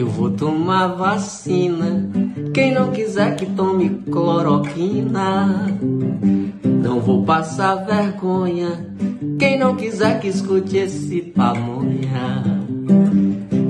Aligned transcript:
Eu 0.00 0.06
vou 0.06 0.30
tomar 0.30 0.94
vacina. 0.94 2.08
Quem 2.54 2.72
não 2.72 2.90
quiser 2.90 3.36
que 3.36 3.44
tome 3.44 3.90
cloroquina. 4.10 5.66
Não 6.64 7.00
vou 7.00 7.22
passar 7.22 7.84
vergonha. 7.84 8.92
Quem 9.38 9.58
não 9.58 9.76
quiser 9.76 10.18
que 10.18 10.28
escute 10.28 10.78
esse 10.78 11.20
pamonha. 11.20 12.42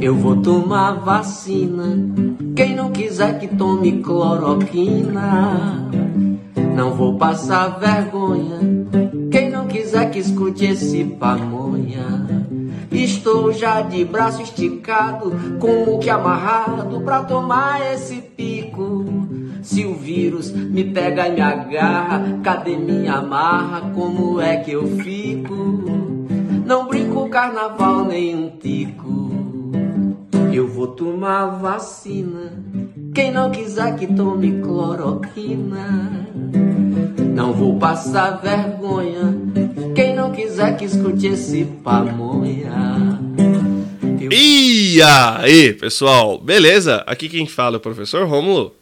Eu 0.00 0.14
vou 0.14 0.36
tomar 0.36 1.00
vacina. 1.00 1.98
Quem 2.54 2.76
não 2.76 2.92
quiser 2.92 3.40
que 3.40 3.48
tome 3.48 4.00
cloroquina. 4.00 5.90
Não 6.76 6.94
vou 6.94 7.18
passar 7.18 7.80
vergonha. 7.80 8.60
Quem 9.32 9.50
não 9.50 9.66
quiser 9.66 10.08
que 10.12 10.20
escute 10.20 10.66
esse 10.66 11.02
pamonha. 11.02 12.29
Estou 12.90 13.52
já 13.52 13.82
de 13.82 14.04
braço 14.04 14.42
esticado, 14.42 15.32
com 15.60 15.94
o 15.94 15.98
que 15.98 16.10
amarrado 16.10 17.00
pra 17.02 17.22
tomar 17.22 17.80
esse 17.92 18.16
pico. 18.16 19.04
Se 19.62 19.84
o 19.84 19.94
vírus 19.94 20.50
me 20.50 20.84
pega 20.84 21.28
e 21.28 21.32
me 21.32 21.40
agarra, 21.40 22.40
cadê 22.42 22.76
minha 22.76 23.14
amarra? 23.14 23.92
Como 23.94 24.40
é 24.40 24.56
que 24.56 24.72
eu 24.72 24.86
fico? 24.98 25.54
Não 26.66 26.88
brinco 26.88 27.28
carnaval 27.28 28.04
nem 28.04 28.34
um 28.34 28.50
tico. 28.50 29.30
Eu 30.52 30.66
vou 30.66 30.88
tomar 30.88 31.46
vacina. 31.58 32.52
Quem 33.14 33.30
não 33.30 33.50
quiser 33.50 33.96
que 33.96 34.06
tome 34.06 34.60
cloroquina. 34.60 36.26
Não 37.34 37.52
vou 37.52 37.78
passar 37.78 38.40
vergonha. 38.40 39.34
Quiser 40.40 40.74
que 40.78 40.86
escute 40.86 41.26
esse 41.26 41.66
pamonha. 41.84 42.72
Eu... 44.18 44.32
E 44.32 45.02
aí, 45.02 45.74
pessoal, 45.74 46.38
beleza? 46.38 47.04
Aqui 47.06 47.28
quem 47.28 47.46
fala 47.46 47.76
é 47.76 47.78
o 47.78 47.80
professor 47.80 48.26
Rômulo. 48.26 48.74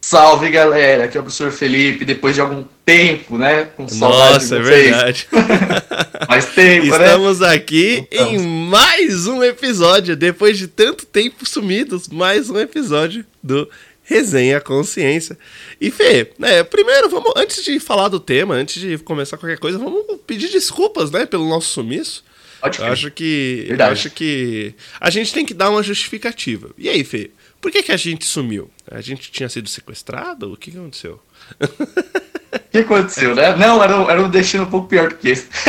Salve 0.00 0.48
galera, 0.48 1.04
aqui 1.04 1.18
é 1.18 1.20
o 1.20 1.22
professor 1.22 1.52
Felipe, 1.52 2.06
depois 2.06 2.34
de 2.34 2.40
algum 2.40 2.64
tempo, 2.82 3.36
né? 3.36 3.64
Com 3.76 3.86
saudade 3.86 4.32
Nossa, 4.32 4.56
é 4.56 4.60
verdade. 4.60 5.28
mais 6.26 6.46
tempo, 6.46 6.86
Estamos 6.86 6.98
né? 6.98 7.06
Estamos 7.06 7.42
aqui 7.42 8.08
então. 8.10 8.32
em 8.32 8.38
mais 8.38 9.26
um 9.26 9.44
episódio, 9.44 10.16
depois 10.16 10.56
de 10.56 10.66
tanto 10.66 11.04
tempo 11.04 11.44
sumidos, 11.46 12.08
mais 12.08 12.48
um 12.48 12.58
episódio 12.58 13.22
do 13.42 13.68
Resenha 14.06 14.60
Consciência. 14.60 15.36
E 15.80 15.90
Fê, 15.90 16.30
né, 16.38 16.62
primeiro, 16.62 17.10
vamos, 17.10 17.32
antes 17.36 17.62
de 17.64 17.78
falar 17.80 18.08
do 18.08 18.20
tema, 18.20 18.54
antes 18.54 18.80
de 18.80 18.96
começar 18.98 19.36
qualquer 19.36 19.58
coisa, 19.58 19.78
vamos 19.78 20.04
pedir 20.26 20.48
desculpas, 20.48 21.10
né, 21.10 21.26
pelo 21.26 21.48
nosso 21.48 21.68
sumiço. 21.68 22.24
Pode 22.60 22.78
eu 22.78 22.86
acho 22.86 23.10
que, 23.10 23.66
eu 23.68 23.84
acho 23.84 24.08
que 24.10 24.74
a 25.00 25.10
gente 25.10 25.34
tem 25.34 25.44
que 25.44 25.52
dar 25.52 25.70
uma 25.70 25.82
justificativa. 25.82 26.70
E 26.78 26.88
aí, 26.88 27.04
Fê, 27.04 27.30
por 27.60 27.70
que, 27.70 27.82
que 27.82 27.92
a 27.92 27.96
gente 27.96 28.24
sumiu? 28.24 28.70
A 28.88 29.00
gente 29.00 29.30
tinha 29.30 29.48
sido 29.48 29.68
sequestrado? 29.68 30.52
O 30.52 30.56
que, 30.56 30.70
que 30.70 30.78
aconteceu? 30.78 31.20
O 31.60 32.58
que 32.70 32.78
aconteceu, 32.78 33.34
né? 33.34 33.56
Não, 33.56 33.82
era, 33.82 34.00
um, 34.00 34.10
era 34.10 34.22
um 34.22 34.30
destino 34.30 34.62
um 34.62 34.70
pouco 34.70 34.86
pior 34.86 35.08
do 35.10 35.16
que 35.16 35.30
esse. 35.30 35.48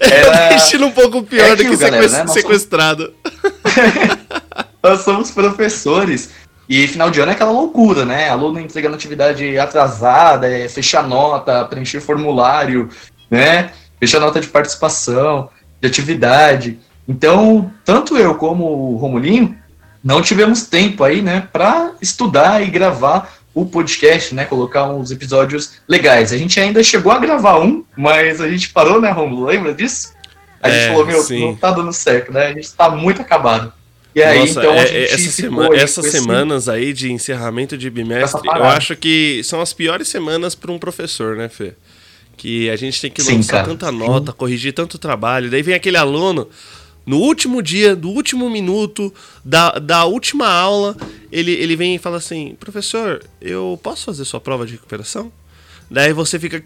era 0.00 0.52
um 0.52 0.54
destino 0.54 0.86
um 0.86 0.92
pouco 0.92 1.22
pior 1.22 1.48
é 1.48 1.56
do 1.56 1.64
que 1.64 1.76
galera, 1.76 2.08
né? 2.08 2.26
sequestrado. 2.26 3.14
Nós 4.82 5.00
somos 5.00 5.30
professores 5.30 6.30
e 6.68 6.86
final 6.86 7.10
de 7.10 7.20
ano 7.20 7.32
é 7.32 7.34
aquela 7.34 7.50
loucura, 7.50 8.04
né? 8.04 8.28
Aluno 8.28 8.60
entregando 8.60 8.94
atividade 8.94 9.58
atrasada, 9.58 10.48
é 10.48 10.68
fechar 10.68 11.06
nota, 11.06 11.64
preencher 11.64 12.00
formulário, 12.00 12.88
né? 13.30 13.72
Fechar 13.98 14.20
nota 14.20 14.40
de 14.40 14.48
participação, 14.48 15.48
de 15.80 15.88
atividade. 15.88 16.78
Então, 17.08 17.70
tanto 17.84 18.16
eu 18.16 18.36
como 18.36 18.64
o 18.64 18.96
Romulinho 18.96 19.56
não 20.02 20.22
tivemos 20.22 20.66
tempo 20.66 21.04
aí, 21.04 21.22
né, 21.22 21.46
para 21.52 21.92
estudar 22.00 22.62
e 22.62 22.70
gravar 22.70 23.32
o 23.54 23.66
podcast, 23.66 24.34
né, 24.34 24.44
colocar 24.44 24.84
uns 24.86 25.10
episódios 25.10 25.74
legais. 25.86 26.32
A 26.32 26.38
gente 26.38 26.58
ainda 26.58 26.82
chegou 26.82 27.12
a 27.12 27.18
gravar 27.18 27.60
um, 27.60 27.84
mas 27.96 28.40
a 28.40 28.48
gente 28.48 28.70
parou, 28.70 29.00
né, 29.00 29.10
Romulo? 29.10 29.46
Lembra 29.46 29.74
disso? 29.74 30.12
A 30.60 30.70
gente 30.70 30.84
é, 30.84 30.88
falou, 30.88 31.06
meu, 31.06 31.22
sim. 31.22 31.40
não 31.40 31.54
tá 31.54 31.70
dando 31.70 31.92
certo, 31.92 32.32
né? 32.32 32.46
A 32.46 32.52
gente 32.52 32.72
tá 32.72 32.88
muito 32.88 33.20
acabado. 33.20 33.72
E 34.14 34.22
aí, 34.22 34.40
Nossa, 34.40 34.60
então, 34.60 34.74
é, 34.74 35.04
essa 35.04 35.30
sema 35.30 35.68
essas 35.74 36.06
semanas 36.10 36.68
aí 36.68 36.92
de 36.92 37.10
encerramento 37.10 37.78
de 37.78 37.88
bimestre, 37.88 38.42
eu 38.46 38.64
acho 38.64 38.94
que 38.94 39.42
são 39.42 39.60
as 39.60 39.72
piores 39.72 40.08
semanas 40.08 40.54
para 40.54 40.70
um 40.70 40.78
professor, 40.78 41.36
né, 41.36 41.48
Fê? 41.48 41.72
Que 42.36 42.68
a 42.68 42.76
gente 42.76 43.00
tem 43.00 43.10
que 43.10 43.22
Sim, 43.22 43.36
lançar 43.36 43.52
cara. 43.52 43.68
tanta 43.68 43.90
nota, 43.90 44.32
Sim. 44.32 44.36
corrigir 44.36 44.72
tanto 44.74 44.98
trabalho, 44.98 45.50
daí 45.50 45.62
vem 45.62 45.74
aquele 45.74 45.96
aluno 45.96 46.48
no 47.04 47.18
último 47.18 47.60
dia, 47.62 47.96
do 47.96 48.08
último 48.10 48.48
minuto, 48.48 49.12
da, 49.44 49.72
da 49.72 50.04
última 50.04 50.48
aula, 50.48 50.96
ele, 51.32 51.52
ele 51.52 51.74
vem 51.74 51.96
e 51.96 51.98
fala 51.98 52.18
assim: 52.18 52.56
Professor, 52.60 53.22
eu 53.40 53.78
posso 53.82 54.04
fazer 54.04 54.24
sua 54.24 54.40
prova 54.40 54.64
de 54.64 54.72
recuperação? 54.72 55.32
Daí 55.90 56.12
você 56.12 56.38
fica. 56.38 56.62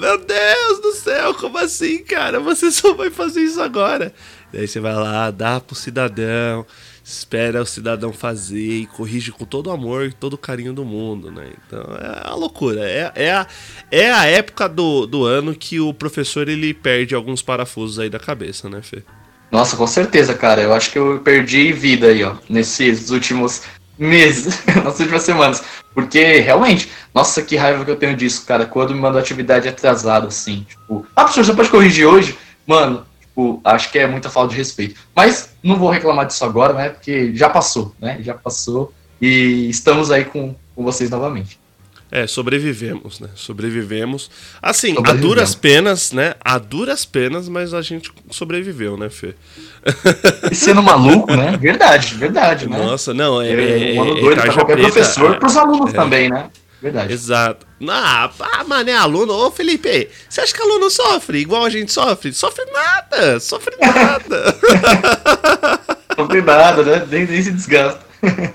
Meu 0.00 0.18
Deus 0.18 0.80
do 0.80 0.92
céu, 0.92 1.34
como 1.34 1.58
assim, 1.58 1.98
cara? 1.98 2.40
Você 2.40 2.70
só 2.70 2.94
vai 2.94 3.10
fazer 3.10 3.42
isso 3.42 3.60
agora. 3.60 4.12
Daí 4.52 4.66
você 4.66 4.80
vai 4.80 4.94
lá, 4.94 5.30
dá 5.30 5.60
pro 5.60 5.74
cidadão, 5.74 6.64
espera 7.04 7.62
o 7.62 7.66
cidadão 7.66 8.12
fazer 8.12 8.58
e 8.58 8.86
corrige 8.86 9.32
com 9.32 9.44
todo 9.44 9.68
o 9.68 9.70
amor 9.70 10.06
e 10.06 10.12
todo 10.12 10.34
o 10.34 10.38
carinho 10.38 10.72
do 10.72 10.84
mundo, 10.84 11.30
né? 11.30 11.48
Então 11.66 11.80
é 12.00 12.28
a 12.28 12.34
loucura. 12.34 12.80
É, 12.82 13.12
é, 13.14 13.32
a, 13.32 13.46
é 13.90 14.10
a 14.10 14.24
época 14.26 14.68
do, 14.68 15.06
do 15.06 15.24
ano 15.24 15.54
que 15.54 15.80
o 15.80 15.92
professor 15.92 16.48
ele 16.48 16.72
perde 16.74 17.14
alguns 17.14 17.42
parafusos 17.42 17.98
aí 17.98 18.10
da 18.10 18.18
cabeça, 18.18 18.68
né, 18.68 18.80
Fê? 18.82 19.02
Nossa, 19.50 19.76
com 19.76 19.86
certeza, 19.86 20.34
cara. 20.34 20.60
Eu 20.60 20.74
acho 20.74 20.90
que 20.90 20.98
eu 20.98 21.20
perdi 21.20 21.72
vida 21.72 22.08
aí, 22.08 22.22
ó, 22.22 22.34
nesses 22.48 23.10
últimos 23.10 23.62
meses, 23.98 24.62
nas 24.84 24.98
últimas 25.00 25.22
semanas. 25.22 25.62
Porque, 25.94 26.40
realmente, 26.40 26.90
nossa, 27.14 27.42
que 27.42 27.56
raiva 27.56 27.84
que 27.84 27.90
eu 27.90 27.96
tenho 27.96 28.16
disso, 28.16 28.44
cara. 28.46 28.66
Quando 28.66 28.94
me 28.94 29.00
mandou 29.00 29.20
atividade 29.20 29.68
atrasada, 29.68 30.28
assim. 30.28 30.66
Tipo, 30.68 31.06
ah, 31.16 31.24
professor, 31.24 31.46
você 31.46 31.54
pode 31.54 31.70
corrigir 31.70 32.06
hoje? 32.06 32.36
Mano, 32.66 33.06
tipo, 33.38 33.60
acho 33.64 33.92
que 33.92 33.98
é 33.98 34.06
muita 34.06 34.28
falta 34.28 34.50
de 34.50 34.56
respeito. 34.56 35.00
Mas 35.14 35.50
não 35.62 35.76
vou 35.76 35.90
reclamar 35.90 36.26
disso 36.26 36.44
agora, 36.44 36.72
né? 36.72 36.88
Porque 36.90 37.34
já 37.34 37.48
passou, 37.48 37.94
né? 38.00 38.18
Já 38.20 38.34
passou. 38.34 38.92
E 39.20 39.68
estamos 39.70 40.10
aí 40.10 40.24
com, 40.24 40.54
com 40.74 40.82
vocês 40.82 41.08
novamente. 41.08 41.58
É, 42.10 42.26
sobrevivemos, 42.26 43.20
né? 43.20 43.28
Sobrevivemos. 43.34 44.30
Assim, 44.62 44.94
a 45.04 45.12
duras 45.12 45.54
penas, 45.54 46.10
né? 46.10 46.34
A 46.40 46.58
duras 46.58 47.04
penas, 47.04 47.48
mas 47.48 47.74
a 47.74 47.82
gente 47.82 48.10
sobreviveu, 48.30 48.96
né, 48.96 49.10
Fê? 49.10 49.34
E 50.50 50.54
sendo 50.54 50.82
maluco, 50.82 51.34
né? 51.36 51.56
Verdade, 51.58 52.14
verdade, 52.14 52.68
né? 52.68 52.78
Nossa, 52.78 53.12
não, 53.12 53.42
é. 53.42 53.48
é, 53.50 53.96
é 53.96 54.00
um 54.00 54.16
é, 54.16 54.20
doido 54.20 54.40
é, 54.40 54.42
pra 54.42 54.52
qualquer 54.54 54.76
preta, 54.76 54.92
professor, 54.92 55.34
é, 55.34 55.38
pros 55.38 55.56
alunos 55.56 55.92
é, 55.92 55.96
também, 55.96 56.30
né? 56.30 56.48
Verdade. 56.80 57.12
Exato. 57.12 57.66
Ah, 57.88 58.30
ah, 58.38 58.64
mano, 58.64 58.88
é 58.88 58.94
aluno. 58.94 59.32
Ô, 59.32 59.50
Felipe, 59.50 60.08
você 60.28 60.40
acha 60.40 60.54
que 60.54 60.62
aluno 60.62 60.88
sofre 60.90 61.38
igual 61.38 61.64
a 61.64 61.70
gente 61.70 61.92
sofre? 61.92 62.32
Sofre 62.32 62.64
nada, 62.66 63.40
sofre 63.40 63.76
nada. 63.80 64.56
sofre 66.14 66.40
nada, 66.40 66.82
né? 66.84 67.06
Nem, 67.10 67.26
nem 67.26 67.42
se 67.42 67.50
desgasta. 67.50 68.00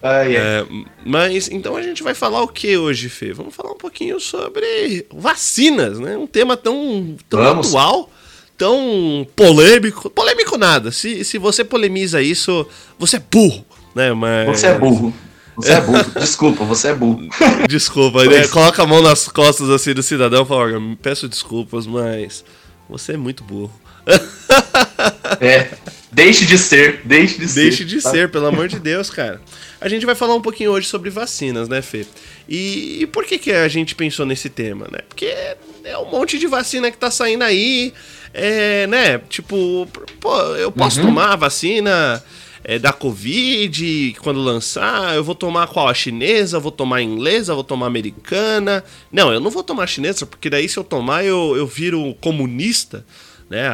ai, 0.00 0.36
ai. 0.36 0.36
É, 0.36 0.66
mas 1.04 1.48
então 1.50 1.76
a 1.76 1.82
gente 1.82 2.02
vai 2.02 2.14
falar 2.14 2.42
o 2.42 2.48
que 2.48 2.76
hoje, 2.76 3.08
Fê? 3.08 3.32
Vamos 3.32 3.54
falar 3.54 3.72
um 3.72 3.78
pouquinho 3.78 4.20
sobre 4.20 5.04
vacinas, 5.12 5.98
né? 5.98 6.16
Um 6.16 6.28
tema 6.28 6.56
tão, 6.56 7.16
tão 7.28 7.58
atual, 7.58 8.08
tão 8.56 9.26
polêmico. 9.34 10.08
Polêmico 10.10 10.56
nada. 10.56 10.92
Se, 10.92 11.24
se 11.24 11.38
você 11.38 11.64
polemiza 11.64 12.22
isso, 12.22 12.64
você 12.96 13.16
é 13.16 13.22
burro, 13.28 13.64
né? 13.96 14.12
Mas... 14.12 14.46
Você 14.46 14.68
é 14.68 14.78
burro. 14.78 15.12
Você 15.56 15.72
é 15.72 15.80
burro. 15.80 16.10
Desculpa, 16.18 16.64
você 16.64 16.88
é 16.88 16.94
burro. 16.94 17.28
Desculpa, 17.68 18.24
né? 18.24 18.48
Coloca 18.48 18.82
a 18.82 18.86
mão 18.86 19.02
nas 19.02 19.28
costas 19.28 19.68
assim 19.70 19.92
do 19.92 20.02
cidadão 20.02 20.44
e 20.44 20.46
fala: 20.46 20.80
peço 21.00 21.28
desculpas, 21.28 21.86
mas 21.86 22.44
você 22.88 23.12
é 23.12 23.16
muito 23.16 23.44
burro. 23.44 23.72
É. 25.40 25.70
Deixe 26.12 26.44
de 26.44 26.58
ser, 26.58 27.00
deixe 27.04 27.38
de 27.38 27.48
ser. 27.48 27.62
Deixe 27.62 27.84
de 27.84 28.00
tá? 28.00 28.10
ser, 28.10 28.30
pelo 28.30 28.46
amor 28.46 28.68
de 28.68 28.78
Deus, 28.78 29.08
cara. 29.08 29.40
A 29.80 29.88
gente 29.88 30.04
vai 30.04 30.14
falar 30.14 30.34
um 30.34 30.42
pouquinho 30.42 30.70
hoje 30.70 30.86
sobre 30.86 31.08
vacinas, 31.08 31.68
né, 31.68 31.80
Fê? 31.80 32.06
E, 32.48 32.98
e, 33.00 33.06
por 33.06 33.24
que, 33.24 33.38
que 33.38 33.50
a 33.50 33.66
gente 33.66 33.94
pensou 33.94 34.26
nesse 34.26 34.50
tema, 34.50 34.86
né? 34.92 34.98
Porque 35.08 35.34
é 35.84 35.98
um 35.98 36.10
monte 36.10 36.38
de 36.38 36.46
vacina 36.46 36.90
que 36.90 36.98
tá 36.98 37.10
saindo 37.10 37.42
aí, 37.44 37.94
é, 38.34 38.86
né? 38.86 39.18
Tipo, 39.28 39.88
pô, 40.20 40.38
eu 40.56 40.70
posso 40.70 41.00
uhum. 41.00 41.06
tomar 41.06 41.32
a 41.32 41.36
vacina 41.36 42.22
é, 42.64 42.78
da 42.78 42.92
Covid, 42.92 44.16
quando 44.22 44.40
lançar, 44.40 45.16
eu 45.16 45.24
vou 45.24 45.34
tomar 45.34 45.66
qual? 45.66 45.88
A 45.88 45.94
chinesa, 45.94 46.60
vou 46.60 46.70
tomar 46.70 46.96
a 46.96 47.02
inglesa, 47.02 47.54
vou 47.54 47.64
tomar 47.64 47.86
a 47.86 47.88
americana. 47.88 48.84
Não, 49.10 49.32
eu 49.32 49.40
não 49.40 49.50
vou 49.50 49.64
tomar 49.64 49.84
a 49.84 49.86
chinesa, 49.86 50.24
porque 50.24 50.48
daí 50.48 50.68
se 50.68 50.76
eu 50.76 50.84
tomar 50.84 51.24
eu, 51.24 51.56
eu 51.56 51.66
viro 51.66 52.14
comunista, 52.20 53.04
né? 53.50 53.68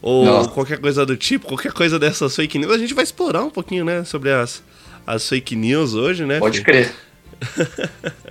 ou 0.00 0.24
Nossa. 0.24 0.48
qualquer 0.50 0.78
coisa 0.78 1.04
do 1.04 1.16
tipo, 1.16 1.46
qualquer 1.46 1.72
coisa 1.72 1.98
dessas 1.98 2.34
fake 2.34 2.58
news. 2.58 2.72
A 2.72 2.78
gente 2.78 2.94
vai 2.94 3.04
explorar 3.04 3.44
um 3.44 3.50
pouquinho, 3.50 3.84
né, 3.84 4.04
sobre 4.04 4.32
as, 4.32 4.62
as 5.06 5.28
fake 5.28 5.54
news 5.54 5.94
hoje, 5.94 6.24
né? 6.24 6.38
Pode 6.38 6.62
crer. 6.62 6.90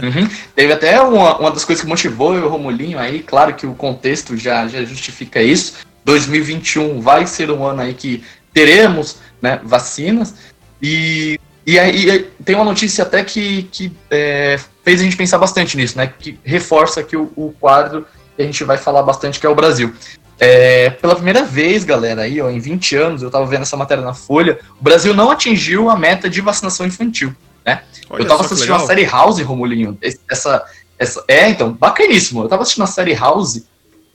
uhum. 0.01 0.27
Teve 0.56 0.73
até 0.73 1.00
uma, 1.00 1.38
uma 1.38 1.51
das 1.51 1.63
coisas 1.63 1.83
que 1.83 1.88
motivou 1.88 2.33
o 2.33 2.50
Romulinho 2.50 3.00
aí, 3.00 3.19
claro 3.19 3.53
que 3.53 3.65
o 3.65 3.73
contexto 3.73 4.35
já, 4.35 4.68
já 4.68 4.83
justifica 4.83 5.41
isso. 5.41 5.85
2021 6.03 7.00
vai 7.00 7.27
ser 7.27 7.51
um 7.51 7.65
ano 7.65 7.81
aí 7.81 7.94
que 7.94 8.23
teremos 8.53 9.18
né, 9.42 9.60
vacinas. 9.63 10.36
E, 10.81 11.39
e 11.66 11.80
aí 11.80 12.30
tem 12.45 12.56
uma 12.56 12.66
notícia 12.66 13.04
até 13.04 13.24
que, 13.24 13.63
que 13.63 13.92
é, 14.10 14.60
fez 14.84 15.01
a 15.01 15.04
gente 15.04 15.18
pensar 15.18 15.38
bastante 15.38 15.75
nisso, 15.75 15.98
né? 15.98 16.07
Que 16.07 16.39
reforça 16.44 17.01
aqui 17.01 17.18
o, 17.18 17.31
o 17.36 17.54
quadro 17.60 18.06
que 18.36 18.42
a 18.42 18.45
gente 18.45 18.63
vai 18.63 18.78
falar 18.78 19.04
bastante, 19.04 19.39
que 19.39 19.45
é 19.45 19.50
o 19.50 19.56
Brasil. 19.56 19.94
É, 20.39 20.92
pela 20.92 21.16
primeira 21.16 21.44
vez, 21.44 21.84
galera, 21.84 22.22
aí, 22.22 22.39
ó, 22.39 22.50
em 22.50 22.60
20 22.60 22.95
anos, 22.95 23.24
eu 23.24 23.31
tava 23.31 23.45
vendo 23.48 23.63
essa 23.63 23.75
matéria 23.75 24.04
na 24.04 24.13
Folha, 24.13 24.60
o 24.80 24.84
Brasil 24.84 25.13
não 25.13 25.31
atingiu 25.31 25.90
a 25.90 25.98
meta 25.98 26.30
de 26.30 26.42
vacinação 26.42 26.86
infantil, 26.86 27.36
né? 27.66 27.81
Olha 28.10 28.22
eu 28.22 28.28
tava 28.28 28.45
assistindo 28.45 28.75
a 28.75 28.80
série 28.80 29.04
House, 29.04 29.42
Romulinho, 29.42 29.98
essa, 30.30 30.63
essa, 30.98 31.24
é, 31.28 31.50
então, 31.50 31.74
bacaníssimo, 31.74 32.44
eu 32.44 32.48
tava 32.48 32.62
assistindo 32.62 32.83
a 32.83 32.88
série 32.88 33.16
House, 33.16 33.63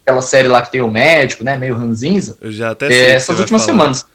aquela 0.06 0.22
série 0.22 0.46
lá 0.46 0.62
que 0.62 0.70
tem 0.70 0.80
o 0.80 0.90
médico, 0.90 1.42
né, 1.42 1.58
meio 1.58 1.76
ranzinza, 1.76 2.38
eu 2.40 2.52
já 2.52 2.70
até 2.70 2.86
é, 2.86 3.10
essas 3.14 3.40
últimas 3.40 3.62
semanas. 3.62 4.06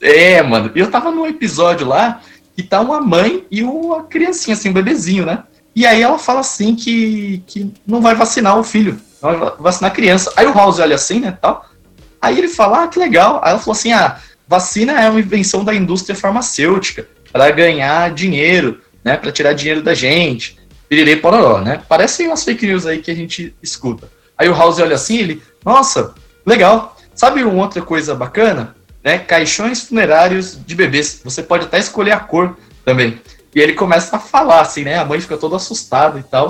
É, 0.00 0.42
mano, 0.42 0.70
eu 0.74 0.90
tava 0.90 1.10
num 1.10 1.26
episódio 1.26 1.86
lá, 1.86 2.20
que 2.54 2.62
tá 2.62 2.80
uma 2.80 3.00
mãe 3.00 3.44
e 3.50 3.62
uma 3.62 4.04
criancinha, 4.04 4.54
assim, 4.54 4.70
um 4.70 4.72
bebezinho, 4.72 5.24
né? 5.24 5.42
E 5.74 5.84
aí 5.86 6.02
ela 6.02 6.18
fala 6.18 6.40
assim 6.40 6.74
que, 6.74 7.42
que 7.46 7.70
não 7.86 8.00
vai 8.00 8.14
vacinar 8.14 8.58
o 8.58 8.64
filho, 8.64 8.98
vai 9.20 9.36
vacinar 9.58 9.90
a 9.90 9.94
criança. 9.94 10.32
Aí 10.36 10.46
o 10.46 10.54
House 10.54 10.78
olha 10.78 10.94
assim, 10.94 11.20
né, 11.20 11.36
tal. 11.40 11.66
Aí 12.20 12.38
ele 12.38 12.48
fala, 12.48 12.84
ah, 12.84 12.88
que 12.88 12.98
legal. 12.98 13.40
Aí 13.42 13.50
ela 13.50 13.58
falou 13.58 13.72
assim, 13.72 13.92
ah, 13.92 14.18
vacina 14.48 14.92
é 15.00 15.10
uma 15.10 15.20
invenção 15.20 15.64
da 15.64 15.74
indústria 15.74 16.16
farmacêutica 16.16 17.06
para 17.30 17.50
ganhar 17.50 18.10
dinheiro, 18.14 18.80
né, 19.04 19.18
para 19.18 19.30
tirar 19.30 19.52
dinheiro 19.52 19.82
da 19.82 19.92
gente. 19.92 20.58
Piriri 20.88 21.16
pororó, 21.16 21.60
né? 21.60 21.82
Parecem 21.88 22.28
umas 22.28 22.44
fake 22.44 22.66
news 22.66 22.86
aí 22.86 22.98
que 22.98 23.10
a 23.10 23.14
gente 23.14 23.54
escuta. 23.62 24.08
Aí 24.38 24.48
o 24.48 24.54
House 24.54 24.78
olha 24.78 24.94
assim, 24.94 25.18
ele, 25.18 25.42
nossa, 25.64 26.14
legal. 26.44 26.96
Sabe 27.14 27.42
uma 27.42 27.62
outra 27.62 27.82
coisa 27.82 28.14
bacana? 28.14 28.75
Né? 29.06 29.18
Caixões 29.20 29.82
funerários 29.82 30.58
de 30.66 30.74
bebês. 30.74 31.20
Você 31.22 31.40
pode 31.40 31.66
até 31.66 31.78
escolher 31.78 32.10
a 32.10 32.18
cor 32.18 32.56
também. 32.84 33.20
E 33.54 33.60
ele 33.60 33.74
começa 33.74 34.16
a 34.16 34.18
falar, 34.18 34.62
assim, 34.62 34.82
né? 34.82 34.98
A 34.98 35.04
mãe 35.04 35.20
fica 35.20 35.36
toda 35.36 35.54
assustada 35.54 36.18
e 36.18 36.24
tal. 36.24 36.48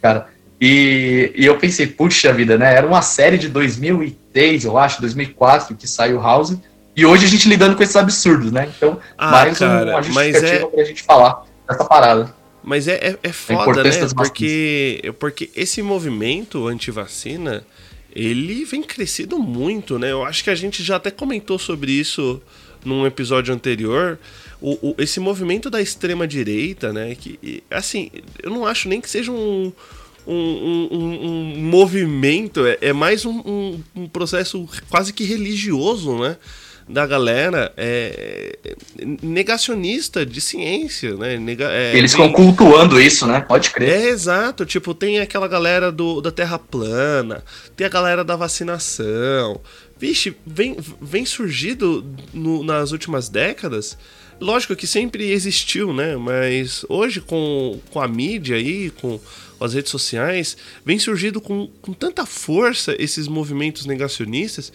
Cara, 0.00 0.28
e, 0.60 1.32
e 1.34 1.44
eu 1.44 1.58
pensei, 1.58 1.88
puxa 1.88 2.32
vida, 2.32 2.56
né? 2.56 2.72
Era 2.72 2.86
uma 2.86 3.02
série 3.02 3.36
de 3.36 3.48
2003, 3.48 4.66
eu 4.66 4.78
acho, 4.78 5.00
2004, 5.00 5.74
que 5.74 5.88
saiu 5.88 6.20
House. 6.20 6.56
E 6.94 7.04
hoje 7.04 7.26
a 7.26 7.28
gente 7.28 7.48
lidando 7.48 7.74
com 7.74 7.82
esses 7.82 7.96
absurdos, 7.96 8.52
né? 8.52 8.70
Então, 8.76 9.00
ah, 9.18 9.30
mais 9.32 9.58
cara, 9.58 9.90
uma 9.90 10.02
justificativa 10.02 10.66
é... 10.66 10.66
pra 10.66 10.84
gente 10.84 11.02
falar 11.02 11.44
dessa 11.68 11.84
parada. 11.84 12.32
Mas 12.62 12.86
é, 12.86 12.94
é, 12.94 13.18
é 13.20 13.32
foda, 13.32 13.82
né? 13.82 13.90
Porque, 14.14 15.12
porque 15.18 15.50
esse 15.56 15.82
movimento 15.82 16.68
anti-vacina, 16.68 17.64
ele 18.14 18.64
vem 18.64 18.82
crescido 18.82 19.38
muito, 19.38 19.98
né? 19.98 20.10
Eu 20.10 20.24
acho 20.24 20.42
que 20.42 20.50
a 20.50 20.54
gente 20.54 20.82
já 20.82 20.96
até 20.96 21.10
comentou 21.10 21.58
sobre 21.58 21.92
isso 21.92 22.40
num 22.84 23.06
episódio 23.06 23.54
anterior. 23.54 24.18
O, 24.60 24.90
o, 24.90 24.94
esse 24.98 25.20
movimento 25.20 25.70
da 25.70 25.80
extrema 25.80 26.26
direita, 26.26 26.92
né? 26.92 27.14
Que, 27.14 27.62
assim, 27.70 28.10
eu 28.42 28.50
não 28.50 28.66
acho 28.66 28.88
nem 28.88 29.00
que 29.00 29.08
seja 29.08 29.30
um, 29.32 29.72
um, 30.26 30.88
um, 30.90 31.24
um 31.24 31.56
movimento, 31.58 32.66
é, 32.66 32.78
é 32.80 32.92
mais 32.92 33.24
um, 33.24 33.80
um, 33.94 34.08
processo 34.08 34.68
quase 34.88 35.12
que 35.12 35.24
religioso, 35.24 36.18
né? 36.18 36.36
Da 36.92 37.06
galera 37.06 37.72
é, 37.76 38.58
negacionista 39.22 40.26
de 40.26 40.40
ciência, 40.40 41.14
né? 41.16 41.38
Nega, 41.38 41.70
é, 41.70 41.96
Eles 41.96 42.12
ficam 42.12 42.32
cultuando 42.32 43.00
isso, 43.00 43.26
né? 43.26 43.40
Pode 43.40 43.70
crer. 43.70 43.88
É, 43.88 44.08
exato. 44.08 44.66
Tipo, 44.66 44.92
tem 44.92 45.20
aquela 45.20 45.46
galera 45.46 45.92
do, 45.92 46.20
da 46.20 46.30
Terra 46.30 46.58
plana, 46.58 47.44
tem 47.76 47.86
a 47.86 47.90
galera 47.90 48.24
da 48.24 48.34
vacinação. 48.34 49.60
Vixe, 49.98 50.36
vem, 50.46 50.76
vem 51.00 51.24
surgido 51.24 52.04
no, 52.32 52.64
nas 52.64 52.90
últimas 52.90 53.28
décadas 53.28 53.96
lógico 54.40 54.74
que 54.74 54.86
sempre 54.86 55.30
existiu, 55.30 55.92
né? 55.92 56.16
Mas 56.16 56.84
hoje, 56.88 57.20
com, 57.20 57.78
com 57.90 58.00
a 58.00 58.08
mídia 58.08 58.56
aí, 58.56 58.90
com 58.90 59.20
as 59.60 59.74
redes 59.74 59.90
sociais, 59.90 60.56
vem 60.84 60.98
surgindo 60.98 61.40
com, 61.40 61.68
com 61.82 61.92
tanta 61.92 62.24
força 62.24 62.96
esses 62.98 63.28
movimentos 63.28 63.84
negacionistas 63.84 64.72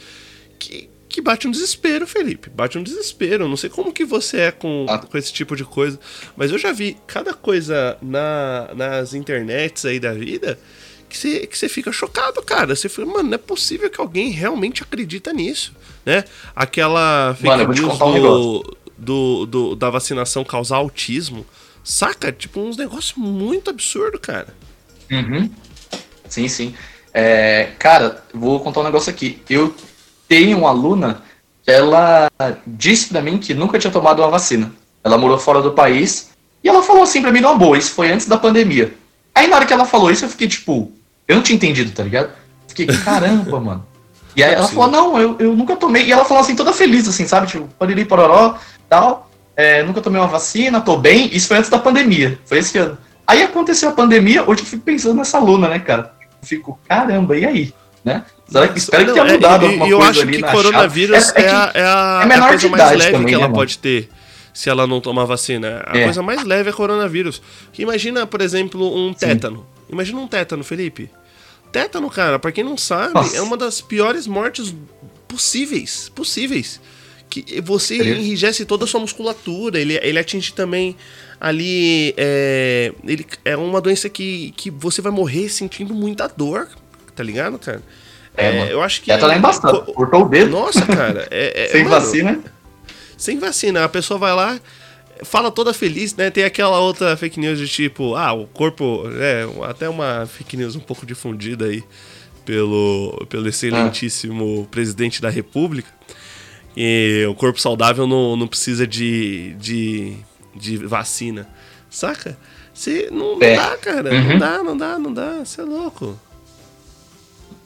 que, 0.60 0.88
que 1.16 1.22
bate 1.22 1.48
um 1.48 1.52
desespero, 1.52 2.06
Felipe. 2.06 2.50
Bate 2.50 2.78
um 2.78 2.84
desespero. 2.84 3.48
Não 3.48 3.56
sei 3.56 3.70
como 3.70 3.94
que 3.94 4.04
você 4.04 4.42
é 4.42 4.52
com, 4.52 4.86
ah. 4.90 4.98
com 4.98 5.18
esse 5.18 5.32
tipo 5.32 5.56
de 5.56 5.64
coisa, 5.64 5.98
mas 6.36 6.52
eu 6.52 6.58
já 6.58 6.74
vi 6.74 6.98
cada 7.08 7.34
coisa 7.34 7.98
na, 8.02 8.70
nas 8.76 9.14
internets 9.14 9.86
aí 9.86 9.98
da 9.98 10.14
vida 10.14 10.60
que 11.08 11.18
você, 11.18 11.48
que 11.48 11.58
você 11.58 11.70
fica 11.70 11.90
chocado, 11.90 12.42
cara. 12.42 12.76
Você 12.76 12.90
fica, 12.90 13.06
mano, 13.06 13.30
não 13.30 13.36
é 13.36 13.38
possível 13.38 13.90
que 13.90 14.02
alguém 14.02 14.30
realmente 14.30 14.84
acredita 14.84 15.32
nisso, 15.32 15.74
né? 16.06 16.26
Aquela 16.54 17.34
fake 17.36 17.48
mano, 17.48 17.74
news 17.74 17.98
do, 17.98 18.78
do, 18.98 19.46
do, 19.46 19.76
da 19.78 19.90
vacinação 19.90 20.44
causar 20.44 20.76
autismo. 20.76 21.46
Saca? 21.82 22.30
Tipo, 22.30 22.60
uns 22.60 22.76
negócios 22.76 23.16
muito 23.16 23.70
absurdo, 23.70 24.20
cara. 24.20 24.54
Uhum. 25.10 25.50
Sim, 26.28 26.50
sim. 26.50 26.76
É, 27.14 27.72
cara, 27.80 28.22
vou 28.34 28.60
contar 28.60 28.82
um 28.82 28.84
negócio 28.84 29.10
aqui. 29.10 29.42
Eu 29.50 29.74
tenho 30.28 30.60
uma 30.60 30.70
aluna 30.70 31.22
que 31.64 31.72
ela 31.72 32.28
disse 32.66 33.10
pra 33.10 33.22
mim 33.22 33.38
que 33.38 33.54
nunca 33.54 33.80
tinha 33.80 33.92
tomado 33.92 34.22
uma 34.22 34.30
vacina. 34.30 34.72
Ela 35.04 35.18
morou 35.18 35.38
fora 35.38 35.62
do 35.62 35.72
país 35.72 36.32
e 36.64 36.70
ela 36.70 36.82
falou 36.82 37.04
assim 37.04 37.22
pra 37.22 37.32
mim, 37.32 37.42
não, 37.42 37.58
boa, 37.58 37.78
isso 37.78 37.92
foi 37.92 38.12
antes 38.12 38.28
da 38.28 38.38
pandemia. 38.38 38.94
Aí 39.34 39.48
na 39.48 39.56
hora 39.56 39.66
que 39.66 39.74
ela 39.74 39.86
falou 39.86 40.12
isso, 40.12 40.26
eu 40.26 40.30
fiquei 40.30 40.48
tipo, 40.48 40.92
eu 41.28 41.36
não 41.36 41.44
tinha 41.44 41.56
entendido, 41.56 41.92
tá 41.92 42.04
ligado? 42.04 42.32
Fiquei, 42.68 42.88
caramba, 42.88 43.60
mano. 43.60 43.86
E 44.36 44.44
aí 44.44 44.54
ela 44.54 44.68
falou, 44.68 44.92
não, 44.92 45.20
eu, 45.20 45.36
eu 45.40 45.56
nunca 45.56 45.76
tomei. 45.76 46.06
E 46.06 46.12
ela 46.12 46.26
falou 46.26 46.44
assim, 46.44 46.56
toda 46.56 46.74
feliz, 46.74 47.08
assim, 47.08 47.26
sabe? 47.26 47.48
Tipo, 47.48 47.68
pariri, 47.80 48.04
pororó, 48.04 48.58
tal. 48.90 49.30
É, 49.56 49.82
nunca 49.84 50.02
tomei 50.02 50.20
uma 50.20 50.28
vacina, 50.28 50.82
tô 50.82 50.98
bem. 50.98 51.30
Isso 51.32 51.48
foi 51.48 51.58
antes 51.58 51.70
da 51.70 51.80
pandemia, 51.80 52.38
foi 52.46 52.58
esse 52.58 52.78
ano. 52.78 52.98
Aí 53.26 53.42
aconteceu 53.42 53.90
a 53.90 53.94
pandemia, 53.94 54.44
hoje 54.48 54.62
eu 54.62 54.68
fico 54.68 54.84
pensando 54.84 55.16
nessa 55.16 55.38
aluna, 55.38 55.70
né, 55.70 55.80
cara? 55.80 56.14
Eu 56.20 56.48
fico, 56.48 56.78
caramba, 56.88 57.38
e 57.38 57.46
aí? 57.46 57.74
Né? 58.04 58.24
Será 58.48 58.68
que, 58.68 58.78
espero 58.78 59.06
que 59.06 59.14
tenha 59.14 59.26
mudado 59.26 59.66
é, 59.66 59.70
alguma 59.70 59.90
eu 59.90 59.98
coisa 59.98 60.12
acho 60.12 60.28
que 60.28 60.42
coronavírus 60.44 61.32
é, 61.36 61.42
é, 61.42 61.50
a, 61.50 61.72
é 61.74 61.82
a, 61.82 62.28
é 62.30 62.36
a 62.36 62.48
coisa 62.48 62.70
mais 62.70 62.92
leve 62.92 63.12
também, 63.12 63.28
que 63.28 63.34
ela 63.34 63.48
né, 63.48 63.54
pode 63.54 63.78
ter 63.80 64.10
se 64.54 64.70
ela 64.70 64.88
não 64.88 65.02
tomar 65.02 65.26
vacina. 65.26 65.84
A 65.86 65.98
é. 65.98 66.04
coisa 66.06 66.22
mais 66.22 66.44
leve 66.44 66.70
é 66.70 66.74
coronavírus. 66.74 67.42
Imagina, 67.78 68.26
por 68.26 68.42
exemplo, 68.42 68.96
um 68.96 69.14
tétano. 69.14 69.58
Sim. 69.58 69.94
Imagina 69.94 70.20
um 70.20 70.28
tétano, 70.28 70.64
Felipe. 70.64 71.10
Tétano, 71.74 72.10
cara, 72.10 72.40
pra 72.40 72.54
quem 72.54 72.64
não 72.64 72.78
sabe, 72.78 73.16
Nossa. 73.16 73.36
é 73.36 73.42
uma 73.42 73.58
das 73.58 73.82
piores 73.82 74.26
mortes 74.28 74.74
possíveis. 75.28 76.10
Possíveis. 76.16 76.80
Que 77.30 77.60
você 77.60 77.98
enrijece 77.98 78.64
toda 78.64 78.86
a 78.86 78.88
sua 78.88 79.02
musculatura, 79.02 79.78
ele, 79.78 80.00
ele 80.02 80.18
atinge 80.18 80.54
também 80.54 80.96
ali. 81.38 82.14
É, 82.16 82.94
ele, 83.06 83.26
é 83.44 83.58
uma 83.58 83.82
doença 83.82 84.08
que, 84.08 84.54
que 84.56 84.72
você 84.72 85.02
vai 85.02 85.12
morrer 85.12 85.50
sentindo 85.50 85.94
muita 85.94 86.28
dor, 86.28 86.70
tá 87.14 87.22
ligado, 87.22 87.60
cara? 87.60 87.84
É, 88.38 88.48
é 88.48 88.74
eu 88.74 88.82
acho 88.82 89.02
que. 89.02 89.08
Já 89.08 89.18
tá 89.18 89.28
lá 89.28 89.38
embaçado, 89.38 89.82
cortou 89.94 90.24
o 90.24 90.30
dedo. 90.30 90.52
Nossa, 90.52 90.86
cara. 90.86 91.28
É, 91.32 91.66
é 91.66 91.68
sem 91.72 91.84
mano, 91.84 91.96
vacina. 91.96 92.40
Sem 93.18 93.40
vacina. 93.40 93.84
A 93.84 93.90
pessoa 93.90 94.20
vai 94.20 94.34
lá, 94.34 94.60
fala 95.24 95.52
toda 95.52 95.74
feliz, 95.74 96.16
né? 96.16 96.30
Tem 96.30 96.44
aquela 96.44 96.80
outra 96.80 97.16
fake 97.16 97.40
news 97.40 97.60
de 97.60 97.68
tipo, 97.68 98.16
ah, 98.16 98.34
o 98.34 98.48
corpo. 98.48 99.04
É, 99.20 99.48
até 99.70 99.88
uma 99.90 100.26
fake 100.26 100.58
news 100.58 100.76
um 100.76 100.80
pouco 100.80 101.06
difundida 101.06 101.66
aí 101.66 101.84
pelo, 102.46 103.26
pelo 103.30 103.48
excelentíssimo 103.48 104.64
ah. 104.66 104.72
presidente 104.72 105.22
da 105.22 105.30
República. 105.30 105.90
E 106.78 107.26
o 107.30 107.34
corpo 107.34 107.60
saudável 107.60 108.06
não, 108.06 108.36
não 108.36 108.48
precisa 108.48 108.86
de, 108.86 109.54
de, 109.54 110.18
de 110.54 110.78
vacina. 110.78 111.48
Saca? 111.90 112.38
Você 112.74 113.08
não, 113.10 113.40
não 113.40 113.48
é. 113.48 113.56
dá, 113.56 113.78
cara. 113.78 114.14
Uhum. 114.14 114.28
Não 114.28 114.38
dá, 114.38 114.64
não 114.64 114.78
dá, 114.78 115.00
não 115.00 115.14
dá. 115.14 115.46
Você 115.46 115.62
é 115.62 115.64
louco. 115.64 116.20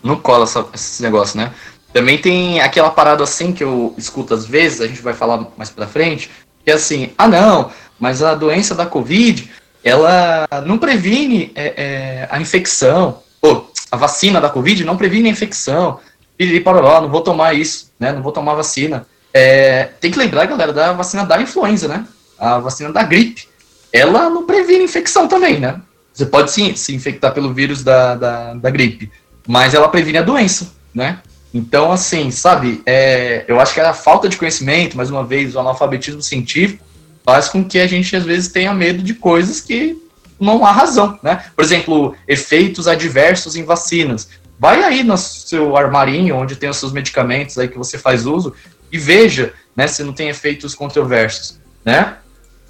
Não 0.03 0.15
cola 0.15 0.43
essa, 0.43 0.65
esse 0.73 1.01
negócio, 1.01 1.37
né? 1.37 1.51
Também 1.91 2.17
tem 2.17 2.61
aquela 2.61 2.89
parada 2.89 3.23
assim 3.23 3.51
que 3.51 3.63
eu 3.63 3.93
escuto 3.97 4.33
às 4.33 4.45
vezes, 4.45 4.81
a 4.81 4.87
gente 4.87 5.01
vai 5.01 5.13
falar 5.13 5.47
mais 5.57 5.69
pra 5.69 5.87
frente, 5.87 6.29
que 6.63 6.71
é 6.71 6.73
assim, 6.73 7.11
ah 7.17 7.27
não, 7.27 7.71
mas 7.99 8.21
a 8.21 8.35
doença 8.35 8.75
da 8.75 8.85
Covid, 8.85 9.49
ela 9.83 10.47
não 10.65 10.77
previne 10.77 11.51
é, 11.55 11.73
é, 11.75 12.27
a 12.29 12.39
infecção. 12.39 13.21
Pô, 13.41 13.65
a 13.91 13.97
vacina 13.97 14.39
da 14.39 14.49
Covid 14.49 14.83
não 14.83 14.97
previne 14.97 15.29
a 15.29 15.31
infecção. 15.31 15.99
E 16.37 16.59
pararó, 16.61 17.01
não 17.01 17.09
vou 17.09 17.21
tomar 17.21 17.53
isso, 17.53 17.91
né? 17.99 18.13
Não 18.13 18.21
vou 18.21 18.31
tomar 18.31 18.55
vacina. 18.55 19.05
É, 19.33 19.89
tem 19.99 20.09
que 20.09 20.17
lembrar, 20.17 20.45
galera, 20.45 20.71
da 20.71 20.93
vacina 20.93 21.25
da 21.25 21.41
influenza, 21.41 21.87
né? 21.87 22.05
A 22.37 22.59
vacina 22.59 22.91
da 22.93 23.03
gripe. 23.03 23.47
Ela 23.91 24.29
não 24.29 24.45
previne 24.45 24.85
infecção 24.85 25.27
também, 25.27 25.59
né? 25.59 25.81
Você 26.13 26.25
pode 26.25 26.51
sim 26.51 26.75
se 26.75 26.95
infectar 26.95 27.33
pelo 27.33 27.53
vírus 27.53 27.83
da, 27.83 28.15
da, 28.15 28.53
da 28.53 28.69
gripe, 28.69 29.11
mas 29.49 29.73
ela 29.73 29.89
previne 29.89 30.19
a 30.19 30.21
doença, 30.21 30.71
né? 30.93 31.23
Então, 31.51 31.91
assim, 31.91 32.29
sabe, 32.29 32.83
é, 32.85 33.43
eu 33.47 33.59
acho 33.59 33.73
que 33.73 33.79
a 33.79 33.95
falta 33.95 34.29
de 34.29 34.37
conhecimento, 34.37 34.95
mais 34.95 35.09
uma 35.09 35.23
vez, 35.23 35.55
o 35.55 35.59
analfabetismo 35.59 36.21
científico, 36.21 36.85
faz 37.25 37.49
com 37.49 37.63
que 37.63 37.79
a 37.79 37.87
gente, 37.87 38.15
às 38.15 38.23
vezes, 38.23 38.51
tenha 38.51 38.71
medo 38.75 39.01
de 39.01 39.15
coisas 39.15 39.59
que 39.59 39.97
não 40.39 40.63
há 40.63 40.71
razão, 40.71 41.17
né? 41.23 41.45
Por 41.55 41.65
exemplo, 41.65 42.15
efeitos 42.27 42.87
adversos 42.87 43.55
em 43.55 43.63
vacinas. 43.63 44.29
Vai 44.59 44.83
aí 44.83 45.03
no 45.03 45.17
seu 45.17 45.75
armarinho, 45.75 46.35
onde 46.35 46.55
tem 46.55 46.69
os 46.69 46.77
seus 46.77 46.91
medicamentos 46.91 47.57
aí 47.57 47.67
que 47.67 47.77
você 47.77 47.97
faz 47.97 48.27
uso, 48.27 48.53
e 48.91 48.99
veja 48.99 49.53
né? 49.79 49.87
Se 49.87 50.03
não 50.03 50.11
tem 50.11 50.27
efeitos 50.27 50.75
controversos, 50.75 51.57
né? 51.85 52.17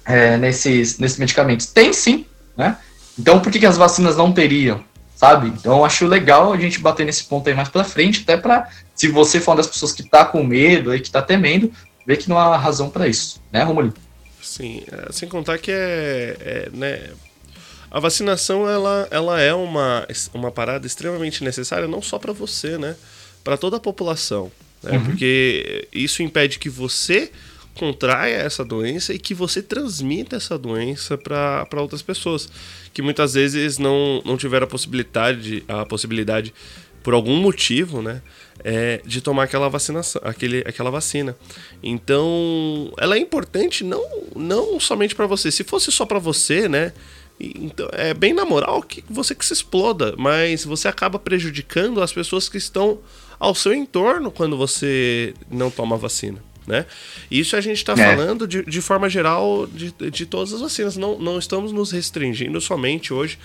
É, 0.04 0.36
nesses, 0.36 0.96
nesses 0.98 1.18
medicamentos. 1.18 1.66
Tem 1.66 1.92
sim, 1.92 2.24
né? 2.56 2.76
Então 3.18 3.40
por 3.40 3.50
que, 3.50 3.58
que 3.58 3.66
as 3.66 3.76
vacinas 3.76 4.16
não 4.16 4.32
teriam? 4.32 4.82
Sabe? 5.20 5.48
Então 5.48 5.76
eu 5.76 5.84
acho 5.84 6.06
legal 6.06 6.50
a 6.50 6.56
gente 6.56 6.78
bater 6.78 7.04
nesse 7.04 7.24
ponto 7.24 7.46
aí 7.46 7.54
mais 7.54 7.68
pra 7.68 7.84
frente, 7.84 8.22
até 8.22 8.38
para 8.38 8.70
se 8.94 9.06
você 9.06 9.38
for 9.38 9.50
uma 9.50 9.58
das 9.58 9.66
pessoas 9.66 9.92
que 9.92 10.02
tá 10.02 10.24
com 10.24 10.42
medo 10.42 10.90
aí, 10.90 10.98
que 10.98 11.10
tá 11.10 11.20
temendo, 11.20 11.70
ver 12.06 12.16
que 12.16 12.26
não 12.26 12.38
há 12.38 12.56
razão 12.56 12.88
para 12.88 13.06
isso, 13.06 13.38
né, 13.52 13.62
Romulo? 13.62 13.92
Sim, 14.40 14.82
é, 14.90 15.12
sem 15.12 15.28
contar 15.28 15.58
que 15.58 15.70
é, 15.70 16.36
é, 16.40 16.70
né, 16.72 17.10
a 17.90 18.00
vacinação 18.00 18.66
ela, 18.66 19.06
ela 19.10 19.38
é 19.38 19.52
uma, 19.52 20.08
uma 20.32 20.50
parada 20.50 20.86
extremamente 20.86 21.44
necessária 21.44 21.86
não 21.86 22.00
só 22.00 22.18
para 22.18 22.32
você, 22.32 22.78
né, 22.78 22.96
para 23.44 23.58
toda 23.58 23.76
a 23.76 23.80
população, 23.80 24.50
né, 24.82 24.92
uhum. 24.92 25.04
porque 25.04 25.86
isso 25.92 26.22
impede 26.22 26.58
que 26.58 26.70
você 26.70 27.30
contraia 27.74 28.36
essa 28.36 28.64
doença 28.64 29.12
e 29.12 29.18
que 29.18 29.34
você 29.34 29.62
transmita 29.62 30.36
essa 30.36 30.58
doença 30.58 31.16
para 31.16 31.80
outras 31.80 32.02
pessoas 32.02 32.48
que 32.92 33.02
muitas 33.02 33.34
vezes 33.34 33.78
não, 33.78 34.22
não 34.24 34.36
tiveram 34.36 34.64
a 34.64 34.68
possibilidade, 34.68 35.64
a 35.68 35.86
possibilidade 35.86 36.52
por 37.02 37.14
algum 37.14 37.36
motivo, 37.36 38.02
né, 38.02 38.20
é, 38.62 39.00
de 39.04 39.20
tomar 39.20 39.44
aquela 39.44 39.68
vacinação, 39.68 40.20
aquele, 40.24 40.58
aquela 40.66 40.90
vacina. 40.90 41.34
Então, 41.82 42.92
ela 42.98 43.16
é 43.16 43.18
importante 43.18 43.82
não, 43.82 44.04
não 44.36 44.78
somente 44.78 45.14
para 45.14 45.26
você. 45.26 45.50
Se 45.50 45.64
fosse 45.64 45.90
só 45.90 46.04
para 46.04 46.18
você, 46.18 46.68
né, 46.68 46.92
então, 47.40 47.88
é 47.92 48.12
bem 48.12 48.34
na 48.34 48.44
moral 48.44 48.82
que 48.82 49.02
você 49.08 49.34
que 49.34 49.44
se 49.44 49.54
exploda, 49.54 50.14
mas 50.18 50.64
você 50.64 50.88
acaba 50.88 51.18
prejudicando 51.18 52.02
as 52.02 52.12
pessoas 52.12 52.48
que 52.48 52.58
estão 52.58 52.98
ao 53.38 53.54
seu 53.54 53.72
entorno 53.72 54.30
quando 54.30 54.58
você 54.58 55.32
não 55.50 55.70
toma 55.70 55.96
vacina. 55.96 56.49
Né? 56.66 56.86
Isso 57.30 57.56
a 57.56 57.60
gente 57.60 57.78
está 57.78 57.94
é. 57.94 57.96
falando 57.96 58.46
de, 58.46 58.62
de 58.64 58.80
forma 58.80 59.08
geral 59.08 59.66
de, 59.66 59.92
de 60.10 60.26
todas 60.26 60.52
as 60.52 60.60
vacinas. 60.60 60.96
Não, 60.96 61.18
não 61.18 61.38
estamos 61.38 61.72
nos 61.72 61.90
restringindo 61.90 62.60
somente 62.60 63.12
hoje 63.12 63.38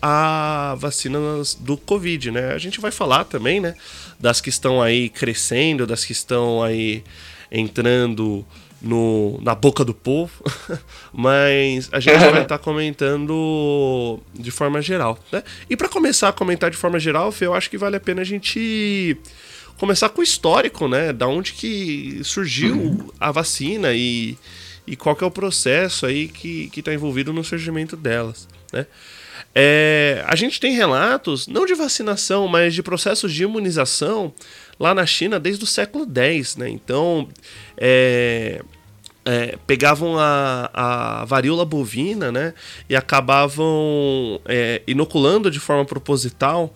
a 0.00 0.76
vacinas 0.78 1.54
do 1.54 1.76
Covid. 1.76 2.30
Né? 2.30 2.52
A 2.52 2.58
gente 2.58 2.80
vai 2.80 2.90
falar 2.90 3.24
também 3.24 3.60
né, 3.60 3.74
das 4.18 4.40
que 4.40 4.48
estão 4.48 4.80
aí 4.80 5.08
crescendo, 5.08 5.86
das 5.86 6.04
que 6.04 6.12
estão 6.12 6.62
aí 6.62 7.02
entrando 7.50 8.46
no, 8.80 9.38
na 9.42 9.54
boca 9.54 9.84
do 9.84 9.92
povo, 9.92 10.32
mas 11.12 11.88
a 11.92 12.00
gente 12.00 12.18
vai 12.18 12.42
estar 12.42 12.44
tá 12.56 12.58
comentando 12.58 14.18
de 14.32 14.50
forma 14.50 14.80
geral. 14.80 15.18
Né? 15.30 15.42
E 15.68 15.76
para 15.76 15.88
começar 15.88 16.28
a 16.28 16.32
comentar 16.32 16.70
de 16.70 16.76
forma 16.76 16.98
geral, 16.98 17.34
eu 17.40 17.54
acho 17.54 17.68
que 17.68 17.76
vale 17.76 17.96
a 17.96 18.00
pena 18.00 18.22
a 18.22 18.24
gente 18.24 19.16
começar 19.80 20.10
com 20.10 20.20
o 20.20 20.24
histórico, 20.24 20.86
né? 20.86 21.10
Da 21.10 21.26
onde 21.26 21.54
que 21.54 22.20
surgiu 22.22 22.76
uhum. 22.76 23.08
a 23.18 23.32
vacina 23.32 23.94
e, 23.94 24.36
e 24.86 24.94
qual 24.94 25.16
que 25.16 25.24
é 25.24 25.26
o 25.26 25.30
processo 25.30 26.04
aí 26.04 26.28
que 26.28 26.70
está 26.76 26.92
envolvido 26.92 27.32
no 27.32 27.42
surgimento 27.42 27.96
delas, 27.96 28.46
né? 28.70 28.86
É, 29.54 30.22
a 30.28 30.36
gente 30.36 30.60
tem 30.60 30.74
relatos, 30.74 31.48
não 31.48 31.64
de 31.64 31.74
vacinação, 31.74 32.46
mas 32.46 32.74
de 32.74 32.82
processos 32.82 33.32
de 33.32 33.42
imunização 33.42 34.32
lá 34.78 34.94
na 34.94 35.06
China 35.06 35.40
desde 35.40 35.64
o 35.64 35.66
século 35.66 36.06
X, 36.14 36.56
né? 36.56 36.68
Então, 36.68 37.26
é, 37.78 38.62
é, 39.24 39.58
pegavam 39.66 40.18
a, 40.18 40.70
a 40.74 41.24
varíola 41.24 41.64
bovina, 41.64 42.30
né? 42.30 42.52
E 42.86 42.94
acabavam 42.94 44.38
é, 44.44 44.82
inoculando 44.86 45.50
de 45.50 45.58
forma 45.58 45.86
proposital 45.86 46.72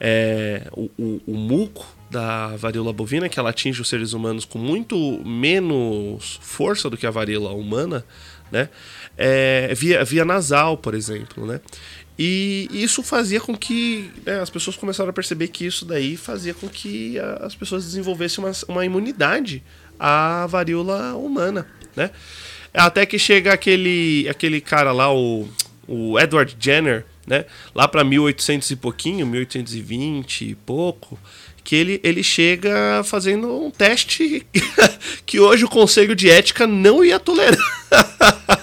é, 0.00 0.66
o, 0.72 0.90
o, 0.98 1.20
o 1.26 1.34
muco 1.34 1.95
da 2.10 2.54
varíola 2.56 2.92
bovina, 2.92 3.28
que 3.28 3.38
ela 3.38 3.50
atinge 3.50 3.80
os 3.80 3.88
seres 3.88 4.12
humanos 4.12 4.44
com 4.44 4.58
muito 4.58 4.96
menos 5.24 6.38
força 6.40 6.88
do 6.88 6.96
que 6.96 7.06
a 7.06 7.10
varíola 7.10 7.52
humana, 7.52 8.04
né? 8.50 8.68
É, 9.16 9.74
via, 9.74 10.04
via 10.04 10.24
nasal, 10.24 10.76
por 10.76 10.94
exemplo, 10.94 11.46
né? 11.46 11.60
E 12.18 12.68
isso 12.72 13.02
fazia 13.02 13.40
com 13.40 13.54
que 13.54 14.10
né, 14.24 14.40
as 14.40 14.48
pessoas 14.48 14.76
começaram 14.76 15.10
a 15.10 15.12
perceber 15.12 15.48
que 15.48 15.66
isso 15.66 15.84
daí 15.84 16.16
fazia 16.16 16.54
com 16.54 16.66
que 16.66 17.18
as 17.40 17.54
pessoas 17.54 17.84
desenvolvessem 17.84 18.42
uma, 18.42 18.52
uma 18.68 18.86
imunidade 18.86 19.62
à 19.98 20.46
varíola 20.46 21.14
humana, 21.14 21.66
né? 21.94 22.10
Até 22.72 23.04
que 23.04 23.18
chega 23.18 23.52
aquele, 23.52 24.26
aquele 24.28 24.60
cara 24.60 24.92
lá, 24.92 25.12
o, 25.12 25.48
o 25.86 26.18
Edward 26.18 26.56
Jenner, 26.58 27.04
né? 27.26 27.44
Lá 27.74 27.86
para 27.86 28.04
1800 28.04 28.70
e 28.70 28.76
pouquinho, 28.76 29.26
1820 29.26 30.50
e 30.50 30.54
pouco, 30.54 31.18
que 31.66 31.74
ele, 31.74 32.00
ele 32.04 32.22
chega 32.22 33.02
fazendo 33.02 33.52
um 33.60 33.72
teste 33.72 34.46
que 35.26 35.40
hoje 35.40 35.64
o 35.64 35.68
Conselho 35.68 36.14
de 36.14 36.30
Ética 36.30 36.64
não 36.64 37.04
ia 37.04 37.18
tolerar. 37.18 37.58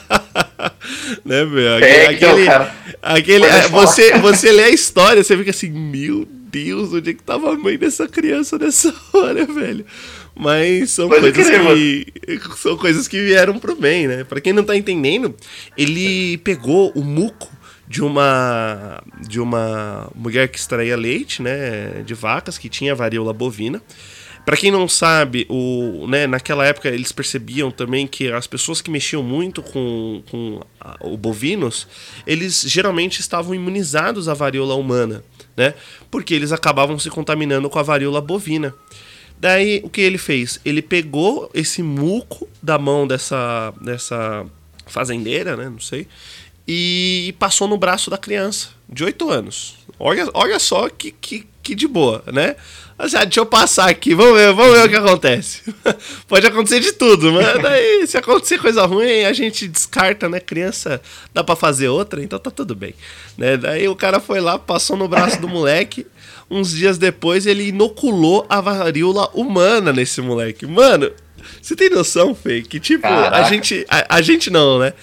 né, 1.25 1.43
meu? 1.43 1.75
Aquele, 1.75 1.91
é, 1.91 2.13
então, 2.13 2.29
aquele, 2.29 2.45
cara, 2.45 2.75
aquele 3.01 3.45
você, 3.69 4.17
você 4.19 4.53
lê 4.53 4.63
a 4.63 4.69
história, 4.69 5.21
você 5.21 5.35
fica 5.35 5.49
assim, 5.49 5.69
meu 5.69 6.25
Deus, 6.25 6.93
onde 6.93 7.09
é 7.09 7.13
que 7.13 7.21
tava 7.21 7.51
a 7.51 7.57
mãe 7.57 7.77
dessa 7.77 8.07
criança 8.07 8.57
nessa 8.57 8.95
hora, 9.11 9.45
velho? 9.47 9.85
Mas 10.33 10.91
são 10.91 11.09
Pode 11.09 11.33
coisas 11.33 11.49
que 11.49 12.57
são 12.57 12.77
coisas 12.77 13.05
que 13.05 13.21
vieram 13.21 13.59
pro 13.59 13.75
bem, 13.75 14.07
né? 14.07 14.23
Para 14.23 14.39
quem 14.39 14.53
não 14.53 14.63
tá 14.63 14.77
entendendo, 14.77 15.35
ele 15.77 16.37
pegou 16.37 16.89
o 16.95 17.03
muco 17.03 17.51
de 17.93 18.01
uma 18.01 19.03
de 19.21 19.39
uma 19.39 20.09
mulher 20.15 20.47
que 20.47 20.57
extraía 20.57 20.97
leite, 20.97 21.43
né, 21.43 22.01
de 22.03 22.15
vacas 22.15 22.57
que 22.57 22.67
tinha 22.67 22.95
varíola 22.95 23.31
bovina. 23.31 23.79
Para 24.43 24.57
quem 24.57 24.71
não 24.71 24.89
sabe, 24.89 25.45
o, 25.47 26.07
né, 26.07 26.25
naquela 26.25 26.65
época 26.65 26.89
eles 26.89 27.11
percebiam 27.11 27.69
também 27.69 28.07
que 28.07 28.31
as 28.31 28.47
pessoas 28.47 28.81
que 28.81 28.89
mexiam 28.89 29.21
muito 29.21 29.61
com, 29.61 30.23
com 30.29 30.59
o 31.01 31.15
bovinos, 31.15 31.87
eles 32.25 32.61
geralmente 32.61 33.19
estavam 33.19 33.53
imunizados 33.53 34.27
à 34.27 34.33
varíola 34.33 34.73
humana, 34.73 35.23
né? 35.55 35.75
Porque 36.09 36.33
eles 36.33 36.51
acabavam 36.51 36.97
se 36.97 37.11
contaminando 37.11 37.69
com 37.69 37.77
a 37.77 37.83
varíola 37.83 38.19
bovina. 38.19 38.73
Daí 39.39 39.81
o 39.83 39.89
que 39.89 40.01
ele 40.01 40.17
fez? 40.17 40.59
Ele 40.65 40.81
pegou 40.81 41.49
esse 41.53 41.83
muco 41.83 42.49
da 42.61 42.77
mão 42.79 43.05
dessa, 43.07 43.71
dessa 43.79 44.45
fazendeira, 44.87 45.55
né? 45.55 45.69
Não 45.69 45.79
sei 45.79 46.07
e 46.67 47.35
passou 47.39 47.67
no 47.67 47.77
braço 47.77 48.09
da 48.09 48.17
criança, 48.17 48.69
de 48.87 49.03
8 49.03 49.29
anos. 49.29 49.75
Olha, 49.99 50.27
olha 50.33 50.59
só 50.59 50.89
que, 50.89 51.11
que, 51.11 51.47
que 51.61 51.75
de 51.75 51.87
boa, 51.87 52.23
né? 52.31 52.55
Mas, 52.97 53.15
ah, 53.15 53.23
deixa 53.23 53.39
eu 53.39 53.45
passar 53.45 53.89
aqui, 53.89 54.13
vamos 54.13 54.37
ver, 54.37 54.53
vamos 54.53 54.73
ver 54.73 54.85
o 54.85 54.89
que 54.89 54.95
acontece. 54.95 55.61
Pode 56.27 56.45
acontecer 56.45 56.79
de 56.79 56.93
tudo, 56.93 57.31
mas 57.33 57.45
daí, 57.61 58.05
se 58.05 58.17
acontecer 58.17 58.59
coisa 58.59 58.85
ruim, 58.85 59.23
a 59.23 59.33
gente 59.33 59.67
descarta, 59.67 60.29
né? 60.29 60.39
Criança 60.39 61.01
dá 61.33 61.43
para 61.43 61.55
fazer 61.55 61.87
outra, 61.87 62.23
então 62.23 62.37
tá 62.37 62.51
tudo 62.51 62.75
bem. 62.75 62.93
Né? 63.37 63.57
Daí 63.57 63.87
o 63.87 63.95
cara 63.95 64.19
foi 64.19 64.39
lá, 64.39 64.59
passou 64.59 64.95
no 64.95 65.07
braço 65.07 65.41
do 65.41 65.47
moleque. 65.47 66.05
Uns 66.49 66.71
dias 66.71 66.97
depois, 66.97 67.47
ele 67.47 67.69
inoculou 67.69 68.45
a 68.47 68.61
varíola 68.61 69.29
humana 69.33 69.91
nesse 69.91 70.21
moleque. 70.21 70.67
Mano, 70.67 71.11
você 71.61 71.75
tem 71.75 71.89
noção, 71.89 72.35
Fê? 72.35 72.61
Que 72.61 72.79
tipo, 72.79 73.07
a 73.07 73.43
gente. 73.43 73.85
A, 73.89 74.17
a, 74.17 74.21
gente 74.21 74.49
não, 74.49 74.79
né? 74.79 74.93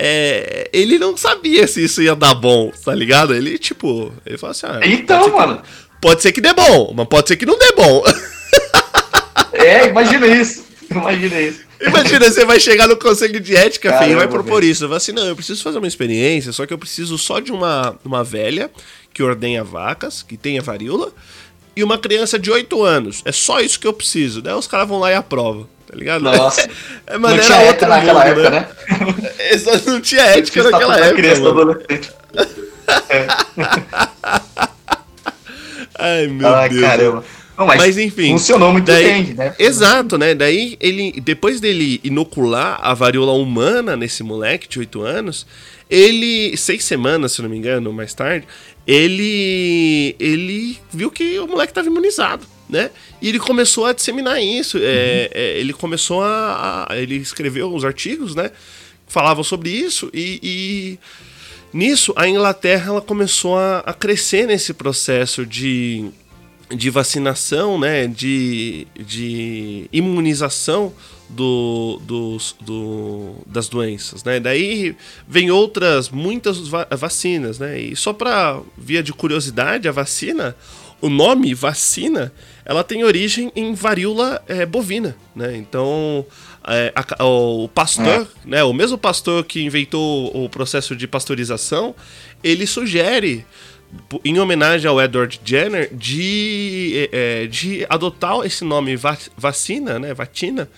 É, 0.00 0.70
ele 0.72 0.96
não 0.96 1.16
sabia 1.16 1.66
se 1.66 1.82
isso 1.82 2.00
ia 2.00 2.14
dar 2.14 2.32
bom, 2.32 2.70
tá 2.84 2.94
ligado? 2.94 3.34
Ele, 3.34 3.58
tipo, 3.58 4.12
ele 4.24 4.38
falou 4.38 4.52
assim: 4.52 4.66
ah, 4.66 4.80
Então, 4.84 5.28
mano. 5.36 5.60
pode 6.00 6.22
ser 6.22 6.30
que 6.30 6.40
dê 6.40 6.52
bom, 6.52 6.94
mas 6.96 7.08
pode 7.08 7.26
ser 7.26 7.36
que 7.36 7.44
não 7.44 7.58
dê 7.58 7.72
bom. 7.76 8.04
É, 9.52 9.88
imagina 9.88 10.26
isso. 10.26 10.64
Imagina 10.88 11.40
isso. 11.40 11.60
Imagina, 11.80 12.30
você 12.30 12.44
vai 12.44 12.60
chegar 12.60 12.86
no 12.86 12.96
conselho 12.96 13.40
de 13.40 13.56
ética, 13.56 13.90
Caramba, 13.90 14.12
e 14.12 14.14
vai 14.14 14.28
propor 14.28 14.62
ver. 14.62 14.70
isso. 14.70 14.86
Vai 14.86 14.98
assim, 14.98 15.10
não, 15.10 15.26
eu 15.26 15.34
preciso 15.34 15.62
fazer 15.64 15.78
uma 15.78 15.86
experiência, 15.88 16.52
só 16.52 16.64
que 16.64 16.72
eu 16.72 16.78
preciso 16.78 17.18
só 17.18 17.40
de 17.40 17.50
uma, 17.50 17.96
uma 18.04 18.22
velha 18.22 18.70
que 19.12 19.22
ordenha 19.22 19.64
vacas, 19.64 20.22
que 20.22 20.36
tenha 20.36 20.62
varíola, 20.62 21.12
e 21.74 21.82
uma 21.82 21.98
criança 21.98 22.38
de 22.38 22.50
8 22.52 22.84
anos. 22.84 23.22
É 23.24 23.32
só 23.32 23.60
isso 23.60 23.80
que 23.80 23.86
eu 23.86 23.92
preciso. 23.92 24.40
Daí 24.40 24.54
os 24.54 24.68
caras 24.68 24.86
vão 24.86 25.00
lá 25.00 25.10
e 25.10 25.14
aprovam 25.14 25.66
tá 25.88 25.96
ligado? 25.96 26.22
Nossa. 26.22 26.68
É, 27.10 27.16
não 27.16 27.38
tinha 27.38 27.56
ética 27.62 27.86
naquela 27.88 28.26
mundo, 28.26 28.40
época, 28.40 28.50
né? 28.50 28.60
né? 28.60 29.80
não 29.86 30.00
tinha 30.02 30.22
ética 30.22 30.62
naquela 30.62 30.98
época. 30.98 31.14
Criança 31.14 31.48
adolescente. 31.48 32.12
É. 33.08 33.26
Ai, 35.98 36.26
meu 36.28 36.54
Ai, 36.54 36.68
Deus. 36.68 36.82
Caramba. 36.82 37.24
Não, 37.56 37.66
mas, 37.66 37.78
mas, 37.80 37.96
enfim. 37.98 38.32
Funcionou 38.32 38.72
muito 38.72 38.84
daí, 38.84 39.04
bem, 39.04 39.34
né? 39.34 39.54
Exato, 39.58 40.18
né? 40.18 40.34
Daí 40.34 40.76
ele, 40.80 41.18
depois 41.22 41.60
dele 41.60 41.98
inocular 42.04 42.78
a 42.82 42.92
varíola 42.92 43.32
humana 43.32 43.96
nesse 43.96 44.22
moleque 44.22 44.68
de 44.68 44.78
8 44.80 45.00
anos, 45.00 45.46
ele, 45.88 46.54
seis 46.58 46.84
semanas, 46.84 47.32
se 47.32 47.40
não 47.40 47.48
me 47.48 47.56
engano, 47.56 47.90
mais 47.90 48.12
tarde, 48.12 48.46
ele, 48.86 50.14
ele 50.20 50.78
viu 50.92 51.10
que 51.10 51.38
o 51.38 51.46
moleque 51.46 51.70
estava 51.70 51.88
imunizado 51.88 52.44
né? 52.68 52.90
E 53.20 53.28
ele 53.28 53.38
começou 53.38 53.86
a 53.86 53.92
disseminar 53.92 54.42
isso. 54.42 54.78
Uhum. 54.78 54.84
É, 54.84 55.30
é, 55.32 55.58
ele 55.58 55.72
começou 55.72 56.22
a, 56.22 56.86
a, 56.88 56.96
Ele 56.96 57.16
escreveu 57.16 57.72
uns 57.72 57.84
artigos, 57.84 58.34
né? 58.34 58.50
Falavam 59.06 59.42
sobre 59.42 59.70
isso 59.70 60.10
e, 60.12 60.38
e 60.42 60.98
nisso 61.72 62.12
a 62.14 62.28
Inglaterra 62.28 62.90
ela 62.90 63.00
começou 63.00 63.56
a, 63.56 63.78
a, 63.78 63.94
crescer 63.94 64.46
nesse 64.46 64.74
processo 64.74 65.46
de, 65.46 66.10
de 66.68 66.90
vacinação, 66.90 67.80
né, 67.80 68.06
de, 68.06 68.86
de 68.94 69.88
imunização 69.90 70.92
do, 71.28 72.00
dos, 72.04 72.54
do, 72.60 73.36
das 73.46 73.68
doenças, 73.68 74.24
né? 74.24 74.40
Daí 74.40 74.96
vem 75.26 75.50
outras, 75.50 76.08
muitas 76.08 76.58
vacinas, 76.68 77.58
né? 77.58 77.78
E 77.78 77.96
só 77.96 78.12
para 78.12 78.60
via 78.76 79.02
de 79.02 79.12
curiosidade, 79.12 79.88
a 79.88 79.92
vacina, 79.92 80.56
o 81.00 81.08
nome 81.08 81.54
vacina, 81.54 82.32
ela 82.68 82.84
tem 82.84 83.02
origem 83.02 83.50
em 83.56 83.72
varíola 83.72 84.42
é, 84.46 84.66
bovina, 84.66 85.16
né? 85.34 85.56
Então, 85.56 86.26
é, 86.66 86.92
a, 86.94 87.24
o 87.24 87.66
pastor, 87.66 88.06
é. 88.06 88.26
né? 88.44 88.62
O 88.62 88.74
mesmo 88.74 88.98
pastor 88.98 89.42
que 89.42 89.62
inventou 89.62 90.30
o 90.36 90.50
processo 90.50 90.94
de 90.94 91.08
pasteurização, 91.08 91.94
ele 92.44 92.66
sugere 92.66 93.46
em 94.22 94.38
homenagem 94.38 94.86
ao 94.86 95.00
Edward 95.00 95.40
Jenner, 95.42 95.88
de, 95.94 97.08
é, 97.10 97.46
de 97.46 97.86
adotar 97.88 98.38
esse 98.44 98.62
nome 98.64 98.96
vacina, 99.34 99.98
né, 99.98 100.12
vacina, 100.12 100.68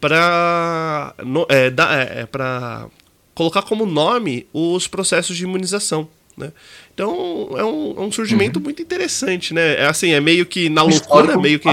para 0.00 1.14
é, 1.50 1.66
é, 1.66 2.20
é 2.22 2.26
para 2.26 2.86
colocar 3.34 3.60
como 3.60 3.84
nome 3.84 4.46
os 4.50 4.88
processos 4.88 5.36
de 5.36 5.44
imunização. 5.44 6.08
Né? 6.36 6.52
Então 6.94 7.48
é 7.58 7.64
um, 7.64 7.94
é 7.98 8.00
um 8.02 8.12
surgimento 8.12 8.58
uhum. 8.60 8.64
muito 8.64 8.80
interessante, 8.80 9.52
né? 9.52 9.74
É 9.74 9.86
assim, 9.86 10.12
é 10.12 10.20
meio 10.20 10.46
que 10.46 10.68
na 10.68 10.82
loucura, 10.82 11.36
meio 11.36 11.58
que, 11.58 11.68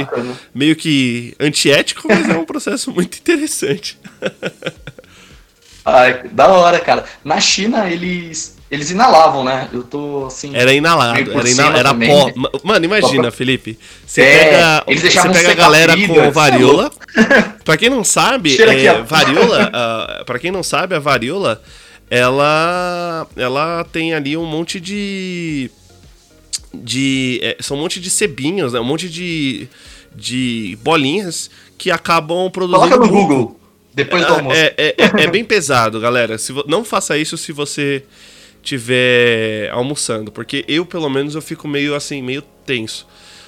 meio 0.53 0.75
que 0.75 1.35
antiético, 1.39 2.07
mas 2.07 2.27
é 2.27 2.37
um 2.37 2.45
processo 2.45 2.89
muito 2.93 3.19
interessante. 3.19 3.99
Ai, 5.85 6.27
da 6.31 6.47
hora, 6.47 6.79
cara. 6.79 7.05
Na 7.23 7.39
China, 7.39 7.87
eles 7.87 8.57
eles 8.71 8.89
inalavam, 8.89 9.43
né? 9.43 9.67
Eu 9.73 9.83
tô 9.83 10.25
assim. 10.27 10.55
Era 10.55 10.73
inalado, 10.73 11.19
era, 11.19 11.49
inal... 11.49 11.75
era 11.75 11.93
pó. 11.93 12.31
Mano, 12.63 12.85
imagina, 12.85 13.29
Felipe. 13.29 13.77
Você 14.05 14.21
é, 14.21 14.37
pega, 14.37 14.83
eles 14.87 15.13
você 15.13 15.29
pega 15.29 15.51
a 15.51 15.53
galera 15.53 15.93
com 16.07 16.31
varíola. 16.31 16.89
pra 17.65 17.77
quem 17.77 17.89
não 17.89 18.03
sabe, 18.03 18.57
é, 18.59 19.01
varíola, 19.03 19.69
uh, 19.69 20.23
pra 20.25 20.39
quem 20.39 20.51
não 20.51 20.63
sabe, 20.63 20.95
a 20.95 20.99
varíola, 20.99 21.61
ela, 22.12 23.25
ela 23.38 23.86
tem 23.86 24.13
ali 24.13 24.36
um 24.36 24.46
monte 24.46 24.82
de. 24.82 25.72
de 26.74 27.39
é, 27.41 27.56
são 27.62 27.77
um 27.77 27.80
monte 27.80 28.01
de 28.01 28.10
sebinhos, 28.10 28.74
né? 28.74 28.82
Um 28.82 28.84
monte 28.84 29.10
de, 29.10 29.70
de 30.13 30.77
bolinhas 30.84 31.50
que 31.77 31.89
acabam 31.89 32.51
produzindo. 32.51 32.89
Coloca 32.89 33.06
no 33.06 33.10
Google. 33.10 33.60
Depois 33.94 34.25
do 34.25 34.34
é, 34.34 34.36
almoço. 34.36 34.58
É, 34.58 34.74
é, 34.77 34.96
é, 34.98 35.24
é 35.24 35.27
bem 35.27 35.46
pesado, 35.46 36.01
galera. 36.01 36.38
Se 36.38 36.53
não 36.68 36.84
faça 36.84 37.18
isso 37.18 37.38
se 37.38 37.53
você 37.53 38.03
tiver 38.62 39.70
almoçando, 39.72 40.34
porque 40.34 40.65
eu 40.68 40.86
pelo 40.86 41.10
menos 41.10 41.34
eu 41.34 41.41
fico 41.41 41.65
meio 41.65 41.96
assim, 41.96 42.22
meio 42.22 42.41
tenso. 42.65 43.08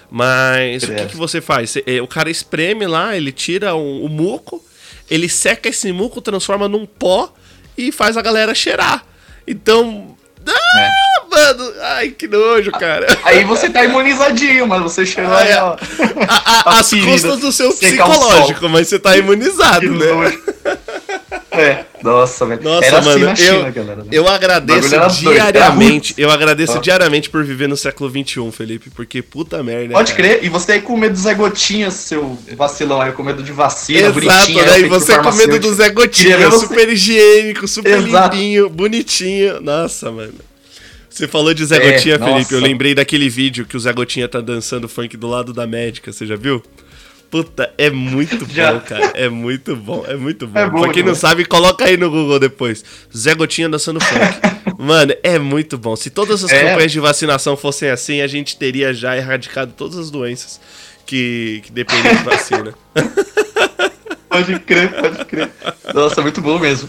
Mas 0.10 0.84
o 0.84 0.96
que, 0.96 1.05
que, 1.08 1.17
você 1.17 1.41
faz? 1.41 1.75
É, 1.86 2.01
o 2.01 2.08
cara 2.08 2.29
espreme 2.29 2.88
lá, 2.88 3.17
ele 3.17 3.32
tira 3.34 3.75
o, 3.75 4.05
o 4.05 4.10
muco, 4.10 4.63
ele 5.10 5.27
seca 5.27 5.67
esse 5.67 5.91
muco, 5.91 6.22
transforma 6.22 6.70
num 6.70 6.86
pó 6.86 7.34
e 7.77 7.91
faz 7.91 8.17
a 8.17 8.21
galera 8.21 8.53
cheirar. 8.53 9.03
Então. 9.47 10.15
Ah, 10.45 10.79
é. 10.79 10.89
mano! 11.31 11.73
Ai, 11.81 12.09
que 12.09 12.27
nojo, 12.27 12.71
cara. 12.71 13.07
Aí 13.23 13.43
você 13.45 13.69
tá 13.69 13.85
imunizadinho, 13.85 14.67
mas 14.67 14.81
você 14.81 15.05
cheirou 15.05 15.33
aí, 15.33 15.53
ó. 15.55 15.77
A, 16.27 16.71
a, 16.71 16.79
as 16.79 16.89
custas 16.89 17.39
do 17.39 17.51
seu 17.51 17.71
psicológico, 17.71 18.67
mas 18.67 18.87
você 18.87 18.99
tá 18.99 19.15
imunizado, 19.17 19.89
né? 19.89 20.07
É, 21.53 21.86
nossa, 22.01 22.45
velho. 22.45 22.63
Nossa, 22.63 22.86
Era 22.86 22.98
assim 22.98 23.10
mano, 23.10 23.29
assim 23.29 23.45
China, 23.45 23.67
eu, 23.67 23.72
galera, 23.72 24.03
né? 24.03 24.10
eu 24.12 24.27
agradeço 24.27 24.89
diariamente. 25.19 26.13
Eu 26.17 26.31
agradeço 26.31 26.79
diariamente 26.79 27.29
por 27.29 27.43
viver 27.43 27.67
no 27.67 27.77
século 27.77 28.10
XXI, 28.10 28.51
Felipe, 28.51 28.89
porque 28.89 29.22
puta 29.22 29.62
merda. 29.62 29.93
Pode 29.93 30.13
cara. 30.13 30.29
crer, 30.29 30.43
e 30.43 30.50
você 30.50 30.74
aí 30.74 30.81
com 30.81 30.98
medo 30.98 31.13
do 31.13 31.19
Zé 31.19 31.36
Gotinha, 31.36 31.91
seu 31.91 32.38
vacilão 32.57 33.00
aí, 33.00 33.12
com 33.12 33.22
medo 33.22 33.43
de 33.43 33.51
vacina, 33.51 34.00
Exato, 34.00 34.19
bonitinho. 34.19 34.65
Né? 34.65 34.79
E 34.79 34.86
você 34.86 35.19
com 35.19 35.31
medo 35.31 35.60
do 35.60 35.74
Zé 35.74 35.89
Gotinha, 35.89 36.51
super 36.51 36.89
higiênico, 36.89 37.67
super 37.67 37.99
Exato. 37.99 38.36
limpinho, 38.36 38.69
bonitinho. 38.69 39.62
Nossa, 39.62 40.12
mano. 40.12 40.34
Você 41.08 41.27
falou 41.27 41.54
de 41.54 41.63
Zé 41.63 41.77
é, 41.77 41.91
Gotinha, 41.91 42.17
nossa. 42.17 42.34
Felipe. 42.34 42.54
Eu 42.56 42.60
lembrei 42.60 42.95
daquele 42.95 43.30
vídeo 43.30 43.65
que 43.65 43.77
o 43.77 43.80
Zé 43.80 43.93
Gotinha 43.93 44.27
tá 44.27 44.41
dançando 44.41 44.89
funk 44.89 45.15
do 45.15 45.27
lado 45.27 45.54
da 45.54 45.67
médica, 45.67 46.12
você 46.12 46.25
já 46.25 46.36
viu? 46.36 46.63
Puta, 47.34 47.74
é 47.80 47.89
muito 47.89 48.46
bom, 48.46 48.80
cara. 48.82 49.12
É 49.15 49.28
muito 49.28 49.76
bom, 49.76 50.06
é 50.08 50.15
muito 50.15 50.46
bom. 50.46 50.60
É 50.60 50.69
bom 50.69 50.82
pra 50.82 50.93
quem 50.93 51.02
não 51.02 51.15
sabe, 51.15 51.43
coloca 51.46 51.84
aí 51.84 51.98
no 51.98 52.08
Google 52.12 52.38
depois. 52.38 52.86
Zé 53.12 53.34
Gotinha 53.34 53.67
dançando 53.67 54.00
funk. 54.00 54.22
Mano, 54.78 55.15
é 55.24 55.39
muito 55.39 55.76
bom. 55.76 55.96
Se 55.96 56.12
todas 56.12 56.43
as 56.43 56.52
é. 56.52 56.62
campanhas 56.62 56.91
de 56.91 57.00
vacinação 57.00 57.58
fossem 57.58 57.89
assim, 57.89 58.22
a 58.22 58.28
gente 58.28 58.56
teria 58.56 58.93
já 58.93 59.17
erradicado 59.17 59.74
todas 59.76 59.98
as 59.98 60.12
doenças 60.12 60.62
que, 61.08 61.63
que 61.65 61.72
dependem 61.72 62.17
de 62.17 62.24
vacina. 62.24 62.76
pode 64.30 64.60
crer, 64.60 64.91
pode 64.93 65.26
crer. 65.26 65.50
Nossa, 65.91 66.22
muito 66.22 66.39
bom 66.39 66.60
mesmo. 66.60 66.88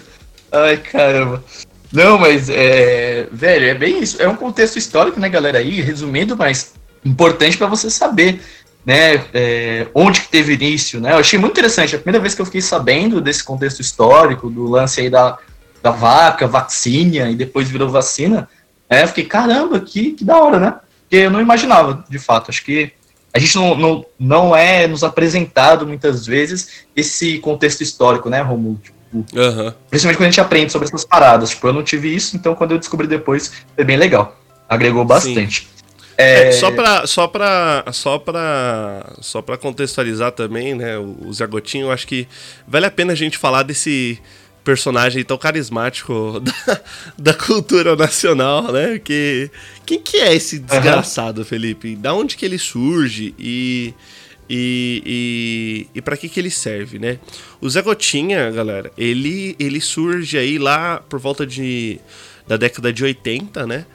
Ai, 0.53 0.77
caramba. 0.77 1.43
Não, 1.91 2.19
mas 2.19 2.51
é. 2.51 3.29
Velho, 3.33 3.65
é 3.65 3.75
bem 3.75 4.03
isso. 4.03 4.21
É 4.21 4.29
um 4.29 4.37
contexto 4.37 4.77
histórico, 4.77 5.19
né, 5.19 5.31
galera? 5.31 5.57
Aí, 5.57 5.81
resumindo, 5.81 6.37
mas 6.37 6.75
importante 7.03 7.57
para 7.57 7.67
você 7.67 7.89
saber 7.89 8.41
né, 8.85 9.25
é, 9.33 9.87
onde 9.94 10.20
que 10.20 10.29
teve 10.29 10.55
início, 10.55 11.01
né? 11.01 11.12
Eu 11.12 11.18
achei 11.18 11.38
muito 11.38 11.53
interessante. 11.53 11.97
A 11.97 11.99
primeira 11.99 12.20
vez 12.20 12.35
que 12.35 12.42
eu 12.42 12.47
fiquei 12.47 12.61
sabendo 12.61 13.20
desse 13.20 13.42
contexto 13.42 13.81
histórico, 13.81 14.51
do 14.51 14.64
lance 14.64 15.01
aí 15.01 15.09
da, 15.09 15.38
da 15.83 15.90
vaca, 15.90 16.47
vacina, 16.47 17.31
e 17.31 17.35
depois 17.35 17.68
virou 17.68 17.88
vacina, 17.88 18.49
é, 18.88 19.03
eu 19.03 19.09
fiquei, 19.09 19.25
caramba, 19.25 19.81
que, 19.81 20.12
que 20.12 20.25
da 20.25 20.37
hora, 20.37 20.59
né? 20.59 20.75
Porque 21.03 21.16
eu 21.16 21.31
não 21.31 21.40
imaginava, 21.40 22.05
de 22.09 22.18
fato. 22.18 22.51
Acho 22.51 22.64
que 22.64 22.92
a 23.33 23.38
gente 23.38 23.57
não, 23.57 23.75
não, 23.75 24.07
não 24.18 24.57
é 24.57 24.87
nos 24.87 25.03
apresentado 25.03 25.87
muitas 25.87 26.27
vezes 26.27 26.85
esse 26.94 27.38
contexto 27.38 27.81
histórico, 27.81 28.29
né, 28.29 28.40
Romulo? 28.42 28.79
Tipo, 28.83 28.97
uhum. 29.16 29.73
Principalmente 29.88 30.16
quando 30.18 30.27
a 30.27 30.31
gente 30.31 30.40
aprende 30.40 30.73
sobre 30.73 30.88
essas 30.88 31.05
paradas. 31.05 31.51
Tipo, 31.51 31.68
eu 31.68 31.73
não 31.73 31.83
tive 31.83 32.14
isso, 32.14 32.37
então 32.37 32.55
quando 32.55 32.73
eu 32.73 32.79
descobri 32.79 33.07
depois, 33.07 33.51
foi 33.75 33.85
bem 33.85 33.97
legal. 33.97 34.38
Agregou 34.68 35.05
bastante. 35.05 35.62
Sim. 35.62 35.74
É... 36.16 36.53
só 36.53 36.70
para 36.70 37.07
só 37.07 37.27
para 37.27 37.85
só 37.92 38.18
para 38.18 39.12
só 39.20 39.42
para 39.42 39.57
contextualizar 39.57 40.33
também, 40.33 40.74
né, 40.74 40.96
o 40.98 41.33
Zé 41.33 41.46
Gotinho, 41.46 41.87
eu 41.87 41.92
acho 41.92 42.07
que 42.07 42.29
vale 42.66 42.87
a 42.87 42.90
pena 42.90 43.12
a 43.12 43.16
gente 43.16 43.37
falar 43.37 43.62
desse 43.64 44.20
personagem 44.64 45.22
tão 45.22 45.37
carismático 45.37 46.40
da, 46.66 46.81
da 47.18 47.35
cultura 47.35 47.94
nacional, 47.94 48.72
né? 48.72 48.98
Que 48.98 49.50
quem 49.85 50.00
que 50.00 50.16
é 50.16 50.35
esse 50.35 50.59
desgraçado, 50.59 51.42
uhum. 51.42 51.44
Felipe? 51.44 51.94
Da 51.94 52.14
onde 52.14 52.37
que 52.37 52.44
ele 52.44 52.59
surge 52.59 53.35
e 53.38 53.94
e, 54.48 55.03
e, 55.07 55.98
e 55.98 56.03
para 56.03 56.16
que 56.16 56.29
que 56.29 56.38
ele 56.38 56.50
serve, 56.50 56.98
né? 56.98 57.18
O 57.61 57.68
Zé 57.68 57.83
Gotinha, 57.83 58.50
galera, 58.50 58.90
ele 58.96 59.55
ele 59.59 59.81
surge 59.81 60.37
aí 60.37 60.59
lá 60.59 61.03
por 61.09 61.18
volta 61.18 61.46
de 61.46 62.00
da 62.46 62.57
década 62.57 62.92
de 62.92 63.05
80, 63.05 63.66
né? 63.66 63.87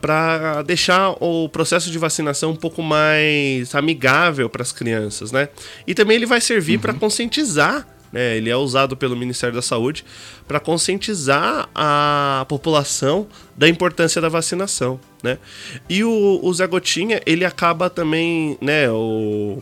Para 0.00 0.62
deixar 0.62 1.10
o 1.20 1.48
processo 1.48 1.90
de 1.90 1.98
vacinação 1.98 2.52
um 2.52 2.56
pouco 2.56 2.80
mais 2.80 3.74
amigável 3.74 4.48
para 4.48 4.62
as 4.62 4.70
crianças, 4.70 5.32
né? 5.32 5.48
E 5.86 5.94
também 5.94 6.16
ele 6.16 6.26
vai 6.26 6.40
servir 6.40 6.76
uhum. 6.76 6.80
para 6.80 6.94
conscientizar, 6.94 7.86
né? 8.12 8.36
Ele 8.36 8.48
é 8.48 8.56
usado 8.56 8.96
pelo 8.96 9.16
Ministério 9.16 9.54
da 9.56 9.62
Saúde 9.62 10.04
para 10.46 10.60
conscientizar 10.60 11.68
a 11.74 12.46
população 12.48 13.26
da 13.56 13.68
importância 13.68 14.20
da 14.20 14.28
vacinação, 14.28 15.00
né? 15.22 15.38
E 15.88 16.04
o, 16.04 16.40
o 16.40 16.54
Zé 16.54 16.66
Gotinha, 16.68 17.20
ele 17.26 17.44
acaba 17.44 17.90
também, 17.90 18.56
né? 18.60 18.88
O, 18.90 19.60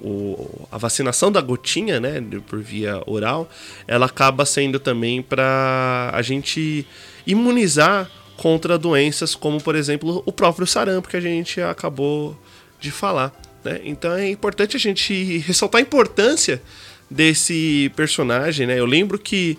o, 0.00 0.66
a 0.72 0.78
vacinação 0.78 1.30
da 1.30 1.42
gotinha, 1.42 2.00
né, 2.00 2.22
por 2.46 2.60
via 2.60 3.02
oral, 3.06 3.50
ela 3.86 4.06
acaba 4.06 4.44
sendo 4.46 4.78
também 4.78 5.22
para 5.22 6.10
a 6.12 6.22
gente 6.22 6.86
imunizar 7.26 8.10
contra 8.40 8.78
doenças 8.78 9.34
como, 9.34 9.60
por 9.60 9.76
exemplo, 9.76 10.22
o 10.24 10.32
próprio 10.32 10.66
sarampo 10.66 11.10
que 11.10 11.16
a 11.16 11.20
gente 11.20 11.60
acabou 11.60 12.34
de 12.80 12.90
falar. 12.90 13.38
Né? 13.62 13.82
Então 13.84 14.14
é 14.14 14.30
importante 14.30 14.74
a 14.78 14.80
gente 14.80 15.36
ressaltar 15.46 15.78
a 15.78 15.82
importância 15.82 16.62
desse 17.10 17.92
personagem. 17.94 18.66
Né? 18.66 18.80
Eu 18.80 18.86
lembro 18.86 19.18
que, 19.18 19.58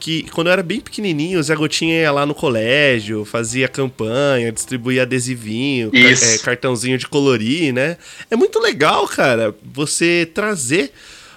que 0.00 0.24
quando 0.30 0.48
eu 0.48 0.54
era 0.54 0.62
bem 0.64 0.80
pequenininho, 0.80 1.38
o 1.38 1.42
Zé 1.42 1.54
Gotinha 1.54 2.00
ia 2.00 2.10
lá 2.10 2.26
no 2.26 2.34
colégio, 2.34 3.24
fazia 3.24 3.68
campanha, 3.68 4.50
distribuía 4.50 5.02
adesivinho, 5.02 5.92
é, 5.94 6.38
cartãozinho 6.38 6.98
de 6.98 7.06
colorir, 7.06 7.72
né? 7.72 7.96
É 8.28 8.34
muito 8.34 8.58
legal, 8.58 9.06
cara, 9.06 9.54
você 9.62 10.28
trazer 10.34 10.90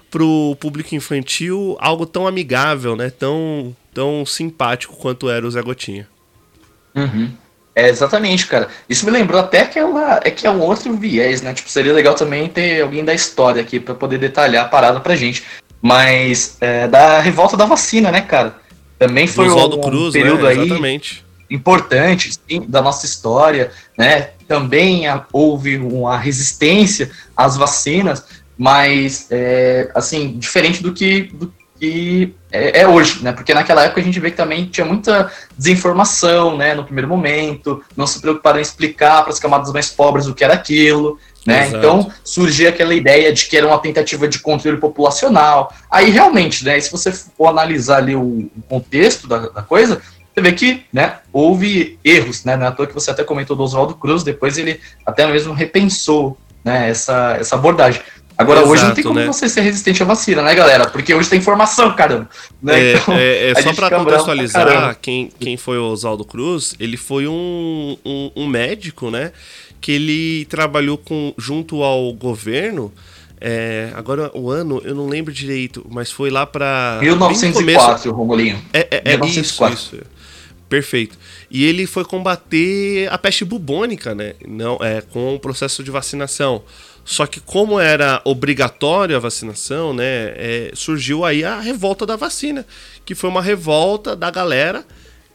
pro 0.10 0.58
público 0.60 0.96
infantil 0.96 1.78
algo 1.80 2.08
tão 2.08 2.26
amigável, 2.26 2.96
né? 2.96 3.12
Tão, 3.12 3.76
tão 3.94 4.26
simpático 4.26 4.96
quanto 4.96 5.30
era 5.30 5.46
o 5.46 5.52
Zé 5.52 5.62
Gotinha. 5.62 6.08
Uhum. 6.96 7.32
É, 7.76 7.88
exatamente, 7.88 8.48
cara. 8.48 8.68
Isso 8.90 9.06
me 9.06 9.12
lembrou 9.12 9.40
até 9.40 9.66
que 9.66 9.80
é, 9.80 9.86
uma, 9.86 10.20
é 10.24 10.32
que 10.32 10.46
é 10.46 10.52
um 10.52 10.60
outro 10.62 10.94
viés, 10.94 11.42
né? 11.42 11.54
Tipo, 11.54 11.70
seria 11.70 11.94
legal 11.94 12.14
também 12.14 12.48
ter 12.48 12.82
alguém 12.82 13.06
da 13.06 13.14
história 13.14 13.62
aqui 13.62 13.80
para 13.80 13.96
poder 13.96 14.18
detalhar 14.18 14.66
a 14.66 14.70
parada 14.70 15.00
pra 15.00 15.16
gente. 15.16 15.44
Mas 15.82 16.58
é, 16.60 16.88
da 16.88 17.20
revolta 17.20 17.56
da 17.56 17.66
vacina, 17.66 18.12
né, 18.12 18.22
cara? 18.22 18.56
Também 18.98 19.28
foi 19.28 19.50
um, 19.50 19.82
Cruz, 19.82 20.14
né? 20.14 20.22
período 20.22 20.44
né? 20.44 20.50
aí 20.50 21.02
importante 21.50 22.32
sim, 22.48 22.66
da 22.68 22.82
nossa 22.82 23.06
história, 23.06 23.72
né? 23.98 24.30
também 24.50 25.04
houve 25.32 25.78
uma 25.78 26.18
resistência 26.18 27.12
às 27.38 27.56
vacinas, 27.56 28.26
mas, 28.58 29.28
é, 29.30 29.90
assim, 29.94 30.38
diferente 30.40 30.82
do 30.82 30.92
que, 30.92 31.22
do 31.22 31.54
que 31.80 32.34
é, 32.52 32.82
é, 32.82 32.88
hoje, 32.88 33.24
né? 33.24 33.32
Porque 33.32 33.54
naquela 33.54 33.84
época 33.84 34.02
a 34.02 34.04
gente 34.04 34.20
vê 34.20 34.32
que 34.32 34.38
também 34.38 34.66
tinha 34.66 34.86
muita 34.86 35.32
desinformação, 35.58 36.58
né? 36.58 36.74
No 36.74 36.84
primeiro 36.84 37.08
momento, 37.08 37.84
não 37.96 38.08
se 38.08 38.20
preocuparam 38.20 38.60
em 38.60 38.62
explicar 38.62 39.22
para 39.22 39.32
as 39.32 39.40
camadas 39.40 39.72
mais 39.72 39.90
pobres 39.90 40.26
o 40.28 40.34
que 40.34 40.44
era 40.44 40.56
aquilo, 40.56 41.20
né? 41.46 41.70
Então 41.70 42.12
surgia 42.24 42.70
aquela 42.70 42.94
ideia 42.94 43.32
de 43.32 43.46
que 43.46 43.56
era 43.56 43.68
uma 43.68 43.80
tentativa 43.80 44.28
de 44.28 44.40
controle 44.40 44.78
populacional. 44.78 45.72
Aí 45.92 46.10
realmente, 46.10 46.66
né? 46.66 46.80
Se 46.80 46.92
você 46.92 47.12
for 47.12 47.48
analisar 47.48 47.98
ali 47.98 48.16
o, 48.16 48.50
contexto 48.68 49.28
da, 49.28 49.50
da 49.50 49.62
coisa, 49.62 50.02
você 50.34 50.42
vê 50.42 50.52
que 50.52 50.86
né, 50.92 51.18
houve 51.32 52.00
erros, 52.04 52.44
né? 52.46 52.56
Não 52.56 52.68
é 52.68 52.72
toa 52.72 52.88
que 52.88 52.94
você 52.94 53.12
até 53.12 53.24
comentou 53.24 53.56
do 53.56 53.64
Oswaldo 53.64 53.96
Cruz, 53.96 54.24
depois 54.24 54.58
ele 54.58 54.80
até 55.06 55.28
mesmo 55.28 55.54
repensou 55.54 56.38
né, 56.64 56.90
essa, 56.90 57.38
essa 57.40 57.56
abordagem. 57.56 58.02
Agora, 58.40 58.62
Exato, 58.62 58.72
hoje 58.72 58.86
não 58.86 58.94
tem 58.94 59.04
como 59.04 59.20
né? 59.20 59.28
você 59.28 59.50
ser 59.50 59.60
resistente 59.60 60.02
à 60.02 60.06
vacina, 60.06 60.42
né, 60.42 60.56
galera? 60.56 60.90
Porque 60.90 61.14
hoje 61.14 61.28
tem 61.28 61.40
informação, 61.40 61.94
caramba. 61.94 62.30
Né? 62.64 62.80
É, 62.80 62.94
então, 62.94 63.14
é, 63.14 63.50
é 63.52 63.56
só 63.62 63.74
para 63.74 63.90
contextualizar, 63.90 64.98
quem, 65.02 65.30
quem 65.38 65.58
foi 65.58 65.78
o 65.78 65.84
Oswaldo 65.84 66.24
Cruz, 66.24 66.74
ele 66.80 66.96
foi 66.96 67.28
um, 67.28 67.98
um, 68.06 68.32
um, 68.38 68.48
médico, 68.48 69.12
né? 69.12 69.34
Que 69.82 69.92
ele 69.92 70.46
trabalhou 70.46 70.98
com, 70.98 71.34
junto 71.38 71.84
ao 71.84 72.14
governo. 72.14 72.94
É, 73.42 73.92
agora, 73.94 74.32
o 74.34 74.50
ano, 74.50 74.82
eu 74.86 74.96
não 74.96 75.10
lembro 75.10 75.34
direito, 75.34 75.86
mas 75.90 76.10
foi 76.10 76.30
lá 76.30 76.46
para 76.46 76.98
1904, 77.02 78.10
Romulinho. 78.14 78.58
É, 78.72 78.88
é, 78.90 79.02
é 79.04 79.18
1904. 79.18 79.76
isso, 79.76 79.96
isso. 79.98 80.06
Perfeito. 80.70 81.18
E 81.52 81.66
ele 81.66 81.86
foi 81.86 82.06
combater 82.06 83.12
a 83.12 83.18
peste 83.18 83.44
bubônica, 83.44 84.16
né? 84.16 84.36
Não, 84.48 84.78
é, 84.82 85.02
com 85.02 85.36
o 85.36 85.40
processo 85.40 85.84
de 85.84 85.92
vacinação. 85.92 86.64
Só 87.10 87.26
que 87.26 87.40
como 87.40 87.80
era 87.80 88.22
obrigatória 88.24 89.18
a 89.18 89.20
vacinação, 89.20 89.96
né, 89.96 90.32
é, 90.36 90.72
surgiu 90.76 91.26
aí 91.26 91.44
a 91.44 91.60
revolta 91.60 92.06
da 92.06 92.16
vacina, 92.16 92.64
que 93.04 93.16
foi 93.16 93.32
uma 93.32 93.42
revolta 93.42 94.16
da 94.16 94.30
galera 94.30 94.86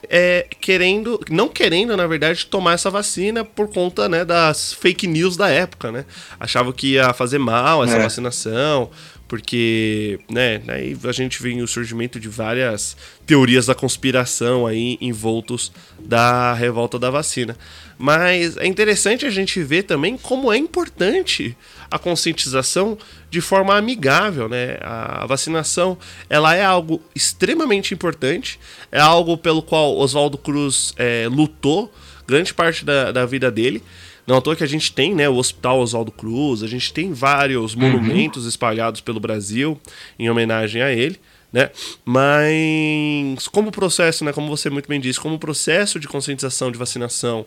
é, 0.09 0.47
querendo, 0.61 1.19
não 1.29 1.49
querendo, 1.49 1.97
na 1.97 2.07
verdade, 2.07 2.47
tomar 2.47 2.75
essa 2.75 2.91
vacina 2.91 3.45
por 3.45 3.67
conta 3.67 4.09
né, 4.09 4.25
das 4.25 4.73
fake 4.73 5.09
news 5.09 5.37
da 5.37 5.49
época, 5.49 5.91
né? 5.91 6.05
Achavam 6.39 6.73
que 6.73 6.93
ia 6.93 7.13
fazer 7.13 7.39
mal 7.39 7.83
essa 7.83 7.97
é. 7.97 8.03
vacinação, 8.05 8.89
porque, 9.27 10.21
né, 10.31 10.63
aí 10.69 10.97
a 11.03 11.11
gente 11.11 11.43
vê 11.43 11.61
o 11.61 11.67
surgimento 11.67 12.21
de 12.21 12.29
várias 12.29 12.97
teorias 13.27 13.67
da 13.67 13.75
conspiração 13.75 14.65
aí 14.65 14.97
envoltos 15.01 15.73
da 15.99 16.55
revolta 16.55 17.01
da 17.01 17.11
vacina. 17.11 17.57
Mas 17.99 18.57
é 18.57 18.67
interessante 18.67 19.25
a 19.25 19.31
gente 19.31 19.63
ver 19.63 19.85
também 19.85 20.17
como 20.17 20.53
é 20.53 20.57
importante 20.57 21.57
a 21.91 21.99
conscientização 21.99 22.99
de 23.31 23.41
forma 23.41 23.77
amigável, 23.77 24.49
né? 24.49 24.79
A 24.81 25.27
vacinação, 25.27 25.97
ela 26.29 26.55
é 26.55 26.65
algo 26.65 27.01
extremamente 27.15 27.95
importante, 27.95 28.59
é 28.91 29.01
algo 29.01 29.37
pelo 29.37 29.63
qual 29.63 29.97
Oswaldo 29.97 30.37
Cruz 30.37 30.93
é, 30.97 31.29
lutou 31.31 31.93
grande 32.27 32.53
parte 32.53 32.85
da, 32.85 33.13
da 33.13 33.27
vida 33.27 33.51
dele. 33.51 33.83
Não 34.27 34.37
à 34.37 34.41
toa 34.41 34.57
que 34.57 34.65
a 34.65 34.69
gente 34.69 34.93
tem 34.93 35.15
né, 35.15 35.29
o 35.29 35.37
Hospital 35.37 35.81
Oswaldo 35.81 36.11
Cruz, 36.11 36.63
a 36.63 36.67
gente 36.67 36.93
tem 36.93 37.13
vários 37.13 37.75
uhum. 37.75 37.81
monumentos 37.81 38.47
espalhados 38.47 39.01
pelo 39.01 39.21
Brasil 39.21 39.79
em 40.19 40.31
homenagem 40.31 40.81
a 40.81 40.91
ele. 40.91 41.21
Né? 41.55 41.71
Mas 42.05 43.47
como 43.47 43.71
processo, 43.71 44.25
né, 44.25 44.33
como 44.33 44.49
você 44.49 44.69
muito 44.69 44.89
bem 44.89 45.01
disse, 45.01 45.21
como 45.21 45.39
processo 45.39 46.01
de 46.01 46.09
conscientização 46.09 46.73
de 46.73 46.77
vacinação 46.77 47.47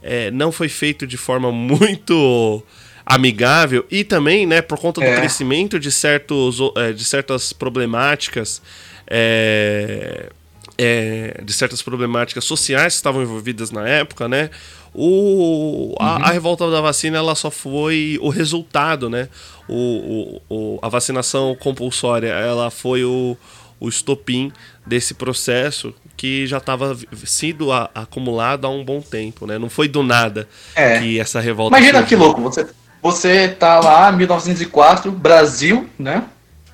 é, 0.00 0.30
não 0.30 0.52
foi 0.52 0.68
feito 0.68 1.04
de 1.04 1.16
forma 1.16 1.50
muito 1.50 2.62
amigável 3.04 3.84
e 3.90 4.04
também, 4.04 4.46
né, 4.46 4.62
por 4.62 4.78
conta 4.78 5.00
do 5.00 5.08
é. 5.08 5.16
crescimento 5.16 5.76
de, 5.76 5.90
certos, 5.90 6.58
é, 6.76 6.92
de 6.92 7.04
certas 7.04 7.52
problemáticas, 7.52 8.62
é, 9.08 10.30
é, 10.78 11.40
de 11.42 11.52
certas 11.52 11.82
problemáticas 11.82 12.44
sociais 12.44 12.94
que 12.94 12.98
estavam 12.98 13.22
envolvidas 13.22 13.70
na 13.70 13.86
época, 13.86 14.28
né, 14.28 14.48
o, 14.94 15.94
a, 15.98 16.16
uhum. 16.16 16.24
a, 16.24 16.30
revolta 16.30 16.70
da 16.70 16.80
vacina 16.80 17.18
ela 17.18 17.34
só 17.34 17.50
foi 17.50 18.18
o 18.22 18.28
resultado, 18.28 19.10
né, 19.10 19.28
o, 19.68 20.40
o, 20.48 20.54
o 20.54 20.78
a 20.80 20.88
vacinação 20.88 21.56
compulsória 21.56 22.28
ela 22.28 22.70
foi 22.70 23.04
o, 23.04 23.36
o 23.80 23.88
estopim 23.88 24.52
desse 24.86 25.14
processo 25.14 25.92
que 26.16 26.46
já 26.46 26.58
estava 26.58 26.96
sido 27.24 27.72
a, 27.72 27.90
acumulado 27.94 28.66
há 28.66 28.70
um 28.70 28.84
bom 28.84 29.00
tempo, 29.00 29.46
né? 29.46 29.56
Não 29.56 29.70
foi 29.70 29.86
do 29.86 30.02
nada 30.02 30.48
é. 30.74 30.98
que 30.98 31.20
essa 31.20 31.38
revolta. 31.38 31.76
Imagina 31.76 32.00
surgiu. 32.00 32.18
que 32.18 32.24
louco, 32.24 32.40
você 32.40 32.66
você 33.00 33.48
tá 33.48 33.78
lá, 33.78 34.10
1904, 34.10 35.12
Brasil, 35.12 35.88
né? 35.98 36.24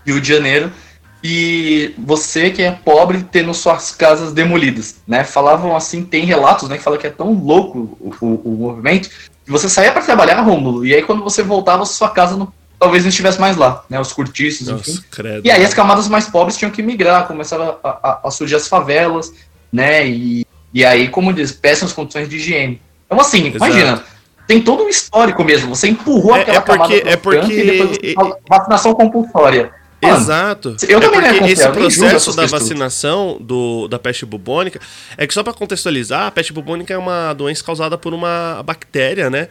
Rio 0.06 0.20
de 0.20 0.28
Janeiro, 0.28 0.72
e 1.26 1.94
você 1.96 2.50
que 2.50 2.60
é 2.62 2.70
pobre 2.70 3.26
tendo 3.32 3.54
suas 3.54 3.90
casas 3.92 4.34
demolidas, 4.34 4.96
né? 5.06 5.24
Falavam 5.24 5.74
assim, 5.74 6.04
tem 6.04 6.26
relatos, 6.26 6.68
né? 6.68 6.76
Que 6.76 6.84
fala 6.84 6.98
que 6.98 7.06
é 7.06 7.10
tão 7.10 7.32
louco 7.32 7.96
o, 7.98 8.14
o, 8.20 8.40
o 8.44 8.50
movimento 8.50 9.08
que 9.08 9.50
você 9.50 9.66
saía 9.66 9.90
para 9.90 10.02
trabalhar, 10.02 10.42
Rômulo, 10.42 10.84
e 10.84 10.94
aí 10.94 11.02
quando 11.02 11.24
você 11.24 11.42
voltava, 11.42 11.86
sua 11.86 12.10
casa 12.10 12.36
não, 12.36 12.52
talvez 12.78 13.04
não 13.04 13.08
estivesse 13.08 13.40
mais 13.40 13.56
lá, 13.56 13.82
né? 13.88 13.98
Os 13.98 14.12
cortiços, 14.12 14.68
Nossa, 14.68 14.90
enfim. 14.90 15.02
Credo. 15.10 15.46
E 15.46 15.50
aí 15.50 15.64
as 15.64 15.72
camadas 15.72 16.08
mais 16.08 16.28
pobres 16.28 16.58
tinham 16.58 16.70
que 16.70 16.82
migrar, 16.82 17.26
começaram 17.26 17.78
a, 17.82 17.88
a, 17.88 18.20
a 18.24 18.30
surgir 18.30 18.56
as 18.56 18.68
favelas, 18.68 19.32
né? 19.72 20.06
E, 20.06 20.46
e 20.74 20.84
aí, 20.84 21.08
como 21.08 21.32
diz, 21.32 21.52
péssimas 21.52 21.94
condições 21.94 22.28
de 22.28 22.36
higiene. 22.36 22.82
Então, 23.06 23.18
assim, 23.18 23.46
Exato. 23.46 23.56
imagina, 23.56 24.04
tem 24.46 24.60
todo 24.60 24.84
um 24.84 24.90
histórico 24.90 25.42
mesmo. 25.42 25.74
Você 25.74 25.88
empurrou 25.88 26.36
é, 26.36 26.42
aquela 26.42 26.58
é 26.58 26.60
porque, 26.60 27.00
camada 27.00 27.10
é 27.10 27.16
porque 27.16 27.52
e 27.52 27.64
depois 27.64 28.40
vacinação 28.46 28.92
compulsória. 28.92 29.72
Mano, 30.04 30.16
Exato. 30.16 30.76
Eu 30.88 30.98
é 30.98 31.08
também 31.08 31.38
porque 31.38 31.52
esse 31.52 31.68
processo 31.68 32.36
da 32.36 32.46
vacinação 32.46 33.38
do, 33.40 33.88
da 33.88 33.98
peste 33.98 34.24
bubônica 34.24 34.80
é 35.16 35.26
que 35.26 35.34
só 35.34 35.42
para 35.42 35.52
contextualizar, 35.52 36.26
a 36.26 36.30
peste 36.30 36.52
bubônica 36.52 36.92
é 36.92 36.98
uma 36.98 37.32
doença 37.32 37.64
causada 37.64 37.96
por 37.96 38.14
uma 38.14 38.62
bactéria, 38.64 39.30
né? 39.30 39.48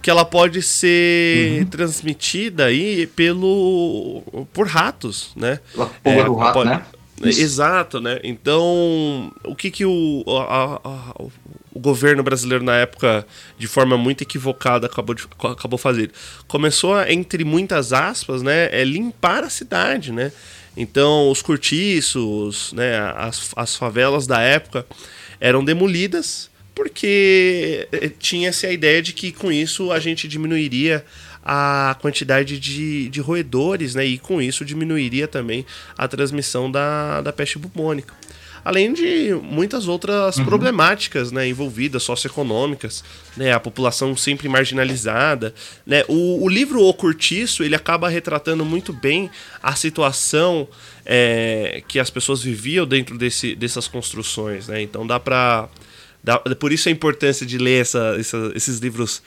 Que 0.00 0.10
ela 0.10 0.24
pode 0.24 0.62
ser 0.62 1.60
uhum. 1.60 1.66
transmitida 1.66 2.66
aí 2.66 3.06
pelo 3.08 4.22
por 4.52 4.66
ratos, 4.66 5.30
né? 5.36 5.60
Pela 6.02 6.20
é, 6.20 6.24
do 6.24 6.34
rato, 6.34 6.54
pode, 6.54 6.70
né? 6.70 6.82
Exato, 7.22 8.00
né? 8.00 8.20
Então, 8.22 9.32
o 9.44 9.54
que 9.54 9.70
que 9.70 9.84
o, 9.84 10.24
a, 10.26 10.80
a, 10.84 11.12
o 11.76 11.78
governo 11.78 12.22
brasileiro 12.22 12.64
na 12.64 12.74
época, 12.74 13.26
de 13.58 13.68
forma 13.68 13.98
muito 13.98 14.22
equivocada, 14.22 14.86
acabou, 14.86 15.14
de, 15.14 15.24
acabou 15.44 15.78
fazendo. 15.78 16.10
Começou 16.48 16.94
a, 16.94 17.12
entre 17.12 17.44
muitas 17.44 17.92
aspas, 17.92 18.42
né, 18.42 18.68
é 18.72 18.82
limpar 18.82 19.44
a 19.44 19.50
cidade, 19.50 20.10
né? 20.10 20.32
Então, 20.74 21.30
os 21.30 21.42
cortiços, 21.42 22.72
né, 22.72 22.98
as, 23.14 23.50
as 23.54 23.76
favelas 23.76 24.26
da 24.26 24.40
época 24.40 24.86
eram 25.38 25.62
demolidas 25.62 26.50
porque 26.74 27.88
eh, 27.92 28.10
tinha-se 28.18 28.66
a 28.66 28.72
ideia 28.72 29.00
de 29.00 29.14
que 29.14 29.32
com 29.32 29.50
isso 29.50 29.90
a 29.90 29.98
gente 29.98 30.28
diminuiria 30.28 31.04
a 31.42 31.96
quantidade 32.00 32.58
de, 32.58 33.08
de 33.08 33.20
roedores, 33.20 33.94
né? 33.94 34.04
E 34.04 34.18
com 34.18 34.42
isso 34.42 34.64
diminuiria 34.64 35.28
também 35.28 35.64
a 35.96 36.08
transmissão 36.08 36.70
da, 36.70 37.20
da 37.20 37.32
peste 37.32 37.58
bubônica 37.58 38.12
além 38.66 38.92
de 38.92 39.32
muitas 39.44 39.86
outras 39.86 40.38
uhum. 40.38 40.44
problemáticas 40.44 41.30
né, 41.30 41.46
envolvidas, 41.46 42.02
socioeconômicas, 42.02 43.04
né, 43.36 43.52
a 43.52 43.60
população 43.60 44.16
sempre 44.16 44.48
marginalizada. 44.48 45.54
Né. 45.86 46.02
O, 46.08 46.42
o 46.42 46.48
livro 46.48 46.82
O 46.82 46.92
Curtiço 46.92 47.62
ele 47.62 47.76
acaba 47.76 48.08
retratando 48.08 48.64
muito 48.64 48.92
bem 48.92 49.30
a 49.62 49.76
situação 49.76 50.66
é, 51.04 51.80
que 51.86 52.00
as 52.00 52.10
pessoas 52.10 52.42
viviam 52.42 52.84
dentro 52.84 53.16
desse, 53.16 53.54
dessas 53.54 53.86
construções. 53.86 54.66
Né. 54.66 54.82
Então 54.82 55.06
dá 55.06 55.20
para. 55.20 55.68
Por 56.58 56.72
isso 56.72 56.88
a 56.88 56.92
importância 56.92 57.46
de 57.46 57.58
ler 57.58 57.82
essa, 57.82 58.16
essa, 58.18 58.50
esses 58.52 58.80
livros 58.80 59.22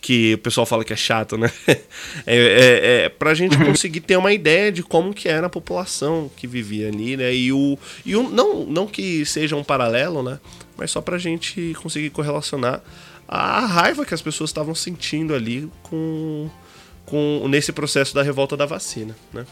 que 0.00 0.34
o 0.34 0.38
pessoal 0.38 0.64
fala 0.66 0.84
que 0.84 0.92
é 0.92 0.96
chato, 0.96 1.36
né? 1.36 1.50
É, 2.26 2.36
é, 2.36 3.04
é 3.04 3.08
pra 3.08 3.34
gente 3.34 3.56
conseguir 3.56 4.00
ter 4.00 4.16
uma 4.16 4.32
ideia 4.32 4.70
de 4.70 4.82
como 4.82 5.14
que 5.14 5.28
era 5.28 5.46
a 5.46 5.50
população 5.50 6.30
que 6.36 6.46
vivia 6.46 6.88
ali, 6.88 7.16
né? 7.16 7.34
E 7.34 7.52
o. 7.52 7.78
E 8.04 8.16
o 8.16 8.28
não, 8.28 8.64
não 8.64 8.86
que 8.86 9.24
seja 9.24 9.56
um 9.56 9.64
paralelo, 9.64 10.22
né? 10.22 10.38
Mas 10.76 10.90
só 10.90 11.00
pra 11.00 11.18
gente 11.18 11.74
conseguir 11.82 12.10
correlacionar 12.10 12.82
a 13.26 13.66
raiva 13.66 14.06
que 14.06 14.14
as 14.14 14.22
pessoas 14.22 14.50
estavam 14.50 14.74
sentindo 14.74 15.34
ali 15.34 15.70
com, 15.82 16.48
com 17.04 17.46
nesse 17.48 17.72
processo 17.72 18.14
da 18.14 18.22
revolta 18.22 18.56
da 18.56 18.64
vacina, 18.64 19.14
né? 19.32 19.44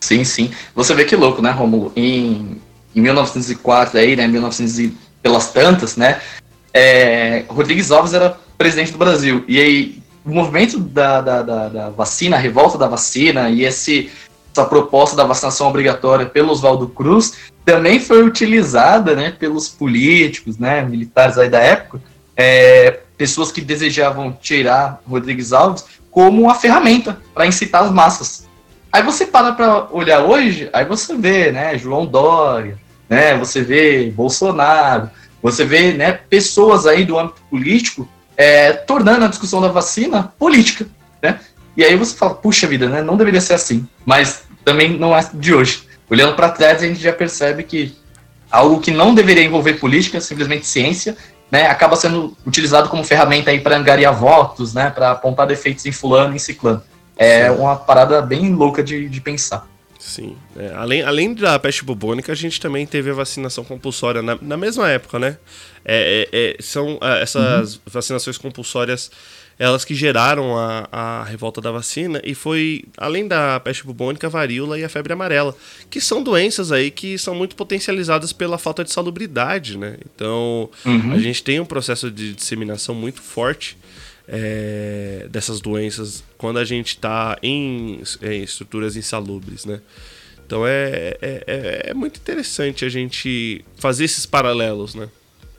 Sim, 0.00 0.24
sim. 0.24 0.50
Você 0.74 0.94
vê 0.94 1.04
que 1.04 1.14
louco, 1.14 1.40
né, 1.40 1.50
Romulo? 1.50 1.92
Em, 1.94 2.60
em 2.94 3.00
1904, 3.00 4.00
aí, 4.00 4.16
né, 4.16 4.26
1900 4.26 4.96
pelas 5.22 5.52
tantas, 5.52 5.96
né, 5.96 6.20
é, 6.72 7.44
Rodrigues 7.48 7.90
Alves 7.90 8.14
era 8.14 8.36
presidente 8.56 8.92
do 8.92 8.98
Brasil. 8.98 9.44
E 9.48 9.60
aí, 9.60 10.02
o 10.24 10.30
movimento 10.30 10.78
da, 10.78 11.20
da, 11.20 11.42
da, 11.42 11.68
da 11.68 11.90
vacina, 11.90 12.36
a 12.36 12.40
revolta 12.40 12.78
da 12.78 12.86
vacina 12.86 13.50
e 13.50 13.64
esse, 13.64 14.10
essa 14.52 14.64
proposta 14.64 15.16
da 15.16 15.24
vacinação 15.24 15.68
obrigatória 15.68 16.26
pelo 16.26 16.50
Oswaldo 16.50 16.88
Cruz 16.88 17.34
também 17.64 18.00
foi 18.00 18.22
utilizada 18.22 19.14
né, 19.14 19.34
pelos 19.36 19.68
políticos, 19.68 20.58
né, 20.58 20.82
militares 20.82 21.38
aí 21.38 21.48
da 21.48 21.60
época, 21.60 22.00
é, 22.36 23.00
pessoas 23.16 23.52
que 23.52 23.60
desejavam 23.60 24.36
tirar 24.40 25.00
Rodrigues 25.08 25.52
Alves 25.52 25.84
como 26.10 26.42
uma 26.42 26.54
ferramenta 26.54 27.18
para 27.34 27.46
incitar 27.46 27.84
as 27.84 27.90
massas. 27.90 28.48
Aí 28.92 29.02
você 29.02 29.24
para 29.24 29.52
para 29.52 29.86
olhar 29.90 30.20
hoje, 30.24 30.68
aí 30.72 30.84
você 30.84 31.16
vê, 31.16 31.50
né, 31.50 31.78
João 31.78 32.04
Dória, 32.04 32.78
né, 33.08 33.36
você 33.36 33.62
vê 33.62 34.10
Bolsonaro, 34.10 35.10
você 35.42 35.64
vê, 35.64 35.92
né, 35.92 36.12
pessoas 36.12 36.86
aí 36.86 37.04
do 37.04 37.18
âmbito 37.18 37.40
político 37.50 38.08
é, 38.36 38.72
tornando 38.72 39.24
a 39.24 39.28
discussão 39.28 39.60
da 39.60 39.68
vacina 39.68 40.32
política, 40.38 40.86
né? 41.20 41.40
E 41.76 41.82
aí 41.82 41.96
você 41.96 42.14
fala, 42.16 42.34
puxa 42.34 42.66
vida, 42.66 42.88
né, 42.88 43.02
não 43.02 43.16
deveria 43.16 43.40
ser 43.40 43.54
assim, 43.54 43.86
mas 44.04 44.44
também 44.64 44.98
não 44.98 45.16
é 45.16 45.28
de 45.34 45.54
hoje. 45.54 45.82
Olhando 46.08 46.36
para 46.36 46.50
trás, 46.50 46.82
a 46.82 46.86
gente 46.86 47.00
já 47.00 47.12
percebe 47.12 47.62
que 47.62 47.96
algo 48.50 48.80
que 48.80 48.90
não 48.90 49.14
deveria 49.14 49.44
envolver 49.44 49.74
política, 49.74 50.20
simplesmente 50.20 50.66
ciência, 50.66 51.16
né, 51.50 51.66
acaba 51.66 51.96
sendo 51.96 52.36
utilizado 52.46 52.88
como 52.88 53.04
ferramenta 53.04 53.50
aí 53.50 53.60
para 53.60 53.76
angariar 53.76 54.14
votos, 54.14 54.74
né, 54.74 54.90
para 54.90 55.10
apontar 55.10 55.46
defeitos 55.46 55.84
em 55.86 55.92
fulano 55.92 56.32
e 56.32 56.36
em 56.36 56.38
ciclano. 56.38 56.82
É 57.16 57.50
uma 57.50 57.76
parada 57.76 58.20
bem 58.22 58.54
louca 58.54 58.82
de, 58.82 59.08
de 59.08 59.20
pensar. 59.20 59.66
Sim. 60.02 60.36
É, 60.56 60.72
além, 60.74 61.02
além 61.02 61.32
da 61.32 61.56
peste 61.60 61.84
bubônica, 61.84 62.32
a 62.32 62.34
gente 62.34 62.60
também 62.60 62.84
teve 62.84 63.10
a 63.10 63.14
vacinação 63.14 63.62
compulsória 63.62 64.20
na, 64.20 64.36
na 64.42 64.56
mesma 64.56 64.90
época, 64.90 65.16
né? 65.16 65.38
É, 65.84 66.28
é, 66.32 66.56
é 66.56 66.56
são 66.60 66.98
é, 67.00 67.22
essas 67.22 67.76
uhum. 67.76 67.80
vacinações 67.86 68.36
compulsórias 68.36 69.10
elas 69.58 69.84
que 69.84 69.94
geraram 69.94 70.58
a, 70.58 70.88
a 70.90 71.24
revolta 71.24 71.60
da 71.60 71.70
vacina 71.70 72.20
e 72.24 72.34
foi 72.34 72.84
além 72.96 73.28
da 73.28 73.60
peste 73.60 73.84
bubônica, 73.84 74.26
a 74.26 74.30
varíola 74.30 74.76
e 74.76 74.82
a 74.82 74.88
febre 74.88 75.12
amarela, 75.12 75.54
que 75.88 76.00
são 76.00 76.20
doenças 76.20 76.72
aí 76.72 76.90
que 76.90 77.16
são 77.16 77.32
muito 77.32 77.54
potencializadas 77.54 78.32
pela 78.32 78.58
falta 78.58 78.82
de 78.82 78.90
salubridade, 78.90 79.78
né? 79.78 79.98
Então 80.04 80.68
uhum. 80.84 81.12
a 81.12 81.18
gente 81.18 81.44
tem 81.44 81.60
um 81.60 81.64
processo 81.64 82.10
de 82.10 82.32
disseminação 82.32 82.92
muito 82.92 83.22
forte 83.22 83.76
é, 84.28 85.26
dessas 85.30 85.60
doenças 85.60 86.22
quando 86.38 86.58
a 86.58 86.64
gente 86.64 86.88
está 86.88 87.38
em, 87.42 88.02
em, 88.22 88.42
estruturas 88.42 88.96
insalubres, 88.96 89.64
né? 89.64 89.80
Então 90.46 90.66
é, 90.66 91.16
é, 91.22 91.44
é, 91.46 91.82
é 91.90 91.94
muito 91.94 92.18
interessante 92.18 92.84
a 92.84 92.88
gente 92.88 93.64
fazer 93.76 94.04
esses 94.04 94.26
paralelos, 94.26 94.94
né? 94.94 95.08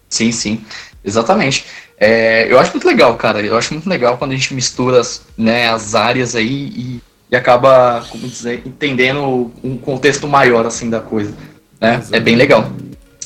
Sim, 0.10 0.32
sim, 0.32 0.64
exatamente. 1.04 1.66
É, 1.98 2.52
eu 2.52 2.60
acho 2.60 2.72
muito 2.72 2.86
legal, 2.86 3.16
cara. 3.16 3.42
Eu 3.42 3.58
acho 3.58 3.74
muito 3.74 3.90
legal 3.90 4.18
quando 4.18 4.32
a 4.32 4.36
gente 4.36 4.54
mistura 4.54 5.02
né, 5.38 5.70
as 5.70 5.96
áreas 5.96 6.36
aí 6.36 6.48
e, 6.48 7.02
e 7.32 7.36
acaba, 7.36 8.06
como 8.10 8.28
dizer, 8.28 8.62
entendendo 8.66 9.52
um 9.64 9.78
contexto 9.78 10.28
maior 10.28 10.66
assim 10.66 10.90
da 10.90 11.00
coisa. 11.00 11.34
Né? 11.82 12.04
É 12.12 12.20
bem 12.20 12.36
legal. 12.36 12.72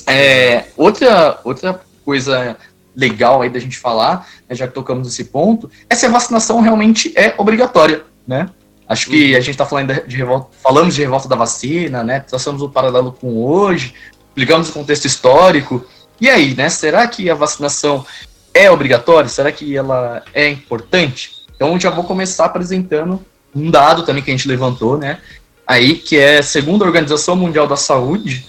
É, 0.05 0.65
outra, 0.77 1.39
outra 1.43 1.81
coisa 2.05 2.55
legal 2.97 3.43
aí 3.43 3.49
da 3.49 3.59
gente 3.59 3.77
falar, 3.77 4.27
né, 4.49 4.55
já 4.55 4.67
que 4.67 4.73
tocamos 4.73 5.07
nesse 5.07 5.25
ponto, 5.25 5.69
é 5.87 5.93
se 5.93 6.07
a 6.07 6.09
vacinação 6.09 6.59
realmente 6.59 7.13
é 7.15 7.35
obrigatória, 7.37 8.03
né? 8.27 8.49
Acho 8.89 9.09
que 9.09 9.31
uhum. 9.31 9.37
a 9.37 9.39
gente 9.39 9.51
está 9.51 9.65
falando 9.65 9.93
de 10.07 10.17
revolta, 10.17 10.47
falamos 10.63 10.95
de 10.95 11.01
revolta 11.01 11.27
da 11.29 11.35
vacina, 11.35 12.03
né? 12.03 12.21
Traçamos 12.21 12.61
o 12.61 12.69
paralelo 12.69 13.11
com 13.11 13.37
hoje, 13.43 13.93
explicamos 14.29 14.69
o 14.69 14.73
contexto 14.73 15.05
histórico, 15.05 15.85
e 16.19 16.27
aí, 16.27 16.55
né? 16.55 16.69
Será 16.69 17.05
que 17.07 17.29
a 17.29 17.35
vacinação 17.35 18.03
é 18.53 18.71
obrigatória? 18.71 19.29
Será 19.29 19.51
que 19.51 19.77
ela 19.77 20.23
é 20.33 20.49
importante? 20.49 21.31
Então, 21.55 21.79
já 21.79 21.91
vou 21.91 22.03
começar 22.03 22.45
apresentando 22.45 23.23
um 23.55 23.69
dado 23.69 24.03
também 24.03 24.23
que 24.23 24.31
a 24.31 24.35
gente 24.35 24.47
levantou, 24.47 24.97
né? 24.97 25.19
Aí, 25.67 25.95
que 25.95 26.17
é, 26.17 26.41
segundo 26.41 26.83
a 26.83 26.87
Organização 26.87 27.35
Mundial 27.35 27.67
da 27.67 27.75
Saúde, 27.75 28.47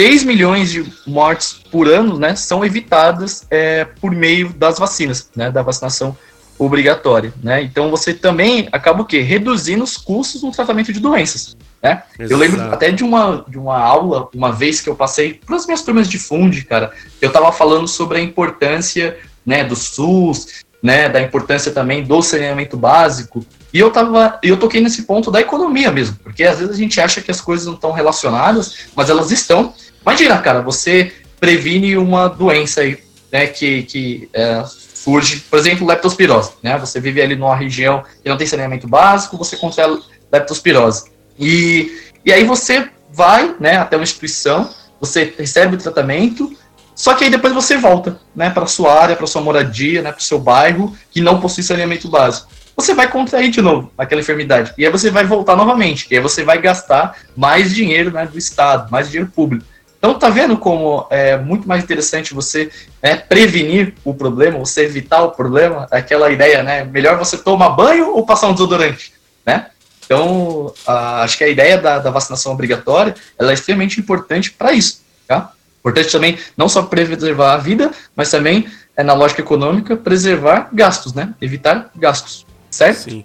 3 0.00 0.24
milhões 0.24 0.70
de 0.70 0.90
mortes 1.06 1.60
por 1.70 1.86
ano, 1.86 2.18
né, 2.18 2.34
são 2.34 2.64
evitadas 2.64 3.46
é, 3.50 3.84
por 3.84 4.12
meio 4.12 4.48
das 4.48 4.78
vacinas, 4.78 5.28
né, 5.36 5.50
da 5.50 5.60
vacinação 5.60 6.16
obrigatória, 6.58 7.34
né? 7.42 7.62
Então 7.62 7.90
você 7.90 8.14
também 8.14 8.66
acaba 8.72 9.02
o 9.02 9.04
quê? 9.04 9.20
Reduzindo 9.20 9.84
os 9.84 9.98
custos 9.98 10.42
no 10.42 10.50
tratamento 10.52 10.90
de 10.90 11.00
doenças, 11.00 11.54
né? 11.82 12.02
Eu 12.18 12.38
lembro 12.38 12.62
até 12.72 12.90
de 12.90 13.04
uma, 13.04 13.44
de 13.46 13.58
uma 13.58 13.78
aula, 13.78 14.26
uma 14.34 14.50
vez 14.50 14.80
que 14.80 14.88
eu 14.88 14.96
passei 14.96 15.34
para 15.34 15.56
as 15.56 15.66
minhas 15.66 15.82
turmas 15.82 16.08
de 16.08 16.18
fundo, 16.18 16.56
cara, 16.64 16.92
eu 17.20 17.28
estava 17.28 17.52
falando 17.52 17.86
sobre 17.86 18.16
a 18.16 18.22
importância, 18.22 19.18
né, 19.44 19.64
do 19.64 19.76
SUS, 19.76 20.64
né, 20.82 21.10
da 21.10 21.20
importância 21.20 21.72
também 21.72 22.02
do 22.02 22.22
saneamento 22.22 22.74
básico, 22.74 23.44
e 23.72 23.78
eu 23.78 23.90
tava, 23.90 24.38
eu 24.42 24.56
toquei 24.56 24.80
nesse 24.80 25.02
ponto 25.02 25.30
da 25.30 25.40
economia 25.40 25.92
mesmo, 25.92 26.16
porque 26.24 26.42
às 26.42 26.58
vezes 26.58 26.74
a 26.74 26.78
gente 26.78 27.00
acha 27.00 27.20
que 27.20 27.30
as 27.30 27.40
coisas 27.40 27.66
não 27.66 27.74
estão 27.74 27.92
relacionadas, 27.92 28.86
mas 28.96 29.10
elas 29.10 29.30
estão. 29.30 29.74
Imagina, 30.02 30.38
cara, 30.38 30.62
você 30.62 31.12
previne 31.38 31.96
uma 31.96 32.28
doença 32.28 32.82
aí, 32.82 32.98
né, 33.32 33.46
que, 33.46 33.82
que 33.84 34.28
é, 34.32 34.62
surge, 34.64 35.40
por 35.50 35.58
exemplo, 35.58 35.86
leptospirose, 35.86 36.52
né? 36.62 36.76
Você 36.78 37.00
vive 37.00 37.22
ali 37.22 37.34
numa 37.34 37.56
região 37.56 38.02
que 38.22 38.28
não 38.28 38.36
tem 38.36 38.46
saneamento 38.46 38.86
básico, 38.86 39.36
você 39.38 39.56
contrai 39.56 39.98
leptospirose. 40.32 41.10
E, 41.38 41.90
e 42.24 42.32
aí 42.32 42.44
você 42.44 42.90
vai, 43.12 43.54
né, 43.58 43.78
até 43.78 43.96
uma 43.96 44.02
instituição, 44.02 44.70
você 45.00 45.32
recebe 45.38 45.76
o 45.76 45.78
tratamento, 45.78 46.54
só 46.94 47.14
que 47.14 47.24
aí 47.24 47.30
depois 47.30 47.54
você 47.54 47.78
volta, 47.78 48.20
né, 48.36 48.50
para 48.50 48.66
sua 48.66 49.00
área, 49.00 49.16
para 49.16 49.26
sua 49.26 49.40
moradia, 49.40 50.02
né, 50.02 50.12
para 50.12 50.20
o 50.20 50.22
seu 50.22 50.38
bairro 50.38 50.94
que 51.10 51.20
não 51.20 51.40
possui 51.40 51.62
saneamento 51.62 52.08
básico. 52.08 52.50
Você 52.76 52.94
vai 52.94 53.08
contrair 53.08 53.50
de 53.50 53.60
novo 53.60 53.90
aquela 53.96 54.20
enfermidade 54.20 54.72
e 54.76 54.84
aí 54.84 54.92
você 54.92 55.10
vai 55.10 55.24
voltar 55.24 55.56
novamente. 55.56 56.06
E 56.10 56.16
aí 56.16 56.20
você 56.20 56.44
vai 56.44 56.60
gastar 56.60 57.16
mais 57.36 57.74
dinheiro 57.74 58.10
né, 58.10 58.26
do 58.26 58.38
Estado, 58.38 58.90
mais 58.90 59.10
dinheiro 59.10 59.30
público. 59.30 59.64
Então, 60.00 60.18
tá 60.18 60.30
vendo 60.30 60.56
como 60.56 61.06
é 61.10 61.36
muito 61.36 61.68
mais 61.68 61.84
interessante 61.84 62.32
você 62.32 62.70
né, 63.02 63.16
prevenir 63.16 63.92
o 64.02 64.14
problema, 64.14 64.58
você 64.58 64.86
evitar 64.86 65.22
o 65.22 65.32
problema? 65.32 65.86
Aquela 65.90 66.30
ideia, 66.30 66.62
né? 66.62 66.84
Melhor 66.84 67.18
você 67.18 67.36
tomar 67.36 67.68
banho 67.70 68.14
ou 68.14 68.24
passar 68.24 68.48
um 68.48 68.54
desodorante, 68.54 69.12
né? 69.44 69.66
Então, 70.02 70.72
a, 70.86 71.22
acho 71.22 71.36
que 71.36 71.44
a 71.44 71.48
ideia 71.48 71.76
da, 71.76 71.98
da, 71.98 72.10
vacinação 72.10 72.52
obrigatória 72.52 73.14
ela 73.38 73.50
é 73.50 73.54
extremamente 73.54 74.00
importante 74.00 74.50
para 74.50 74.72
isso, 74.72 75.02
tá? 75.28 75.52
Importante 75.80 76.10
também 76.10 76.38
não 76.56 76.66
só 76.66 76.82
preservar 76.82 77.52
a 77.52 77.58
vida, 77.58 77.90
mas 78.16 78.30
também, 78.30 78.66
é, 78.96 79.02
na 79.02 79.12
lógica 79.12 79.42
econômica, 79.42 79.98
preservar 79.98 80.70
gastos, 80.72 81.12
né? 81.12 81.34
Evitar 81.42 81.90
gastos, 81.94 82.46
certo? 82.70 83.10
Sim. 83.10 83.24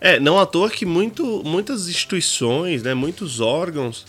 É, 0.00 0.18
não 0.18 0.38
à 0.38 0.46
toa 0.46 0.68
que 0.70 0.84
muito, 0.84 1.42
muitas 1.44 1.88
instituições, 1.88 2.82
né, 2.82 2.92
muitos 2.92 3.40
órgãos 3.40 4.04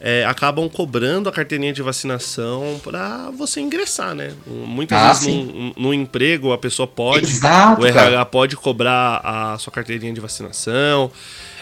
é, 0.00 0.24
acabam 0.24 0.68
cobrando 0.68 1.28
a 1.28 1.32
carteirinha 1.32 1.72
de 1.72 1.82
vacinação 1.82 2.80
para 2.84 3.30
você 3.30 3.60
ingressar, 3.60 4.14
né? 4.14 4.32
Muitas 4.46 4.98
ah, 4.98 5.08
vezes 5.08 5.26
no, 5.26 5.72
no, 5.76 5.94
emprego 5.94 6.52
a 6.52 6.58
pessoa 6.58 6.86
pode, 6.86 7.26
Exato, 7.26 7.82
o 7.82 7.86
RH 7.86 8.02
cara. 8.02 8.24
pode 8.24 8.56
cobrar 8.56 9.20
a 9.24 9.58
sua 9.58 9.72
carteirinha 9.72 10.12
de 10.12 10.20
vacinação. 10.20 11.10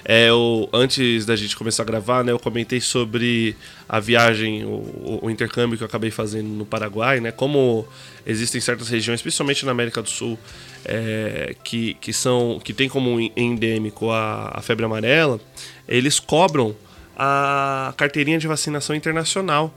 É, 0.09 0.29
eu, 0.29 0.69
antes 0.73 1.27
da 1.27 1.35
gente 1.35 1.57
começar 1.57 1.83
a 1.83 1.87
gravar, 1.87 2.23
né, 2.23 2.31
eu 2.31 2.39
comentei 2.39 2.81
sobre 2.81 3.57
a 3.89 3.99
viagem, 3.99 4.65
o, 4.65 5.19
o, 5.23 5.31
intercâmbio 5.31 5.77
que 5.77 5.83
eu 5.83 5.89
acabei 5.89 6.13
fazendo 6.13 6.47
no 6.47 6.65
Paraguai, 6.65 7.19
né? 7.19 7.33
Como 7.33 7.89
existem 8.25 8.61
certas 8.61 8.89
regiões, 8.89 9.21
principalmente 9.21 9.65
na 9.65 9.73
América 9.73 10.01
do 10.03 10.09
Sul, 10.09 10.39
é, 10.85 11.57
que, 11.65 11.95
que 11.95 12.13
são 12.13 12.61
que 12.63 12.73
tem 12.73 12.89
como 12.89 13.19
endêmico 13.35 14.11
a, 14.11 14.53
a 14.55 14.63
febre 14.63 14.85
amarela, 14.85 15.41
eles 15.89 16.21
cobram 16.21 16.77
a 17.17 17.95
carteirinha 17.97 18.39
de 18.39 18.47
vacinação 18.47 18.95
internacional 18.95 19.75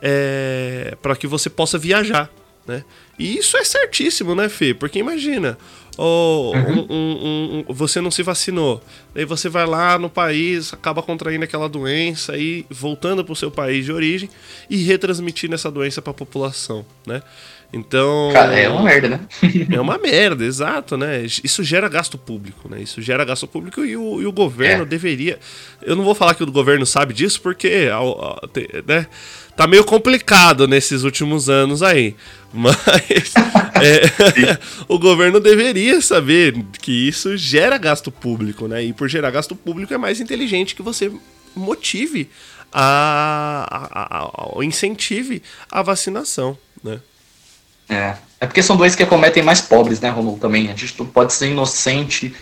é, 0.00 0.96
para 1.00 1.16
que 1.16 1.26
você 1.26 1.48
possa 1.48 1.78
viajar. 1.78 2.30
Né? 2.66 2.84
E 3.18 3.38
isso 3.38 3.56
é 3.56 3.64
certíssimo, 3.64 4.34
né, 4.34 4.48
Fê? 4.48 4.72
Porque 4.72 4.98
imagina, 4.98 5.58
oh, 5.96 6.52
uhum. 6.54 6.86
um, 6.88 6.96
um, 6.96 7.64
um, 7.68 7.74
você 7.74 8.00
não 8.00 8.10
se 8.10 8.22
vacinou, 8.22 8.80
daí 9.12 9.24
você 9.24 9.48
vai 9.48 9.66
lá 9.66 9.98
no 9.98 10.08
país, 10.08 10.72
acaba 10.72 11.02
contraindo 11.02 11.44
aquela 11.44 11.68
doença 11.68 12.36
e 12.36 12.64
voltando 12.70 13.24
para 13.24 13.32
o 13.32 13.36
seu 13.36 13.50
país 13.50 13.84
de 13.84 13.92
origem 13.92 14.30
e 14.70 14.76
retransmitindo 14.84 15.54
essa 15.54 15.70
doença 15.72 16.00
para 16.00 16.12
a 16.12 16.14
população, 16.14 16.86
né? 17.04 17.22
Então. 17.72 18.30
Cara, 18.34 18.54
é 18.54 18.68
uma 18.68 18.82
merda, 18.82 19.08
né? 19.08 19.20
é 19.70 19.80
uma 19.80 19.96
merda, 19.96 20.44
exato, 20.44 20.96
né? 20.96 21.24
Isso 21.24 21.64
gera 21.64 21.88
gasto 21.88 22.18
público, 22.18 22.68
né? 22.68 22.82
Isso 22.82 23.00
gera 23.00 23.24
gasto 23.24 23.46
público 23.46 23.82
e 23.82 23.96
o, 23.96 24.20
e 24.20 24.26
o 24.26 24.32
governo 24.32 24.82
é. 24.82 24.86
deveria. 24.86 25.38
Eu 25.80 25.96
não 25.96 26.04
vou 26.04 26.14
falar 26.14 26.34
que 26.34 26.42
o 26.42 26.52
governo 26.52 26.84
sabe 26.84 27.14
disso, 27.14 27.40
porque 27.40 27.88
né, 28.86 29.06
tá 29.56 29.66
meio 29.66 29.84
complicado 29.84 30.68
nesses 30.68 31.02
últimos 31.02 31.48
anos 31.48 31.82
aí. 31.82 32.14
Mas 32.52 32.76
é, 33.80 34.58
o 34.86 34.98
governo 34.98 35.40
deveria 35.40 36.02
saber 36.02 36.54
que 36.82 37.08
isso 37.08 37.34
gera 37.38 37.78
gasto 37.78 38.12
público, 38.12 38.68
né? 38.68 38.84
E 38.84 38.92
por 38.92 39.08
gerar 39.08 39.30
gasto 39.30 39.56
público 39.56 39.94
é 39.94 39.98
mais 39.98 40.20
inteligente 40.20 40.74
que 40.74 40.82
você 40.82 41.10
motive 41.56 42.28
a, 42.70 43.66
a, 43.70 44.18
a, 44.18 44.60
a 44.60 44.64
incentive 44.64 45.42
a 45.70 45.80
vacinação, 45.80 46.58
né? 46.84 47.00
É. 47.92 48.14
É 48.40 48.46
porque 48.46 48.62
são 48.62 48.76
dois 48.76 48.96
que 48.96 49.04
acometem 49.04 49.42
mais 49.42 49.60
pobres, 49.60 50.00
né, 50.00 50.10
Romulo, 50.10 50.36
também. 50.36 50.68
A 50.68 50.74
gente 50.74 50.92
pode 51.04 51.32
ser 51.32 51.48
inocente 51.48 52.34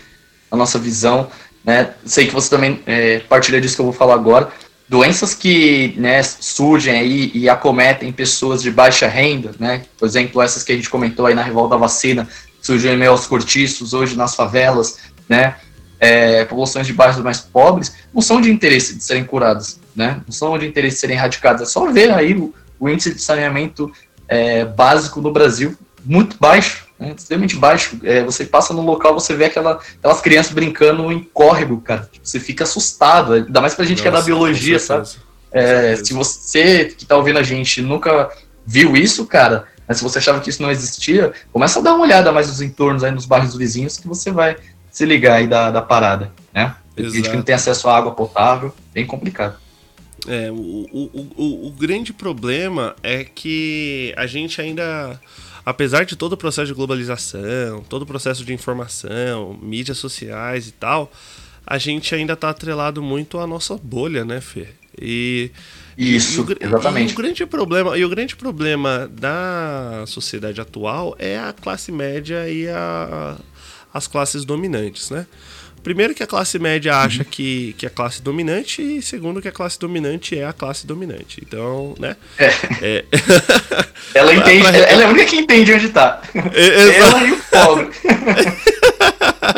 na 0.49 0.57
nossa 0.57 0.79
visão, 0.79 1.27
né? 1.63 1.91
Sei 2.03 2.25
que 2.25 2.33
você 2.33 2.49
também 2.49 2.81
é, 2.87 3.19
partilha 3.19 3.61
disso 3.61 3.75
que 3.75 3.81
eu 3.81 3.85
vou 3.85 3.93
falar 3.93 4.15
agora, 4.15 4.49
doenças 4.89 5.35
que 5.35 5.93
né, 5.97 6.23
surgem 6.23 6.97
aí 6.97 7.31
e 7.35 7.47
acometem 7.47 8.11
pessoas 8.11 8.63
de 8.63 8.71
baixa 8.71 9.07
renda, 9.07 9.51
né? 9.59 9.83
Por 9.97 10.07
exemplo, 10.07 10.41
essas 10.41 10.63
que 10.63 10.71
a 10.71 10.75
gente 10.75 10.89
comentou 10.89 11.27
aí 11.27 11.35
na 11.35 11.43
revolta 11.43 11.75
da 11.75 11.77
vacina, 11.77 12.27
surgiram 12.61 12.95
em 12.95 12.97
meio 12.97 13.11
aos 13.11 13.27
cortiços, 13.27 13.93
hoje 13.93 14.15
nas 14.15 14.33
favelas, 14.33 14.97
né? 15.29 15.55
É, 15.99 16.45
populações 16.45 16.87
de 16.87 16.93
bairros 16.93 17.21
mais 17.23 17.41
pobres, 17.41 17.93
não 18.11 18.23
são 18.23 18.41
de 18.41 18.51
interesse 18.51 18.95
de 18.95 19.03
serem 19.03 19.23
curadas, 19.23 19.79
né? 19.95 20.19
Não 20.25 20.33
são 20.33 20.57
de 20.57 20.65
interesse 20.65 20.95
de 20.95 21.01
serem 21.01 21.15
erradicadas. 21.15 21.61
É 21.61 21.65
só 21.65 21.91
ver 21.91 22.11
aí 22.11 22.33
o, 22.33 22.51
o 22.79 22.89
índice 22.89 23.13
de 23.13 23.21
saneamento 23.21 23.91
é, 24.31 24.63
básico 24.63 25.19
no 25.19 25.29
Brasil 25.29 25.77
muito 26.05 26.37
baixo, 26.39 26.87
né, 26.97 27.13
extremamente 27.15 27.57
baixo. 27.57 27.99
É, 28.01 28.23
você 28.23 28.45
passa 28.45 28.73
no 28.73 28.81
local, 28.81 29.13
você 29.13 29.35
vê 29.35 29.45
aquela, 29.45 29.79
aquelas 29.99 30.21
crianças 30.21 30.53
brincando 30.53 31.11
em 31.11 31.21
córrego, 31.21 31.81
cara. 31.81 32.09
Você 32.23 32.39
fica 32.39 32.63
assustado, 32.63 33.33
ainda 33.33 33.61
mais 33.61 33.75
pra 33.75 33.85
gente 33.85 33.97
Nossa, 33.97 34.03
que 34.03 34.07
é 34.07 34.11
da 34.11 34.21
biologia, 34.21 34.79
sabe? 34.79 35.09
É, 35.51 35.97
se 35.97 36.13
você 36.13 36.85
que 36.85 37.05
tá 37.05 37.17
ouvindo 37.17 37.39
a 37.39 37.43
gente 37.43 37.81
nunca 37.81 38.31
viu 38.65 38.95
isso, 38.95 39.25
cara, 39.25 39.65
mas 39.85 39.97
se 39.97 40.03
você 40.03 40.19
achava 40.19 40.39
que 40.39 40.49
isso 40.49 40.61
não 40.61 40.71
existia, 40.71 41.33
começa 41.51 41.79
a 41.79 41.81
dar 41.81 41.93
uma 41.93 42.03
olhada 42.03 42.31
mais 42.31 42.47
nos 42.47 42.61
entornos 42.61 43.03
aí, 43.03 43.11
nos 43.11 43.25
bairros 43.25 43.55
vizinhos, 43.55 43.97
que 43.97 44.07
você 44.07 44.31
vai 44.31 44.55
se 44.89 45.05
ligar 45.05 45.35
aí 45.35 45.47
da, 45.47 45.69
da 45.69 45.81
parada, 45.81 46.31
né? 46.53 46.73
A 46.97 47.01
gente 47.01 47.29
que 47.29 47.35
não 47.35 47.43
tem 47.43 47.55
acesso 47.55 47.89
à 47.89 47.97
água 47.97 48.11
potável, 48.13 48.73
bem 48.93 49.05
complicado. 49.05 49.57
É, 50.27 50.51
o, 50.51 50.87
o, 50.91 51.27
o, 51.35 51.67
o 51.67 51.71
grande 51.71 52.13
problema 52.13 52.95
é 53.01 53.23
que 53.23 54.13
a 54.15 54.27
gente 54.27 54.61
ainda 54.61 55.19
apesar 55.65 56.05
de 56.05 56.15
todo 56.15 56.33
o 56.33 56.37
processo 56.37 56.67
de 56.67 56.73
globalização, 56.73 57.83
todo 57.87 58.03
o 58.03 58.05
processo 58.05 58.43
de 58.43 58.53
informação, 58.53 59.57
mídias 59.61 59.97
sociais 59.97 60.67
e 60.67 60.71
tal, 60.71 61.11
a 61.65 61.77
gente 61.77 62.13
ainda 62.13 62.33
está 62.33 62.49
atrelado 62.49 63.01
muito 63.01 63.39
à 63.39 63.47
nossa 63.47 63.77
bolha, 63.77 64.25
né, 64.25 64.41
Fê? 64.41 64.67
E 64.99 65.51
isso, 65.97 66.45
e 66.49 66.53
o, 66.53 66.57
exatamente. 66.67 67.11
E 67.11 67.13
o 67.13 67.17
grande 67.17 67.45
problema, 67.45 67.97
e 67.97 68.03
o 68.03 68.09
grande 68.09 68.35
problema 68.35 69.09
da 69.11 70.03
sociedade 70.07 70.59
atual 70.59 71.15
é 71.17 71.39
a 71.39 71.53
classe 71.53 71.91
média 71.91 72.49
e 72.49 72.67
a, 72.67 73.37
as 73.93 74.07
classes 74.07 74.43
dominantes, 74.43 75.09
né? 75.09 75.25
Primeiro 75.83 76.13
que 76.13 76.21
a 76.21 76.27
classe 76.27 76.59
média 76.59 76.95
acha 76.95 77.19
uhum. 77.19 77.29
que, 77.29 77.73
que 77.77 77.85
é 77.85 77.89
a 77.89 77.91
classe 77.91 78.21
dominante 78.21 78.81
e 78.81 79.01
segundo 79.01 79.41
que 79.41 79.47
a 79.47 79.51
classe 79.51 79.79
dominante 79.79 80.37
é 80.37 80.45
a 80.45 80.53
classe 80.53 80.85
dominante. 80.85 81.41
Então, 81.41 81.95
né? 81.99 82.15
É. 82.37 82.53
é... 82.81 83.05
ela 84.13 84.33
entende, 84.33 84.67
ela 84.67 85.01
é 85.01 85.05
a 85.05 85.09
única 85.09 85.25
que 85.25 85.37
entende 85.37 85.73
onde 85.73 85.89
tá. 85.89 86.21
É, 86.53 86.97
ela 86.97 87.23
e 87.23 87.31
o 87.31 87.37
pobre. 87.37 87.89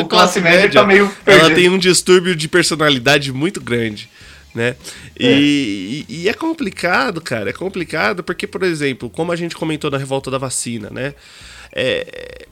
o 0.00 0.06
classe 0.06 0.40
média 0.40 0.70
tá 0.70 0.86
meio 0.86 1.08
perdido. 1.24 1.46
Ela 1.46 1.54
tem 1.54 1.68
um 1.68 1.78
distúrbio 1.78 2.34
de 2.34 2.48
personalidade 2.48 3.30
muito 3.30 3.60
grande. 3.60 4.08
Né? 4.54 4.76
E 5.18 5.26
é. 5.26 5.38
E, 5.38 6.06
e 6.08 6.28
é 6.28 6.32
complicado, 6.32 7.20
cara. 7.20 7.50
É 7.50 7.52
complicado 7.52 8.22
porque, 8.22 8.46
por 8.46 8.62
exemplo, 8.62 9.10
como 9.10 9.30
a 9.30 9.36
gente 9.36 9.54
comentou 9.54 9.90
na 9.90 9.98
revolta 9.98 10.30
da 10.30 10.38
vacina, 10.38 10.88
né? 10.90 11.12
É, 11.72 12.46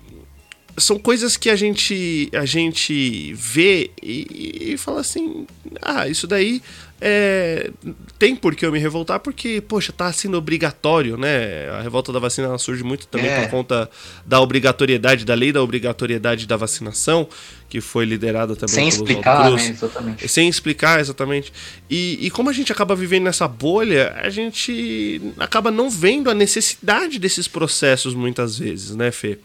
são 0.77 0.99
coisas 0.99 1.37
que 1.37 1.51
a 1.51 1.57
gente 1.57 2.31
a 2.33 2.45
gente 2.45 3.33
vê 3.35 3.91
e, 4.03 4.73
e 4.73 4.79
fala 4.79 5.01
assim, 5.01 5.47
ah, 5.81 6.09
isso 6.09 6.27
daí 6.27 6.63
é, 7.05 7.73
tem 8.17 8.37
por 8.37 8.55
que 8.55 8.65
eu 8.65 8.71
me 8.71 8.79
revoltar, 8.79 9.19
porque, 9.19 9.61
poxa, 9.61 9.93
tá 9.93 10.13
sendo 10.13 10.39
obrigatório, 10.39 11.17
né? 11.17 11.69
A 11.71 11.83
revolta 11.83 12.13
da 12.13 12.21
vacina 12.21 12.57
surge 12.59 12.85
muito 12.85 13.09
também 13.09 13.29
é. 13.29 13.41
por 13.41 13.51
conta 13.51 13.91
da 14.25 14.41
obrigatoriedade, 14.41 15.25
da 15.25 15.35
lei 15.35 15.51
da 15.51 15.61
obrigatoriedade 15.61 16.47
da 16.47 16.57
vacinação, 16.57 17.27
que 17.69 17.81
foi 17.81 18.05
liderada 18.05 18.55
também 18.55 18.73
Sem 18.73 18.87
explicar, 18.87 19.51
né? 19.51 19.69
Exatamente. 19.71 20.29
Sem 20.29 20.49
explicar, 20.49 21.01
exatamente. 21.01 21.53
E, 21.91 22.25
e 22.25 22.31
como 22.31 22.49
a 22.49 22.53
gente 22.53 22.71
acaba 22.71 22.95
vivendo 22.95 23.25
nessa 23.25 23.49
bolha, 23.49 24.15
a 24.23 24.31
gente 24.31 25.21
acaba 25.41 25.73
não 25.73 25.91
vendo 25.91 26.31
a 26.31 26.35
necessidade 26.35 27.19
desses 27.19 27.49
processos 27.49 28.15
muitas 28.15 28.57
vezes, 28.57 28.95
né, 28.95 29.11
Fê? 29.11 29.41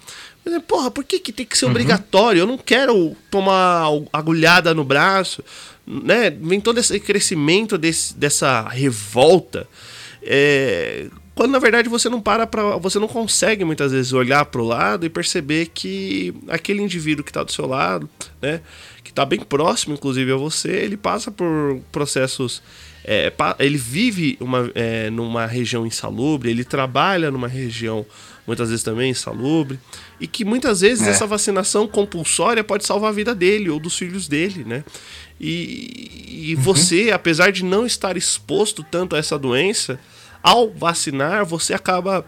Porra, 0.68 0.92
por 0.92 1.04
que, 1.04 1.20
que 1.20 1.32
tem 1.32 1.46
que 1.46 1.58
ser 1.58 1.66
uhum. 1.66 1.72
obrigatório? 1.72 2.40
Eu 2.40 2.48
não 2.48 2.58
quero 2.58 3.16
tomar 3.30 3.88
agulhada 4.12 4.74
no 4.74 4.84
braço. 4.84 5.44
Né? 5.86 6.30
Vem 6.30 6.60
todo 6.60 6.80
esse 6.80 7.00
crescimento 7.00 7.78
desse, 7.78 8.16
dessa 8.16 8.62
revolta. 8.68 9.68
É, 10.22 11.08
quando 11.38 11.52
na 11.52 11.60
verdade 11.60 11.88
você 11.88 12.10
não 12.10 12.20
para 12.20 12.48
para 12.48 12.78
você 12.78 12.98
não 12.98 13.08
consegue 13.08 13.64
muitas 13.64 13.92
vezes 13.92 14.12
olhar 14.12 14.44
para 14.46 14.60
o 14.60 14.66
lado 14.66 15.06
e 15.06 15.10
perceber 15.10 15.68
que 15.68 16.34
aquele 16.48 16.82
indivíduo 16.82 17.24
que 17.24 17.30
está 17.30 17.44
do 17.44 17.52
seu 17.52 17.68
lado, 17.68 18.10
né, 18.42 18.60
que 19.04 19.12
está 19.12 19.24
bem 19.24 19.40
próximo 19.40 19.94
inclusive 19.94 20.32
a 20.32 20.36
você, 20.36 20.72
ele 20.72 20.98
passa 20.98 21.30
por 21.30 21.80
processos 21.92 22.62
é, 23.06 23.32
ele 23.60 23.78
vive 23.78 24.36
uma, 24.42 24.70
é, 24.76 25.10
numa 25.10 25.46
região 25.46 25.86
insalubre, 25.86 26.50
ele 26.50 26.66
trabalha 26.66 27.32
numa 27.32 27.48
região 27.48 28.06
muitas 28.48 28.70
vezes 28.70 28.84
também 28.84 29.12
insalubre, 29.12 29.78
e 30.20 30.26
que 30.26 30.46
muitas 30.46 30.80
vezes 30.82 31.06
é. 31.06 31.12
essa 31.12 31.28
vacinação 31.28 31.86
compulsória 31.86 32.64
pode 32.64 32.86
salvar 32.86 33.10
a 33.10 33.14
vida 33.14 33.36
dele 33.36 33.70
ou 33.70 33.80
dos 33.80 33.98
filhos 33.98 34.28
dele, 34.28 34.64
né? 34.64 34.84
E, 35.40 36.50
e 36.50 36.56
uhum. 36.56 36.62
você, 36.62 37.12
apesar 37.12 37.52
de 37.52 37.64
não 37.64 37.86
estar 37.86 38.16
exposto 38.16 38.84
tanto 38.84 39.16
a 39.16 39.20
essa 39.20 39.38
doença, 39.38 40.00
ao 40.42 40.72
vacinar, 40.72 41.46
você 41.46 41.74
acaba 41.74 42.26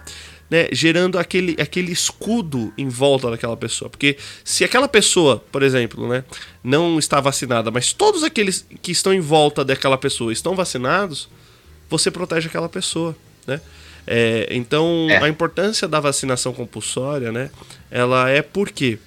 né, 0.49 0.67
gerando 0.71 1.17
aquele, 1.17 1.55
aquele 1.62 1.91
escudo 1.91 2.73
em 2.77 2.89
volta 2.89 3.29
daquela 3.29 3.55
pessoa. 3.55 3.89
Porque 3.89 4.17
se 4.43 4.63
aquela 4.63 4.88
pessoa, 4.88 5.43
por 5.51 5.63
exemplo, 5.63 6.08
né, 6.08 6.23
não 6.63 6.99
está 6.99 7.21
vacinada, 7.21 7.69
mas 7.71 7.93
todos 7.93 8.23
aqueles 8.23 8.65
que 8.82 8.91
estão 8.91 9.13
em 9.13 9.19
volta 9.19 9.63
daquela 9.63 9.97
pessoa 9.97 10.34
estão 10.34 10.55
vacinados, 10.55 11.29
você 11.89 12.12
protege 12.12 12.47
aquela 12.47 12.69
pessoa. 12.69 13.15
Né? 13.49 13.62
É, 14.07 14.47
então, 14.51 15.07
é. 15.09 15.17
a 15.17 15.27
importância 15.27 15.88
da 15.88 15.99
vacinação 15.99 16.53
compulsória, 16.53 17.31
né? 17.31 17.49
Ela 17.91 18.29
é 18.29 18.41
por 18.41 18.71
quê? 18.71 18.97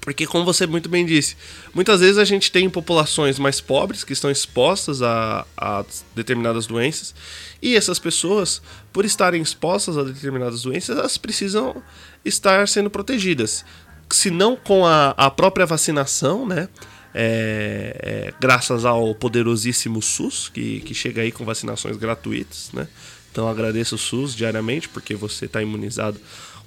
Porque, 0.00 0.26
como 0.26 0.44
você 0.44 0.66
muito 0.66 0.88
bem 0.88 1.06
disse, 1.06 1.36
muitas 1.72 2.00
vezes 2.00 2.18
a 2.18 2.24
gente 2.24 2.50
tem 2.50 2.68
populações 2.68 3.38
mais 3.38 3.60
pobres 3.60 4.02
que 4.02 4.12
estão 4.12 4.30
expostas 4.30 5.00
a, 5.00 5.46
a 5.56 5.84
determinadas 6.14 6.66
doenças, 6.66 7.14
e 7.62 7.76
essas 7.76 8.00
pessoas, 8.00 8.60
por 8.92 9.04
estarem 9.04 9.40
expostas 9.40 9.96
a 9.96 10.02
determinadas 10.02 10.62
doenças, 10.62 10.98
elas 10.98 11.16
precisam 11.16 11.80
estar 12.24 12.66
sendo 12.66 12.90
protegidas. 12.90 13.64
Se 14.10 14.28
não 14.28 14.56
com 14.56 14.84
a, 14.84 15.10
a 15.10 15.30
própria 15.30 15.64
vacinação, 15.64 16.46
né? 16.46 16.68
É, 17.14 17.96
é, 18.02 18.34
graças 18.40 18.84
ao 18.84 19.14
poderosíssimo 19.14 20.00
SUS, 20.00 20.48
que, 20.48 20.80
que 20.80 20.94
chega 20.94 21.22
aí 21.22 21.30
com 21.30 21.44
vacinações 21.44 21.96
gratuitas, 21.96 22.70
né? 22.72 22.88
Então 23.32 23.48
agradeço 23.48 23.94
o 23.94 23.98
SUS 23.98 24.36
diariamente, 24.36 24.88
porque 24.90 25.14
você 25.14 25.46
está 25.46 25.62
imunizado 25.62 26.20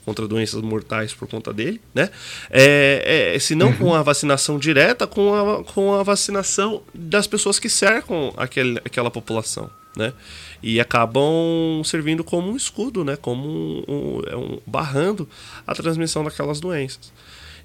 contra 0.04 0.28
doenças 0.28 0.62
mortais 0.62 1.14
por 1.14 1.28
conta 1.28 1.54
dele, 1.54 1.80
né? 1.94 2.10
É, 2.50 3.34
é, 3.36 3.40
se 3.40 3.56
não 3.56 3.68
uhum. 3.68 3.78
com 3.78 3.96
a 3.96 4.04
vacinação 4.04 4.60
direta, 4.60 5.08
com 5.08 5.34
a, 5.34 5.64
com 5.64 5.94
a 5.94 6.04
vacinação 6.04 6.84
das 6.94 7.26
pessoas 7.26 7.58
que 7.58 7.70
cercam 7.70 8.34
aquele, 8.38 8.80
aquela 8.86 9.10
população, 9.10 9.70
né? 9.96 10.14
E 10.62 10.80
acabam 10.80 11.84
servindo 11.84 12.24
como 12.24 12.52
um 12.52 12.56
escudo, 12.56 13.04
né? 13.04 13.16
Como 13.16 13.48
um, 13.48 13.84
um, 13.88 14.22
é 14.28 14.36
um 14.36 14.60
barrando 14.66 15.28
a 15.66 15.74
transmissão 15.74 16.24
daquelas 16.24 16.60
doenças. 16.60 17.12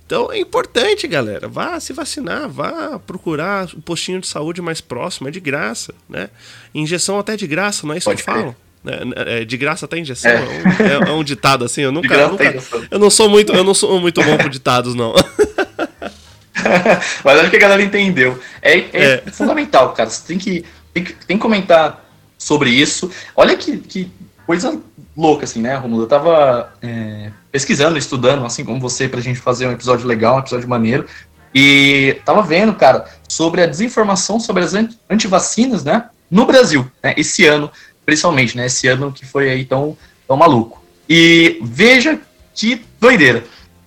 Então 0.06 0.32
é 0.32 0.38
importante, 0.38 1.06
galera. 1.06 1.46
Vá 1.46 1.78
se 1.78 1.92
vacinar, 1.92 2.48
vá 2.48 2.98
procurar 2.98 3.66
o 3.74 3.82
postinho 3.82 4.20
de 4.20 4.26
saúde 4.26 4.60
mais 4.60 4.80
próximo, 4.80 5.28
é 5.28 5.30
de 5.30 5.40
graça, 5.40 5.94
né? 6.08 6.30
Injeção 6.74 7.18
até 7.18 7.36
de 7.36 7.46
graça, 7.46 7.86
não 7.86 7.94
é 7.94 7.98
isso 7.98 8.06
Pode 8.06 8.22
que 8.22 8.28
eu 8.28 8.34
falo? 8.34 8.56
É, 8.86 9.40
é, 9.40 9.44
de 9.44 9.56
graça 9.56 9.84
até 9.84 9.98
injeção. 9.98 10.30
É. 10.30 10.94
É, 10.94 10.98
um, 10.98 11.02
é, 11.02 11.12
um, 11.12 11.24
ditado 11.24 11.64
assim. 11.64 11.82
Eu 11.82 11.92
nunca. 11.92 12.28
nunca 12.28 12.44
eu 12.90 12.98
não 12.98 13.10
sou 13.10 13.28
muito, 13.28 13.52
eu 13.52 13.62
não 13.62 13.74
sou 13.74 14.00
muito 14.00 14.22
bom 14.22 14.38
com 14.38 14.48
ditados, 14.48 14.94
não. 14.94 15.14
Mas 17.24 17.40
acho 17.40 17.50
que 17.50 17.56
a 17.56 17.60
galera 17.60 17.82
entendeu. 17.82 18.38
É, 18.62 18.78
é, 18.92 19.22
fundamental, 19.30 19.92
cara. 19.92 20.08
Você 20.08 20.26
tem 20.26 20.38
que, 20.38 20.64
tem 20.92 21.04
que, 21.04 21.12
tem 21.12 21.36
que 21.36 21.42
comentar 21.42 22.04
sobre 22.38 22.70
isso. 22.70 23.10
Olha 23.36 23.56
que, 23.56 23.78
que 23.78 24.10
coisa 24.46 24.80
louca, 25.16 25.44
assim, 25.44 25.60
né, 25.60 25.74
Romulo? 25.76 26.04
Eu 26.04 26.08
tava 26.08 26.72
pesquisando, 27.52 27.98
estudando, 27.98 28.44
assim 28.44 28.64
como 28.64 28.80
você, 28.80 29.08
pra 29.08 29.20
gente 29.20 29.40
fazer 29.40 29.66
um 29.66 29.72
episódio 29.72 30.06
legal, 30.06 30.36
um 30.36 30.40
episódio 30.40 30.68
maneiro. 30.68 31.06
E 31.54 32.18
tava 32.24 32.42
vendo, 32.42 32.74
cara, 32.74 33.06
sobre 33.28 33.62
a 33.62 33.66
desinformação 33.66 34.38
sobre 34.38 34.62
as 34.62 34.72
antivacinas, 35.08 35.84
né, 35.84 36.08
no 36.30 36.46
Brasil, 36.46 36.90
né, 37.02 37.12
esse 37.16 37.44
ano 37.44 37.70
principalmente, 38.10 38.56
né? 38.56 38.66
Esse 38.66 38.88
ano 38.88 39.12
que 39.12 39.24
foi 39.24 39.48
aí 39.48 39.64
tão, 39.64 39.96
tão 40.26 40.36
maluco. 40.36 40.82
E 41.08 41.60
veja 41.62 42.18
que 42.52 42.82
doideira. 43.00 43.44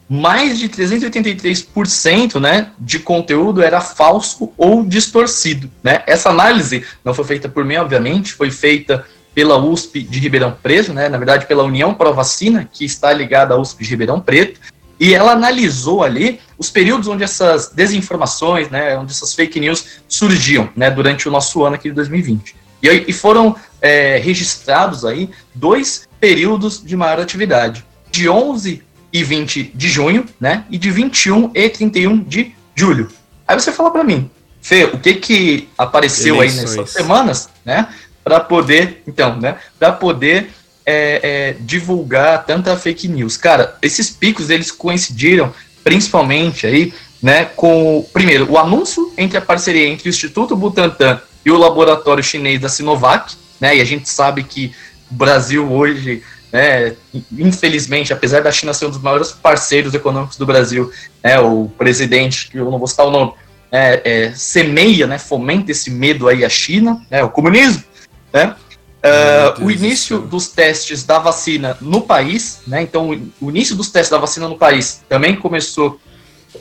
Mais 0.10 0.58
de 0.58 0.70
383% 0.70 2.40
né, 2.40 2.72
de 2.80 3.00
conteúdo 3.00 3.62
era 3.62 3.82
falso 3.82 4.54
ou 4.58 4.86
distorcido. 4.86 5.70
Né? 5.84 6.04
Essa 6.08 6.30
análise 6.30 6.86
não 7.04 7.14
foi 7.14 7.26
feita 7.26 7.50
por 7.50 7.66
mim, 7.66 7.76
obviamente, 7.76 8.32
foi 8.32 8.50
feita 8.50 9.06
pela 9.36 9.58
USP 9.58 10.02
de 10.02 10.20
Ribeirão 10.20 10.56
Preto, 10.62 10.94
né, 10.94 11.10
na 11.10 11.18
verdade 11.18 11.46
pela 11.46 11.64
União 11.64 11.94
Pro 11.94 12.14
Vacina, 12.14 12.70
que 12.72 12.86
está 12.86 13.12
ligada 13.12 13.56
à 13.56 13.58
USP 13.60 13.84
de 13.84 13.90
Ribeirão 13.90 14.22
Preto, 14.22 14.60
e 15.00 15.14
ela 15.14 15.32
analisou 15.32 16.04
ali 16.04 16.40
os 16.58 16.70
períodos 16.70 17.08
onde 17.08 17.24
essas 17.24 17.70
desinformações, 17.70 18.70
né, 18.70 18.96
onde 18.98 19.12
essas 19.12 19.34
fake 19.34 19.60
news 19.60 19.86
surgiam, 20.08 20.70
né, 20.76 20.92
durante 20.92 21.28
o 21.28 21.32
nosso 21.32 21.64
ano 21.64 21.76
aqui 21.76 21.90
de 21.90 21.96
2020. 21.96 22.63
E, 22.84 23.06
e 23.08 23.14
foram 23.14 23.56
é, 23.82 24.18
registrados 24.18 25.06
aí 25.06 25.30
dois 25.56 26.08
períodos 26.20 26.84
de 26.84 26.96
maior 26.98 27.20
atividade, 27.20 27.86
de 28.12 28.28
11 28.28 28.84
e 29.12 29.24
20 29.24 29.72
de 29.74 29.90
junho, 29.90 30.26
né, 30.40 30.66
e 30.70 30.78
de 30.78 30.92
21 30.92 31.52
e 31.56 31.70
31 31.70 32.20
de 32.24 32.54
julho. 32.76 33.10
Aí 33.48 33.58
você 33.58 33.72
fala 33.72 33.90
para 33.90 34.04
mim, 34.04 34.30
Fê, 34.62 34.86
o 34.86 34.98
que 34.98 35.14
que 35.16 35.70
apareceu 35.78 36.38
Eleições. 36.38 36.72
aí 36.72 36.78
nessas 36.78 36.90
semanas, 36.92 37.50
né, 37.64 37.88
para 38.24 38.40
poder, 38.40 39.04
então, 39.08 39.40
né, 39.40 39.58
para 39.78 39.92
poder 39.92 40.50
é, 40.86 41.20
é, 41.24 41.56
divulgar 41.60 42.46
tanta 42.46 42.76
fake 42.76 43.08
news. 43.08 43.38
Cara, 43.38 43.78
esses 43.82 44.10
picos 44.10 44.50
eles 44.50 44.72
coincidiram 44.72 45.54
principalmente 45.84 46.66
aí, 46.66 46.94
né, 47.22 47.46
com 47.46 48.06
primeiro 48.12 48.52
o 48.52 48.58
anúncio 48.58 49.14
entre 49.18 49.38
a 49.38 49.42
parceria 49.42 49.88
entre 49.88 50.08
o 50.08 50.12
Instituto 50.12 50.56
Butantan 50.56 51.22
e 51.46 51.52
o 51.52 51.58
laboratório 51.58 52.24
chinês 52.24 52.60
da 52.60 52.70
Sinovac, 52.70 53.36
né, 53.60 53.78
e 53.78 53.82
a 53.82 53.86
gente 53.86 54.10
sabe 54.10 54.44
que 54.44 54.74
o 55.12 55.14
Brasil 55.14 55.72
hoje 55.72 56.24
né, 56.54 56.96
infelizmente, 57.32 58.14
apesar 58.14 58.44
da 58.44 58.52
China 58.52 58.76
ser 58.76 58.86
um 58.86 58.92
dos 58.92 59.02
maiores 59.02 59.32
parceiros 59.32 59.92
econômicos 59.96 60.38
do 60.38 60.46
Brasil, 60.46 60.92
né, 61.24 61.40
o 61.40 61.68
presidente, 61.80 62.48
que 62.48 62.60
eu 62.60 62.70
não 62.70 62.78
vou 62.78 62.88
citar 62.88 63.08
o 63.08 63.12
nome, 63.12 63.34
é, 63.72 64.02
é, 64.06 64.32
semeia, 64.36 65.08
né, 65.08 65.18
fomenta 65.18 65.72
esse 65.72 65.90
medo 65.90 66.28
aí 66.28 66.46
à 66.46 66.50
China, 66.50 67.04
né, 67.10 67.24
o 67.24 67.30
comunismo, 67.30 67.84
né, 68.32 68.56
uh, 69.04 69.66
o 69.66 69.72
início 69.72 70.20
dos 70.20 70.48
testes 70.48 71.04
da 71.04 71.18
vacina 71.18 71.76
no 71.82 72.02
país, 72.02 72.62
né, 72.68 72.84
então 72.84 73.10
o 73.42 73.50
início 73.50 73.76
dos 73.76 73.90
testes 73.90 74.12
da 74.12 74.20
vacina 74.20 74.48
no 74.48 74.56
país 74.56 75.02
também 75.10 75.36
começou 75.36 76.00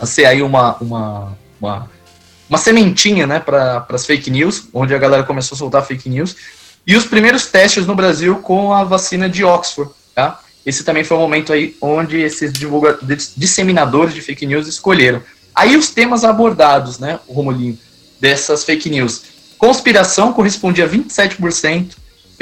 a 0.01 0.07
ser 0.07 0.25
aí 0.25 0.41
uma, 0.41 0.75
uma, 0.79 1.39
uma, 1.61 1.91
uma 2.49 2.59
sementinha, 2.59 3.27
né, 3.27 3.41
para 3.41 3.87
as 3.89 4.05
fake 4.05 4.31
news, 4.31 4.69
onde 4.73 4.95
a 4.95 4.99
galera 4.99 5.23
começou 5.23 5.57
a 5.57 5.59
soltar 5.59 5.87
fake 5.87 6.09
news, 6.09 6.37
e 6.87 6.97
os 6.97 7.07
primeiros 7.07 7.47
testes 7.47 7.87
no 7.87 7.95
Brasil 7.95 8.37
com 8.37 8.73
a 8.73 8.85
vacina 8.85 9.29
de 9.29 9.45
Oxford, 9.45 9.93
tá? 10.15 10.41
Esse 10.65 10.85
também 10.85 11.05
foi 11.05 11.17
o 11.17 11.21
momento 11.21 11.53
aí 11.53 11.77
onde 11.81 12.21
esses 12.21 12.53
disseminadores 13.37 14.15
de 14.15 14.21
fake 14.21 14.47
news 14.47 14.67
escolheram. 14.69 15.23
Aí 15.55 15.77
os 15.77 15.91
temas 15.91 16.25
abordados, 16.25 16.99
né, 16.99 17.19
Romulinho, 17.29 17.79
dessas 18.21 18.65
fake 18.65 18.89
news. 18.91 19.23
Conspiração 19.59 20.33
correspondia 20.33 20.85
a 20.85 20.89
27%, 20.89 21.93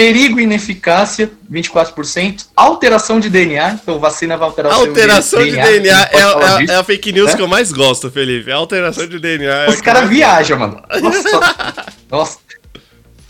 perigo 0.00 0.40
e 0.40 0.44
ineficácia, 0.44 1.30
24%, 1.52 2.46
alteração 2.56 3.20
de 3.20 3.28
DNA, 3.28 3.72
então 3.72 3.98
vacina 3.98 4.34
vai 4.34 4.48
alterar 4.48 4.72
alteração 4.72 5.44
de 5.44 5.50
DNA. 5.50 5.66
Alteração 5.66 5.74
de 5.74 5.80
DNA 5.82 6.08
é, 6.10 6.70
é, 6.70 6.74
é, 6.74 6.76
a 6.76 6.82
fake 6.82 7.12
news 7.12 7.32
é? 7.32 7.36
que 7.36 7.42
eu 7.42 7.46
mais 7.46 7.70
gosto, 7.70 8.10
Felipe. 8.10 8.50
alteração 8.50 9.06
de 9.06 9.18
DNA. 9.18 9.66
É 9.66 9.68
Os 9.68 9.82
caras 9.82 10.08
viajam, 10.08 10.58
mano. 10.58 10.82
Nossa. 11.02 11.84
Nossa. 12.10 12.38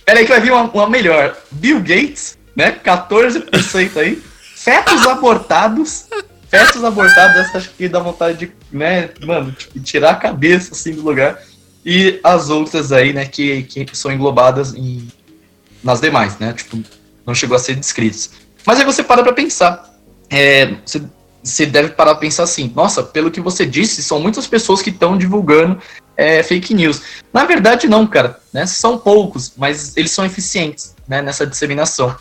Pera 0.05 0.21
aí 0.21 0.25
que 0.25 0.31
vai 0.31 0.41
vir 0.41 0.53
uma, 0.53 0.63
uma 0.63 0.89
melhor. 0.89 1.37
Bill 1.51 1.81
Gates, 1.81 2.39
né? 2.55 2.71
14% 2.71 3.97
aí. 3.97 4.23
Fetos 4.55 5.05
abortados. 5.09 6.05
Fetos 6.49 6.85
abortados, 6.85 7.37
essa 7.37 7.59
acho 7.59 7.71
que 7.71 7.89
dá 7.89 7.99
vontade 7.99 8.47
de, 8.47 8.53
né, 8.71 9.11
mano, 9.25 9.53
tirar 9.83 10.11
a 10.11 10.17
cabeça 10.17 10.73
assim 10.73 10.93
do 10.93 11.03
lugar. 11.03 11.41
E 11.85 12.21
as 12.23 12.49
outras 12.49 12.93
aí, 12.93 13.13
né, 13.13 13.25
que, 13.25 13.63
que 13.65 13.97
são 13.97 14.13
englobadas 14.13 14.73
em, 14.75 15.09
nas 15.83 16.01
demais, 16.01 16.39
né? 16.39 16.53
Tipo, 16.53 16.83
não 17.27 17.35
chegou 17.35 17.57
a 17.57 17.61
ser 17.61 17.75
descritas. 17.77 18.31
Mas 18.67 18.79
aí 18.79 18.85
você 18.85 19.03
para 19.03 19.23
pra 19.23 19.33
pensar. 19.33 19.89
É, 20.29 20.75
você, 20.85 21.03
você 21.43 21.67
deve 21.67 21.91
parar 21.91 22.13
pra 22.13 22.21
pensar 22.21 22.45
assim, 22.45 22.73
nossa, 22.75 23.03
pelo 23.03 23.31
que 23.31 23.41
você 23.41 23.65
disse, 23.65 24.03
são 24.03 24.21
muitas 24.21 24.47
pessoas 24.47 24.83
que 24.83 24.91
estão 24.91 25.17
divulgando 25.17 25.81
é, 26.17 26.43
fake 26.43 26.75
news. 26.75 27.03
Na 27.33 27.45
verdade, 27.45 27.89
não, 27.89 28.07
cara. 28.07 28.39
Né? 28.53 28.67
São 28.67 28.99
poucos, 28.99 29.55
mas 29.57 29.97
eles 29.97 30.11
são 30.11 30.25
eficientes 30.25 30.95
né, 31.09 31.23
nessa 31.23 31.47
disseminação. 31.47 32.15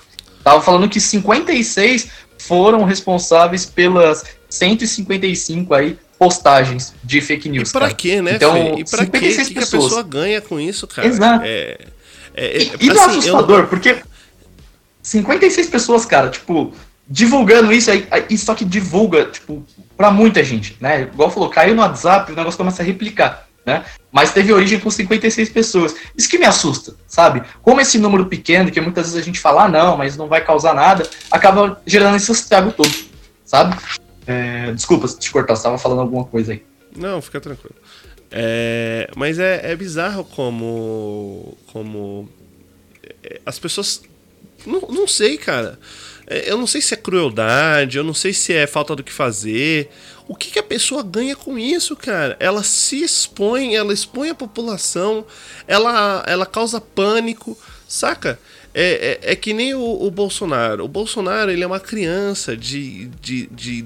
Tava 0.44 0.62
falando 0.62 0.88
que 0.88 1.02
56 1.02 2.10
foram 2.38 2.86
responsáveis 2.86 3.66
pelas 3.66 4.24
155 4.50 5.74
aí 5.74 5.98
postagens 6.18 6.94
de 7.04 7.22
fake 7.22 7.50
news. 7.50 7.70
E 7.70 7.72
pra 7.72 7.82
cara. 7.82 7.94
quê, 7.94 8.22
né? 8.22 8.36
Então, 8.36 8.54
Fê? 8.54 8.76
e 8.78 8.86
pra 8.86 9.06
quê? 9.06 9.20
Que, 9.20 9.60
a 9.60 9.68
pessoa 9.68 10.04
ganha 10.04 10.42
com 10.42 10.60
isso, 10.60 10.88
cara? 10.88 11.08
Exato. 11.08 11.46
É, 11.46 11.78
é, 12.34 12.46
é, 12.46 12.64
e, 12.64 12.88
e 12.88 12.92
assim, 12.92 13.20
assustador, 13.20 13.62
eu... 13.62 13.68
porque 13.68 13.98
56 15.02 15.68
pessoas, 15.68 16.06
cara, 16.06 16.30
tipo, 16.30 16.74
divulgando 17.08 17.72
isso 17.72 17.90
aí, 17.92 18.08
aí, 18.12 18.38
só 18.38 18.54
que 18.54 18.66
divulga, 18.66 19.26
tipo, 19.26 19.66
pra 19.98 20.12
muita 20.12 20.44
gente, 20.44 20.78
né? 20.80 21.04
Igual 21.04 21.32
falou, 21.32 21.50
caiu 21.50 21.76
no 21.76 21.82
WhatsApp, 21.82 22.32
o 22.32 22.36
negócio 22.36 22.58
começa 22.58 22.82
a 22.82 22.86
replicar 22.86 23.50
né? 23.70 23.86
Mas 24.12 24.34
teve 24.34 24.52
origem 24.52 24.80
com 24.80 24.90
56 24.90 25.50
pessoas. 25.50 25.96
Isso 26.18 26.30
que 26.30 26.40
me 26.40 26.46
assusta, 26.46 26.96
sabe? 27.08 27.44
Como 27.62 27.80
esse 27.80 28.00
número 28.00 28.26
pequeno, 28.26 28.72
que 28.72 28.82
muitas 28.82 29.06
vezes 29.06 29.22
a 29.22 29.24
gente 29.24 29.40
fala, 29.40 29.66
ah, 29.66 29.70
não, 29.70 29.98
mas 29.98 30.18
não 30.18 30.28
vai 30.28 30.44
causar 30.44 30.74
nada, 30.74 31.08
acaba 31.30 31.80
gerando 31.86 32.16
esse 32.16 32.32
estrago 32.32 32.72
todo, 32.72 32.94
sabe? 33.46 33.78
É, 34.26 34.72
desculpa 34.74 35.08
se 35.08 35.20
te 35.20 35.32
cortar, 35.32 35.56
você 35.56 35.60
estava 35.60 35.78
falando 35.78 36.02
alguma 36.02 36.26
coisa 36.26 36.54
aí. 36.54 36.64
Não, 36.96 37.22
fica 37.22 37.40
tranquilo. 37.40 37.76
É, 38.32 39.10
mas 39.16 39.40
é, 39.40 39.72
é 39.72 39.76
bizarro 39.76 40.24
como. 40.24 41.58
como. 41.68 42.30
É, 43.24 43.42
as 43.46 43.58
pessoas. 43.58 44.02
Não, 44.66 44.82
não 44.82 45.08
sei, 45.08 45.38
cara. 45.38 45.80
É, 46.30 46.52
eu 46.52 46.58
não 46.58 46.68
sei 46.68 46.80
se 46.80 46.94
é 46.94 46.98
crueldade, 46.98 47.98
eu 47.98 48.04
não 48.04 48.14
sei 48.14 48.32
se 48.34 48.54
é 48.54 48.68
falta 48.68 48.96
do 48.96 49.04
que 49.04 49.12
fazer, 49.12 49.90
o 50.28 50.36
que, 50.36 50.52
que, 50.52 50.60
a 50.60 50.64
pessoa 50.64 51.02
ganha 51.02 51.36
com 51.36 51.58
isso, 51.58 51.96
cara? 51.96 52.38
Ela 52.40 52.62
se 52.62 53.02
expõe, 53.02 53.76
ela 53.76 53.92
expõe 53.92 54.30
a 54.30 54.36
população, 54.36 55.26
ela, 55.68 56.24
ela 56.28 56.46
causa 56.46 56.80
pânico, 56.80 57.58
saca? 57.88 58.40
É, 58.72 59.20
é, 59.24 59.32
é 59.32 59.36
que 59.36 59.54
nem 59.54 59.74
o, 59.74 59.82
o, 59.82 60.12
Bolsonaro. 60.12 60.86
O 60.86 60.88
Bolsonaro 60.88 61.50
ele 61.50 61.64
é 61.64 61.68
uma 61.68 61.80
criança 61.80 62.56
de, 62.56 63.08
de, 63.20 63.48
de 63.48 63.86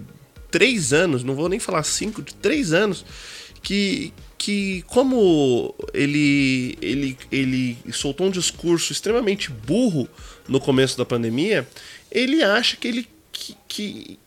três 0.52 0.92
anos, 0.92 1.24
não 1.24 1.36
vou 1.36 1.48
nem 1.48 1.60
falar 1.60 1.84
cinco, 1.84 2.22
de 2.22 2.36
três 2.36 2.74
anos, 2.74 3.06
que, 3.62 4.14
que 4.44 4.84
como 4.88 5.74
ele, 5.94 6.78
ele, 6.82 7.18
ele 7.32 7.78
soltou 7.94 8.28
um 8.28 8.30
discurso 8.30 8.92
extremamente 8.92 9.50
burro 9.50 10.06
no 10.50 10.60
começo 10.60 10.98
da 10.98 11.06
pandemia, 11.06 11.66
ele 12.12 12.44
acha 12.44 12.76
que 12.76 12.86
ele 12.86 13.08
que, 13.32 13.56
que, 13.70 14.20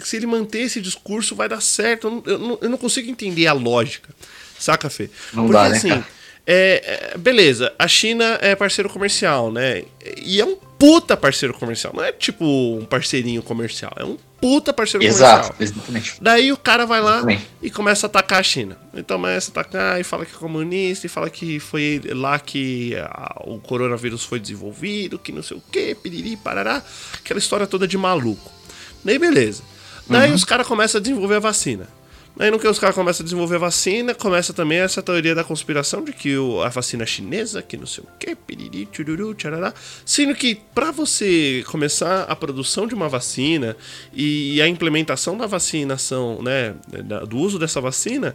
se 0.00 0.16
ele 0.16 0.26
manter 0.26 0.62
esse 0.62 0.80
discurso 0.80 1.36
vai 1.36 1.48
dar 1.48 1.60
certo. 1.62 2.08
Eu 2.08 2.10
não, 2.10 2.22
eu 2.26 2.38
não, 2.40 2.58
eu 2.62 2.70
não 2.70 2.76
consigo 2.76 3.08
entender 3.08 3.46
a 3.46 3.52
lógica. 3.52 4.12
Saca, 4.58 4.90
Fê? 4.90 5.08
Não 5.32 5.44
Porque, 5.46 5.52
dá, 5.52 5.68
né, 5.68 5.76
assim, 5.76 6.04
é, 6.44 7.12
é, 7.14 7.18
beleza, 7.18 7.72
a 7.78 7.86
China 7.86 8.40
é 8.42 8.56
parceiro 8.56 8.90
comercial, 8.90 9.52
né? 9.52 9.84
E 10.24 10.40
é 10.40 10.44
um 10.44 10.56
puta 10.56 11.16
parceiro 11.16 11.54
comercial. 11.54 11.92
Não 11.94 12.02
é 12.02 12.10
tipo 12.10 12.44
um 12.44 12.84
parceirinho 12.84 13.44
comercial, 13.44 13.92
é 13.96 14.04
um 14.04 14.18
puta 14.42 14.72
parceiro 14.72 15.06
Exato, 15.06 15.52
comercial. 15.52 15.78
Exatamente. 15.78 16.16
Daí 16.20 16.52
o 16.52 16.56
cara 16.56 16.84
vai 16.84 17.00
lá 17.00 17.18
exatamente. 17.18 17.48
e 17.62 17.70
começa 17.70 18.06
a 18.06 18.08
atacar 18.08 18.40
a 18.40 18.42
China. 18.42 18.76
Então 18.92 19.16
começa 19.16 19.50
a 19.50 19.52
atacar 19.52 20.00
e 20.00 20.02
fala 20.04 20.26
que 20.26 20.34
é 20.34 20.38
comunista, 20.38 21.06
e 21.06 21.08
fala 21.08 21.30
que 21.30 21.60
foi 21.60 22.02
lá 22.06 22.40
que 22.40 22.96
a, 22.96 23.40
o 23.46 23.60
coronavírus 23.60 24.24
foi 24.24 24.40
desenvolvido, 24.40 25.16
que 25.16 25.30
não 25.30 25.44
sei 25.44 25.56
o 25.56 25.62
que, 25.70 25.94
piriri, 25.94 26.36
parará. 26.36 26.82
Aquela 27.14 27.38
história 27.38 27.68
toda 27.68 27.86
de 27.86 27.96
maluco. 27.96 28.50
Daí 29.04 29.16
beleza. 29.16 29.62
Daí 30.08 30.30
uhum. 30.30 30.34
os 30.34 30.44
caras 30.44 30.66
começam 30.66 30.98
a 30.98 31.02
desenvolver 31.02 31.36
a 31.36 31.40
vacina. 31.40 31.86
Aí 32.38 32.50
no 32.50 32.58
que 32.58 32.66
os 32.66 32.78
caras 32.78 32.94
começam 32.94 33.22
a 33.22 33.24
desenvolver 33.24 33.56
a 33.56 33.58
vacina, 33.58 34.14
começa 34.14 34.52
também 34.52 34.78
essa 34.78 35.02
teoria 35.02 35.34
da 35.34 35.44
conspiração 35.44 36.02
de 36.02 36.12
que 36.12 36.36
o, 36.36 36.62
a 36.62 36.68
vacina 36.70 37.04
chinesa, 37.04 37.60
que 37.60 37.76
não 37.76 37.86
sei 37.86 38.04
o 38.04 38.08
que, 38.18 38.34
piriri, 38.34 38.86
tchururu, 38.86 39.34
tcharará. 39.34 39.74
Sendo 40.04 40.34
que 40.34 40.54
para 40.74 40.90
você 40.90 41.62
começar 41.66 42.22
a 42.22 42.34
produção 42.34 42.86
de 42.86 42.94
uma 42.94 43.08
vacina 43.08 43.76
e 44.14 44.60
a 44.62 44.66
implementação 44.66 45.36
da 45.36 45.46
vacinação, 45.46 46.40
né, 46.42 46.74
do 47.28 47.36
uso 47.36 47.58
dessa 47.58 47.80
vacina, 47.80 48.34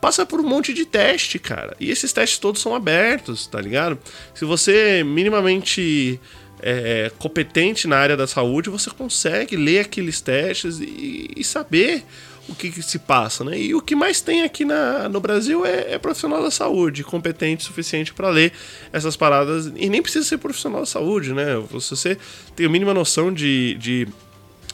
passa 0.00 0.26
por 0.26 0.40
um 0.40 0.48
monte 0.48 0.74
de 0.74 0.84
teste, 0.84 1.38
cara. 1.38 1.76
E 1.78 1.90
esses 1.90 2.12
testes 2.12 2.38
todos 2.38 2.60
são 2.60 2.74
abertos, 2.74 3.46
tá 3.46 3.60
ligado? 3.60 3.98
Se 4.34 4.44
você 4.44 5.02
minimamente 5.04 6.20
é, 6.60 7.10
competente 7.18 7.86
na 7.86 7.98
área 7.98 8.16
da 8.16 8.26
saúde, 8.26 8.70
você 8.70 8.90
consegue 8.90 9.56
ler 9.56 9.80
aqueles 9.80 10.20
testes 10.20 10.80
e, 10.80 11.30
e 11.36 11.44
saber 11.44 12.04
o 12.48 12.54
que, 12.54 12.70
que, 12.70 12.82
se 12.82 12.98
passa, 12.98 13.44
né? 13.44 13.60
E 13.60 13.74
o 13.74 13.80
que 13.80 13.94
mais 13.94 14.20
tem 14.20 14.42
aqui 14.42 14.64
na, 14.64 15.08
no 15.08 15.20
Brasil 15.20 15.66
é, 15.66 15.92
é 15.92 15.98
profissional 15.98 16.42
da 16.42 16.50
saúde, 16.50 17.04
competente 17.04 17.64
o 17.64 17.66
suficiente 17.66 18.12
para 18.14 18.30
ler 18.30 18.52
essas 18.92 19.16
paradas. 19.16 19.70
E 19.76 19.88
nem 19.88 20.00
precisa 20.00 20.24
ser 20.24 20.38
profissional 20.38 20.80
da 20.80 20.86
saúde, 20.86 21.32
né? 21.34 21.46
Se 21.80 21.90
você 21.90 22.18
tem 22.56 22.66
a 22.66 22.68
mínima 22.68 22.94
noção 22.94 23.32
de, 23.32 23.74
de 23.74 24.08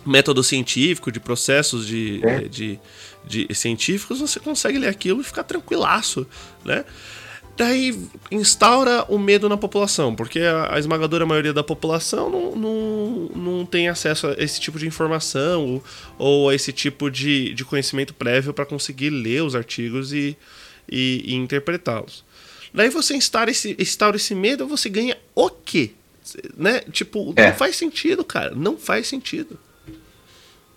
método 0.07 0.43
científico, 0.43 1.11
de 1.11 1.18
processos 1.18 1.87
de, 1.87 2.20
é. 2.22 2.41
de, 2.43 2.79
de, 3.27 3.47
de 3.47 3.55
científicos, 3.55 4.20
você 4.20 4.39
consegue 4.39 4.79
ler 4.79 4.89
aquilo 4.89 5.20
e 5.20 5.25
ficar 5.25 5.43
tranquilaço, 5.43 6.27
né? 6.64 6.85
Daí 7.57 7.96
instaura 8.32 9.05
o 9.09 9.16
medo 9.16 9.48
na 9.48 9.57
população, 9.57 10.14
porque 10.14 10.40
a, 10.40 10.74
a 10.74 10.78
esmagadora 10.78 11.24
maioria 11.24 11.52
da 11.52 11.62
população 11.62 12.28
não, 12.28 12.57
não, 12.57 13.30
não 13.34 13.66
tem 13.66 13.88
acesso 13.88 14.26
a 14.26 14.32
esse 14.38 14.61
tipo 14.61 14.78
de 14.78 14.86
informação 14.88 15.64
ou, 15.64 15.84
ou 16.18 16.48
a 16.48 16.55
esse 16.55 16.72
tipo 16.72 17.09
de, 17.09 17.55
de 17.55 17.64
conhecimento 17.64 18.12
prévio 18.12 18.52
para 18.52 18.66
conseguir 18.66 19.11
ler 19.11 19.42
os 19.42 19.55
artigos 19.55 20.12
e, 20.12 20.36
e, 20.90 21.22
e 21.26 21.34
interpretá-los. 21.34 22.24
Daí 22.72 22.88
você 22.88 23.14
instaura 23.14 23.52
esse, 23.52 23.76
instaura 23.78 24.16
esse 24.16 24.34
medo, 24.34 24.66
você 24.66 24.88
ganha 24.88 25.16
o 25.32 25.48
quê? 25.48 25.92
Né? 26.57 26.80
Tipo, 26.90 27.32
é. 27.36 27.50
não 27.50 27.57
faz 27.57 27.76
sentido, 27.76 28.24
cara. 28.24 28.52
Não 28.55 28.76
faz 28.76 29.07
sentido. 29.07 29.57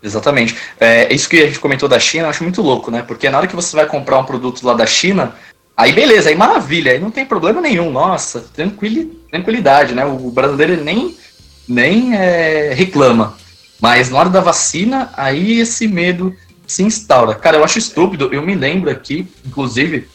Exatamente. 0.04 0.56
É, 0.80 1.12
isso 1.12 1.28
que 1.28 1.42
a 1.42 1.48
gente 1.48 1.60
comentou 1.60 1.90
da 1.90 2.00
China, 2.00 2.26
eu 2.26 2.30
acho 2.30 2.44
muito 2.44 2.62
louco, 2.62 2.92
né? 2.92 3.02
Porque 3.02 3.28
na 3.30 3.40
hora 3.40 3.48
que 3.48 3.56
você 3.56 3.76
vai 3.76 3.88
comprar 3.88 4.20
um 4.20 4.26
produto 4.26 4.64
lá 4.64 4.76
da 4.76 4.86
China, 4.86 5.36
aí 5.78 5.94
beleza, 5.94 6.30
aí 6.30 6.36
maravilha, 6.36 6.92
aí 6.92 7.00
não 7.00 7.12
tem 7.12 7.26
problema 7.26 7.62
nenhum. 7.62 7.92
Nossa, 7.92 8.44
tranquilidade, 9.32 9.94
né? 9.94 10.04
O 10.04 10.32
brasileiro 10.32 10.84
nem, 10.84 11.16
nem 11.68 12.16
é, 12.16 12.74
reclama. 12.74 13.38
Mas 13.80 14.10
na 14.10 14.18
hora 14.18 14.30
da 14.30 14.42
vacina, 14.42 15.12
aí 15.16 15.60
esse 15.60 15.88
medo 15.88 16.36
se 16.66 16.84
instaura. 16.84 17.36
Cara, 17.36 17.58
eu 17.58 17.64
acho 17.64 17.78
estúpido. 17.78 18.30
Eu 18.34 18.42
me 18.42 18.56
lembro 18.56 18.90
aqui, 18.90 19.28
inclusive, 19.46 20.10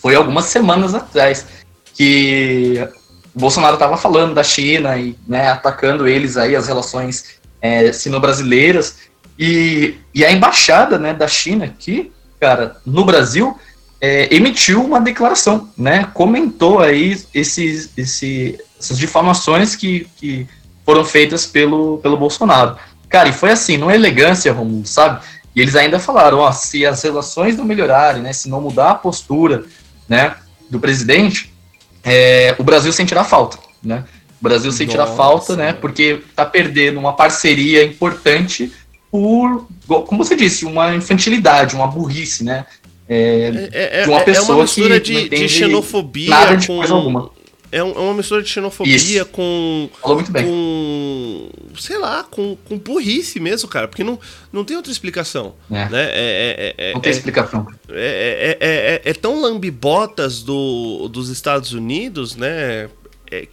foi 0.00 0.14
algumas 0.14 0.46
semanas 0.46 0.94
atrás, 0.94 1.46
que 1.94 2.88
o 3.34 3.40
Bolsonaro 3.40 3.74
estava 3.74 3.96
falando 3.96 4.34
da 4.34 4.42
China 4.42 4.96
e 4.96 5.16
né, 5.26 5.48
atacando 5.48 6.06
eles 6.06 6.36
aí, 6.36 6.56
as 6.56 6.68
relações 6.68 7.40
é, 7.60 7.92
sino-brasileiras. 7.92 8.96
E, 9.38 9.96
e 10.14 10.24
a 10.24 10.30
embaixada 10.30 10.98
né, 10.98 11.12
da 11.12 11.26
China 11.26 11.64
aqui, 11.64 12.12
cara, 12.38 12.76
no 12.86 13.04
Brasil, 13.04 13.58
é, 14.02 14.34
emitiu 14.34 14.84
uma 14.84 15.00
declaração, 15.00 15.68
né? 15.78 16.08
Comentou 16.12 16.80
aí 16.80 17.16
esses, 17.32 17.90
esse, 17.96 18.58
essas 18.76 18.98
difamações 18.98 19.76
que, 19.76 20.08
que 20.16 20.44
foram 20.84 21.04
feitas 21.04 21.46
pelo, 21.46 21.98
pelo 21.98 22.16
Bolsonaro. 22.16 22.76
Cara, 23.08 23.28
e 23.28 23.32
foi 23.32 23.52
assim, 23.52 23.76
numa 23.76 23.94
elegância, 23.94 24.52
Romulo, 24.52 24.84
sabe? 24.84 25.24
E 25.54 25.60
eles 25.60 25.76
ainda 25.76 26.00
falaram, 26.00 26.38
ó, 26.38 26.50
se 26.50 26.84
as 26.84 27.00
relações 27.00 27.56
não 27.56 27.64
melhorarem, 27.64 28.22
né, 28.22 28.32
se 28.32 28.48
não 28.48 28.60
mudar 28.60 28.90
a 28.90 28.94
postura, 28.96 29.64
né, 30.08 30.34
do 30.68 30.80
presidente, 30.80 31.54
é, 32.02 32.56
o 32.58 32.64
Brasil 32.64 32.92
sentirá 32.92 33.22
falta, 33.22 33.56
né? 33.80 34.02
O 34.40 34.42
Brasil 34.42 34.72
sentirá 34.72 35.04
Nossa. 35.04 35.16
falta, 35.16 35.54
né, 35.54 35.72
porque 35.74 36.22
tá 36.34 36.44
perdendo 36.44 36.98
uma 36.98 37.12
parceria 37.12 37.84
importante 37.84 38.72
por, 39.12 39.68
como 39.86 40.24
você 40.24 40.34
disse, 40.34 40.64
uma 40.64 40.92
infantilidade, 40.92 41.76
uma 41.76 41.86
burrice, 41.86 42.42
né? 42.42 42.66
É, 43.12 43.68
é, 43.72 44.00
é 44.00 44.02
de 44.04 44.10
uma 44.10 44.20
pessoa 44.20 44.48
é 44.48 44.54
uma 44.54 44.62
mistura 44.62 45.00
que 45.00 45.28
de, 45.28 45.28
de 45.28 45.48
xenofobia 45.48 46.30
nada 46.30 46.56
de 46.56 46.66
com, 46.66 46.76
coisa 46.78 46.94
alguma 46.94 47.30
é, 47.72 47.82
um, 47.82 47.90
é 47.90 47.98
uma 47.98 48.12
mistura 48.12 48.42
de 48.42 48.50
xenofobia 48.50 48.94
Isso. 48.94 49.24
com. 49.26 49.88
Falou 50.02 50.18
muito 50.18 50.30
bem. 50.30 50.44
Com. 50.44 51.48
Sei 51.80 51.96
lá, 51.96 52.22
com, 52.22 52.54
com 52.54 52.78
burrice 52.78 53.40
mesmo, 53.40 53.66
cara. 53.66 53.88
Porque 53.88 54.04
não, 54.04 54.20
não 54.52 54.62
tem 54.62 54.76
outra 54.76 54.92
explicação. 54.92 55.54
É. 55.70 55.88
Né? 55.88 56.04
É, 56.04 56.74
é, 56.78 56.90
é, 56.90 56.92
não 56.92 57.00
tem 57.00 57.10
explicação. 57.10 57.66
É, 57.88 58.58
é, 58.60 59.10
é, 59.10 59.14
tão 59.14 59.40
lambibotas 59.40 60.42
do, 60.42 61.08
dos 61.08 61.30
Estados 61.30 61.72
Unidos, 61.72 62.36
né? 62.36 62.90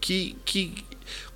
que, 0.01 0.35
que. 0.43 0.73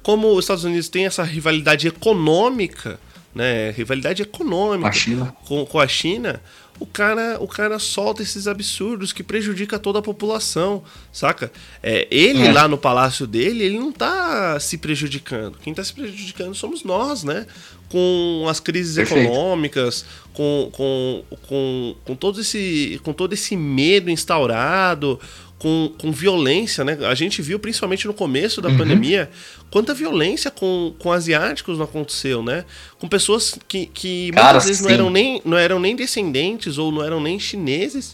Como 0.03 0.33
os 0.33 0.43
Estados 0.43 0.65
Unidos 0.65 0.89
têm 0.89 1.05
essa 1.05 1.23
rivalidade 1.23 1.87
econômica, 1.87 2.99
né? 3.33 3.71
Rivalidade 3.71 4.21
econômica 4.21 5.33
com, 5.45 5.65
com 5.65 5.79
a 5.79 5.87
China 5.87 6.41
o 6.79 6.85
cara, 6.85 7.37
o 7.39 7.47
cara 7.47 7.77
solta 7.79 8.21
esses 8.21 8.47
absurdos 8.47 9.13
que 9.13 9.23
prejudica 9.23 9.77
toda 9.77 9.99
a 9.99 10.01
população, 10.01 10.83
saca? 11.11 11.51
É, 11.81 12.07
ele 12.09 12.47
é. 12.47 12.51
lá 12.51 12.67
no 12.67 12.77
palácio 12.77 13.27
dele, 13.27 13.63
ele 13.63 13.79
não 13.79 13.91
tá 13.91 14.59
se 14.59 14.77
prejudicando. 14.77 15.57
Quem 15.59 15.73
tá 15.73 15.83
se 15.83 15.93
prejudicando 15.93 16.55
somos 16.55 16.83
nós, 16.83 17.23
né? 17.23 17.45
Com 17.89 18.45
as 18.49 18.59
crises 18.59 18.95
Perfeito. 18.95 19.31
econômicas, 19.31 20.05
com, 20.33 20.69
com, 20.73 21.23
com, 21.47 21.95
com, 22.03 22.15
todo 22.15 22.41
esse, 22.41 22.99
com 23.03 23.13
todo 23.13 23.33
esse 23.33 23.55
medo 23.55 24.09
instaurado, 24.09 25.19
com, 25.63 25.93
com 25.97 26.11
violência, 26.11 26.83
né? 26.83 26.97
A 27.09 27.15
gente 27.15 27.41
viu, 27.41 27.57
principalmente 27.57 28.05
no 28.05 28.13
começo 28.13 28.61
da 28.61 28.67
uhum. 28.67 28.77
pandemia, 28.77 29.29
quanta 29.71 29.93
violência 29.93 30.51
com, 30.51 30.93
com 30.99 31.09
asiáticos 31.09 31.77
não 31.77 31.85
aconteceu, 31.85 32.43
né? 32.43 32.65
Com 32.99 33.07
pessoas 33.07 33.57
que, 33.65 33.85
que 33.85 34.29
Cara, 34.33 34.47
muitas 34.47 34.65
vezes 34.65 34.81
não 34.81 34.89
eram, 34.89 35.09
nem, 35.09 35.41
não 35.45 35.57
eram 35.57 35.79
nem 35.79 35.95
descendentes 35.95 36.77
ou 36.77 36.91
não 36.91 37.01
eram 37.01 37.21
nem 37.21 37.39
chineses 37.39 38.13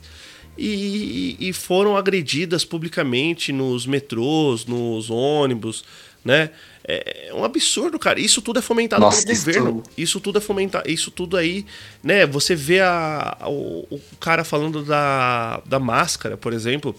e, 0.55 1.37
e 1.39 1.51
foram 1.51 1.97
agredidas 1.97 2.63
publicamente 2.63 3.51
nos 3.51 3.87
metrôs, 3.87 4.67
nos 4.67 5.09
ônibus, 5.09 5.83
né? 6.23 6.51
É, 6.87 7.29
é 7.29 7.33
um 7.33 7.43
absurdo, 7.43 7.97
cara. 7.97 8.19
Isso 8.19 8.43
tudo 8.43 8.59
é 8.59 8.61
fomentado 8.61 9.01
Nossa, 9.01 9.25
pelo 9.25 9.37
governo. 9.37 9.83
Isso 9.97 10.19
tudo 10.19 10.37
é 10.37 10.41
fomentado. 10.41 10.87
Isso 10.87 11.09
tudo 11.09 11.35
aí, 11.35 11.65
né? 12.03 12.27
Você 12.27 12.53
vê 12.53 12.79
a, 12.79 13.37
o, 13.47 13.87
o 13.89 13.99
cara 14.19 14.43
falando 14.43 14.83
da, 14.83 15.63
da 15.65 15.79
máscara, 15.79 16.37
por 16.37 16.53
exemplo. 16.53 16.95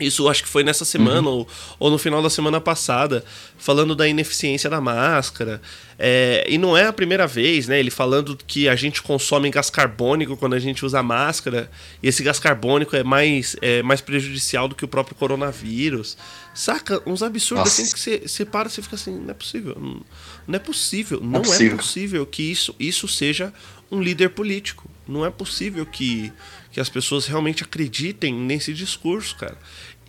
Isso 0.00 0.28
acho 0.28 0.42
que 0.42 0.48
foi 0.48 0.64
nessa 0.64 0.84
semana 0.84 1.28
uhum. 1.28 1.38
ou, 1.38 1.48
ou, 1.78 1.90
no 1.90 1.98
final 1.98 2.20
da 2.20 2.28
semana 2.28 2.60
passada, 2.60 3.24
falando 3.56 3.94
da 3.94 4.08
ineficiência 4.08 4.68
da 4.68 4.80
máscara. 4.80 5.62
É, 5.96 6.44
e 6.48 6.58
não 6.58 6.76
é 6.76 6.86
a 6.86 6.92
primeira 6.92 7.28
vez, 7.28 7.68
né? 7.68 7.78
Ele 7.78 7.90
falando 7.90 8.36
que 8.36 8.68
a 8.68 8.74
gente 8.74 9.00
consome 9.00 9.48
gás 9.50 9.70
carbônico 9.70 10.36
quando 10.36 10.54
a 10.54 10.58
gente 10.58 10.84
usa 10.84 11.00
máscara, 11.00 11.70
e 12.02 12.08
esse 12.08 12.24
gás 12.24 12.40
carbônico 12.40 12.96
é 12.96 13.04
mais, 13.04 13.54
é 13.62 13.84
mais 13.84 14.00
prejudicial 14.00 14.66
do 14.66 14.74
que 14.74 14.84
o 14.84 14.88
próprio 14.88 15.14
coronavírus. 15.14 16.16
Saca? 16.52 17.00
Uns 17.06 17.22
absurdos 17.22 17.64
Nossa. 17.64 17.82
assim 17.82 17.92
que 17.92 18.28
você 18.28 18.44
para 18.44 18.68
e 18.68 18.70
fica 18.70 18.96
assim, 18.96 19.16
não 19.16 19.30
é 19.30 19.34
possível. 19.34 19.76
Não, 19.80 20.00
não 20.48 20.56
é 20.56 20.58
possível. 20.58 21.20
Não, 21.20 21.28
não 21.28 21.40
é, 21.40 21.42
possível. 21.44 21.74
é 21.74 21.76
possível 21.76 22.26
que 22.26 22.42
isso, 22.42 22.74
isso 22.80 23.06
seja 23.06 23.52
um 23.90 24.00
líder 24.00 24.30
político. 24.30 24.90
Não 25.06 25.24
é 25.24 25.30
possível 25.30 25.86
que 25.86 26.32
que 26.74 26.80
as 26.80 26.88
pessoas 26.88 27.26
realmente 27.26 27.62
acreditem 27.62 28.34
nesse 28.34 28.74
discurso, 28.74 29.36
cara. 29.36 29.56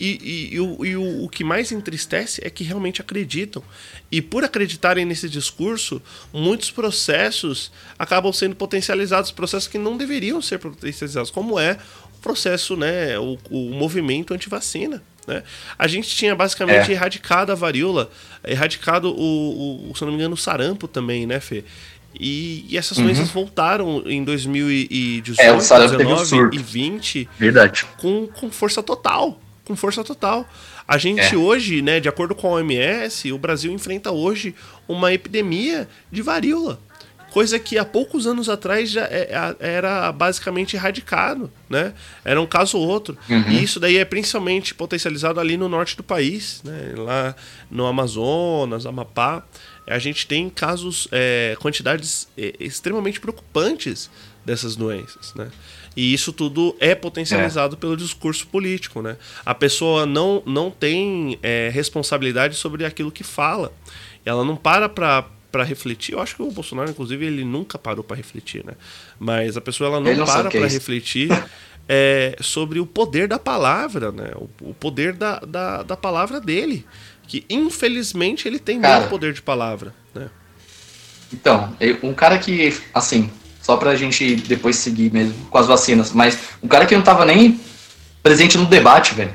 E, 0.00 0.18
e, 0.20 0.54
e, 0.56 0.60
o, 0.60 0.84
e 0.84 0.96
o, 0.96 1.24
o, 1.24 1.28
que 1.28 1.44
mais 1.44 1.70
entristece 1.70 2.40
é 2.44 2.50
que 2.50 2.64
realmente 2.64 3.00
acreditam. 3.00 3.62
E 4.10 4.20
por 4.20 4.42
acreditarem 4.42 5.04
nesse 5.04 5.28
discurso, 5.28 6.02
muitos 6.32 6.72
processos 6.72 7.70
acabam 7.96 8.32
sendo 8.32 8.56
potencializados, 8.56 9.30
processos 9.30 9.68
que 9.68 9.78
não 9.78 9.96
deveriam 9.96 10.42
ser 10.42 10.58
potencializados, 10.58 11.30
como 11.30 11.56
é 11.56 11.78
o 12.16 12.18
processo, 12.18 12.76
né, 12.76 13.16
o, 13.16 13.38
o 13.48 13.70
movimento 13.70 14.34
anti-vacina. 14.34 15.00
Né? 15.24 15.44
A 15.78 15.86
gente 15.86 16.08
tinha 16.08 16.34
basicamente 16.34 16.90
é. 16.90 16.94
erradicado 16.94 17.52
a 17.52 17.54
varíola, 17.54 18.10
erradicado 18.44 19.14
o, 19.16 19.90
o, 19.90 19.94
se 19.94 20.02
não 20.02 20.10
me 20.10 20.18
engano, 20.18 20.34
o 20.34 20.38
sarampo 20.38 20.88
também, 20.88 21.26
né, 21.26 21.38
Fê? 21.38 21.64
E, 22.18 22.66
e 22.68 22.76
essas 22.76 22.98
doenças 22.98 23.28
uhum. 23.28 23.34
voltaram 23.34 24.02
em 24.06 24.24
2018, 24.24 25.40
é, 25.40 25.52
2019 25.52 26.56
e 26.56 26.58
20 26.58 27.28
Verdade. 27.38 27.86
Com, 27.98 28.26
com 28.26 28.50
força 28.50 28.82
total. 28.82 29.40
Com 29.64 29.76
força 29.76 30.02
total. 30.02 30.46
A 30.86 30.98
gente 30.98 31.34
é. 31.34 31.36
hoje, 31.36 31.82
né, 31.82 31.98
de 31.98 32.08
acordo 32.08 32.34
com 32.34 32.48
a 32.48 32.50
OMS, 32.52 33.32
o 33.32 33.38
Brasil 33.38 33.72
enfrenta 33.72 34.12
hoje 34.12 34.54
uma 34.86 35.12
epidemia 35.12 35.88
de 36.10 36.22
varíola. 36.22 36.78
Coisa 37.30 37.58
que 37.58 37.76
há 37.76 37.84
poucos 37.84 38.26
anos 38.26 38.48
atrás 38.48 38.88
já 38.90 39.02
é, 39.02 39.28
era 39.58 40.10
basicamente 40.10 40.74
erradicado, 40.74 41.50
né? 41.68 41.92
Era 42.24 42.40
um 42.40 42.46
caso 42.46 42.78
ou 42.78 42.88
outro. 42.88 43.18
Uhum. 43.28 43.50
E 43.50 43.62
isso 43.62 43.78
daí 43.78 43.98
é 43.98 44.06
principalmente 44.06 44.74
potencializado 44.74 45.38
ali 45.38 45.54
no 45.58 45.68
norte 45.68 45.98
do 45.98 46.02
país, 46.02 46.62
né? 46.64 46.94
Lá 46.96 47.36
no 47.70 47.84
Amazonas, 47.84 48.86
Amapá 48.86 49.44
a 49.86 49.98
gente 49.98 50.26
tem 50.26 50.50
casos, 50.50 51.06
é, 51.12 51.56
quantidades 51.60 52.28
é, 52.36 52.54
extremamente 52.58 53.20
preocupantes 53.20 54.10
dessas 54.44 54.76
doenças, 54.76 55.34
né? 55.34 55.50
E 55.96 56.12
isso 56.12 56.32
tudo 56.32 56.76
é 56.78 56.94
potencializado 56.94 57.74
é. 57.74 57.78
pelo 57.78 57.96
discurso 57.96 58.46
político, 58.48 59.00
né? 59.00 59.16
A 59.44 59.54
pessoa 59.54 60.04
não, 60.04 60.42
não 60.44 60.70
tem 60.70 61.38
é, 61.42 61.70
responsabilidade 61.72 62.54
sobre 62.54 62.84
aquilo 62.84 63.10
que 63.10 63.24
fala. 63.24 63.72
Ela 64.24 64.44
não 64.44 64.56
para 64.56 64.88
para 64.88 65.24
para 65.50 65.64
refletir. 65.64 66.12
Eu 66.12 66.20
acho 66.20 66.36
que 66.36 66.42
o 66.42 66.50
Bolsonaro, 66.50 66.90
inclusive, 66.90 67.24
ele 67.24 67.42
nunca 67.42 67.78
parou 67.78 68.04
para 68.04 68.14
refletir, 68.14 68.62
né? 68.62 68.74
Mas 69.18 69.56
a 69.56 69.60
pessoa 69.60 69.88
ela 69.88 70.00
não, 70.00 70.14
não 70.14 70.26
para 70.26 70.50
para 70.50 70.66
é 70.66 70.68
refletir 70.68 71.30
é, 71.88 72.36
sobre 72.40 72.78
o 72.78 72.84
poder 72.84 73.26
da 73.26 73.38
palavra, 73.38 74.12
né? 74.12 74.32
O, 74.34 74.70
o 74.70 74.74
poder 74.74 75.14
da, 75.14 75.38
da, 75.40 75.82
da 75.82 75.96
palavra 75.96 76.40
dele 76.40 76.84
que 77.26 77.44
infelizmente 77.50 78.46
ele 78.46 78.58
tem 78.58 78.80
cara, 78.80 79.00
muito 79.00 79.10
poder 79.10 79.32
de 79.32 79.42
palavra, 79.42 79.94
né? 80.14 80.28
Então, 81.32 81.74
um 82.02 82.14
cara 82.14 82.38
que, 82.38 82.76
assim, 82.94 83.30
só 83.60 83.76
pra 83.76 83.96
gente 83.96 84.36
depois 84.36 84.76
seguir 84.76 85.12
mesmo 85.12 85.34
com 85.50 85.58
as 85.58 85.66
vacinas, 85.66 86.12
mas 86.12 86.38
um 86.62 86.68
cara 86.68 86.86
que 86.86 86.94
não 86.94 87.02
tava 87.02 87.24
nem 87.24 87.60
presente 88.22 88.56
no 88.56 88.66
debate, 88.66 89.14
velho. 89.14 89.34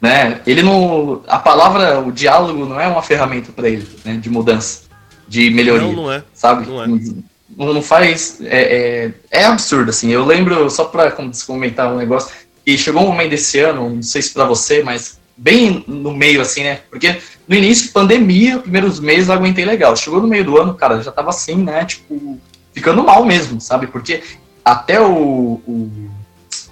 Né? 0.00 0.40
Ele 0.46 0.62
não. 0.62 1.22
A 1.26 1.38
palavra, 1.38 2.00
o 2.00 2.12
diálogo 2.12 2.66
não 2.66 2.78
é 2.78 2.86
uma 2.86 3.02
ferramenta 3.02 3.50
para 3.50 3.68
ele, 3.68 3.88
né? 4.04 4.16
De 4.16 4.30
mudança, 4.30 4.82
de 5.26 5.50
melhoria. 5.50 5.88
Não, 5.88 6.04
não 6.04 6.12
é. 6.12 6.22
Sabe? 6.32 6.66
Não, 6.66 6.84
é. 6.84 6.86
não, 6.86 7.74
não 7.74 7.82
faz. 7.82 8.38
É, 8.42 9.10
é, 9.32 9.40
é, 9.40 9.44
absurdo, 9.44 9.90
assim. 9.90 10.10
Eu 10.10 10.24
lembro, 10.24 10.70
só 10.70 10.84
pra 10.84 11.10
comentar 11.46 11.92
um 11.92 11.96
negócio, 11.96 12.30
que 12.64 12.78
chegou 12.78 13.02
um 13.02 13.08
momento 13.08 13.30
desse 13.30 13.58
ano, 13.58 13.90
não 13.90 14.02
sei 14.02 14.22
se 14.22 14.32
pra 14.32 14.44
você, 14.44 14.82
mas 14.82 15.17
bem 15.38 15.84
no 15.86 16.12
meio, 16.12 16.42
assim, 16.42 16.64
né? 16.64 16.80
Porque 16.90 17.20
no 17.46 17.54
início, 17.54 17.92
pandemia, 17.92 18.58
primeiros 18.58 18.98
meses 18.98 19.28
eu 19.28 19.34
aguentei 19.34 19.64
legal. 19.64 19.96
Chegou 19.96 20.20
no 20.20 20.26
meio 20.26 20.44
do 20.44 20.58
ano, 20.60 20.74
cara, 20.74 21.00
já 21.00 21.12
tava 21.12 21.30
assim, 21.30 21.56
né? 21.56 21.84
Tipo, 21.84 22.38
ficando 22.74 23.04
mal 23.04 23.24
mesmo, 23.24 23.60
sabe? 23.60 23.86
Porque 23.86 24.22
até 24.64 25.00
o, 25.00 25.60
o 25.66 26.10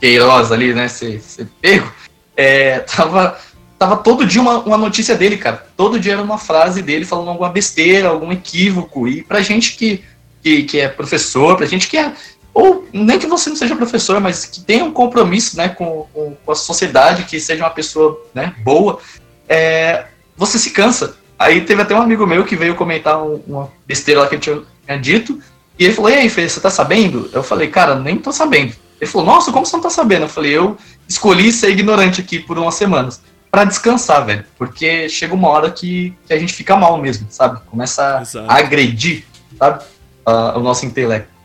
Queiroz 0.00 0.52
ali, 0.52 0.74
né, 0.74 0.88
ser, 0.88 1.22
pego, 1.60 1.90
é, 2.36 2.80
tava, 2.80 3.38
tava 3.78 3.96
todo 3.96 4.26
dia 4.26 4.40
uma, 4.40 4.58
uma 4.58 4.76
notícia 4.76 5.14
dele, 5.14 5.36
cara. 5.36 5.66
Todo 5.76 5.98
dia 5.98 6.14
era 6.14 6.22
uma 6.22 6.38
frase 6.38 6.82
dele 6.82 7.04
falando 7.04 7.30
alguma 7.30 7.48
besteira, 7.48 8.08
algum 8.08 8.32
equívoco. 8.32 9.08
E 9.08 9.22
pra 9.22 9.40
gente 9.40 9.76
que, 9.76 10.04
que, 10.42 10.64
que 10.64 10.80
é 10.80 10.88
professor, 10.88 11.56
pra 11.56 11.66
gente 11.66 11.88
que 11.88 11.96
é. 11.96 12.12
Ou 12.56 12.88
nem 12.90 13.18
que 13.18 13.26
você 13.26 13.50
não 13.50 13.56
seja 13.56 13.76
professor, 13.76 14.18
mas 14.18 14.46
que 14.46 14.62
tenha 14.62 14.82
um 14.82 14.90
compromisso 14.90 15.58
né, 15.58 15.68
com, 15.68 16.06
com, 16.14 16.50
a 16.50 16.54
sociedade, 16.54 17.24
que 17.24 17.38
seja 17.38 17.62
uma 17.62 17.68
pessoa 17.68 18.18
né, 18.32 18.54
boa, 18.64 18.98
é, 19.46 20.06
você 20.34 20.58
se 20.58 20.70
cansa. 20.70 21.18
Aí 21.38 21.60
teve 21.60 21.82
até 21.82 21.94
um 21.94 22.00
amigo 22.00 22.26
meu 22.26 22.46
que 22.46 22.56
veio 22.56 22.74
comentar 22.74 23.22
uma 23.22 23.70
besteira 23.86 24.22
lá 24.22 24.26
que 24.26 24.36
ele 24.36 24.40
tinha, 24.40 24.62
tinha 24.86 24.98
dito, 24.98 25.38
e 25.78 25.84
ele 25.84 25.92
falou: 25.92 26.10
E 26.10 26.14
aí, 26.14 26.30
Fê, 26.30 26.48
você 26.48 26.58
tá 26.58 26.70
sabendo? 26.70 27.28
Eu 27.30 27.42
falei: 27.42 27.68
Cara, 27.68 27.94
nem 27.94 28.16
tô 28.16 28.32
sabendo. 28.32 28.74
Ele 28.98 29.10
falou: 29.10 29.26
Nossa, 29.26 29.52
como 29.52 29.66
você 29.66 29.76
não 29.76 29.82
tá 29.82 29.90
sabendo? 29.90 30.22
Eu 30.22 30.30
falei: 30.30 30.56
Eu 30.56 30.78
escolhi 31.06 31.52
ser 31.52 31.68
ignorante 31.68 32.22
aqui 32.22 32.38
por 32.38 32.56
umas 32.56 32.76
semanas 32.76 33.20
para 33.50 33.64
descansar, 33.64 34.24
velho. 34.24 34.46
Porque 34.56 35.10
chega 35.10 35.34
uma 35.34 35.48
hora 35.48 35.70
que, 35.70 36.16
que, 36.26 36.32
a 36.32 36.38
gente 36.38 36.54
fica 36.54 36.74
mal 36.74 36.96
mesmo, 36.96 37.26
sabe? 37.28 37.60
Começa 37.66 38.20
Exato. 38.22 38.50
a 38.50 38.54
agredir, 38.54 39.26
sabe? 39.58 39.84
Uh, 40.26 40.58
o 40.58 40.60
nosso 40.60 40.86
intelecto. 40.86 41.35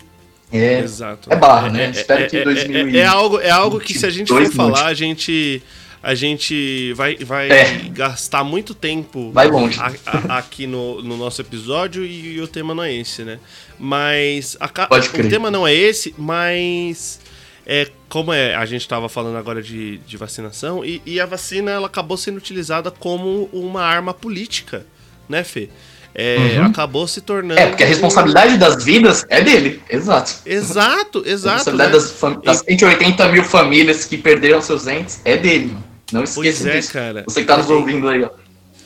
É, 0.51 0.79
Exato. 0.79 1.31
é 1.31 1.35
barra, 1.35 1.69
né? 1.69 1.85
É, 1.85 1.89
Espero 1.91 2.23
é, 2.23 2.27
que 2.27 2.43
2000 2.43 2.87
é, 2.89 2.97
é, 2.97 3.05
algo, 3.05 3.39
é 3.39 3.49
algo 3.49 3.79
que 3.79 3.97
se 3.97 4.05
a 4.05 4.09
gente 4.09 4.27
for 4.27 4.45
falar, 4.51 4.87
a 4.87 4.93
gente 4.93 5.63
a 6.03 6.15
gente 6.15 6.93
vai, 6.93 7.15
vai 7.17 7.51
é. 7.51 7.89
gastar 7.89 8.43
muito 8.43 8.73
tempo 8.73 9.31
vai. 9.31 9.47
A, 9.47 10.33
a, 10.33 10.37
aqui 10.39 10.65
no, 10.65 11.01
no 11.01 11.15
nosso 11.15 11.41
episódio 11.41 12.03
e, 12.03 12.37
e, 12.37 12.41
o 12.41 12.47
tema 12.47 12.73
não 12.73 12.83
é 12.83 12.93
esse, 12.93 13.23
né? 13.23 13.39
Mas 13.77 14.57
a, 14.59 14.65
o 14.65 15.29
tema 15.29 15.51
não 15.51 15.67
é 15.67 15.73
esse, 15.73 16.13
mas 16.17 17.19
é 17.65 17.87
como 18.09 18.33
é, 18.33 18.55
a 18.55 18.65
gente 18.65 18.81
estava 18.81 19.07
falando 19.07 19.37
agora 19.37 19.61
de, 19.61 19.99
de 19.99 20.17
vacinação 20.17 20.83
e, 20.83 21.01
e, 21.05 21.19
a 21.19 21.25
vacina 21.25 21.71
ela 21.71 21.85
acabou 21.85 22.17
sendo 22.17 22.37
utilizada 22.37 22.89
como 22.89 23.47
uma 23.53 23.83
arma 23.83 24.13
política, 24.13 24.85
né, 25.29 25.43
Fê? 25.43 25.69
É, 26.13 26.57
uhum. 26.59 26.65
acabou 26.65 27.07
se 27.07 27.21
tornando. 27.21 27.59
É, 27.59 27.67
porque 27.67 27.83
a 27.83 27.87
responsabilidade 27.87 28.57
das 28.57 28.83
vidas 28.83 29.25
é 29.29 29.41
dele, 29.41 29.81
exato. 29.89 30.33
Exato, 30.45 31.23
exato. 31.25 31.49
A 31.49 31.53
responsabilidade 31.53 31.91
né? 31.93 32.43
das, 32.43 32.43
das 32.43 32.65
180 32.67 33.27
mil 33.29 33.43
famílias 33.43 34.05
que 34.05 34.17
perderam 34.17 34.61
seus 34.61 34.87
entes 34.87 35.21
é 35.23 35.37
dele. 35.37 35.75
Não 36.11 36.23
esqueça 36.23 36.63
pois 36.63 36.65
é, 36.65 36.77
disso. 36.77 36.93
cara. 36.93 37.23
Você 37.27 37.41
que 37.41 37.47
tá 37.47 37.57
nos 37.57 37.69
ouvindo 37.69 38.09
aí, 38.09 38.23
ó. 38.23 38.29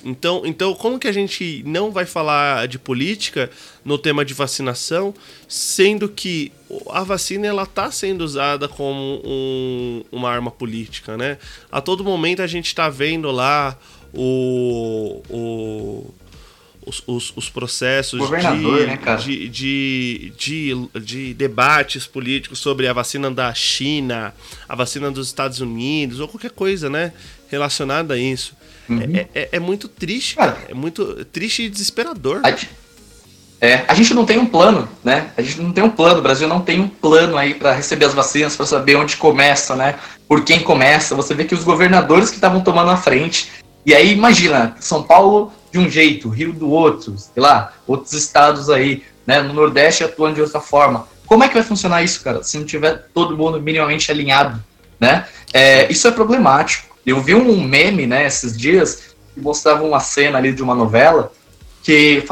Então, 0.07 0.43
então, 0.45 0.76
como 0.76 0.99
que 0.99 1.07
a 1.07 1.11
gente 1.11 1.63
não 1.65 1.91
vai 1.91 2.05
falar 2.05 2.67
de 2.67 2.78
política 2.78 3.49
no 3.84 3.97
tema 3.97 4.23
de 4.23 4.36
vacinação, 4.36 5.15
sendo 5.47 6.07
que 6.07 6.51
a 6.91 7.03
vacina 7.03 7.47
ela 7.47 7.63
está 7.63 7.89
sendo 7.89 8.21
usada 8.21 8.67
como 8.67 9.19
um, 9.26 10.03
uma 10.11 10.30
arma 10.30 10.51
política, 10.51 11.17
né? 11.17 11.39
A 11.71 11.82
todo 11.82 12.03
momento 12.03 12.43
a 12.43 12.47
gente 12.47 12.67
está 12.67 12.88
vendo 12.88 13.32
lá 13.32 13.76
o, 14.13 15.23
o 15.28 16.13
os, 16.86 17.03
os, 17.07 17.33
os, 17.36 17.49
processos 17.49 18.19
de, 18.19 18.31
né, 18.31 18.99
de, 19.17 19.49
de, 19.49 20.33
de, 20.38 20.89
de, 20.99 21.33
debates 21.33 22.05
políticos 22.05 22.59
sobre 22.59 22.88
a 22.88 22.93
vacina 22.93 23.31
da 23.31 23.53
China, 23.53 24.33
a 24.69 24.75
vacina 24.75 25.09
dos 25.09 25.27
Estados 25.27 25.59
Unidos, 25.59 26.19
ou 26.19 26.27
qualquer 26.27 26.51
coisa, 26.51 26.89
né? 26.89 27.11
Relacionada 27.49 28.13
a 28.13 28.17
isso. 28.17 28.55
Uhum. 28.89 29.01
É, 29.15 29.27
é, 29.33 29.49
é, 29.53 29.59
muito 29.59 29.88
triste, 29.88 30.36
cara. 30.36 30.57
É 30.69 30.73
muito 30.73 31.25
triste 31.25 31.63
e 31.63 31.69
desesperador. 31.69 32.41
A, 32.43 32.55
é, 33.65 33.83
a 33.88 33.93
gente 33.93 34.13
não 34.13 34.25
tem 34.25 34.38
um 34.38 34.45
plano, 34.45 34.88
né? 35.03 35.31
A 35.36 35.41
gente 35.41 35.61
não 35.61 35.71
tem 35.71 35.83
um 35.83 35.89
plano. 35.89 36.19
O 36.19 36.21
Brasil 36.21 36.47
não 36.47 36.61
tem 36.61 36.79
um 36.79 36.88
plano 36.88 37.38
aí 37.38 37.53
para 37.53 37.73
receber 37.73 38.05
as 38.05 38.13
vacinas, 38.13 38.55
para 38.55 38.65
saber 38.65 38.95
onde 38.95 39.17
começa, 39.17 39.75
né? 39.75 39.95
Por 40.27 40.43
quem 40.43 40.59
começa. 40.59 41.15
Você 41.15 41.33
vê 41.33 41.45
que 41.45 41.55
os 41.55 41.63
governadores 41.63 42.29
que 42.29 42.36
estavam 42.36 42.61
tomando 42.61 42.91
a 42.91 42.97
frente. 42.97 43.51
E 43.86 43.93
aí, 43.93 44.11
imagina, 44.11 44.75
São 44.79 45.03
Paulo 45.03 45.51
de 45.76 45.80
um 45.80 45.89
jeito, 45.89 46.30
Rio 46.30 46.53
do 46.53 46.69
outro, 46.69 47.17
sei 47.17 47.43
lá, 47.43 47.73
outros 47.86 48.13
estados 48.13 48.69
aí, 48.69 49.03
né? 49.28 49.41
No 49.41 49.53
Nordeste 49.53 50.05
atuando 50.05 50.36
de 50.36 50.41
outra 50.41 50.61
forma. 50.61 51.05
Como 51.26 51.43
é 51.43 51.49
que 51.49 51.53
vai 51.53 51.63
funcionar 51.63 52.01
isso, 52.01 52.23
cara, 52.23 52.41
se 52.43 52.57
não 52.57 52.65
tiver 52.65 53.09
todo 53.13 53.36
mundo 53.36 53.61
minimamente 53.61 54.09
alinhado, 54.09 54.63
né? 54.97 55.28
É, 55.51 55.91
isso 55.91 56.07
é 56.07 56.11
problemático. 56.11 56.95
Eu 57.05 57.21
vi 57.21 57.36
um 57.36 57.61
meme, 57.61 58.07
né, 58.07 58.26
esses 58.26 58.57
dias, 58.57 59.15
que 59.34 59.41
mostrava 59.41 59.84
uma 59.84 59.99
cena 59.99 60.38
ali 60.38 60.53
de 60.53 60.63
uma 60.63 60.73
novela 60.73 61.32
que 61.84 62.23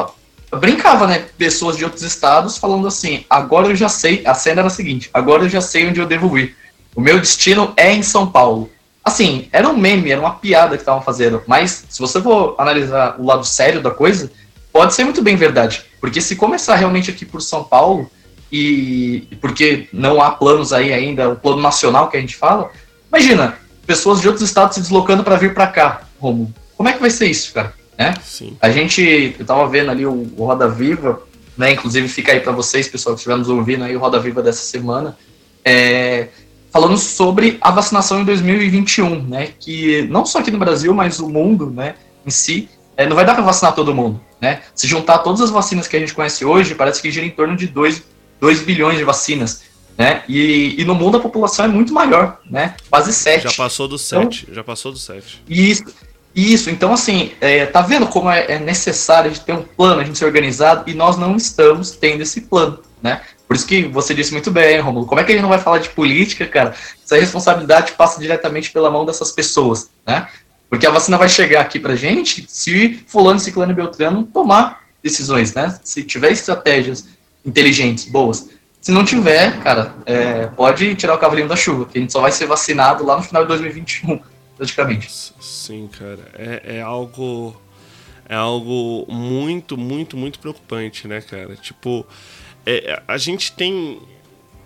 brincava, 0.57 1.05
né, 1.05 1.25
pessoas 1.37 1.75
de 1.75 1.83
outros 1.83 2.03
estados 2.03 2.57
falando 2.57 2.87
assim: 2.87 3.25
agora 3.29 3.67
eu 3.67 3.75
já 3.75 3.89
sei. 3.89 4.23
A 4.25 4.33
cena 4.33 4.61
era 4.61 4.67
a 4.67 4.71
seguinte: 4.71 5.09
agora 5.13 5.43
eu 5.43 5.49
já 5.49 5.59
sei 5.59 5.85
onde 5.85 5.99
eu 5.99 6.05
devo 6.05 6.37
ir. 6.37 6.55
O 6.95 7.01
meu 7.01 7.19
destino 7.19 7.73
é 7.75 7.91
em 7.91 8.03
São 8.03 8.25
Paulo. 8.31 8.69
Assim, 9.03 9.49
era 9.51 9.67
um 9.67 9.77
meme, 9.77 10.11
era 10.11 10.21
uma 10.21 10.35
piada 10.35 10.77
que 10.77 10.81
estavam 10.81 11.01
fazendo, 11.01 11.43
mas 11.45 11.85
se 11.89 11.99
você 11.99 12.21
for 12.21 12.55
analisar 12.57 13.15
o 13.19 13.25
lado 13.25 13.45
sério 13.45 13.81
da 13.81 13.91
coisa, 13.91 14.31
pode 14.71 14.93
ser 14.93 15.03
muito 15.03 15.21
bem 15.21 15.35
verdade. 15.35 15.83
Porque 15.99 16.21
se 16.21 16.35
começar 16.35 16.75
realmente 16.75 17.11
aqui 17.11 17.25
por 17.25 17.41
São 17.41 17.63
Paulo, 17.63 18.09
e 18.51 19.27
porque 19.41 19.87
não 19.91 20.21
há 20.21 20.31
planos 20.31 20.71
aí 20.71 20.93
ainda, 20.93 21.29
o 21.29 21.35
plano 21.35 21.61
nacional 21.61 22.09
que 22.09 22.15
a 22.15 22.19
gente 22.19 22.35
fala, 22.35 22.71
imagina, 23.09 23.57
pessoas 23.85 24.21
de 24.21 24.27
outros 24.27 24.47
estados 24.47 24.75
se 24.75 24.81
deslocando 24.81 25.23
para 25.23 25.35
vir 25.35 25.53
para 25.53 25.67
cá, 25.67 26.03
Romulo. 26.19 26.53
Como 26.77 26.87
é 26.87 26.93
que 26.93 27.01
vai 27.01 27.09
ser 27.09 27.27
isso, 27.27 27.53
cara? 27.53 27.73
Né? 27.97 28.13
Sim. 28.23 28.57
A 28.61 28.69
gente, 28.69 29.35
eu 29.37 29.45
tava 29.45 29.67
vendo 29.67 29.91
ali 29.91 30.05
o, 30.05 30.31
o 30.37 30.45
Roda 30.45 30.67
Viva, 30.67 31.21
né? 31.57 31.73
Inclusive 31.73 32.07
fica 32.07 32.31
aí 32.31 32.39
para 32.39 32.51
vocês, 32.51 32.87
pessoal, 32.87 33.15
que 33.15 33.19
estiver 33.19 33.37
nos 33.37 33.49
ouvindo 33.49 33.83
aí 33.83 33.95
o 33.95 33.99
Roda 33.99 34.19
Viva 34.19 34.41
dessa 34.41 34.63
semana, 34.63 35.17
é, 35.63 36.27
falando 36.73 36.97
sobre 36.97 37.57
a 37.61 37.71
vacinação 37.71 38.19
em 38.19 38.25
2021, 38.25 39.23
né? 39.23 39.53
Que 39.59 40.01
não 40.09 40.25
só 40.25 40.39
aqui 40.39 40.51
no 40.51 40.57
Brasil, 40.57 40.93
mas 40.93 41.19
o 41.19 41.29
mundo, 41.29 41.69
né? 41.69 41.95
Em 42.25 42.31
si, 42.31 42.67
é, 42.97 43.05
não 43.05 43.15
vai 43.15 43.23
dar 43.23 43.35
para 43.35 43.43
vacinar 43.43 43.73
todo 43.73 43.95
mundo, 43.95 44.19
né? 44.41 44.63
Se 44.75 44.87
juntar 44.87 45.19
todas 45.19 45.39
as 45.39 45.51
vacinas 45.51 45.87
que 45.87 45.95
a 45.95 45.99
gente 45.99 46.13
conhece 46.13 46.43
hoje, 46.43 46.75
parece 46.75 47.01
que 47.01 47.11
gira 47.11 47.25
em 47.25 47.29
torno 47.29 47.55
de 47.55 47.67
2, 47.67 48.03
2 48.41 48.61
bilhões 48.63 48.97
de 48.97 49.03
vacinas 49.03 49.71
né? 49.97 50.23
E, 50.27 50.75
e 50.79 50.85
no 50.85 50.95
mundo 50.95 51.17
a 51.17 51.19
população 51.19 51.65
é 51.65 51.67
muito 51.67 51.93
maior, 51.93 52.39
né? 52.49 52.75
Quase 52.89 53.13
7. 53.13 53.43
Já 53.43 53.53
passou 53.53 53.87
do 53.87 53.97
7, 53.97 54.43
então, 54.43 54.55
já 54.55 54.63
passou 54.63 54.91
do 54.91 54.97
7. 54.97 55.43
Isso, 55.47 55.85
isso, 56.35 56.69
então 56.69 56.93
assim, 56.93 57.31
é, 57.39 57.65
tá 57.65 57.81
vendo 57.81 58.07
como 58.07 58.29
é, 58.29 58.53
é, 58.53 58.59
necessário 58.59 59.29
a 59.29 59.33
gente 59.33 59.45
ter 59.45 59.53
um 59.53 59.61
plano, 59.61 60.01
a 60.01 60.03
gente 60.03 60.17
ser 60.17 60.25
organizado, 60.25 60.89
e 60.89 60.93
nós 60.93 61.17
não 61.17 61.35
estamos 61.35 61.91
tendo 61.91 62.21
esse 62.21 62.41
plano, 62.41 62.79
né? 63.01 63.21
Por 63.53 63.57
isso 63.57 63.67
que 63.67 63.83
você 63.83 64.15
disse 64.15 64.31
muito 64.31 64.49
bem, 64.49 64.79
Romulo, 64.79 65.05
como 65.05 65.21
é 65.21 65.23
que 65.23 65.31
gente 65.31 65.43
não 65.43 65.49
vai 65.49 65.59
falar 65.59 65.77
de 65.77 65.89
política, 65.89 66.43
cara? 66.47 66.73
Essa 67.05 67.17
responsabilidade 67.17 67.91
passa 67.91 68.19
diretamente 68.19 68.71
pela 68.71 68.89
mão 68.89 69.05
dessas 69.05 69.31
pessoas, 69.31 69.91
né? 70.07 70.27
Porque 70.67 70.87
a 70.87 70.89
vacina 70.89 71.19
vai 71.19 71.29
chegar 71.29 71.61
aqui 71.61 71.79
pra 71.79 71.95
gente 71.95 72.45
se 72.49 73.03
fulano, 73.05 73.39
ciclano 73.39 73.71
e 73.71 73.75
beltrano 73.75 74.23
tomar 74.23 74.81
decisões, 75.03 75.53
né? 75.53 75.77
Se 75.83 76.01
tiver 76.01 76.31
estratégias 76.31 77.07
inteligentes, 77.45 78.05
boas. 78.05 78.49
Se 78.81 78.91
não 78.91 79.05
tiver, 79.05 79.61
cara, 79.61 79.93
é, 80.07 80.47
pode 80.47 80.95
tirar 80.95 81.13
o 81.13 81.19
cavalinho 81.19 81.47
da 81.47 81.55
chuva, 81.55 81.85
que 81.85 81.99
a 81.99 82.01
gente 82.01 82.11
só 82.11 82.21
vai 82.21 82.31
ser 82.31 82.47
vacinado 82.47 83.05
lá 83.05 83.17
no 83.17 83.21
final 83.21 83.43
de 83.43 83.49
2021, 83.49 84.19
praticamente. 84.57 85.11
Sim, 85.39 85.87
cara. 85.99 86.27
É, 86.33 86.77
é 86.77 86.81
algo. 86.81 87.55
É 88.27 88.33
algo 88.33 89.05
muito, 89.07 89.77
muito, 89.77 90.17
muito 90.17 90.39
preocupante, 90.39 91.07
né, 91.07 91.21
cara? 91.21 91.55
Tipo, 91.55 92.03
é, 92.65 93.01
a 93.07 93.17
gente 93.17 93.51
tem 93.51 94.01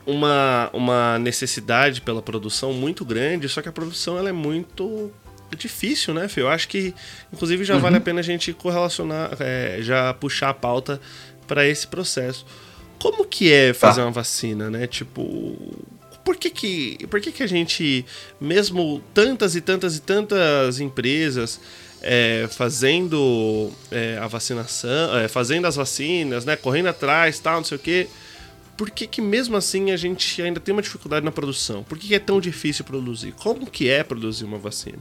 uma, 0.05 0.69
uma 0.73 1.19
necessidade 1.19 2.01
pela 2.01 2.21
produção 2.21 2.71
muito 2.73 3.03
grande, 3.03 3.49
só 3.49 3.61
que 3.61 3.69
a 3.69 3.71
produção 3.71 4.17
ela 4.17 4.29
é 4.29 4.33
muito 4.33 5.11
difícil, 5.55 6.13
né, 6.13 6.27
Fio? 6.27 6.43
Eu 6.43 6.49
acho 6.49 6.67
que, 6.67 6.93
inclusive, 7.31 7.63
já 7.63 7.75
uhum. 7.75 7.81
vale 7.81 7.97
a 7.97 8.01
pena 8.01 8.19
a 8.19 8.23
gente 8.23 8.53
correlacionar, 8.53 9.31
é, 9.39 9.79
já 9.81 10.13
puxar 10.13 10.49
a 10.49 10.53
pauta 10.53 10.99
para 11.47 11.67
esse 11.67 11.87
processo. 11.87 12.45
Como 12.99 13.25
que 13.25 13.51
é 13.51 13.73
fazer 13.73 14.01
tá. 14.01 14.07
uma 14.07 14.11
vacina, 14.11 14.69
né? 14.69 14.87
Tipo, 14.87 15.75
por 16.23 16.35
que 16.35 16.49
que, 16.49 17.07
por 17.07 17.21
que 17.21 17.31
que 17.31 17.43
a 17.43 17.47
gente, 17.47 18.05
mesmo 18.39 19.01
tantas 19.13 19.55
e 19.55 19.61
tantas 19.61 19.95
e 19.95 20.01
tantas 20.01 20.79
empresas 20.79 21.59
é, 22.01 22.47
fazendo 22.49 23.71
é, 23.91 24.17
a 24.21 24.27
vacinação, 24.27 25.17
é, 25.17 25.27
fazendo 25.27 25.65
as 25.65 25.75
vacinas, 25.75 26.45
né, 26.45 26.55
correndo 26.55 26.87
atrás, 26.87 27.39
tal, 27.39 27.57
não 27.57 27.63
sei 27.63 27.77
o 27.77 27.79
quê, 27.79 28.07
por 28.77 28.91
que 28.91 29.07
que 29.07 29.21
mesmo 29.21 29.57
assim 29.57 29.91
a 29.91 29.97
gente 29.97 30.39
ainda 30.41 30.59
tem 30.59 30.71
uma 30.71 30.81
dificuldade 30.81 31.25
na 31.25 31.31
produção? 31.31 31.83
Por 31.83 31.97
que, 31.97 32.09
que 32.09 32.15
é 32.15 32.19
tão 32.19 32.39
difícil 32.39 32.85
produzir? 32.85 33.33
Como 33.41 33.65
que 33.65 33.89
é 33.89 34.03
produzir 34.03 34.45
uma 34.45 34.59
vacina? 34.59 34.99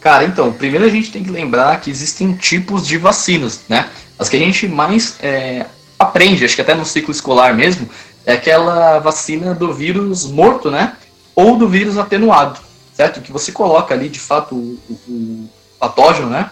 Cara, 0.00 0.24
então, 0.24 0.50
primeiro 0.50 0.86
a 0.86 0.88
gente 0.88 1.12
tem 1.12 1.22
que 1.22 1.30
lembrar 1.30 1.78
que 1.78 1.90
existem 1.90 2.34
tipos 2.34 2.86
de 2.86 2.96
vacinas, 2.96 3.60
né? 3.68 3.90
As 4.18 4.30
que 4.30 4.36
a 4.36 4.38
gente 4.38 4.66
mais 4.66 5.16
é, 5.20 5.66
aprende, 5.98 6.42
acho 6.42 6.54
que 6.54 6.62
até 6.62 6.74
no 6.74 6.86
ciclo 6.86 7.12
escolar 7.12 7.54
mesmo, 7.54 7.86
é 8.24 8.32
aquela 8.32 8.98
vacina 8.98 9.54
do 9.54 9.74
vírus 9.74 10.24
morto, 10.24 10.70
né? 10.70 10.96
Ou 11.34 11.58
do 11.58 11.68
vírus 11.68 11.98
atenuado, 11.98 12.58
certo? 13.00 13.22
Que 13.22 13.32
você 13.32 13.50
coloca 13.50 13.94
ali, 13.94 14.10
de 14.10 14.20
fato, 14.20 14.54
o, 14.54 14.78
o 15.08 15.48
patógeno, 15.78 16.28
né? 16.28 16.50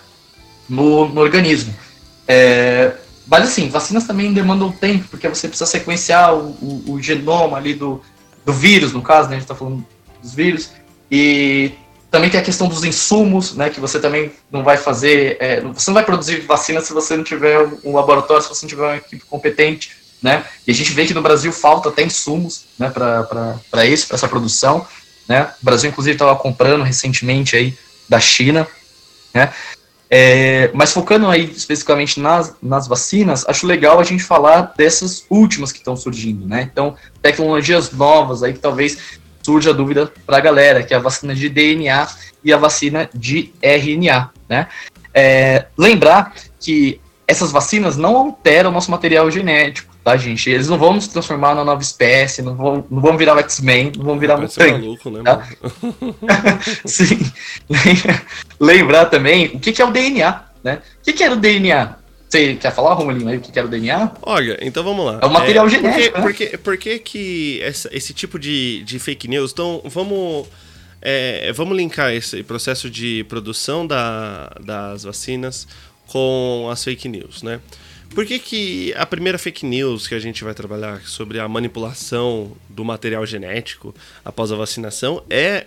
No, 0.66 1.06
no 1.06 1.20
organismo. 1.20 1.74
É, 2.26 2.92
mas 3.26 3.44
assim, 3.44 3.68
vacinas 3.68 4.06
também 4.06 4.32
demandam 4.32 4.72
tempo, 4.72 5.08
porque 5.10 5.28
você 5.28 5.46
precisa 5.46 5.70
sequenciar 5.70 6.34
o, 6.34 6.56
o, 6.62 6.92
o 6.92 7.02
genoma 7.02 7.58
ali 7.58 7.74
do, 7.74 8.00
do 8.46 8.52
vírus, 8.52 8.94
no 8.94 9.02
caso, 9.02 9.28
né? 9.28 9.36
A 9.36 9.38
gente 9.38 9.44
está 9.44 9.54
falando 9.54 9.84
dos 10.22 10.34
vírus. 10.34 10.70
E 11.10 11.72
também 12.10 12.30
tem 12.30 12.40
a 12.40 12.42
questão 12.42 12.66
dos 12.66 12.82
insumos, 12.82 13.54
né? 13.54 13.68
Que 13.68 13.78
você 13.78 14.00
também 14.00 14.32
não 14.50 14.62
vai 14.62 14.78
fazer. 14.78 15.36
É, 15.40 15.60
você 15.60 15.90
não 15.90 15.94
vai 15.94 16.04
produzir 16.04 16.40
vacina 16.40 16.80
se 16.80 16.94
você 16.94 17.14
não 17.14 17.24
tiver 17.24 17.58
um 17.84 17.94
laboratório, 17.94 18.42
se 18.42 18.48
você 18.48 18.64
não 18.64 18.70
tiver 18.70 18.84
uma 18.84 18.96
equipe 18.96 19.22
competente, 19.26 19.90
né? 20.22 20.46
E 20.66 20.70
a 20.70 20.74
gente 20.74 20.94
vê 20.94 21.04
que 21.04 21.12
no 21.12 21.20
Brasil 21.20 21.52
falta 21.52 21.90
até 21.90 22.02
insumos, 22.02 22.64
né? 22.78 22.88
Para 22.88 23.84
isso, 23.84 24.06
para 24.06 24.14
essa 24.14 24.28
produção, 24.28 24.86
né? 25.28 25.50
O 25.60 25.64
Brasil, 25.64 25.90
inclusive, 25.90 26.14
estava 26.14 26.34
comprando 26.34 26.82
recentemente 26.82 27.54
aí 27.54 27.76
da 28.08 28.18
China, 28.18 28.66
né? 29.34 29.52
É, 30.10 30.70
mas 30.72 30.92
focando 30.92 31.28
aí 31.28 31.44
especificamente 31.44 32.18
nas, 32.18 32.56
nas 32.62 32.88
vacinas, 32.88 33.44
acho 33.46 33.66
legal 33.66 34.00
a 34.00 34.04
gente 34.04 34.22
falar 34.22 34.72
dessas 34.74 35.26
últimas 35.28 35.70
que 35.70 35.78
estão 35.78 35.96
surgindo, 35.96 36.46
né? 36.46 36.62
Então, 36.62 36.96
tecnologias 37.20 37.92
novas 37.92 38.42
aí 38.42 38.54
que 38.54 38.58
talvez 38.58 39.18
surja 39.42 39.70
a 39.70 39.74
dúvida 39.74 40.10
para 40.26 40.38
a 40.38 40.40
galera, 40.40 40.82
que 40.82 40.94
é 40.94 40.96
a 40.96 41.00
vacina 41.00 41.34
de 41.34 41.48
DNA 41.50 42.08
e 42.42 42.52
a 42.52 42.56
vacina 42.56 43.08
de 43.14 43.52
RNA, 43.60 44.30
né? 44.48 44.68
É, 45.12 45.66
lembrar 45.76 46.34
que 46.58 47.00
essas 47.26 47.52
vacinas 47.52 47.96
não 47.98 48.16
alteram 48.16 48.70
nosso 48.70 48.90
material 48.90 49.30
genético, 49.30 49.87
tá, 50.04 50.16
gente? 50.16 50.48
Eles 50.48 50.68
não 50.68 50.78
vão 50.78 50.94
nos 50.94 51.06
transformar 51.08 51.54
numa 51.54 51.64
nova 51.64 51.82
espécie, 51.82 52.42
não 52.42 52.54
vão, 52.54 52.84
não 52.90 53.00
vão 53.00 53.16
virar 53.16 53.34
o 53.34 53.38
X-Men, 53.40 53.92
não 53.96 54.04
vão 54.04 54.18
virar 54.18 54.36
mutante. 54.36 54.72
maluco, 54.72 55.10
né, 55.10 55.22
tá? 55.22 55.46
Sim. 56.84 57.18
Lembrar 58.58 59.06
também 59.06 59.46
o 59.46 59.60
que, 59.60 59.72
que 59.72 59.82
é 59.82 59.84
o 59.84 59.90
DNA, 59.90 60.44
né? 60.62 60.82
O 61.00 61.04
que, 61.04 61.12
que 61.12 61.22
era 61.22 61.34
o 61.34 61.36
DNA? 61.36 61.96
Você 62.28 62.54
quer 62.56 62.74
falar, 62.74 62.92
Romulinho, 62.92 63.28
aí 63.28 63.38
o 63.38 63.40
que 63.40 63.58
era 63.58 63.66
o 63.66 63.70
DNA? 63.70 64.12
Olha, 64.20 64.58
então 64.60 64.84
vamos 64.84 65.04
lá. 65.06 65.18
É 65.22 65.26
o 65.26 65.30
material 65.30 65.66
é, 65.66 65.70
genético, 65.70 66.20
por 66.20 66.34
que, 66.34 66.44
né? 66.44 66.56
por 66.58 66.76
que, 66.76 66.98
que 66.98 67.60
essa, 67.62 67.88
esse 67.90 68.12
tipo 68.12 68.38
de, 68.38 68.82
de 68.84 68.98
fake 68.98 69.26
news... 69.28 69.52
Então, 69.52 69.80
vamos... 69.84 70.46
É, 71.00 71.52
vamos 71.52 71.76
linkar 71.76 72.12
esse 72.12 72.42
processo 72.42 72.90
de 72.90 73.24
produção 73.28 73.86
da, 73.86 74.50
das 74.60 75.04
vacinas 75.04 75.66
com 76.08 76.68
as 76.70 76.82
fake 76.82 77.08
news, 77.08 77.42
né? 77.42 77.60
Por 78.14 78.26
que, 78.26 78.38
que 78.38 78.94
a 78.96 79.06
primeira 79.06 79.38
fake 79.38 79.64
news 79.64 80.08
que 80.08 80.14
a 80.14 80.18
gente 80.18 80.42
vai 80.42 80.54
trabalhar 80.54 81.02
sobre 81.02 81.38
a 81.38 81.46
manipulação 81.46 82.56
do 82.68 82.84
material 82.84 83.24
genético 83.24 83.94
após 84.24 84.50
a 84.50 84.56
vacinação 84.56 85.22
é, 85.30 85.66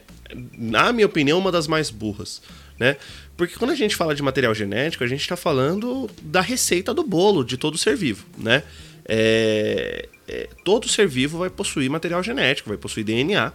na 0.58 0.92
minha 0.92 1.06
opinião, 1.06 1.40
uma 1.40 1.52
das 1.52 1.68
mais 1.68 1.90
burras, 1.90 2.42
né? 2.80 2.98
Porque 3.38 3.56
quando 3.56 3.72
a 3.72 3.76
gente 3.76 3.96
fala 3.96 4.14
de 4.14 4.22
material 4.22 4.54
genético, 4.54 5.04
a 5.04 5.08
gente 5.08 5.22
está 5.22 5.36
falando 5.36 6.10
da 6.22 6.42
receita 6.42 6.94
do 6.94 7.04
bolo 7.04 7.44
de 7.44 7.58
todo 7.58 7.78
ser 7.78 7.96
vivo, 7.96 8.26
né? 8.38 8.64
É, 9.06 10.08
é, 10.32 10.48
todo 10.64 10.88
ser 10.88 11.08
vivo 11.08 11.40
vai 11.40 11.50
possuir 11.50 11.90
material 11.90 12.24
genético, 12.24 12.70
vai 12.70 12.78
possuir 12.78 13.04
DNA. 13.04 13.52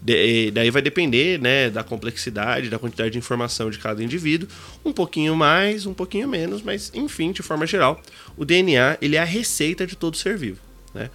De, 0.00 0.52
daí 0.52 0.70
vai 0.70 0.80
depender 0.80 1.40
né, 1.40 1.68
da 1.68 1.82
complexidade, 1.82 2.70
da 2.70 2.78
quantidade 2.78 3.10
de 3.10 3.18
informação 3.18 3.68
de 3.68 3.78
cada 3.78 4.02
indivíduo, 4.02 4.48
um 4.84 4.92
pouquinho 4.92 5.34
mais, 5.34 5.86
um 5.86 5.92
pouquinho 5.92 6.28
menos, 6.28 6.62
mas 6.62 6.92
enfim, 6.94 7.32
de 7.32 7.42
forma 7.42 7.66
geral, 7.66 8.00
o 8.36 8.44
DNA 8.44 8.96
ele 9.02 9.16
é 9.16 9.18
a 9.18 9.24
receita 9.24 9.84
de 9.84 9.96
todo 9.96 10.16
ser 10.16 10.38
vivo. 10.38 10.60
Né? 10.94 11.10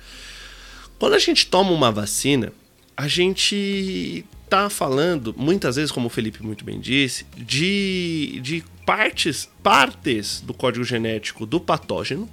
Quando 0.99 1.13
a 1.13 1.19
gente 1.19 1.47
toma 1.47 1.71
uma 1.71 1.91
vacina, 1.91 2.51
a 2.97 3.07
gente 3.07 4.25
está 4.43 4.69
falando, 4.69 5.33
muitas 5.37 5.77
vezes, 5.77 5.91
como 5.91 6.07
o 6.07 6.09
Felipe 6.09 6.43
muito 6.43 6.65
bem 6.65 6.79
disse, 6.79 7.25
de, 7.37 8.39
de 8.41 8.63
partes, 8.85 9.49
partes 9.63 10.41
do 10.41 10.53
código 10.53 10.83
genético 10.83 11.45
do 11.45 11.59
patógeno 11.59 12.29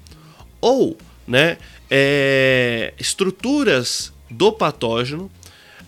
ou 0.61 0.99
né, 1.27 1.59
é, 1.91 2.95
estruturas 2.99 4.13
do 4.31 4.53
patógeno 4.53 5.31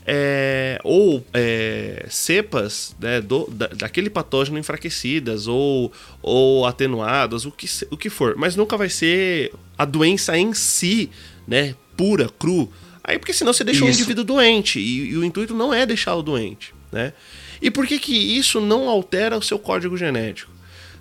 é, 0.07 0.79
ou 0.85 1.25
é, 1.33 2.07
cepas 2.11 2.95
né, 3.01 3.21
do, 3.21 3.49
da, 3.51 3.69
daquele 3.69 4.11
patógeno 4.11 4.59
enfraquecidas 4.59 5.47
ou, 5.47 5.91
ou 6.21 6.67
atenuadas, 6.67 7.47
o 7.47 7.51
que, 7.51 7.67
o 7.91 7.97
que 7.97 8.11
for. 8.11 8.35
Mas 8.37 8.55
nunca 8.55 8.77
vai 8.77 8.91
ser 8.91 9.53
a 9.79 9.85
doença 9.85 10.37
em 10.37 10.53
si, 10.53 11.11
né, 11.49 11.75
pura, 11.97 12.29
cru. 12.29 12.71
Aí 13.03 13.19
porque 13.19 13.33
senão 13.33 13.53
você 13.53 13.65
deixa 13.65 13.85
o 13.85 13.87
um 13.87 13.91
indivíduo 13.91 14.25
doente 14.25 14.79
e, 14.79 15.11
e, 15.11 15.17
o 15.17 15.25
intuito 15.25 15.55
não 15.55 15.73
é 15.73 15.85
deixá-lo 15.85 16.23
doente, 16.23 16.75
né? 16.91 17.13
E 17.61 17.71
por 17.71 17.87
que 17.87 17.99
que 17.99 18.15
isso 18.15 18.61
não 18.61 18.89
altera 18.89 19.37
o 19.37 19.43
seu 19.43 19.59
código 19.59 19.97
genético? 19.97 20.51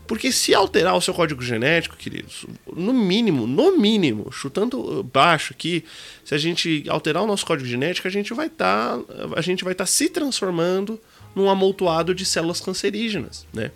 Porque 0.06 0.32
se 0.32 0.54
alterar 0.54 0.95
o 0.95 1.01
seu 1.01 1.14
código 1.14 1.41
genético, 1.41 1.95
queridos, 1.95 2.45
no 2.76 2.93
mínimo, 2.93 3.47
no 3.47 3.78
mínimo, 3.78 4.32
chutando 4.32 5.04
baixo 5.04 5.54
aqui, 5.54 5.84
se 6.26 6.36
a 6.36 6.38
gente 6.38 6.84
alterar 6.89 7.24
o 7.24 7.28
nosso 7.28 7.45
código 7.45 7.68
genético, 7.68 8.08
a 8.08 8.12
gente 8.12 8.34
vai 8.34 8.47
estar, 8.47 8.97
tá, 8.97 9.14
a 9.36 9.41
gente 9.41 9.64
vai 9.64 9.74
estar 9.74 9.86
tá 9.86 9.89
se 9.89 10.10
transformando 10.10 10.99
num 11.34 11.49
amontoado 11.49 12.14
de 12.14 12.26
células 12.26 12.60
cancerígenas, 12.60 13.47
né? 13.54 13.72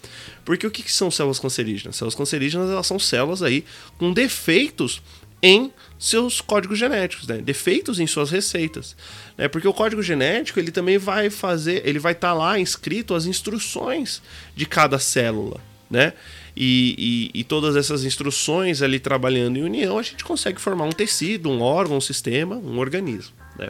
Porque 0.45 0.67
o 0.67 0.71
que, 0.71 0.83
que 0.83 0.91
são 0.91 1.09
células 1.09 1.39
cancerígenas? 1.39 1.95
Células 1.95 2.15
cancerígenas 2.15 2.69
elas 2.69 2.85
são 2.85 2.99
células 2.99 3.41
aí 3.41 3.65
com 3.97 4.13
defeitos 4.13 5.01
em 5.41 5.71
seus 5.99 6.41
códigos 6.41 6.79
genéticos, 6.79 7.27
né? 7.27 7.37
defeitos 7.37 7.99
em 7.99 8.07
suas 8.07 8.29
receitas, 8.29 8.95
né? 9.37 9.47
porque 9.47 9.67
o 9.67 9.73
código 9.73 10.01
genético 10.01 10.59
ele 10.59 10.71
também 10.71 10.97
vai 10.97 11.29
fazer, 11.29 11.87
ele 11.87 11.99
vai 11.99 12.13
estar 12.13 12.29
tá 12.29 12.33
lá 12.33 12.59
inscrito 12.59 13.13
as 13.13 13.25
instruções 13.25 14.21
de 14.55 14.65
cada 14.65 14.99
célula, 14.99 15.59
né? 15.89 16.13
E, 16.55 17.31
e, 17.33 17.39
e, 17.41 17.43
todas 17.43 17.75
essas 17.75 18.03
instruções 18.03 18.81
ali 18.81 18.99
trabalhando 18.99 19.57
em 19.57 19.63
união, 19.63 19.99
a 19.99 20.01
gente 20.01 20.23
consegue 20.23 20.59
formar 20.59 20.85
um 20.85 20.91
tecido, 20.91 21.49
um 21.49 21.61
órgão, 21.61 21.97
um 21.97 22.01
sistema, 22.01 22.55
um 22.55 22.79
organismo. 22.79 23.33
Né? 23.57 23.69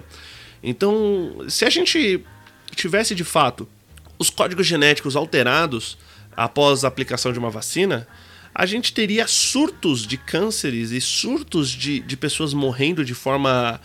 Então, 0.64 1.46
se 1.50 1.66
a 1.66 1.70
gente 1.70 2.24
tivesse 2.76 3.14
de 3.14 3.24
fato 3.24 3.68
os 4.18 4.30
códigos 4.30 4.66
genéticos 4.66 5.16
alterados 5.16 5.98
após 6.36 6.84
a 6.84 6.88
aplicação 6.88 7.34
de 7.34 7.40
uma 7.40 7.50
vacina, 7.50 8.08
a 8.56 8.66
gente 8.66 8.94
teria 8.94 9.28
surtos 9.28 10.08
de 10.08 10.18
cânceres 10.18 10.92
e 10.92 11.02
surtos 11.02 11.70
de, 11.70 12.00
de 12.00 12.18
pessoas 12.18 12.54
morrendo 12.54 13.04
de 13.04 13.14
forma 13.14 13.80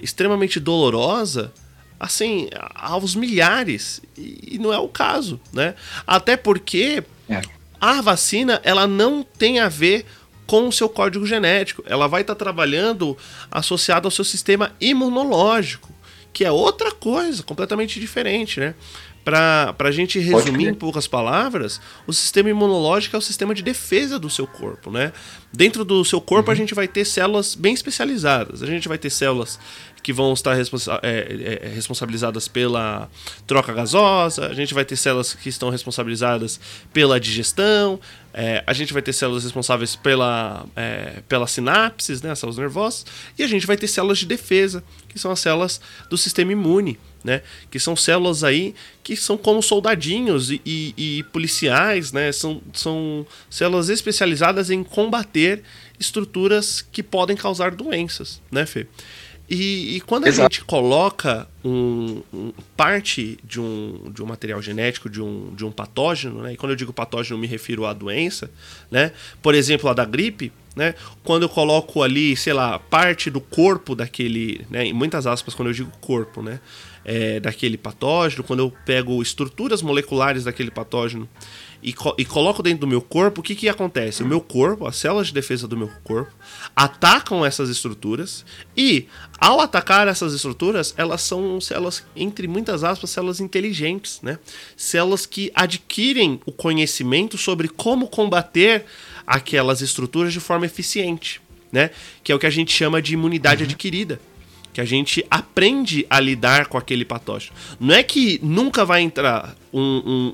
extremamente 0.00 0.58
dolorosa 0.58 1.52
assim, 1.98 2.48
aos 2.74 3.14
milhares. 3.14 4.02
E 4.16 4.58
não 4.58 4.72
é 4.72 4.78
o 4.78 4.88
caso, 4.88 5.40
né? 5.52 5.74
Até 6.06 6.36
porque 6.36 7.02
é 7.28 7.42
a 7.80 8.00
vacina 8.00 8.60
ela 8.64 8.86
não 8.86 9.22
tem 9.22 9.60
a 9.60 9.68
ver 9.68 10.04
com 10.46 10.68
o 10.68 10.72
seu 10.72 10.88
código 10.88 11.26
genético. 11.26 11.82
Ela 11.86 12.06
vai 12.06 12.20
estar 12.20 12.34
tá 12.34 12.38
trabalhando 12.38 13.16
associado 13.50 14.06
ao 14.06 14.10
seu 14.10 14.24
sistema 14.24 14.72
imunológico, 14.80 15.92
que 16.32 16.44
é 16.44 16.50
outra 16.50 16.92
coisa, 16.92 17.42
completamente 17.42 17.98
diferente, 17.98 18.60
né? 18.60 18.74
Para 19.24 19.74
a 19.76 19.90
gente 19.90 20.20
resumir 20.20 20.68
em 20.68 20.74
poucas 20.74 21.08
palavras, 21.08 21.80
o 22.06 22.12
sistema 22.12 22.48
imunológico 22.48 23.16
é 23.16 23.18
o 23.18 23.22
sistema 23.22 23.52
de 23.52 23.60
defesa 23.60 24.20
do 24.20 24.30
seu 24.30 24.46
corpo, 24.46 24.88
né? 24.88 25.12
Dentro 25.52 25.84
do 25.84 26.04
seu 26.04 26.20
corpo 26.20 26.48
uhum. 26.48 26.52
a 26.52 26.56
gente 26.56 26.76
vai 26.76 26.86
ter 26.86 27.04
células 27.04 27.56
bem 27.56 27.74
especializadas. 27.74 28.62
A 28.62 28.66
gente 28.66 28.86
vai 28.86 28.98
ter 28.98 29.10
células 29.10 29.58
que 30.06 30.12
vão 30.12 30.32
estar 30.32 30.54
responsa 30.54 31.00
é, 31.02 31.64
é, 31.64 31.68
responsabilizadas 31.70 32.46
pela 32.46 33.10
troca 33.44 33.72
gasosa, 33.72 34.46
a 34.46 34.54
gente 34.54 34.72
vai 34.72 34.84
ter 34.84 34.94
células 34.94 35.34
que 35.34 35.48
estão 35.48 35.68
responsabilizadas 35.68 36.60
pela 36.92 37.18
digestão, 37.18 37.98
é, 38.32 38.62
a 38.64 38.72
gente 38.72 38.92
vai 38.92 39.02
ter 39.02 39.12
células 39.12 39.42
responsáveis 39.42 39.96
pela, 39.96 40.64
é, 40.76 41.24
pelas 41.28 41.50
sinapses, 41.50 42.22
né, 42.22 42.30
as 42.30 42.38
células 42.38 42.56
nervosas, 42.56 43.04
e 43.36 43.42
a 43.42 43.48
gente 43.48 43.66
vai 43.66 43.76
ter 43.76 43.88
células 43.88 44.18
de 44.18 44.26
defesa, 44.26 44.84
que 45.08 45.18
são 45.18 45.32
as 45.32 45.40
células 45.40 45.80
do 46.08 46.16
sistema 46.16 46.52
imune, 46.52 46.96
né, 47.24 47.42
que 47.68 47.80
são 47.80 47.96
células 47.96 48.44
aí 48.44 48.76
que 49.02 49.16
são 49.16 49.36
como 49.36 49.60
soldadinhos 49.60 50.52
e, 50.52 50.62
e, 50.64 50.94
e 50.96 51.22
policiais, 51.24 52.12
né, 52.12 52.30
são, 52.30 52.62
são 52.72 53.26
células 53.50 53.88
especializadas 53.88 54.70
em 54.70 54.84
combater 54.84 55.64
estruturas 55.98 56.80
que 56.92 57.02
podem 57.02 57.36
causar 57.36 57.72
doenças, 57.72 58.40
né, 58.52 58.64
Fê? 58.64 58.86
E, 59.48 59.96
e 59.96 60.00
quando 60.00 60.26
Exato. 60.26 60.40
a 60.40 60.44
gente 60.44 60.64
coloca 60.64 61.46
um, 61.64 62.20
um, 62.34 62.52
parte 62.76 63.38
de 63.44 63.60
um, 63.60 64.10
de 64.12 64.20
um 64.20 64.26
material 64.26 64.60
genético, 64.60 65.08
de 65.08 65.22
um, 65.22 65.54
de 65.54 65.64
um 65.64 65.70
patógeno, 65.70 66.42
né? 66.42 66.54
e 66.54 66.56
quando 66.56 66.72
eu 66.72 66.76
digo 66.76 66.92
patógeno, 66.92 67.36
eu 67.36 67.40
me 67.40 67.46
refiro 67.46 67.86
à 67.86 67.92
doença, 67.92 68.50
né? 68.90 69.12
por 69.40 69.54
exemplo, 69.54 69.88
a 69.88 69.94
da 69.94 70.04
gripe, 70.04 70.52
né? 70.74 70.96
quando 71.22 71.44
eu 71.44 71.48
coloco 71.48 72.02
ali, 72.02 72.36
sei 72.36 72.52
lá, 72.52 72.78
parte 72.78 73.30
do 73.30 73.40
corpo 73.40 73.94
daquele, 73.94 74.66
né? 74.68 74.84
em 74.84 74.92
muitas 74.92 75.28
aspas, 75.28 75.54
quando 75.54 75.68
eu 75.68 75.74
digo 75.74 75.92
corpo, 76.00 76.42
né? 76.42 76.60
É, 77.08 77.38
daquele 77.38 77.76
patógeno, 77.76 78.42
quando 78.42 78.58
eu 78.58 78.72
pego 78.84 79.22
estruturas 79.22 79.80
moleculares 79.80 80.42
daquele 80.42 80.72
patógeno 80.72 81.28
e, 81.86 81.92
co 81.92 82.16
e 82.18 82.24
coloco 82.24 82.64
dentro 82.64 82.80
do 82.80 82.86
meu 82.88 83.00
corpo, 83.00 83.40
o 83.40 83.44
que, 83.44 83.54
que 83.54 83.68
acontece? 83.68 84.24
O 84.24 84.26
meu 84.26 84.40
corpo, 84.40 84.88
as 84.88 84.96
células 84.96 85.28
de 85.28 85.32
defesa 85.32 85.68
do 85.68 85.76
meu 85.76 85.88
corpo, 86.02 86.32
atacam 86.74 87.46
essas 87.46 87.70
estruturas 87.70 88.44
e, 88.76 89.06
ao 89.38 89.60
atacar 89.60 90.08
essas 90.08 90.34
estruturas, 90.34 90.92
elas 90.96 91.22
são 91.22 91.60
células, 91.60 92.04
entre 92.16 92.48
muitas 92.48 92.82
aspas, 92.82 93.10
células 93.10 93.38
inteligentes, 93.38 94.18
né? 94.20 94.40
Células 94.76 95.26
que 95.26 95.52
adquirem 95.54 96.40
o 96.44 96.50
conhecimento 96.50 97.38
sobre 97.38 97.68
como 97.68 98.08
combater 98.08 98.84
aquelas 99.24 99.80
estruturas 99.80 100.32
de 100.32 100.40
forma 100.40 100.66
eficiente, 100.66 101.40
né? 101.70 101.90
Que 102.24 102.32
é 102.32 102.34
o 102.34 102.38
que 102.40 102.46
a 102.46 102.50
gente 102.50 102.72
chama 102.72 103.00
de 103.00 103.14
imunidade 103.14 103.62
uhum. 103.62 103.70
adquirida 103.70 104.20
que 104.76 104.80
a 104.82 104.84
gente 104.84 105.24
aprende 105.30 106.06
a 106.10 106.20
lidar 106.20 106.66
com 106.66 106.76
aquele 106.76 107.02
patógeno. 107.02 107.54
Não 107.80 107.94
é 107.94 108.02
que 108.02 108.38
nunca 108.42 108.84
vai 108.84 109.00
entrar 109.00 109.56
um, 109.72 109.80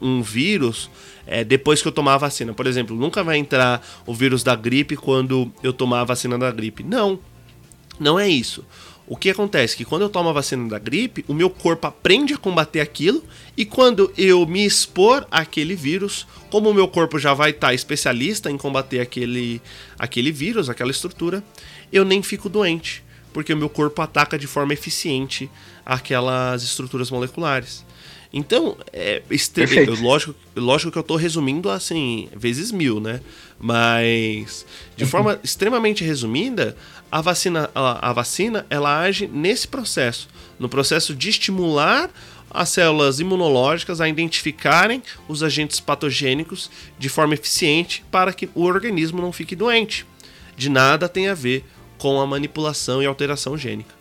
um, 0.03 0.09
um 0.09 0.21
vírus 0.21 0.91
é, 1.25 1.45
depois 1.45 1.81
que 1.81 1.87
eu 1.87 1.93
tomar 1.93 2.15
a 2.15 2.19
vacina. 2.19 2.53
Por 2.53 2.67
exemplo, 2.67 2.97
nunca 2.97 3.23
vai 3.23 3.37
entrar 3.37 3.81
o 4.05 4.13
vírus 4.13 4.43
da 4.43 4.57
gripe 4.57 4.97
quando 4.97 5.53
eu 5.63 5.73
tomar 5.73 6.01
a 6.01 6.05
vacina 6.05 6.37
da 6.37 6.51
gripe. 6.51 6.83
Não, 6.83 7.21
não 8.01 8.19
é 8.19 8.29
isso. 8.29 8.65
O 9.07 9.15
que 9.17 9.31
acontece? 9.31 9.77
Que 9.77 9.85
quando 9.85 10.03
eu 10.03 10.09
tomo 10.09 10.31
a 10.31 10.33
vacina 10.33 10.69
da 10.69 10.79
gripe, 10.81 11.25
o 11.29 11.35
meu 11.35 11.49
corpo 11.49 11.87
aprende 11.87 12.35
a 12.35 12.37
combater 12.37 12.81
aquilo, 12.81 13.23
e 13.57 13.65
quando 13.65 14.13
eu 14.19 14.45
me 14.45 14.67
expor 14.67 15.25
àquele 15.31 15.77
vírus, 15.77 16.27
como 16.51 16.69
o 16.69 16.75
meu 16.75 16.89
corpo 16.89 17.17
já 17.17 17.33
vai 17.33 17.51
estar 17.51 17.69
tá 17.69 17.75
especialista 17.75 18.51
em 18.51 18.59
combater 18.59 18.99
aquele, 18.99 19.63
aquele 19.97 20.33
vírus, 20.33 20.69
aquela 20.69 20.91
estrutura, 20.91 21.45
eu 21.93 22.05
nem 22.05 22.25
fico 22.25 22.49
doente, 22.49 23.05
porque 23.33 23.53
o 23.53 23.57
meu 23.57 23.69
corpo 23.69 24.03
ataca 24.03 24.39
de 24.39 24.47
forma 24.47 24.73
eficiente 24.73 25.51
aquelas 25.85 26.63
estruturas 26.63 27.11
moleculares. 27.11 27.85
Então, 28.33 28.79
é 28.93 29.23
lógico, 30.01 30.35
lógico 30.57 30.91
que 30.91 30.97
eu 30.97 31.03
estou 31.03 31.19
resumindo 31.19 31.69
assim, 31.69 32.31
vezes 32.35 32.73
mil, 32.73 32.99
né? 32.99 33.21
Mas, 33.61 34.65
de 34.97 35.05
forma 35.05 35.39
extremamente 35.45 36.03
resumida, 36.03 36.75
a 37.11 37.21
vacina, 37.21 37.71
a, 37.75 38.09
a 38.09 38.13
vacina 38.13 38.67
ela 38.71 39.01
age 39.01 39.27
nesse 39.27 39.69
processo 39.69 40.29
no 40.63 40.69
processo 40.69 41.15
de 41.15 41.29
estimular 41.29 42.09
as 42.49 42.69
células 42.69 43.19
imunológicas 43.19 44.01
a 44.01 44.09
identificarem 44.09 45.03
os 45.27 45.43
agentes 45.43 45.81
patogênicos 45.81 46.71
de 46.99 47.09
forma 47.09 47.35
eficiente 47.35 48.05
para 48.11 48.33
que 48.33 48.49
o 48.55 48.63
organismo 48.63 49.21
não 49.21 49.33
fique 49.33 49.57
doente. 49.57 50.07
De 50.57 50.69
nada 50.71 51.09
tem 51.09 51.29
a 51.29 51.35
ver 51.35 51.65
com 52.03 52.21
a 52.21 52.27
manipulação 52.27 53.01
e 53.01 53.07
alteração 53.07 53.57
gênica. 53.57 53.95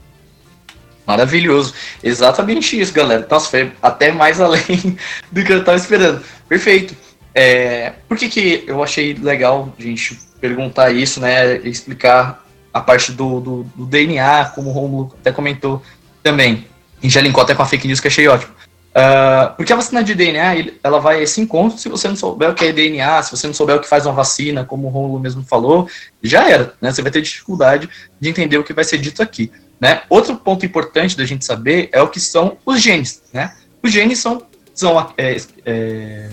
Maravilhoso. 1.06 1.72
Exatamente 2.02 2.80
isso, 2.80 2.92
galera. 2.92 3.28
Nossa, 3.30 3.48
foi 3.48 3.72
até 3.80 4.12
mais 4.12 4.42
além 4.42 4.98
do 5.32 5.44
que 5.44 5.54
eu 5.54 5.60
estava 5.60 5.78
esperando. 5.78 6.24
Perfeito. 6.50 6.96
É, 7.36 7.94
por 8.10 8.18
que, 8.18 8.28
que 8.28 8.64
eu 8.66 8.82
achei 8.82 9.14
legal 9.14 9.72
a 9.78 9.82
gente 9.82 10.20
perguntar 10.40 10.90
isso, 10.92 11.20
né? 11.20 11.58
Explicar 11.58 12.44
a 12.74 12.82
parte 12.82 13.12
do, 13.12 13.40
do, 13.40 13.64
do 13.76 13.86
DNA, 13.86 14.46
como 14.56 14.72
o 14.72 14.74
Romulo 14.74 15.14
até 15.20 15.32
comentou 15.32 15.84
também. 16.24 16.66
E 17.04 17.08
já 17.10 17.22
linkou 17.22 17.44
até 17.44 17.54
com 17.54 17.62
a 17.62 17.68
fake 17.68 17.86
news 17.86 18.00
que 18.00 18.08
achei 18.08 18.28
ótimo. 18.28 18.52
Uh, 18.92 19.56
porque 19.56 19.72
a 19.72 19.76
vacina 19.78 20.04
de 20.04 20.14
DNA, 20.14 20.74
ela 20.84 21.00
vai 21.00 21.20
a 21.20 21.24
esse 21.24 21.40
encontro, 21.40 21.78
se 21.78 21.88
você 21.88 22.10
não 22.10 22.16
souber 22.16 22.50
o 22.50 22.54
que 22.54 22.66
é 22.66 22.74
DNA, 22.74 23.24
se 23.24 23.32
você 23.32 23.48
não 23.48 23.54
souber 23.54 23.78
o 23.78 23.80
que 23.80 23.88
faz 23.88 24.06
uma 24.06 24.14
vacina, 24.14 24.66
como 24.66 24.88
o 24.88 24.90
Romulo 24.90 25.20
mesmo 25.20 25.44
falou, 25.44 25.88
já 26.22 26.50
era, 26.50 26.74
né? 26.82 26.92
Você 26.92 27.02
vai 27.02 27.12
ter 27.12 27.22
dificuldade 27.22 27.90
de 28.20 28.30
entender 28.30 28.58
o 28.58 28.64
que 28.64 28.74
vai 28.74 28.84
ser 28.84 28.98
dito 28.98 29.24
aqui. 29.24 29.50
Né? 29.82 30.04
Outro 30.08 30.36
ponto 30.36 30.64
importante 30.64 31.18
da 31.18 31.26
gente 31.26 31.44
saber 31.44 31.90
é 31.92 32.00
o 32.04 32.08
que 32.08 32.20
são 32.20 32.56
os 32.64 32.80
genes. 32.80 33.24
Né? 33.34 33.52
Os 33.82 33.92
genes 33.92 34.20
são, 34.20 34.44
são 34.76 35.12
é, 35.18 35.38
é, 35.66 36.30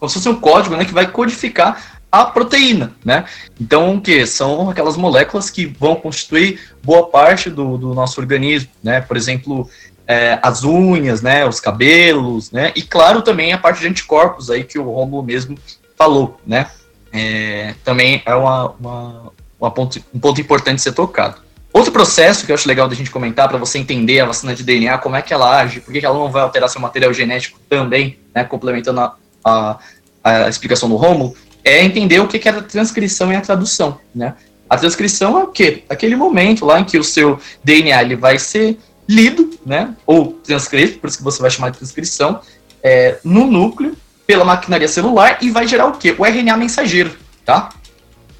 como 0.00 0.10
se 0.10 0.16
fosse 0.16 0.28
um 0.28 0.40
código 0.40 0.74
né, 0.74 0.84
que 0.84 0.92
vai 0.92 1.08
codificar 1.08 2.00
a 2.10 2.24
proteína. 2.24 2.96
Né? 3.04 3.24
Então, 3.60 3.94
o 3.94 4.00
que? 4.00 4.26
São 4.26 4.68
aquelas 4.68 4.96
moléculas 4.96 5.48
que 5.48 5.66
vão 5.66 5.94
constituir 5.94 6.58
boa 6.82 7.06
parte 7.06 7.48
do, 7.48 7.78
do 7.78 7.94
nosso 7.94 8.20
organismo. 8.20 8.70
Né? 8.82 9.00
Por 9.00 9.16
exemplo, 9.16 9.70
é, 10.08 10.38
as 10.42 10.64
unhas, 10.64 11.20
né, 11.20 11.46
os 11.46 11.60
cabelos, 11.60 12.50
né? 12.50 12.72
E 12.74 12.80
claro, 12.80 13.20
também 13.20 13.52
a 13.52 13.58
parte 13.58 13.80
de 13.80 13.86
anticorpos 13.86 14.50
aí 14.50 14.64
que 14.64 14.78
o 14.78 14.90
Romulo 14.90 15.22
mesmo 15.22 15.58
falou, 15.98 16.40
né? 16.46 16.66
É, 17.12 17.74
também 17.84 18.22
é 18.24 18.34
uma, 18.34 18.70
uma, 18.70 19.32
uma 19.60 19.70
ponto, 19.70 20.02
um 20.12 20.18
ponto 20.18 20.40
importante 20.40 20.80
ser 20.80 20.92
tocado. 20.92 21.36
Outro 21.70 21.92
processo 21.92 22.46
que 22.46 22.50
eu 22.50 22.54
acho 22.54 22.66
legal 22.66 22.88
da 22.88 22.94
gente 22.94 23.10
comentar 23.10 23.48
para 23.48 23.58
você 23.58 23.78
entender 23.78 24.20
a 24.20 24.24
vacina 24.24 24.54
de 24.54 24.62
DNA, 24.64 24.96
como 24.98 25.14
é 25.14 25.20
que 25.20 25.34
ela 25.34 25.60
age, 25.60 25.80
por 25.80 25.92
que 25.92 26.04
ela 26.04 26.18
não 26.18 26.30
vai 26.30 26.42
alterar 26.42 26.70
seu 26.70 26.80
material 26.80 27.12
genético 27.12 27.60
também, 27.68 28.18
né, 28.34 28.42
complementando 28.44 29.00
a, 29.00 29.14
a, 29.44 29.78
a 30.24 30.48
explicação 30.48 30.88
do 30.88 30.96
Romulo, 30.96 31.36
é 31.62 31.84
entender 31.84 32.18
o 32.20 32.26
que 32.26 32.48
é 32.48 32.50
a 32.50 32.62
transcrição 32.62 33.30
e 33.30 33.36
a 33.36 33.42
tradução, 33.42 34.00
né? 34.14 34.34
A 34.70 34.76
transcrição 34.76 35.38
é 35.38 35.44
o 35.44 35.48
quê? 35.48 35.84
Aquele 35.88 36.14
momento 36.14 36.64
lá 36.64 36.80
em 36.80 36.84
que 36.84 36.98
o 36.98 37.04
seu 37.04 37.38
DNA 37.64 38.02
ele 38.02 38.16
vai 38.16 38.38
ser 38.38 38.78
lido, 39.08 39.58
né, 39.64 39.94
ou 40.04 40.32
transcrito, 40.32 40.98
por 40.98 41.08
isso 41.08 41.18
que 41.18 41.24
você 41.24 41.40
vai 41.40 41.50
chamar 41.50 41.70
de 41.70 41.78
transcrição, 41.78 42.40
é, 42.82 43.18
no 43.24 43.46
núcleo, 43.46 43.96
pela 44.26 44.44
maquinaria 44.44 44.86
celular 44.86 45.38
e 45.40 45.50
vai 45.50 45.66
gerar 45.66 45.86
o 45.86 45.92
quê? 45.92 46.14
O 46.18 46.24
RNA 46.24 46.54
mensageiro, 46.58 47.16
tá? 47.46 47.70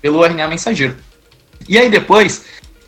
Pelo 0.02 0.22
RNA 0.22 0.46
mensageiro. 0.46 0.96
E 1.66 1.78
aí 1.78 1.88
depois, 1.88 2.44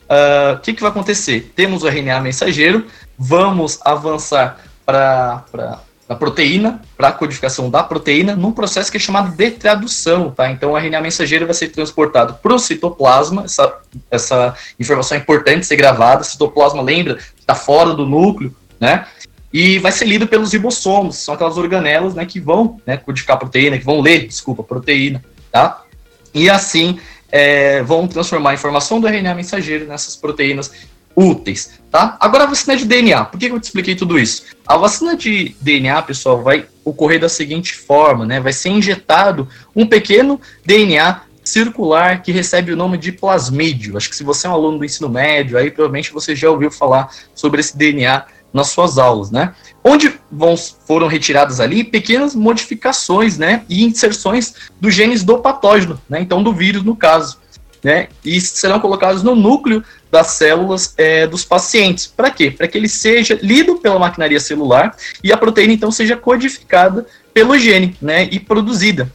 ah, 0.06 0.52
o 0.52 0.56
uh, 0.56 0.60
que, 0.60 0.74
que 0.74 0.82
vai 0.82 0.90
acontecer? 0.90 1.50
Temos 1.56 1.82
o 1.82 1.88
RNA 1.88 2.20
mensageiro, 2.20 2.86
vamos 3.18 3.78
avançar 3.84 4.60
para 4.84 5.80
a 6.10 6.14
proteína, 6.16 6.82
para 6.96 7.06
a 7.06 7.12
codificação 7.12 7.70
da 7.70 7.84
proteína, 7.84 8.34
num 8.34 8.50
processo 8.50 8.90
que 8.90 8.96
é 8.96 9.00
chamado 9.00 9.30
de 9.30 9.52
tradução, 9.52 10.32
tá? 10.32 10.50
Então, 10.50 10.72
o 10.72 10.76
RNA 10.76 11.00
mensageiro 11.00 11.46
vai 11.46 11.54
ser 11.54 11.68
transportado 11.68 12.34
para 12.42 12.52
o 12.52 12.58
citoplasma, 12.58 13.44
essa, 13.44 13.78
essa 14.10 14.54
informação 14.76 15.16
é 15.16 15.20
importante 15.20 15.64
ser 15.64 15.76
gravada, 15.76 16.22
o 16.22 16.24
citoplasma, 16.24 16.82
lembra, 16.82 17.16
está 17.38 17.54
fora 17.54 17.94
do 17.94 18.04
núcleo, 18.04 18.52
né? 18.80 19.06
E 19.52 19.78
vai 19.78 19.92
ser 19.92 20.06
lido 20.06 20.26
pelos 20.26 20.52
ribossomos, 20.52 21.16
são 21.16 21.32
aquelas 21.32 21.56
organelas, 21.56 22.12
né, 22.12 22.26
que 22.26 22.40
vão 22.40 22.80
né, 22.84 22.96
codificar 22.96 23.36
a 23.36 23.38
proteína, 23.38 23.78
que 23.78 23.84
vão 23.84 24.00
ler, 24.00 24.26
desculpa, 24.26 24.64
proteína, 24.64 25.22
tá? 25.52 25.84
E 26.34 26.50
assim, 26.50 26.98
é, 27.30 27.84
vão 27.84 28.08
transformar 28.08 28.50
a 28.50 28.54
informação 28.54 29.00
do 29.00 29.06
RNA 29.06 29.32
mensageiro 29.36 29.86
nessas 29.86 30.16
proteínas 30.16 30.72
úteis, 31.14 31.80
tá? 31.90 32.16
Agora 32.20 32.44
a 32.44 32.46
vacina 32.46 32.76
de 32.76 32.84
DNA, 32.84 33.24
por 33.24 33.38
que 33.38 33.46
eu 33.46 33.60
te 33.60 33.64
expliquei 33.64 33.94
tudo 33.94 34.18
isso? 34.18 34.44
A 34.66 34.76
vacina 34.76 35.16
de 35.16 35.54
DNA, 35.60 36.00
pessoal, 36.02 36.42
vai 36.42 36.66
ocorrer 36.84 37.20
da 37.20 37.28
seguinte 37.28 37.74
forma, 37.74 38.24
né? 38.24 38.40
Vai 38.40 38.52
ser 38.52 38.70
injetado 38.70 39.48
um 39.74 39.86
pequeno 39.86 40.40
DNA 40.64 41.22
circular 41.42 42.22
que 42.22 42.32
recebe 42.32 42.72
o 42.72 42.76
nome 42.76 42.96
de 42.96 43.12
plasmídio. 43.12 43.96
Acho 43.96 44.08
que 44.08 44.16
se 44.16 44.22
você 44.22 44.46
é 44.46 44.50
um 44.50 44.54
aluno 44.54 44.78
do 44.78 44.84
ensino 44.84 45.08
médio, 45.08 45.58
aí 45.58 45.70
provavelmente 45.70 46.12
você 46.12 46.36
já 46.36 46.50
ouviu 46.50 46.70
falar 46.70 47.10
sobre 47.34 47.60
esse 47.60 47.76
DNA 47.76 48.24
nas 48.52 48.68
suas 48.68 48.98
aulas, 48.98 49.30
né? 49.30 49.54
Onde 49.82 50.12
vão, 50.30 50.56
foram 50.56 51.06
retiradas 51.06 51.60
ali 51.60 51.84
pequenas 51.84 52.34
modificações, 52.34 53.38
né, 53.38 53.64
e 53.68 53.84
inserções 53.84 54.54
dos 54.80 54.94
genes 54.94 55.22
do 55.22 55.38
patógeno, 55.38 56.00
né, 56.08 56.20
então 56.20 56.42
do 56.42 56.52
vírus 56.52 56.82
no 56.82 56.96
caso, 56.96 57.38
né, 57.82 58.08
e 58.24 58.40
serão 58.40 58.80
colocados 58.80 59.22
no 59.22 59.34
núcleo 59.34 59.82
das 60.10 60.28
células 60.28 60.94
é, 60.96 61.26
dos 61.26 61.44
pacientes. 61.44 62.06
Para 62.06 62.30
quê? 62.30 62.50
Para 62.50 62.66
que 62.66 62.76
ele 62.76 62.88
seja 62.88 63.38
lido 63.40 63.76
pela 63.76 63.98
maquinaria 63.98 64.40
celular 64.40 64.96
e 65.22 65.32
a 65.32 65.36
proteína 65.36 65.72
então 65.72 65.90
seja 65.90 66.16
codificada 66.16 67.06
pelo 67.32 67.56
gene, 67.58 67.96
né, 68.02 68.28
e 68.30 68.40
produzida 68.40 69.10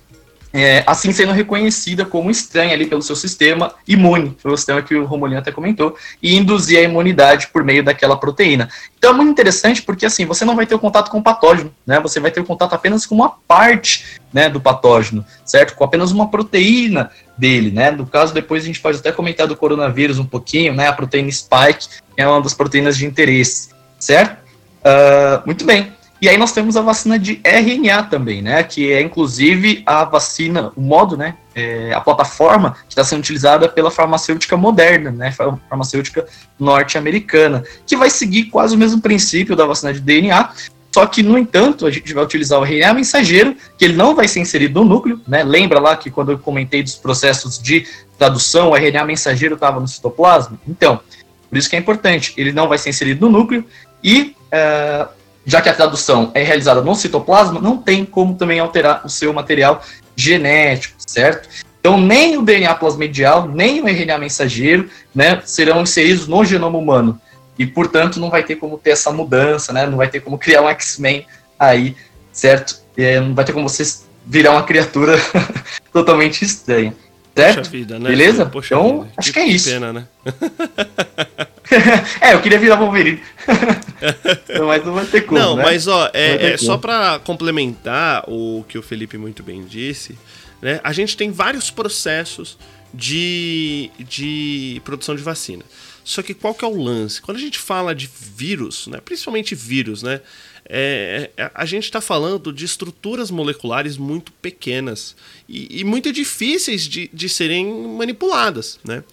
é, 0.58 0.86
assim 0.88 1.12
sendo 1.12 1.34
reconhecida 1.34 2.06
como 2.06 2.32
estranha 2.32 2.74
ali 2.74 2.86
pelo 2.86 3.02
seu 3.02 3.14
sistema 3.14 3.74
imune, 3.86 4.38
pelo 4.42 4.56
sistema 4.56 4.82
que 4.82 4.96
o 4.96 5.04
Romulino 5.04 5.40
até 5.40 5.52
comentou, 5.52 5.98
e 6.24 6.34
induzir 6.34 6.80
a 6.80 6.84
imunidade 6.84 7.50
por 7.50 7.62
meio 7.62 7.84
daquela 7.84 8.16
proteína. 8.16 8.70
Então 8.98 9.12
é 9.12 9.14
muito 9.14 9.32
interessante 9.32 9.82
porque 9.82 10.06
assim, 10.06 10.26
você 10.26 10.46
não 10.46 10.56
vai 10.56 10.66
ter 10.66 10.74
o 10.74 10.80
contato 10.80 11.12
com 11.12 11.18
o 11.18 11.22
patógeno, 11.22 11.76
né? 11.86 12.00
Você 12.00 12.22
vai 12.22 12.32
ter 12.32 12.40
o 12.40 12.46
contato 12.46 12.72
apenas 12.72 13.06
com 13.06 13.16
uma 13.16 13.34
parte, 13.46 14.22
né, 14.32 14.48
do 14.48 14.62
patógeno, 14.62 15.26
certo? 15.44 15.76
Com 15.76 15.84
apenas 15.84 16.14
uma 16.14 16.30
proteína 16.30 17.12
dele, 17.38 17.70
né? 17.70 17.92
No 17.92 18.06
caso, 18.06 18.34
depois 18.34 18.64
a 18.64 18.66
gente 18.66 18.80
pode 18.80 19.00
até 19.00 19.12
comentar 19.12 19.48
do 19.48 19.58
coronavírus 19.58 20.20
um 20.20 20.26
pouquinho, 20.26 20.74
né? 20.74 20.88
A 20.88 20.94
proteína 20.94 21.30
spike 21.34 21.90
é 22.16 22.26
uma 22.26 22.42
das 22.42 22.54
proteínas 22.54 22.96
de 22.96 23.06
interesse, 23.06 23.72
certo? 24.00 24.38
Uh, 24.80 25.46
muito 25.46 25.66
bem. 25.66 25.95
E 26.22 26.30
aí 26.30 26.38
nós 26.38 26.54
temos 26.54 26.78
a 26.78 26.82
vacina 26.82 27.20
de 27.20 27.42
RNA 27.44 28.04
também, 28.04 28.42
né? 28.42 28.64
Que 28.64 28.92
é 28.92 29.02
inclusive 29.02 29.84
a 29.86 30.06
vacina, 30.06 30.72
o 30.76 30.82
modo, 30.82 31.18
né? 31.18 31.36
É, 31.54 31.94
a 31.94 32.02
plataforma 32.02 32.72
que 32.88 32.94
está 32.94 33.04
sendo 33.04 33.20
utilizada 33.20 33.68
pela 33.68 33.92
farmacêutica 33.92 34.56
moderna, 34.56 35.12
né? 35.12 35.32
Farmacêutica 35.32 36.26
norte-americana, 36.58 37.64
que 37.86 37.96
vai 37.96 38.10
seguir 38.10 38.46
quase 38.46 38.76
o 38.76 38.78
mesmo 38.78 39.02
princípio 39.02 39.56
da 39.56 39.66
vacina 39.66 39.94
de 39.94 40.00
DNA. 40.00 40.50
Só 40.94 41.06
que, 41.06 41.22
no 41.22 41.38
entanto, 41.38 41.86
a 41.86 41.92
gente 41.92 42.14
vai 42.14 42.24
utilizar 42.24 42.58
o 42.58 42.64
RNA 42.64 42.94
mensageiro, 42.94 43.54
que 43.78 43.84
ele 43.84 43.98
não 43.98 44.16
vai 44.16 44.30
ser 44.30 44.40
inserido 44.40 44.82
no 44.82 44.88
núcleo, 44.88 45.20
né? 45.28 45.44
Lembra 45.44 45.78
lá 45.78 45.98
que 45.98 46.10
quando 46.10 46.32
eu 46.32 46.40
comentei 46.40 46.82
dos 46.82 46.96
processos 46.96 47.60
de 47.60 47.86
tradução, 48.18 48.70
o 48.70 48.76
RNA 48.76 49.04
mensageiro 49.04 49.56
estava 49.56 49.82
no 49.82 49.88
citoplasma? 49.90 50.58
Então, 50.66 51.02
por 51.50 51.58
isso 51.58 51.70
que 51.70 51.76
é 51.76 51.80
importante, 51.80 52.34
ele 52.38 52.54
não 52.54 52.70
vai 52.70 52.78
ser 52.78 52.90
inserido 52.90 53.30
no 53.30 53.40
núcleo 53.40 53.66
e 54.02 54.36
uh, 54.48 55.08
já 55.46 55.62
que 55.62 55.70
a 55.70 55.74
tradução 55.74 56.32
é 56.34 56.44
realizada 56.44 56.82
no 56.82 56.96
citoplasma, 56.96 57.62
não 57.62 57.78
tem 57.78 58.04
como 58.04 58.36
também 58.36 58.60
alterar 58.60 59.06
o 59.06 59.10
seu 59.10 59.32
material 59.32 59.82
genético, 60.16 60.96
certo? 61.06 61.48
Então, 61.80 62.02
nem 62.02 62.36
o 62.36 62.42
DNA 62.42 62.74
plasmedial, 62.76 63.48
nem 63.48 63.80
o 63.80 63.88
RNA 63.88 64.18
mensageiro, 64.18 64.90
né, 65.14 65.40
serão 65.46 65.82
inseridos 65.82 66.28
no 66.28 66.44
genoma 66.44 66.80
humano. 66.80 67.22
E, 67.60 67.66
portanto, 67.66 68.20
não 68.20 68.30
vai 68.30 68.44
ter 68.44 68.56
como 68.56 68.78
ter 68.78 68.92
essa 68.92 69.12
mudança, 69.12 69.72
né? 69.72 69.86
Não 69.86 69.98
vai 69.98 70.10
ter 70.10 70.20
como 70.20 70.38
criar 70.38 70.62
um 70.62 70.70
X-Men 70.70 71.26
aí, 71.58 71.96
certo? 72.32 72.82
É, 72.98 73.20
não 73.20 73.34
vai 73.34 73.46
ter 73.46 73.54
como 73.54 73.70
você 73.70 73.84
virar 74.26 74.52
uma 74.52 74.64
criatura 74.64 75.16
totalmente 75.94 76.44
estranha. 76.44 76.94
Certo? 77.36 77.70
Vida, 77.70 78.00
né? 78.00 78.10
Beleza? 78.10 78.46
Poxa 78.46 78.76
então, 78.76 79.02
vida. 79.02 79.14
acho 79.18 79.28
que, 79.32 79.34
que 79.34 79.40
é 79.40 79.48
isso. 79.48 79.70
Pena, 79.70 79.94
né? 79.94 80.08
é, 82.22 82.34
eu 82.34 82.42
queria 82.42 82.60
virar 82.60 82.76
Wolverine. 82.76 83.22
mas 84.66 84.86
não 84.86 84.94
vai 84.94 85.06
ter 85.06 85.22
como. 85.22 85.40
Não, 85.40 85.56
né? 85.56 85.64
mas 85.64 85.88
ó, 85.88 86.10
é, 86.14 86.54
é 86.54 86.58
só 86.58 86.78
para 86.78 87.20
complementar 87.20 88.24
o 88.28 88.64
que 88.68 88.78
o 88.78 88.84
Felipe 88.84 89.18
muito 89.18 89.44
bem 89.44 89.66
disse, 89.66 90.18
né? 90.62 90.80
A 90.84 90.94
gente 90.94 91.18
tem 91.18 91.32
vários 91.32 91.70
processos 91.70 92.58
de, 92.94 93.90
de 94.00 94.82
produção 94.86 95.16
de 95.16 95.22
vacina. 95.22 95.64
Só 96.04 96.22
que 96.22 96.34
qual 96.34 96.54
que 96.54 96.64
é 96.64 96.68
o 96.68 96.82
lance? 96.82 97.22
Quando 97.22 97.38
a 97.38 97.42
gente 97.42 97.58
fala 97.58 97.94
de 97.96 98.08
vírus, 98.08 98.86
né, 98.88 99.00
principalmente 99.04 99.56
vírus, 99.56 100.04
né, 100.04 100.22
é, 100.68 101.32
é 101.36 101.52
a 101.54 101.66
gente 101.66 101.86
está 101.86 102.00
falando 102.00 102.54
de 102.54 102.64
estruturas 102.64 103.32
moleculares 103.32 103.98
muito 103.98 104.32
pequenas 104.34 105.16
e, 105.50 105.80
e 105.80 105.84
muito 105.84 106.12
difíceis 106.14 106.88
de, 106.88 107.10
de 107.12 107.28
serem 107.28 107.88
manipuladas. 107.88 108.80
Né? 108.84 109.04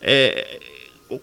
É, 0.00 0.60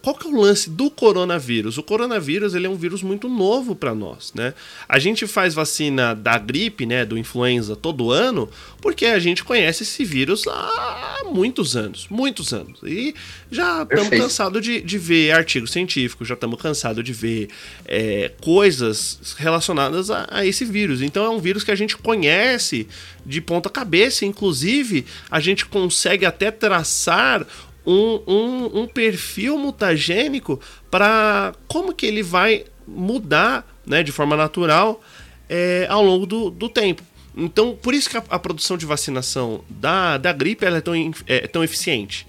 qual 0.02 0.16
que 0.16 0.26
é 0.26 0.30
o 0.30 0.40
lance 0.40 0.68
do 0.68 0.90
coronavírus? 0.90 1.78
O 1.78 1.82
coronavírus 1.82 2.54
ele 2.54 2.66
é 2.66 2.70
um 2.70 2.74
vírus 2.74 3.02
muito 3.02 3.28
novo 3.28 3.76
para 3.76 3.94
nós, 3.94 4.32
né? 4.34 4.52
A 4.88 4.98
gente 4.98 5.26
faz 5.26 5.54
vacina 5.54 6.14
da 6.14 6.38
gripe, 6.38 6.84
né, 6.84 7.04
do 7.04 7.16
influenza 7.16 7.76
todo 7.76 8.10
ano, 8.10 8.48
porque 8.80 9.06
a 9.06 9.18
gente 9.18 9.44
conhece 9.44 9.84
esse 9.84 10.04
vírus 10.04 10.44
há 10.48 11.22
muitos 11.26 11.76
anos, 11.76 12.06
muitos 12.10 12.52
anos. 12.52 12.80
E 12.82 13.14
já 13.50 13.82
estamos 13.82 14.08
cansados 14.08 14.60
de, 14.62 14.80
de 14.80 14.98
ver 14.98 15.32
artigos 15.32 15.70
científicos, 15.70 16.26
já 16.26 16.34
estamos 16.34 16.60
cansados 16.60 17.04
de 17.04 17.12
ver 17.12 17.48
é, 17.84 18.32
coisas 18.40 19.36
relacionadas 19.36 20.10
a, 20.10 20.26
a 20.30 20.46
esse 20.46 20.64
vírus. 20.64 21.00
Então 21.00 21.24
é 21.24 21.30
um 21.30 21.38
vírus 21.38 21.62
que 21.62 21.70
a 21.70 21.76
gente 21.76 21.96
conhece 21.96 22.88
de 23.24 23.40
ponta 23.40 23.68
cabeça, 23.68 24.24
inclusive 24.24 25.04
a 25.30 25.40
gente 25.40 25.66
consegue 25.66 26.24
até 26.24 26.50
traçar 26.50 27.46
um, 27.86 28.20
um, 28.26 28.80
um 28.82 28.86
perfil 28.86 29.56
mutagênico 29.56 30.60
para 30.90 31.54
como 31.68 31.94
que 31.94 32.04
ele 32.04 32.22
vai 32.22 32.64
mudar 32.86 33.66
né, 33.86 34.02
de 34.02 34.12
forma 34.12 34.36
natural 34.36 35.00
é, 35.48 35.86
ao 35.88 36.02
longo 36.02 36.26
do, 36.26 36.50
do 36.50 36.68
tempo. 36.68 37.02
Então, 37.36 37.76
por 37.76 37.94
isso 37.94 38.08
que 38.08 38.16
a, 38.16 38.24
a, 38.30 38.38
produção 38.38 38.76
de 38.76 38.86
vacinação 38.86 39.62
da, 39.68 40.16
da 40.16 40.32
gripe 40.32 40.64
é 40.64 40.80
tão, 40.80 40.94
é 41.26 41.46
tão 41.46 41.62
eficiente. 41.62 42.26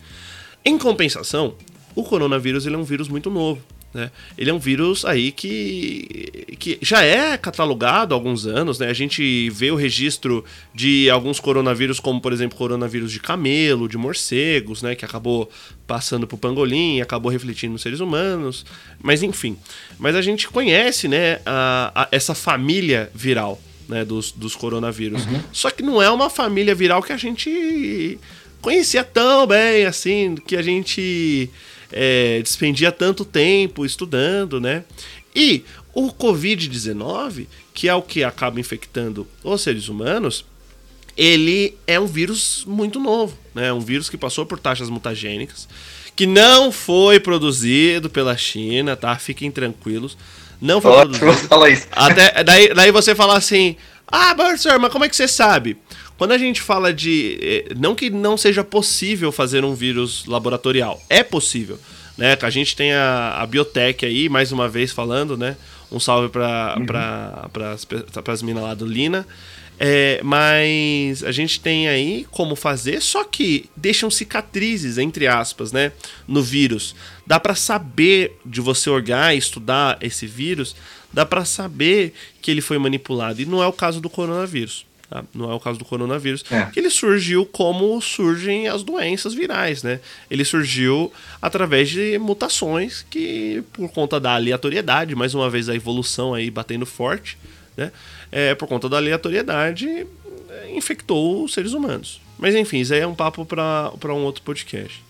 Em 0.64 0.78
compensação, 0.78 1.56
o 1.96 2.04
coronavírus 2.04 2.66
ele 2.66 2.76
é 2.76 2.78
um 2.78 2.84
vírus 2.84 3.08
muito 3.08 3.30
novo. 3.30 3.62
Né? 3.94 4.12
Ele 4.38 4.50
é 4.50 4.54
um 4.54 4.60
vírus 4.60 5.06
aí 5.06 5.32
que, 5.32 6.56
que 6.60 6.78
já 6.82 7.02
é 7.02 7.38
catalogado 7.38 8.14
há 8.14 8.18
alguns 8.18 8.46
anos. 8.46 8.80
Né? 8.80 8.88
A 8.90 8.94
gente 8.94 9.50
vê 9.50 9.72
o 9.72 9.76
registro 9.76 10.44
de 10.74 11.10
alguns 11.10 11.40
coronavírus, 11.40 12.00
como 12.00 12.22
por 12.22 12.34
exemplo 12.34 12.58
coronavírus 12.58 13.12
de 13.12 13.20
camelo, 13.20 13.88
de 13.88 13.98
morcegos, 13.98 14.82
né? 14.82 14.96
que 14.96 15.06
acabou 15.06 15.50
passando 15.86 16.28
para 16.28 16.36
o 16.36 16.38
pangolim, 16.38 17.02
acabou 17.02 17.32
refletindo 17.32 17.74
nos 17.74 17.82
seres 17.82 18.00
humanos. 18.00 18.66
Mas 19.02 19.24
enfim, 19.24 19.58
mas 19.98 20.16
a 20.16 20.22
gente 20.22 20.48
conhece 20.50 21.08
né, 21.08 21.40
a, 21.46 22.04
a, 22.04 22.08
essa 22.12 22.36
família 22.36 23.10
viral 23.16 23.60
né, 23.88 24.04
dos, 24.04 24.32
dos 24.32 24.56
coronavírus. 24.56 25.26
Uhum. 25.26 25.42
Só 25.52 25.72
que 25.72 25.82
não 25.82 26.02
é 26.02 26.10
uma 26.12 26.30
família 26.30 26.76
viral 26.76 27.02
que 27.02 27.14
a 27.14 27.18
gente 27.18 28.20
conhecia 28.62 29.04
tão 29.04 29.48
bem 29.48 29.86
assim, 29.86 30.36
que 30.36 30.56
a 30.56 30.62
gente 30.62 31.50
é, 31.92 32.42
despendia 32.42 32.92
tanto 32.92 33.24
tempo 33.24 33.86
estudando, 33.86 34.60
né? 34.60 34.84
E 35.36 35.64
o 35.94 36.12
Covid-19, 36.12 37.48
que 37.74 37.88
é 37.88 37.94
o 37.94 38.02
que 38.02 38.24
acaba 38.24 38.60
infectando 38.60 39.28
os 39.44 39.62
seres 39.62 39.88
humanos, 39.88 40.46
ele 41.16 41.76
é 41.88 42.00
um 42.00 42.06
vírus 42.06 42.64
muito 42.68 43.00
novo, 43.00 43.38
né? 43.54 43.74
Um 43.74 43.80
vírus 43.80 44.10
que 44.10 44.18
passou 44.18 44.46
por 44.46 44.60
taxas 44.60 44.90
mutagênicas, 44.90 45.68
que 46.16 46.26
não 46.26 46.72
foi 46.72 47.20
produzido 47.20 48.10
pela 48.10 48.38
China, 48.38 48.96
tá? 48.96 49.18
Fiquem 49.18 49.50
tranquilos. 49.50 50.18
Não 50.62 50.82
foi 50.82 50.92
produzido. 50.92 51.36
Fala 51.48 51.70
isso. 51.70 51.88
Até, 51.92 52.44
daí, 52.44 52.74
daí 52.74 52.92
você 52.92 53.16
fala 53.16 53.38
assim: 53.38 53.76
Ah, 54.08 54.34
Bursar, 54.34 54.80
mas 54.80 54.92
como 54.92 55.06
é 55.06 55.10
que 55.10 55.16
você 55.16 55.28
sabe? 55.28 55.78
Quando 56.18 56.32
a 56.32 56.38
gente 56.38 56.62
fala 56.62 56.94
de. 56.94 57.38
Eh, 57.42 57.74
não 57.78 57.94
que 57.94 58.10
não 58.10 58.36
seja 58.36 58.64
possível 58.64 59.32
fazer 59.32 59.64
um 59.64 59.76
vírus 59.76 60.26
laboratorial, 60.26 61.02
é 61.10 61.24
possível. 61.24 61.80
Né? 62.18 62.36
A 62.42 62.50
gente 62.50 62.76
tem 62.76 62.94
a, 62.94 63.36
a 63.40 63.46
biotech 63.46 64.06
aí, 64.06 64.28
mais 64.28 64.52
uma 64.52 64.68
vez 64.68 64.92
falando, 64.92 65.38
né? 65.38 65.56
Um 65.92 66.00
salve 66.00 66.30
para 66.30 66.76
uhum. 66.78 66.86
pra, 66.86 67.76
as 68.34 68.42
minas 68.42 68.64
lá 68.64 68.74
do 68.74 68.86
Lina. 68.86 69.26
É, 69.80 70.20
mas 70.24 71.24
a 71.24 71.32
gente 71.32 71.60
tem 71.60 71.88
aí 71.88 72.26
como 72.32 72.56
fazer, 72.56 73.00
só 73.00 73.24
que 73.24 73.70
deixam 73.76 74.10
cicatrizes, 74.10 74.98
entre 74.98 75.28
aspas, 75.28 75.72
né? 75.72 75.92
No 76.28 76.42
vírus. 76.42 76.96
Dá 77.28 77.40
para 77.40 77.54
saber 77.54 78.40
de 78.44 78.60
você 78.60 78.90
olhar 78.90 79.36
e 79.36 79.38
estudar 79.38 80.00
esse 80.02 80.26
vírus, 80.26 80.76
dá 81.14 81.28
para 81.28 81.46
saber 81.46 82.14
que 82.42 82.50
ele 82.50 82.62
foi 82.62 82.80
manipulado. 82.80 83.40
E 83.40 83.46
não 83.46 83.62
é 83.62 83.68
o 83.68 83.74
caso 83.74 84.02
do 84.02 84.10
coronavírus. 84.10 84.87
Tá? 85.10 85.24
Não 85.34 85.50
é 85.50 85.54
o 85.54 85.60
caso 85.60 85.80
do 85.80 85.86
coronavírus. 85.86 86.44
É. 86.52 86.66
Que 86.66 86.80
ele 86.80 86.90
surgiu 86.90 87.46
como 87.46 88.00
surgem 88.02 88.68
as 88.68 88.84
doenças 88.84 89.34
virais, 89.34 89.84
né? 89.84 90.00
Ele 90.30 90.44
surgiu 90.44 91.12
através 91.42 91.90
de 91.90 92.18
mutações 92.20 93.06
que, 93.10 93.64
por 93.74 93.90
conta 93.90 94.20
da 94.20 94.36
aleatoriedade, 94.36 95.16
mais 95.16 95.34
uma 95.34 95.50
vez 95.50 95.70
a 95.70 95.76
evolução 95.76 96.34
aí 96.34 96.52
batendo 96.52 96.86
forte, 96.86 97.38
né? 97.76 97.92
É, 98.32 98.54
por 98.56 98.68
conta 98.68 98.90
da 98.90 98.98
aleatoriedade, 98.98 99.88
é, 99.88 100.76
infectou 100.76 101.46
os 101.46 101.54
seres 101.54 101.72
humanos. 101.74 102.20
Mas 102.38 102.54
enfim, 102.54 102.80
isso 102.80 102.94
aí 102.94 103.00
é 103.00 103.08
um 103.08 103.16
papo 103.16 103.46
para 103.46 104.14
um 104.14 104.24
outro 104.24 104.44
podcast. 104.44 105.04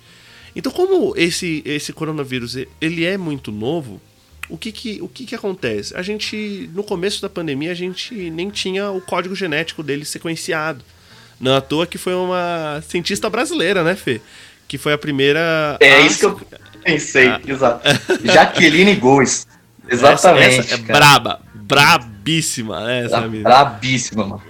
Então, 0.56 0.72
como 0.72 1.14
esse, 1.16 1.62
esse 1.66 1.92
coronavírus 1.92 2.56
ele 2.82 3.06
é 3.06 3.18
muito 3.18 3.52
novo, 3.52 4.02
o 4.50 4.58
que 4.58 4.72
que, 4.72 5.02
o 5.02 5.08
que 5.08 5.26
que 5.26 5.36
acontece? 5.36 5.96
A 5.96 6.02
gente, 6.02 6.70
no 6.74 6.84
começo 6.84 7.22
da 7.22 7.30
pandemia, 7.30 7.72
a 7.72 7.76
gente 7.76 8.14
nem 8.30 8.50
tinha 8.50 8.90
o 8.92 9.02
código 9.02 9.36
genético 9.36 9.84
dele 9.84 10.06
sequenciado. 10.06 10.84
Não 11.40 11.56
à 11.56 11.62
toa 11.62 11.86
que 11.86 11.98
foi 11.98 12.14
uma 12.16 12.82
cientista 12.88 13.30
brasileira, 13.30 13.84
né, 13.84 13.96
Fê? 13.96 14.22
Que 14.68 14.78
foi 14.78 14.94
a 14.94 14.98
primeira. 14.98 15.78
É 15.80 15.96
a... 15.96 16.00
isso 16.02 16.20
que 16.20 16.26
eu 16.26 16.60
pensei, 16.84 17.28
a... 17.28 17.42
exato. 17.46 17.88
Jaqueline 18.24 18.96
Goes. 18.96 19.46
Exatamente. 19.90 20.60
Essa, 20.60 20.76
essa 20.76 20.76
é 20.76 20.78
braba, 20.78 21.42
brabíssima, 22.28 22.82
né, 22.82 23.08
amiga? 23.14 23.44
Brabíssima, 23.44 24.26
mano. 24.26 24.42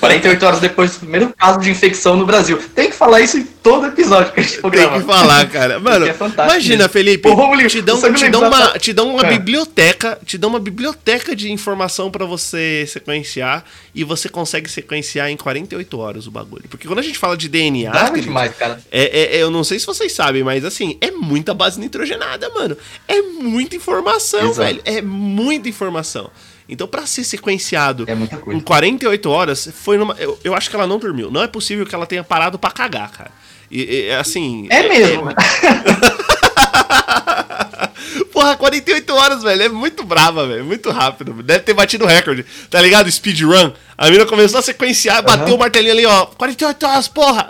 48 0.00 0.44
horas 0.44 0.60
depois 0.60 0.92
do 0.92 1.00
primeiro 1.00 1.32
caso 1.36 1.60
de 1.60 1.70
infecção 1.70 2.16
no 2.16 2.26
Brasil. 2.26 2.58
Tem 2.74 2.90
que 2.90 2.96
falar 2.96 3.20
isso 3.20 3.38
em 3.38 3.44
todo 3.44 3.86
episódio 3.86 4.32
que 4.32 4.40
a 4.40 4.42
gente 4.42 4.58
for 4.58 4.70
Tem 4.70 4.88
que 4.88 5.00
falar, 5.00 5.48
cara. 5.48 5.78
Mano, 5.78 6.06
é 6.06 6.14
imagina, 6.44 6.88
Felipe, 6.88 7.28
Ô, 7.28 7.56
te 7.68 7.80
dão, 7.80 8.00
te 8.12 8.28
dão 8.28 8.48
uma, 8.48 8.78
te 8.78 8.92
dão 8.92 9.14
uma 9.14 9.26
é. 9.26 9.30
biblioteca, 9.30 10.18
te 10.24 10.36
dão 10.36 10.50
uma 10.50 10.58
biblioteca 10.60 11.34
de 11.34 11.50
informação 11.50 12.10
para 12.10 12.26
você 12.26 12.84
sequenciar 12.88 13.64
e 13.94 14.04
você 14.04 14.28
consegue 14.28 14.70
sequenciar 14.70 15.30
em 15.30 15.36
48 15.36 15.98
horas 15.98 16.26
o 16.26 16.30
bagulho. 16.30 16.64
Porque 16.68 16.86
quando 16.86 16.98
a 16.98 17.02
gente 17.02 17.18
fala 17.18 17.36
de 17.36 17.48
DNA, 17.48 17.92
Dá 17.92 18.08
demais, 18.10 18.54
cara. 18.56 18.80
É, 18.90 19.02
é, 19.02 19.36
é, 19.36 19.42
eu 19.42 19.50
não 19.50 19.64
sei 19.64 19.78
se 19.78 19.86
vocês 19.86 20.12
sabem, 20.12 20.42
mas 20.42 20.64
assim, 20.64 20.98
é 21.00 21.10
muita 21.10 21.54
base 21.54 21.78
nitrogenada, 21.80 22.48
mano. 22.50 22.76
É 23.06 23.22
muita 23.22 23.76
informação, 23.76 24.50
Exato. 24.50 24.54
velho. 24.54 24.80
É 24.84 25.00
muita 25.00 25.68
informação. 25.68 26.30
Então, 26.68 26.86
para 26.86 27.06
ser 27.06 27.24
sequenciado 27.24 28.06
é 28.08 28.54
em 28.54 28.60
48 28.60 29.30
horas, 29.30 29.68
foi 29.74 29.98
numa. 29.98 30.14
Eu, 30.18 30.38
eu, 30.44 30.54
acho 30.54 30.70
que 30.70 30.76
ela 30.76 30.86
não 30.86 30.98
dormiu. 30.98 31.30
Não 31.30 31.42
é 31.42 31.46
possível 31.46 31.84
que 31.84 31.94
ela 31.94 32.06
tenha 32.06 32.24
parado 32.24 32.58
para 32.58 32.70
cagar, 32.70 33.10
cara. 33.10 33.30
E, 33.70 33.82
e, 33.82 34.10
assim. 34.12 34.66
É, 34.70 34.78
é 34.78 34.88
mesmo. 34.88 35.30
É... 35.30 35.34
Porra, 38.32 38.56
48 38.56 39.14
horas, 39.14 39.42
velho. 39.42 39.62
É 39.62 39.68
muito 39.68 40.04
brava, 40.04 40.46
velho. 40.46 40.64
Muito 40.64 40.90
rápido. 40.90 41.42
Deve 41.42 41.60
ter 41.60 41.74
batido 41.74 42.04
o 42.04 42.08
recorde. 42.08 42.44
Tá 42.70 42.80
ligado? 42.80 43.10
Speedrun. 43.10 43.72
A 43.96 44.10
mina 44.10 44.26
começou 44.26 44.58
a 44.58 44.62
sequenciar, 44.62 45.18
uhum. 45.18 45.24
bateu 45.24 45.54
o 45.54 45.58
martelinho 45.58 45.92
ali, 45.92 46.06
ó. 46.06 46.26
48 46.26 46.86
horas, 46.86 47.08
porra! 47.08 47.48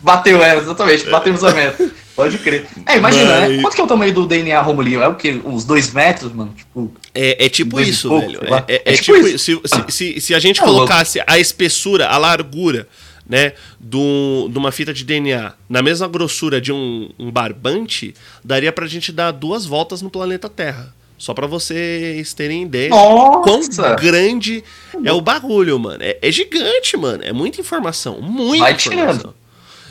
Bateu, 0.00 0.42
é, 0.42 0.56
exatamente. 0.56 1.08
Batemos 1.08 1.42
a 1.42 1.52
meta. 1.52 1.90
Pode 2.14 2.38
crer. 2.38 2.66
É, 2.86 2.96
imagina, 2.96 3.24
né? 3.24 3.40
Mas... 3.40 3.56
né? 3.56 3.62
Quanto 3.62 3.74
que 3.74 3.80
é 3.80 3.84
o 3.84 3.88
tamanho 3.88 4.14
do 4.14 4.26
DNA 4.26 4.60
Romulinho? 4.60 5.02
É 5.02 5.08
o 5.08 5.14
quê? 5.14 5.40
Uns 5.44 5.64
dois 5.64 5.92
metros, 5.92 6.32
mano? 6.32 6.52
Tipo, 6.56 6.92
é, 7.14 7.46
é 7.46 7.48
tipo 7.48 7.80
isso, 7.80 8.08
pouco, 8.08 8.26
velho. 8.26 8.40
É, 8.66 8.74
é, 8.74 8.82
é, 8.86 8.96
tipo, 8.96 9.14
tipo 9.14 9.28
isso. 9.28 9.62
Se, 9.64 9.84
se, 9.88 10.20
se, 10.20 10.34
a 10.34 10.40
gente 10.40 10.58
tá 10.58 10.66
colocasse 10.66 11.18
louco. 11.18 11.32
a 11.32 11.38
espessura, 11.38 12.08
a 12.08 12.18
largura, 12.18 12.88
né, 13.28 13.52
do, 13.78 14.48
de 14.50 14.58
uma 14.58 14.72
fita 14.72 14.92
de 14.92 15.04
DNA 15.04 15.52
na 15.68 15.80
mesma 15.80 16.08
grossura 16.08 16.60
de 16.60 16.72
um, 16.72 17.08
um 17.18 17.30
barbante, 17.30 18.14
daria 18.42 18.72
pra 18.72 18.86
gente 18.86 19.12
dar 19.12 19.30
duas 19.30 19.64
voltas 19.64 20.02
no 20.02 20.10
planeta 20.10 20.48
Terra. 20.48 20.92
Só 21.16 21.32
para 21.32 21.46
vocês 21.46 22.34
terem 22.34 22.64
ideia 22.64 22.90
Nossa! 22.90 23.82
quão 23.82 23.96
grande 23.96 24.64
é 25.04 25.12
o 25.12 25.20
bagulho, 25.20 25.78
mano. 25.78 26.02
É, 26.02 26.18
é, 26.20 26.32
gigante, 26.32 26.96
mano. 26.96 27.22
É 27.22 27.32
muita 27.32 27.60
informação. 27.60 28.20
Muita 28.20 28.64
Vai 28.64 28.72
informação. 28.74 29.18
Tirando. 29.18 29.34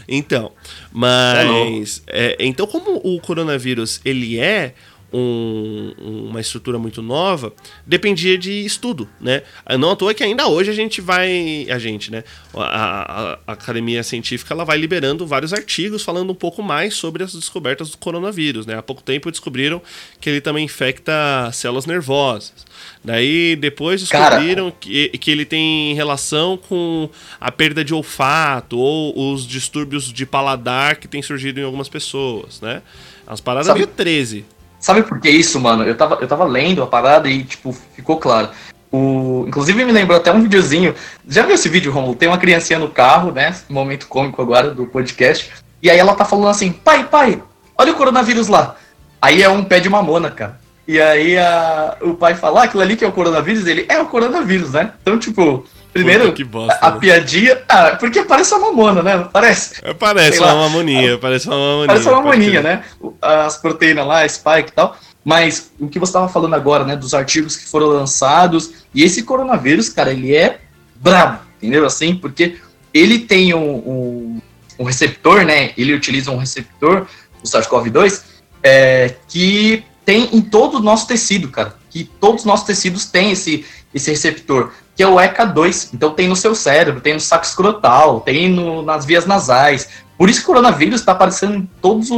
Então, 0.07 0.51
mas. 0.91 2.03
É, 2.07 2.35
então, 2.39 2.67
como 2.67 2.99
o 3.03 3.21
coronavírus 3.21 4.01
ele 4.03 4.37
é 4.37 4.75
um, 5.13 5.93
uma 6.29 6.41
estrutura 6.41 6.79
muito 6.79 7.01
nova, 7.01 7.53
dependia 7.85 8.37
de 8.37 8.65
estudo, 8.65 9.07
né? 9.21 9.43
Não 9.79 9.91
à 9.91 9.95
toa 9.95 10.13
que 10.13 10.23
ainda 10.23 10.47
hoje 10.47 10.71
a 10.71 10.73
gente 10.73 10.99
vai, 10.99 11.67
a 11.69 11.77
gente, 11.77 12.11
né? 12.11 12.23
A, 12.53 12.61
a, 12.61 13.33
a, 13.47 13.51
academia 13.53 14.01
científica 14.01 14.53
ela 14.53 14.65
vai 14.65 14.77
liberando 14.77 15.27
vários 15.27 15.53
artigos 15.53 16.03
falando 16.03 16.31
um 16.31 16.35
pouco 16.35 16.63
mais 16.63 16.95
sobre 16.95 17.23
as 17.23 17.33
descobertas 17.33 17.91
do 17.91 17.97
coronavírus, 17.97 18.65
né? 18.65 18.75
Há 18.77 18.81
pouco 18.81 19.03
tempo 19.03 19.29
descobriram 19.29 19.81
que 20.19 20.29
ele 20.29 20.41
também 20.41 20.65
infecta 20.65 21.13
células 21.53 21.85
nervosas. 21.85 22.65
Daí 23.03 23.55
depois 23.55 24.01
descobriram 24.01 24.71
que, 24.71 25.09
que 25.09 25.29
ele 25.29 25.45
tem 25.45 25.93
relação 25.93 26.57
com 26.57 27.09
a 27.39 27.51
perda 27.51 27.83
de 27.83 27.93
olfato 27.93 28.77
ou 28.77 29.33
os 29.33 29.45
distúrbios 29.45 30.11
de 30.11 30.25
paladar 30.25 30.95
que 30.95 31.07
tem 31.07 31.21
surgido 31.21 31.59
em 31.59 31.63
algumas 31.63 31.87
pessoas, 31.89 32.59
né? 32.61 32.81
As 33.27 33.39
paradas 33.39 33.67
Sabe... 33.67 33.79
meio 33.79 33.87
13. 33.87 34.45
Sabe 34.83 35.01
por 35.01 35.17
que 35.17 35.29
isso, 35.29 35.61
mano? 35.61 35.85
Eu 35.85 35.95
tava, 35.95 36.17
eu 36.19 36.27
tava 36.27 36.43
lendo 36.43 36.83
a 36.83 36.87
parada 36.87 37.29
e, 37.29 37.45
tipo, 37.45 37.71
ficou 37.71 38.17
claro. 38.17 38.49
O, 38.91 39.45
inclusive 39.47 39.85
me 39.85 39.93
lembrou 39.93 40.17
até 40.17 40.29
um 40.29 40.41
videozinho. 40.41 40.93
Já 41.25 41.43
viu 41.43 41.55
esse 41.55 41.69
vídeo, 41.69 41.89
Romulo? 41.89 42.15
Tem 42.15 42.27
uma 42.27 42.37
criancinha 42.37 42.77
no 42.77 42.89
carro, 42.89 43.31
né? 43.31 43.55
Momento 43.69 44.09
cômico 44.09 44.41
agora 44.41 44.71
do 44.71 44.85
podcast. 44.85 45.49
E 45.81 45.89
aí 45.89 45.97
ela 45.97 46.13
tá 46.15 46.25
falando 46.25 46.49
assim: 46.49 46.73
pai, 46.73 47.05
pai, 47.05 47.41
olha 47.77 47.93
o 47.93 47.95
coronavírus 47.95 48.49
lá. 48.49 48.75
Aí 49.21 49.41
é 49.41 49.47
um 49.47 49.63
pé 49.63 49.79
de 49.79 49.89
mamona, 49.89 50.29
cara. 50.29 50.59
E 50.85 50.99
aí 50.99 51.37
a, 51.37 51.95
o 52.01 52.15
pai 52.15 52.35
fala: 52.35 52.59
ah, 52.59 52.63
aquilo 52.65 52.83
ali 52.83 52.97
que 52.97 53.05
é 53.05 53.07
o 53.07 53.13
coronavírus, 53.13 53.65
ele 53.65 53.85
é 53.87 54.01
o 54.01 54.07
coronavírus, 54.07 54.73
né? 54.73 54.91
Então, 55.01 55.17
tipo, 55.17 55.63
Primeiro, 55.93 56.33
bosta, 56.45 56.73
a, 56.81 56.87
a 56.87 56.91
né? 56.91 56.99
piadinha. 56.99 57.61
Ah, 57.69 57.95
porque 57.99 58.23
parece 58.23 58.53
uma 58.55 58.71
mamona, 58.71 59.03
né? 59.03 59.29
Parece. 59.31 59.75
É, 59.83 59.93
parece 59.93 60.39
uma 60.39 60.55
mamoninha, 60.55 61.19
parece 61.19 61.47
uma 61.47 61.55
mamoninha. 61.55 61.87
Parece 61.87 62.09
uma 62.09 62.21
mamoninha, 62.21 62.61
né? 62.63 62.83
As 63.21 63.57
proteínas 63.57 64.07
lá, 64.07 64.27
spike 64.27 64.69
e 64.69 64.73
tal. 64.73 64.97
Mas 65.23 65.71
o 65.79 65.87
que 65.87 65.99
você 65.99 66.09
estava 66.09 66.27
falando 66.27 66.55
agora, 66.55 66.83
né? 66.83 66.95
Dos 66.95 67.13
artigos 67.13 67.55
que 67.55 67.65
foram 67.65 67.87
lançados. 67.87 68.71
E 68.93 69.03
esse 69.03 69.21
coronavírus, 69.21 69.87
cara, 69.87 70.11
ele 70.11 70.35
é 70.35 70.59
brabo, 70.95 71.41
entendeu? 71.61 71.85
Assim, 71.85 72.15
porque 72.15 72.57
ele 72.91 73.19
tem 73.19 73.53
um, 73.53 73.75
um, 73.75 74.41
um 74.79 74.83
receptor, 74.83 75.45
né? 75.45 75.73
Ele 75.77 75.93
utiliza 75.93 76.31
um 76.31 76.37
receptor, 76.37 77.05
o 77.43 77.47
SARS-CoV-2, 77.47 78.21
é, 78.63 79.15
que 79.27 79.83
tem 80.03 80.29
em 80.35 80.41
todo 80.41 80.77
o 80.77 80.81
nosso 80.81 81.07
tecido, 81.07 81.49
cara. 81.49 81.75
Que 81.89 82.03
todos 82.03 82.41
os 82.41 82.45
nossos 82.45 82.65
tecidos 82.65 83.05
têm 83.05 83.31
esse, 83.31 83.63
esse 83.93 84.09
receptor 84.11 84.71
que 84.95 85.03
é 85.03 85.07
o 85.07 85.15
ECA2. 85.15 85.89
Então 85.93 86.13
tem 86.13 86.27
no 86.27 86.35
seu 86.35 86.53
cérebro, 86.55 87.01
tem 87.01 87.13
no 87.13 87.19
saco 87.19 87.45
escrotal, 87.45 88.21
tem 88.21 88.49
no, 88.49 88.81
nas 88.81 89.05
vias 89.05 89.25
nasais. 89.25 89.89
Por 90.17 90.29
isso 90.29 90.39
que 90.39 90.45
o 90.45 90.47
coronavírus 90.47 90.99
está 90.99 91.11
aparecendo 91.11 91.55
em 91.55 91.69
todas 91.81 92.09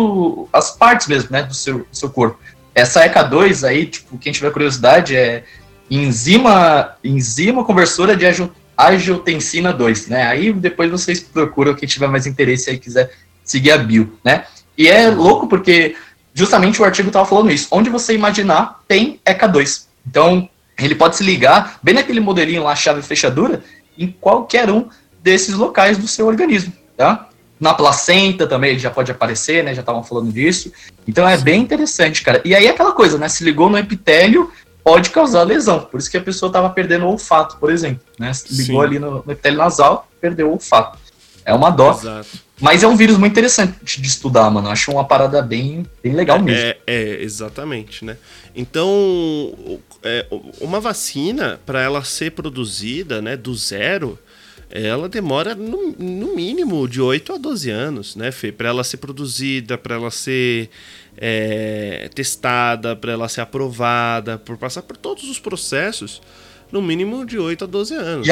as 0.52 0.72
partes 0.72 1.08
mesmo, 1.08 1.30
né, 1.32 1.44
do 1.44 1.54
seu, 1.54 1.80
do 1.80 1.88
seu 1.92 2.10
corpo. 2.10 2.38
Essa 2.74 3.08
ECA2 3.08 3.66
aí, 3.66 3.86
tipo, 3.86 4.18
quem 4.18 4.34
tiver 4.34 4.52
curiosidade, 4.52 5.16
é 5.16 5.44
enzima, 5.90 6.96
enzima 7.04 7.64
conversora 7.64 8.16
de 8.16 8.26
angiotensina 8.78 9.72
2, 9.72 10.08
né? 10.08 10.28
Aí 10.28 10.52
depois 10.52 10.92
vocês 10.92 11.22
procuram 11.22 11.74
quem 11.74 11.88
tiver 11.88 12.08
mais 12.08 12.28
interesse 12.28 12.70
aí 12.70 12.78
quiser 12.78 13.12
seguir 13.44 13.72
a 13.72 13.78
bio, 13.78 14.18
né? 14.24 14.46
E 14.78 14.90
é 14.90 15.10
louco 15.10 15.48
porque 15.48 15.96
justamente 16.34 16.82
o 16.82 16.86
artigo 16.86 17.08
estava 17.08 17.26
falando 17.26 17.52
isso. 17.52 17.68
Onde 17.72 17.90
você 17.90 18.14
imaginar 18.14 18.82
tem 18.88 19.22
ECA2. 19.26 19.86
Então, 20.06 20.50
ele 20.78 20.96
pode 20.96 21.16
se 21.16 21.24
ligar 21.24 21.80
bem 21.82 21.94
naquele 21.94 22.20
modelinho 22.20 22.64
lá, 22.64 22.76
chave 22.76 23.02
fechadura, 23.02 23.64
em 23.98 24.08
qualquer 24.08 24.70
um 24.70 24.90
desses 25.22 25.56
locais 25.56 25.98
do 25.98 26.08
seu 26.08 26.28
organismo, 26.28 26.74
tá? 26.98 27.30
Na 27.60 27.74
placenta 27.74 28.46
também 28.46 28.72
ele 28.72 28.80
já 28.80 28.92
pode 28.92 29.12
aparecer, 29.12 29.64
né? 29.64 29.74
Já 29.74 29.80
estavam 29.80 30.04
falando 30.04 30.32
disso. 30.32 30.72
Então 31.08 31.28
é 31.28 31.38
bem 31.38 31.62
interessante, 31.62 32.22
cara. 32.22 32.42
E 32.44 32.54
aí 32.54 32.68
aquela 32.68 32.92
coisa, 32.92 33.18
né? 33.18 33.30
Se 33.30 33.44
ligou 33.44 33.70
no 33.70 33.78
epitélio, 33.78 34.52
pode 34.84 35.10
causar 35.10 35.44
lesão. 35.44 35.80
Por 35.80 36.00
isso 36.00 36.12
que 36.12 36.18
a 36.18 36.22
pessoa 36.22 36.50
estava 36.50 36.70
perdendo 36.70 37.06
o 37.06 37.10
olfato, 37.10 37.58
por 37.58 37.72
exemplo. 37.72 38.02
Né? 38.20 38.32
Se 38.34 38.54
ligou 38.54 38.82
Sim. 38.82 38.88
ali 38.88 39.00
no, 39.00 39.24
no 39.26 39.32
epitélio 39.32 39.58
nasal, 39.58 40.08
perdeu 40.20 40.50
o 40.50 40.52
olfato. 40.52 41.00
É 41.46 41.54
uma 41.54 41.70
dó. 41.70 41.92
Exato. 41.92 42.45
Mas 42.60 42.84
é 42.84 42.88
um 42.88 42.96
vírus 42.96 43.18
muito 43.18 43.34
interessante 43.34 44.02
de 44.02 44.08
estudar, 44.08 44.50
mano. 44.50 44.70
Acho 44.70 44.92
uma 44.92 45.04
parada 45.04 45.42
bem, 45.42 45.86
bem 46.02 46.14
legal 46.14 46.42
mesmo. 46.42 46.62
É, 46.62 46.78
é 46.88 47.22
exatamente, 47.22 48.06
né? 48.06 48.18
Então, 48.56 49.80
é, 50.02 50.26
uma 50.62 50.80
vacina, 50.80 51.60
para 51.66 51.82
ela 51.82 52.04
ser 52.04 52.32
produzida 52.32 53.22
né, 53.22 53.36
do 53.36 53.54
zero, 53.54 54.18
ela 54.70 55.10
demora 55.10 55.54
no, 55.54 55.92
no, 56.00 56.36
mínimo 56.36 56.88
de 56.88 57.02
8 57.02 57.34
a 57.34 57.38
12 57.38 57.70
anos, 57.70 58.16
né, 58.16 58.32
Fê? 58.32 58.52
Para 58.52 58.70
ela 58.70 58.84
ser 58.84 58.98
produzida, 58.98 59.78
para 59.78 59.96
ela 59.96 60.10
ser 60.10 60.70
é, 61.18 62.10
testada, 62.16 62.96
para 62.96 63.12
ela 63.12 63.28
ser 63.28 63.42
aprovada, 63.42 64.38
por 64.38 64.58
passar 64.58 64.82
por 64.82 64.98
todos 64.98 65.30
os 65.30 65.40
processos, 65.40 66.22
no 66.72 66.82
mínimo 66.82 67.26
de 67.26 67.38
8 67.38 67.66
a 67.66 67.68
12 67.68 67.94
anos. 67.94 68.28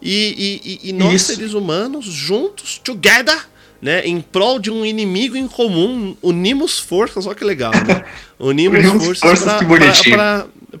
E, 0.00 0.60
e, 0.62 0.86
e, 0.86 0.88
e 0.90 0.92
nós, 0.92 1.14
Isso. 1.14 1.34
seres 1.34 1.54
humanos, 1.54 2.06
juntos, 2.06 2.78
together, 2.78 3.46
né, 3.84 4.00
em 4.06 4.18
prol 4.18 4.58
de 4.58 4.70
um 4.70 4.82
inimigo 4.82 5.36
em 5.36 5.46
comum, 5.46 6.16
unimos 6.22 6.78
forças, 6.78 7.26
olha 7.26 7.34
que 7.34 7.44
legal, 7.44 7.70
né? 7.70 8.02
Unimos, 8.40 8.78
unimos 8.78 9.20
forças, 9.20 9.46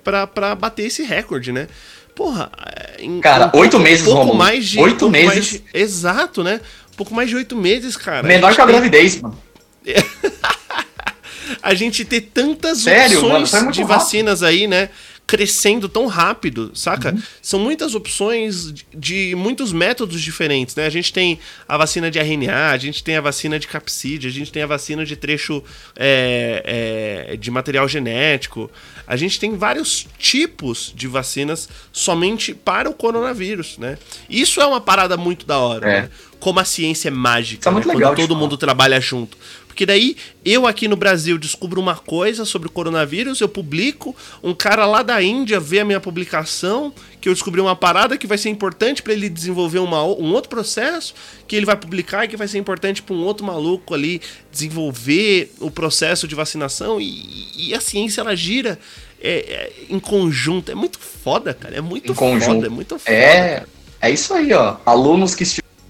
para 0.02 0.54
bater 0.54 0.86
esse 0.86 1.02
recorde, 1.02 1.52
né? 1.52 1.68
Porra, 2.14 2.50
em, 2.98 3.20
cara, 3.20 3.50
oito 3.54 3.78
meses, 3.78 4.04
pouco 4.06 4.20
Romulo. 4.20 4.38
mais 4.38 4.66
de 4.66 4.80
oito 4.80 5.10
meses. 5.10 5.50
De, 5.50 5.64
exato, 5.74 6.42
né? 6.42 6.62
Um 6.94 6.96
pouco 6.96 7.14
mais 7.14 7.28
de 7.28 7.36
oito 7.36 7.54
meses, 7.54 7.94
cara. 7.94 8.26
Menor 8.26 8.52
a 8.52 8.54
que 8.54 8.60
a 8.62 8.66
gravidez, 8.66 9.20
mano. 9.20 9.38
a 11.62 11.74
gente 11.74 12.06
ter 12.06 12.22
tantas 12.22 12.78
Sério, 12.78 13.18
opções 13.18 13.52
mano, 13.52 13.68
é 13.68 13.72
de 13.72 13.84
vacinas 13.84 14.42
aí, 14.42 14.66
né? 14.66 14.88
Crescendo 15.26 15.88
tão 15.88 16.06
rápido, 16.06 16.70
saca? 16.74 17.12
Uhum. 17.12 17.22
São 17.40 17.60
muitas 17.60 17.94
opções 17.94 18.72
de, 18.72 18.86
de, 18.94 19.34
muitos 19.34 19.72
métodos 19.72 20.20
diferentes, 20.20 20.74
né? 20.74 20.86
A 20.86 20.90
gente 20.90 21.12
tem 21.12 21.38
a 21.66 21.76
vacina 21.76 22.10
de 22.10 22.18
RNA, 22.18 22.70
a 22.70 22.76
gente 22.76 23.02
tem 23.02 23.16
a 23.16 23.20
vacina 23.20 23.58
de 23.58 23.66
capsídeo, 23.66 24.28
a 24.28 24.32
gente 24.32 24.52
tem 24.52 24.62
a 24.62 24.66
vacina 24.66 25.04
de 25.04 25.16
trecho 25.16 25.64
é, 25.96 27.30
é, 27.30 27.36
de 27.36 27.50
material 27.50 27.88
genético. 27.88 28.70
A 29.06 29.16
gente 29.16 29.40
tem 29.40 29.56
vários 29.56 30.06
tipos 30.18 30.92
de 30.94 31.08
vacinas 31.08 31.68
somente 31.92 32.54
para 32.54 32.88
o 32.88 32.94
coronavírus, 32.94 33.78
né? 33.78 33.98
Isso 34.28 34.60
é 34.60 34.66
uma 34.66 34.80
parada 34.80 35.16
muito 35.16 35.46
da 35.46 35.58
hora, 35.58 35.90
é. 35.90 36.02
né? 36.02 36.10
Como 36.38 36.60
a 36.60 36.64
ciência 36.64 37.08
é 37.08 37.10
mágica, 37.10 37.70
é 37.70 37.72
né? 37.72 37.78
legal, 37.80 38.14
quando 38.14 38.16
todo 38.16 38.36
mundo 38.36 38.58
trabalha 38.58 39.00
junto. 39.00 39.38
Porque 39.74 39.84
daí 39.84 40.16
eu 40.44 40.68
aqui 40.68 40.86
no 40.86 40.94
Brasil 40.94 41.36
descubro 41.36 41.80
uma 41.80 41.96
coisa 41.96 42.44
sobre 42.44 42.68
o 42.68 42.70
coronavírus, 42.70 43.40
eu 43.40 43.48
publico, 43.48 44.14
um 44.40 44.54
cara 44.54 44.86
lá 44.86 45.02
da 45.02 45.20
Índia 45.20 45.58
vê 45.58 45.80
a 45.80 45.84
minha 45.84 45.98
publicação, 45.98 46.94
que 47.20 47.28
eu 47.28 47.32
descobri 47.32 47.60
uma 47.60 47.74
parada 47.74 48.16
que 48.16 48.24
vai 48.24 48.38
ser 48.38 48.50
importante 48.50 49.02
para 49.02 49.12
ele 49.12 49.28
desenvolver 49.28 49.80
uma, 49.80 50.04
um 50.04 50.32
outro 50.32 50.48
processo, 50.48 51.12
que 51.48 51.56
ele 51.56 51.66
vai 51.66 51.74
publicar 51.74 52.24
e 52.24 52.28
que 52.28 52.36
vai 52.36 52.46
ser 52.46 52.58
importante 52.58 53.02
para 53.02 53.16
um 53.16 53.24
outro 53.24 53.44
maluco 53.44 53.92
ali 53.92 54.22
desenvolver 54.52 55.52
o 55.58 55.72
processo 55.72 56.28
de 56.28 56.36
vacinação 56.36 57.00
e, 57.00 57.48
e 57.56 57.74
a 57.74 57.80
ciência 57.80 58.20
ela 58.20 58.36
gira 58.36 58.78
é, 59.20 59.30
é, 59.30 59.72
em 59.90 59.98
conjunto. 59.98 60.70
É 60.70 60.74
muito 60.76 61.00
foda, 61.00 61.52
cara. 61.52 61.74
É 61.74 61.80
muito 61.80 62.12
em 62.12 62.14
foda, 62.14 62.30
conjunto. 62.30 62.64
é 62.64 62.68
muito 62.68 62.96
foda. 62.96 63.10
É, 63.10 63.54
cara. 63.54 63.68
é 64.02 64.10
isso 64.12 64.32
aí, 64.34 64.52
ó. 64.52 64.76
Alunos 64.86 65.34
que 65.34 65.44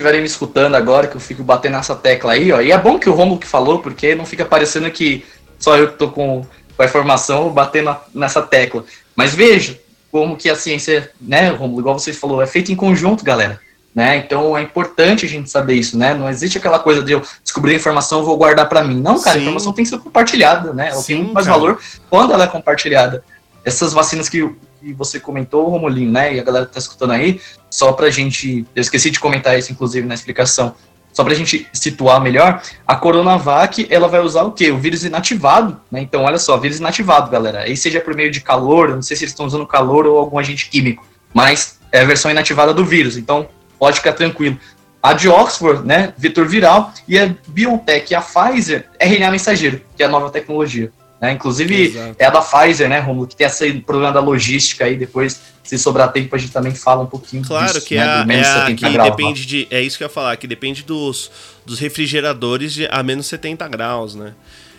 estiverem 0.04 0.20
me 0.20 0.26
escutando 0.26 0.74
agora, 0.74 1.06
que 1.06 1.16
eu 1.16 1.20
fico 1.20 1.42
batendo 1.42 1.72
nessa 1.72 1.94
tecla 1.96 2.32
aí, 2.32 2.52
ó. 2.52 2.60
E 2.60 2.70
é 2.70 2.78
bom 2.78 2.98
que 2.98 3.08
o 3.08 3.14
Romulo 3.14 3.40
que 3.40 3.46
falou, 3.46 3.78
porque 3.78 4.14
não 4.14 4.26
fica 4.26 4.44
parecendo 4.44 4.90
que 4.90 5.24
só 5.58 5.76
eu 5.78 5.88
que 5.88 5.98
tô 5.98 6.10
com, 6.10 6.44
com 6.76 6.82
a 6.82 6.84
informação 6.84 7.48
batendo 7.50 7.96
nessa 8.14 8.42
tecla. 8.42 8.84
Mas 9.16 9.34
veja 9.34 9.80
como 10.12 10.36
que 10.36 10.50
a 10.50 10.54
ciência, 10.54 11.10
né, 11.20 11.48
Romulo, 11.48 11.80
igual 11.80 11.98
você 11.98 12.12
falou, 12.12 12.42
é 12.42 12.46
feita 12.46 12.70
em 12.70 12.76
conjunto, 12.76 13.24
galera. 13.24 13.58
Né? 13.94 14.16
Então 14.16 14.58
é 14.58 14.62
importante 14.62 15.24
a 15.24 15.28
gente 15.28 15.48
saber 15.48 15.74
isso, 15.74 15.96
né? 15.96 16.14
Não 16.14 16.28
existe 16.28 16.58
aquela 16.58 16.80
coisa 16.80 17.00
de 17.00 17.12
eu 17.12 17.22
descobrir 17.44 17.74
a 17.74 17.76
informação 17.76 18.22
e 18.22 18.24
vou 18.24 18.36
guardar 18.36 18.68
para 18.68 18.82
mim. 18.82 19.00
Não, 19.00 19.20
cara, 19.20 19.34
Sim. 19.34 19.38
a 19.38 19.42
informação 19.42 19.72
tem 19.72 19.84
que 19.84 19.90
ser 19.90 19.98
compartilhada, 19.98 20.72
né? 20.72 20.88
Ela 20.88 21.00
Sim, 21.00 21.06
tem 21.06 21.16
muito 21.18 21.32
mais 21.32 21.46
cara. 21.46 21.58
valor 21.58 21.80
quando 22.10 22.32
ela 22.32 22.42
é 22.42 22.48
compartilhada. 22.48 23.22
Essas 23.64 23.92
vacinas 23.92 24.28
que 24.28 24.52
que 24.84 24.92
você 24.92 25.18
comentou, 25.18 25.68
Romulinho, 25.68 26.12
né? 26.12 26.34
E 26.34 26.40
a 26.40 26.42
galera 26.42 26.66
que 26.66 26.72
tá 26.72 26.78
escutando 26.78 27.12
aí, 27.12 27.40
só 27.70 27.92
pra 27.92 28.10
gente. 28.10 28.66
Eu 28.74 28.80
esqueci 28.80 29.10
de 29.10 29.18
comentar 29.18 29.58
isso, 29.58 29.72
inclusive, 29.72 30.06
na 30.06 30.14
explicação. 30.14 30.74
Só 31.12 31.22
pra 31.22 31.32
gente 31.32 31.66
situar 31.72 32.20
melhor, 32.20 32.60
a 32.84 32.96
Coronavac, 32.96 33.86
ela 33.88 34.08
vai 34.08 34.20
usar 34.20 34.42
o 34.42 34.50
quê? 34.50 34.72
O 34.72 34.78
vírus 34.78 35.04
inativado, 35.04 35.80
né? 35.88 36.00
Então, 36.00 36.24
olha 36.24 36.38
só, 36.38 36.56
vírus 36.56 36.80
inativado, 36.80 37.30
galera. 37.30 37.60
Aí 37.60 37.76
seja 37.76 38.00
por 38.00 38.16
meio 38.16 38.32
de 38.32 38.40
calor, 38.40 38.90
não 38.90 39.02
sei 39.02 39.16
se 39.16 39.22
eles 39.22 39.30
estão 39.30 39.46
usando 39.46 39.64
calor 39.64 40.06
ou 40.06 40.18
algum 40.18 40.40
agente 40.40 40.68
químico, 40.68 41.06
mas 41.32 41.78
é 41.92 42.00
a 42.00 42.04
versão 42.04 42.32
inativada 42.32 42.74
do 42.74 42.84
vírus, 42.84 43.16
então 43.16 43.48
pode 43.78 43.98
ficar 43.98 44.14
tranquilo. 44.14 44.58
A 45.00 45.12
de 45.12 45.28
Oxford, 45.28 45.86
né, 45.86 46.12
vetor 46.18 46.48
viral, 46.48 46.92
e 47.06 47.16
a 47.16 47.32
BioNTech 47.46 48.12
a 48.12 48.20
Pfizer, 48.20 48.88
RNA 48.98 49.30
mensageiro, 49.30 49.82
que 49.96 50.02
é 50.02 50.06
a 50.06 50.08
nova 50.08 50.30
tecnologia. 50.30 50.90
Né? 51.20 51.32
Inclusive, 51.32 51.82
Exato. 51.82 52.16
é 52.18 52.26
a 52.26 52.30
da 52.30 52.40
Pfizer, 52.40 52.88
né, 52.88 52.98
Romulo, 53.00 53.26
que 53.26 53.36
tem 53.36 53.46
esse 53.46 53.72
problema 53.80 54.12
da 54.12 54.20
logística 54.20 54.84
aí, 54.84 54.96
depois, 54.96 55.40
se 55.62 55.78
sobrar 55.78 56.12
tempo, 56.12 56.34
a 56.34 56.38
gente 56.38 56.52
também 56.52 56.74
fala 56.74 57.02
um 57.02 57.06
pouquinho 57.06 57.42
Claro 57.44 57.72
disso, 57.72 57.86
que, 57.86 57.96
né, 57.96 58.26
é, 58.28 58.34
é 58.34 58.44
a, 58.44 58.74
que 58.74 58.98
depende 58.98 59.46
de, 59.46 59.68
é 59.70 59.80
isso 59.80 59.96
que 59.96 60.04
eu 60.04 60.06
ia 60.06 60.12
falar, 60.12 60.36
que 60.36 60.46
depende 60.46 60.82
dos, 60.82 61.30
dos 61.64 61.78
refrigeradores 61.78 62.72
de, 62.72 62.86
a 62.90 63.02
menos 63.02 63.26
70 63.26 63.66
graus, 63.68 64.14
né? 64.14 64.34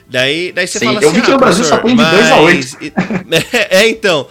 Daí, 0.07 0.51
daí 0.51 0.67
você 0.67 0.77
Sim, 0.77 0.85
fala 0.85 1.01
eu 1.01 1.09
assim, 1.09 1.19
vi 1.19 1.23
que 1.23 1.29
no 1.29 1.35
ah, 1.35 1.39
Brasil 1.39 1.65
só 1.65 1.77
tem 1.79 1.95
de 1.95 2.03
2 2.03 2.31
a 2.31 2.39
8. 2.39 2.77
É, 3.71 3.89
então, 3.89 4.27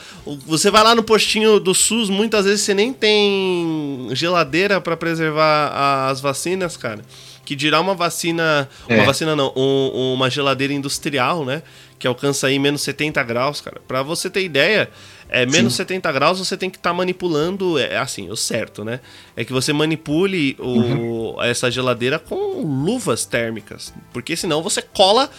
você 0.47 0.70
vai 0.70 0.85
lá 0.85 0.94
no 0.94 1.02
postinho 1.02 1.59
do 1.59 1.74
SUS, 1.74 2.09
muitas 2.09 2.44
vezes 2.44 2.60
você 2.60 2.74
nem 2.74 2.93
tem 2.93 4.09
geladeira 4.12 4.81
para 4.81 4.97
preservar 4.97 6.09
as 6.09 6.20
vacinas, 6.20 6.76
cara. 6.76 7.01
Que 7.45 7.55
dirá 7.55 7.81
uma 7.81 7.95
vacina, 7.95 8.69
é. 8.89 8.95
uma 8.95 9.05
vacina 9.05 9.37
não, 9.37 9.53
um, 9.55 10.15
uma 10.15 10.31
geladeira 10.31 10.73
industrial, 10.73 11.45
né? 11.45 11.62
Que 11.99 12.07
alcança 12.07 12.47
aí 12.47 12.59
menos 12.59 12.83
70 12.83 13.23
graus, 13.23 13.61
cara. 13.61 13.81
Para 13.87 14.03
você 14.03 14.31
ter 14.31 14.43
ideia, 14.43 14.91
é, 15.29 15.45
menos 15.47 15.73
Sim. 15.73 15.79
70 15.79 16.12
graus 16.12 16.39
você 16.39 16.57
tem 16.57 16.71
que 16.71 16.77
estar 16.77 16.91
tá 16.91 16.95
manipulando, 16.95 17.79
é 17.79 17.99
assim, 17.99 18.31
o 18.31 18.37
certo, 18.37 18.85
né? 18.85 19.01
É 19.37 19.45
que 19.45 19.53
você 19.53 19.73
manipule 19.73 20.57
o, 20.59 20.69
uhum. 20.69 21.43
essa 21.43 21.71
geladeira 21.71 22.19
com 22.19 22.62
luvas 22.62 23.25
térmicas, 23.25 23.93
porque 24.12 24.37
senão 24.37 24.62
você 24.62 24.81
cola 24.83 25.31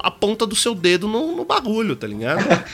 a 0.00 0.10
ponta 0.10 0.46
do 0.46 0.56
seu 0.56 0.74
dedo 0.74 1.06
no, 1.06 1.36
no 1.36 1.44
bagulho, 1.44 1.94
tá 1.94 2.06
ligado? 2.06 2.44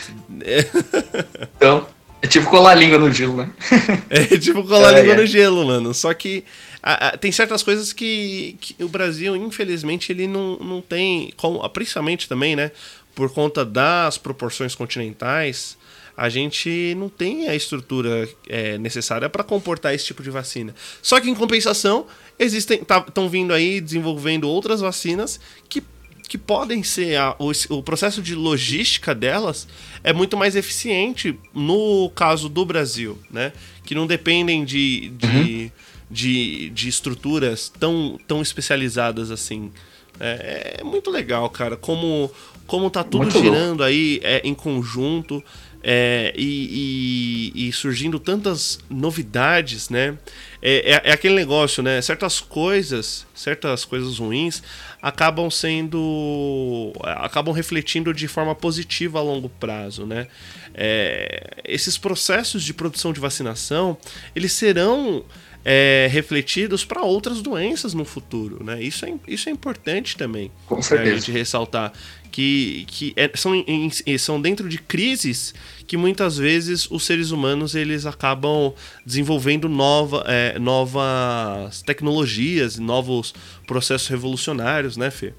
então, 1.57 1.87
é 2.23 2.27
tipo 2.27 2.49
colar 2.49 2.73
a 2.73 2.75
língua 2.75 2.99
no 2.99 3.13
gelo, 3.13 3.37
né? 3.37 3.51
é 4.09 4.25
tipo 4.39 4.65
colar 4.65 4.89
a 4.89 5.01
língua 5.01 5.15
é. 5.15 5.17
no 5.17 5.27
gelo, 5.27 5.67
mano. 5.67 5.93
Só 5.93 6.13
que 6.15 6.45
a, 6.87 7.09
a, 7.09 7.17
tem 7.17 7.33
certas 7.33 7.65
coisas 7.65 7.93
que, 7.93 8.57
que, 8.61 8.85
o 8.85 8.89
Brasil, 8.89 9.35
infelizmente, 9.35 10.13
ele 10.13 10.29
não, 10.29 10.57
não 10.59 10.81
tem, 10.81 11.33
como, 11.37 11.69
principalmente 11.71 12.29
também, 12.29 12.55
né? 12.55 12.71
Por 13.13 13.29
conta 13.33 13.65
das 13.65 14.17
proporções 14.17 14.73
continentais, 14.77 15.77
a 16.17 16.29
gente 16.29 16.95
não 16.97 17.09
tem 17.09 17.49
a 17.49 17.57
estrutura 17.57 18.29
é, 18.49 18.79
necessária 18.79 19.29
para 19.29 19.43
comportar 19.43 19.95
esse 19.95 20.05
tipo 20.05 20.23
de 20.23 20.31
vacina. 20.31 20.77
Só 21.03 21.19
que 21.19 21.29
em 21.29 21.35
compensação, 21.35 22.07
existem 22.39 22.79
estão 22.83 23.03
tá, 23.03 23.29
vindo 23.29 23.53
aí 23.53 23.81
desenvolvendo 23.81 24.49
outras 24.49 24.81
vacinas 24.81 25.41
que 25.69 25.83
que 26.29 26.37
podem 26.37 26.83
ser 26.83 27.15
a, 27.15 27.37
o, 27.39 27.53
o, 27.71 27.83
processo 27.85 28.21
de 28.21 28.35
logística 28.35 29.15
delas 29.15 29.69
é 30.03 30.13
muito 30.13 30.37
mais 30.37 30.57
eficiente 30.57 31.39
no 31.55 32.11
caso 32.17 32.49
do 32.49 32.65
Brasil, 32.65 33.17
né? 33.31 33.53
Que 33.85 33.95
não 33.95 34.09
dependem 34.09 34.65
de, 34.65 35.11
de, 35.11 35.27
uhum. 35.27 35.71
De, 36.11 36.70
de, 36.70 36.89
estruturas 36.89 37.69
tão, 37.69 38.19
tão 38.27 38.43
especializadas 38.43 39.31
assim. 39.31 39.70
É, 40.19 40.78
é, 40.81 40.85
muito 40.85 41.11
legal, 41.11 41.49
cara. 41.51 41.77
Como, 41.77 42.31
como 42.66 42.91
tá 42.91 43.05
tudo 43.05 43.24
muito 43.24 43.39
girando 43.39 43.81
louco. 43.81 43.85
aí 43.85 44.20
é, 44.23 44.41
em 44.45 44.55
conjunto 44.55 45.43
é, 45.89 46.33
e, 46.37 47.53
e, 47.55 47.69
e, 47.69 47.73
surgindo 47.73 48.19
tantas 48.19 48.81
novidades, 48.91 49.89
né? 49.89 50.19
É, 50.61 50.95
é, 50.95 51.03
é, 51.05 51.12
aquele 51.12 51.37
negócio, 51.37 51.81
né? 51.81 52.03
Certas 52.03 52.41
coisas, 52.41 53.24
certas 53.33 53.85
coisas 53.85 54.19
ruins 54.19 54.65
acabam 55.01 55.49
sendo, 55.49 56.93
acabam 57.05 57.55
refletindo 57.55 58.12
de 58.12 58.27
forma 58.27 58.53
positiva 58.53 59.20
a 59.20 59.23
longo 59.23 59.49
prazo, 59.49 60.05
né? 60.05 60.27
É, 60.74 61.62
esses 61.65 61.97
processos 61.97 62.65
de 62.65 62.74
produção 62.74 63.12
de 63.12 63.20
vacinação, 63.20 63.97
eles 64.35 64.53
serão 64.53 65.24
é, 65.69 66.07
refletidos 66.13 66.85
para 66.85 67.03
outras 67.03 67.43
doenças 67.43 67.93
no 67.93 68.05
futuro, 68.05 68.63
né? 68.63 68.81
Isso 68.81 69.05
é, 69.05 69.13
isso 69.27 69.49
é 69.49 69.53
importante 69.53 70.17
também. 70.17 70.49
Com 70.65 70.81
certeza. 70.81 71.11
A 71.11 71.19
gente 71.19 71.33
ressaltar 71.33 71.93
que, 72.31 72.85
que 72.87 73.13
é, 73.17 73.29
são, 73.35 73.53
em, 73.53 73.91
são 74.17 74.41
dentro 74.41 74.69
de 74.69 74.79
crises 74.79 75.53
que 75.85 75.97
muitas 75.97 76.39
vezes 76.39 76.89
os 76.89 77.05
seres 77.05 77.33
humanos 77.33 77.75
eles 77.75 78.07
acabam 78.07 78.73
desenvolvendo 79.05 79.69
nova, 79.69 80.23
é, 80.29 80.57
novas 80.57 81.83
tecnologias, 81.83 82.79
novos 82.79 83.35
processos 83.67 84.07
revolucionários, 84.07 84.97
né, 84.97 85.11
Fê? 85.11 85.35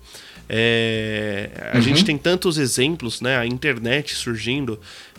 É, 0.49 1.69
a 1.73 1.77
uhum. 1.77 1.81
gente 1.81 2.03
tem 2.03 2.17
tantos 2.17 2.57
exemplos, 2.57 3.21
né? 3.21 3.37
A 3.37 3.45
internet 3.45 4.13
surgindo 4.13 4.77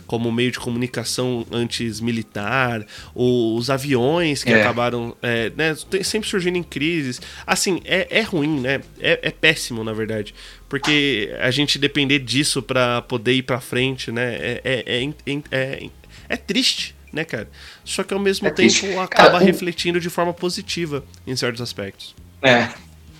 como 0.09 0.31
meio 0.31 0.51
de 0.51 0.59
comunicação 0.59 1.45
antes 1.51 2.01
militar, 2.01 2.83
os 3.13 3.69
aviões 3.69 4.43
que 4.43 4.51
é. 4.51 4.59
acabaram, 4.59 5.15
é, 5.21 5.51
né, 5.55 5.75
sempre 6.03 6.27
surgindo 6.27 6.57
em 6.57 6.63
crises. 6.63 7.21
Assim, 7.45 7.79
é, 7.85 8.07
é 8.09 8.21
ruim, 8.23 8.59
né? 8.59 8.81
É, 8.99 9.19
é, 9.21 9.29
péssimo, 9.29 9.83
na 9.83 9.93
verdade, 9.93 10.33
porque 10.67 11.31
a 11.39 11.51
gente 11.51 11.77
depender 11.77 12.17
disso 12.17 12.59
para 12.59 13.03
poder 13.03 13.33
ir 13.33 13.43
para 13.43 13.61
frente, 13.61 14.11
né? 14.11 14.33
É, 14.33 14.61
é, 14.63 15.03
é, 15.03 15.39
é, 15.51 15.89
é, 16.27 16.37
triste, 16.37 16.95
né, 17.13 17.23
cara? 17.23 17.47
Só 17.85 18.01
que 18.01 18.11
ao 18.11 18.19
mesmo 18.19 18.45
tempo 18.45 18.55
triste. 18.55 18.87
acaba 18.93 19.33
cara, 19.33 19.37
refletindo 19.37 19.99
de 19.99 20.09
forma 20.09 20.33
positiva 20.33 21.05
em 21.27 21.35
certos 21.35 21.61
aspectos. 21.61 22.15
É. 22.41 22.67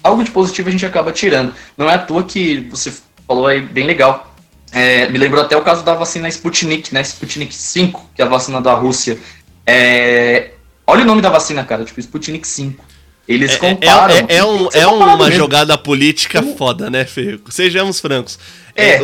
Algo 0.01 0.23
de 0.23 0.31
positivo 0.31 0.69
a 0.69 0.71
gente 0.71 0.87
acaba 0.87 1.11
tirando. 1.11 1.53
Não 1.77 1.87
é 1.87 1.93
à 1.93 1.99
toa 1.99 2.23
que 2.23 2.61
você 2.61 2.91
falou 3.27 3.45
aí 3.45 3.61
bem 3.61 3.85
legal 3.85 4.28
é, 4.71 5.09
me 5.09 5.17
lembrou 5.17 5.43
até 5.43 5.57
o 5.57 5.61
caso 5.61 5.83
da 5.83 5.93
vacina 5.93 6.27
Sputnik, 6.29 6.93
né? 6.93 7.01
Sputnik 7.01 7.53
5, 7.53 8.11
que 8.15 8.21
é 8.21 8.25
a 8.25 8.27
vacina 8.27 8.61
da 8.61 8.73
Rússia. 8.73 9.17
É, 9.65 10.51
olha 10.85 11.03
o 11.03 11.05
nome 11.05 11.21
da 11.21 11.29
vacina, 11.29 11.63
cara, 11.63 11.83
tipo 11.83 11.99
Sputnik 11.99 12.47
5. 12.47 12.83
Eles 13.27 13.51
é, 13.51 13.53
é, 13.53 13.57
comparam. 13.57 14.13
É, 14.13 14.25
é, 14.27 14.43
um, 14.43 14.69
é 14.73 14.87
uma 14.87 15.15
mesmo. 15.17 15.31
jogada 15.33 15.77
política 15.77 16.41
foda, 16.57 16.89
né, 16.89 17.05
Fê? 17.05 17.39
Sejamos 17.49 17.99
francos. 17.99 18.39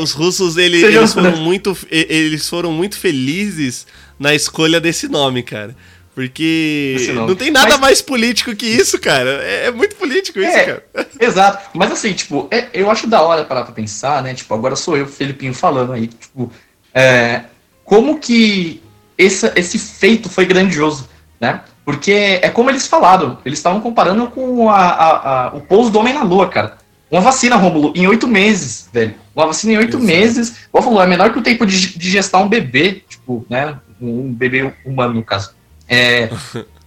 Os 0.02 0.14
russos, 0.14 0.56
ele, 0.56 0.84
eles, 0.84 1.14
foram 1.14 1.36
muito, 1.36 1.78
eles 1.92 2.48
foram 2.48 2.72
muito 2.72 2.98
felizes 2.98 3.86
na 4.18 4.34
escolha 4.34 4.80
desse 4.80 5.08
nome, 5.08 5.44
cara. 5.44 5.76
Porque 6.16 6.96
não 7.14 7.36
tem 7.36 7.52
nada 7.52 7.72
Mas... 7.72 7.80
mais 7.80 8.02
político 8.02 8.56
que 8.56 8.66
isso, 8.66 8.98
cara. 8.98 9.44
É, 9.44 9.66
é 9.66 9.72
muito 9.72 9.98
político 9.98 10.40
isso, 10.40 10.58
é, 10.58 10.64
cara. 10.64 10.84
Exato. 11.20 11.70
Mas 11.74 11.92
assim, 11.92 12.14
tipo, 12.14 12.48
é, 12.50 12.70
eu 12.74 12.90
acho 12.90 13.06
da 13.06 13.22
hora 13.22 13.44
parar 13.44 13.64
pra 13.64 13.74
pensar, 13.74 14.24
né? 14.24 14.34
Tipo, 14.34 14.54
agora 14.54 14.78
sou 14.78 14.96
eu, 14.96 15.06
Felipinho, 15.06 15.54
falando 15.54 15.92
aí. 15.92 16.08
Tipo, 16.08 16.50
é, 16.94 17.42
como 17.84 18.18
que 18.18 18.82
esse, 19.18 19.52
esse 19.58 19.78
feito 19.78 20.30
foi 20.30 20.46
grandioso, 20.46 21.10
né? 21.38 21.62
Porque 21.84 22.40
é 22.42 22.50
como 22.50 22.70
eles 22.70 22.88
falaram, 22.88 23.38
eles 23.46 23.60
estavam 23.60 23.82
comparando 23.82 24.28
com 24.28 24.70
a, 24.70 24.80
a, 24.80 25.48
a, 25.48 25.48
o 25.50 25.60
pouso 25.60 25.92
do 25.92 26.00
homem 26.00 26.14
na 26.14 26.24
lua, 26.24 26.48
cara. 26.48 26.78
Uma 27.12 27.22
vacina, 27.22 27.58
Rômulo, 27.58 27.92
em 27.94 28.08
oito 28.08 28.26
meses, 28.28 28.90
velho. 28.92 29.16
Uma 29.36 29.48
vacina 29.48 29.74
em 29.74 29.78
oito 29.78 30.00
meses, 30.00 30.56
falou, 30.72 31.02
é 31.02 31.06
menor 31.06 31.32
que 31.34 31.40
o 31.40 31.44
tempo 31.44 31.66
de, 31.66 31.98
de 31.98 32.10
gestar 32.10 32.40
um 32.40 32.48
bebê, 32.48 33.04
tipo, 33.08 33.46
né? 33.50 33.78
Um 34.02 34.32
bebê 34.34 34.74
humano, 34.86 35.14
no 35.14 35.24
caso. 35.24 35.54
É, 35.88 36.30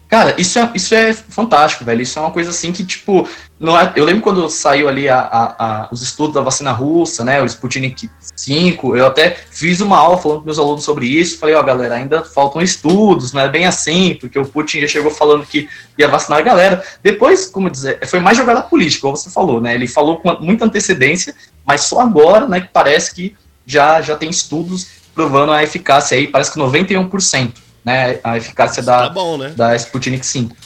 cara, 0.08 0.34
isso 0.40 0.58
é, 0.58 0.70
isso 0.74 0.94
é 0.94 1.12
fantástico, 1.12 1.84
velho. 1.84 2.02
Isso 2.02 2.18
é 2.18 2.22
uma 2.22 2.30
coisa 2.30 2.50
assim 2.50 2.72
que, 2.72 2.84
tipo, 2.84 3.28
é, 3.60 3.98
eu 4.00 4.04
lembro 4.04 4.22
quando 4.22 4.48
saiu 4.48 4.88
ali 4.88 5.08
a, 5.08 5.18
a, 5.18 5.66
a, 5.84 5.88
os 5.90 6.02
estudos 6.02 6.34
da 6.34 6.40
vacina 6.40 6.72
russa, 6.72 7.24
né? 7.24 7.42
O 7.42 7.44
Sputnik 7.44 8.08
5, 8.36 8.96
eu 8.96 9.06
até 9.06 9.36
fiz 9.50 9.80
uma 9.80 9.98
aula 9.98 10.18
falando 10.18 10.40
com 10.40 10.44
meus 10.44 10.58
alunos 10.58 10.84
sobre 10.84 11.06
isso. 11.06 11.38
Falei, 11.38 11.54
ó, 11.54 11.60
oh, 11.60 11.64
galera, 11.64 11.94
ainda 11.94 12.24
faltam 12.24 12.62
estudos, 12.62 13.32
não 13.32 13.40
é 13.40 13.48
bem 13.48 13.66
assim, 13.66 14.16
porque 14.20 14.38
o 14.38 14.46
Putin 14.46 14.80
já 14.80 14.88
chegou 14.88 15.10
falando 15.10 15.46
que 15.46 15.68
ia 15.96 16.08
vacinar 16.08 16.38
a 16.38 16.42
galera. 16.42 16.82
Depois, 17.02 17.46
como 17.46 17.70
dizer, 17.70 18.06
foi 18.06 18.20
mais 18.20 18.36
jogada 18.36 18.62
política, 18.62 19.02
como 19.02 19.16
você 19.16 19.30
falou, 19.30 19.60
né? 19.60 19.74
Ele 19.74 19.88
falou 19.88 20.18
com 20.18 20.32
muita 20.40 20.64
antecedência, 20.64 21.34
mas 21.66 21.82
só 21.82 22.00
agora, 22.00 22.46
né, 22.46 22.60
que 22.60 22.68
parece 22.68 23.14
que 23.14 23.36
já, 23.66 24.00
já 24.00 24.16
tem 24.16 24.30
estudos 24.30 24.98
provando 25.14 25.52
a 25.52 25.62
eficácia 25.62 26.16
aí, 26.16 26.28
parece 26.28 26.52
que 26.52 26.58
91% 26.58 27.67
né, 27.84 28.18
a 28.22 28.36
eficácia 28.36 28.82
da, 28.82 29.02
tá 29.02 29.08
bom, 29.08 29.36
né? 29.36 29.50
da 29.56 29.74
Sputnik 29.76 30.26
5. 30.26 30.56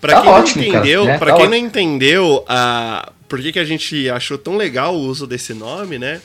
Para 0.00 0.14
tá 0.14 0.22
quem, 0.22 0.30
ótimo, 0.30 0.62
não 0.62 0.68
entendeu, 0.68 1.04
né? 1.04 1.18
pra 1.18 1.32
tá 1.32 1.36
quem 1.38 1.48
não 1.48 1.56
entendeu 1.56 2.44
a, 2.46 3.12
por 3.28 3.40
que, 3.40 3.52
que 3.52 3.58
a 3.58 3.64
gente 3.64 4.08
achou 4.10 4.36
tão 4.36 4.56
legal 4.56 4.94
o 4.94 5.00
uso 5.00 5.26
desse 5.26 5.54
nome, 5.54 5.98
né? 5.98 6.20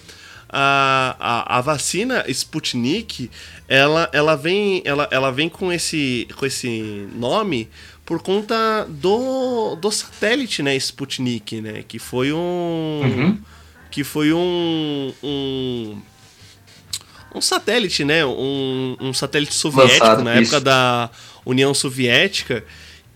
A, 0.52 1.16
a, 1.20 1.58
a, 1.58 1.62
vacina 1.62 2.26
Sputnik, 2.28 3.30
ela, 3.68 4.10
ela, 4.12 4.36
vem, 4.36 4.82
ela, 4.84 5.08
ela 5.12 5.32
vem 5.32 5.48
com 5.48 5.72
esse, 5.72 6.28
com 6.36 6.46
esse 6.46 7.08
nome 7.16 7.70
por 8.04 8.22
conta 8.24 8.88
do, 8.90 9.76
do 9.76 9.92
satélite, 9.92 10.64
né, 10.64 10.76
Sputnik, 10.76 11.62
né, 11.62 11.84
que 11.88 12.00
foi 12.00 12.34
um... 12.34 13.02
Uhum. 13.04 13.38
Que 13.92 14.04
foi 14.04 14.34
um, 14.34 15.14
um 15.24 16.02
um 17.34 17.42
satélite, 17.42 18.04
né? 18.04 18.26
Um, 18.26 18.98
um 19.00 19.14
satélite 19.14 19.54
soviético 19.54 20.04
Lançado, 20.04 20.24
na 20.24 20.36
época 20.36 20.60
da 20.60 21.10
União 21.46 21.74
Soviética 21.74 22.64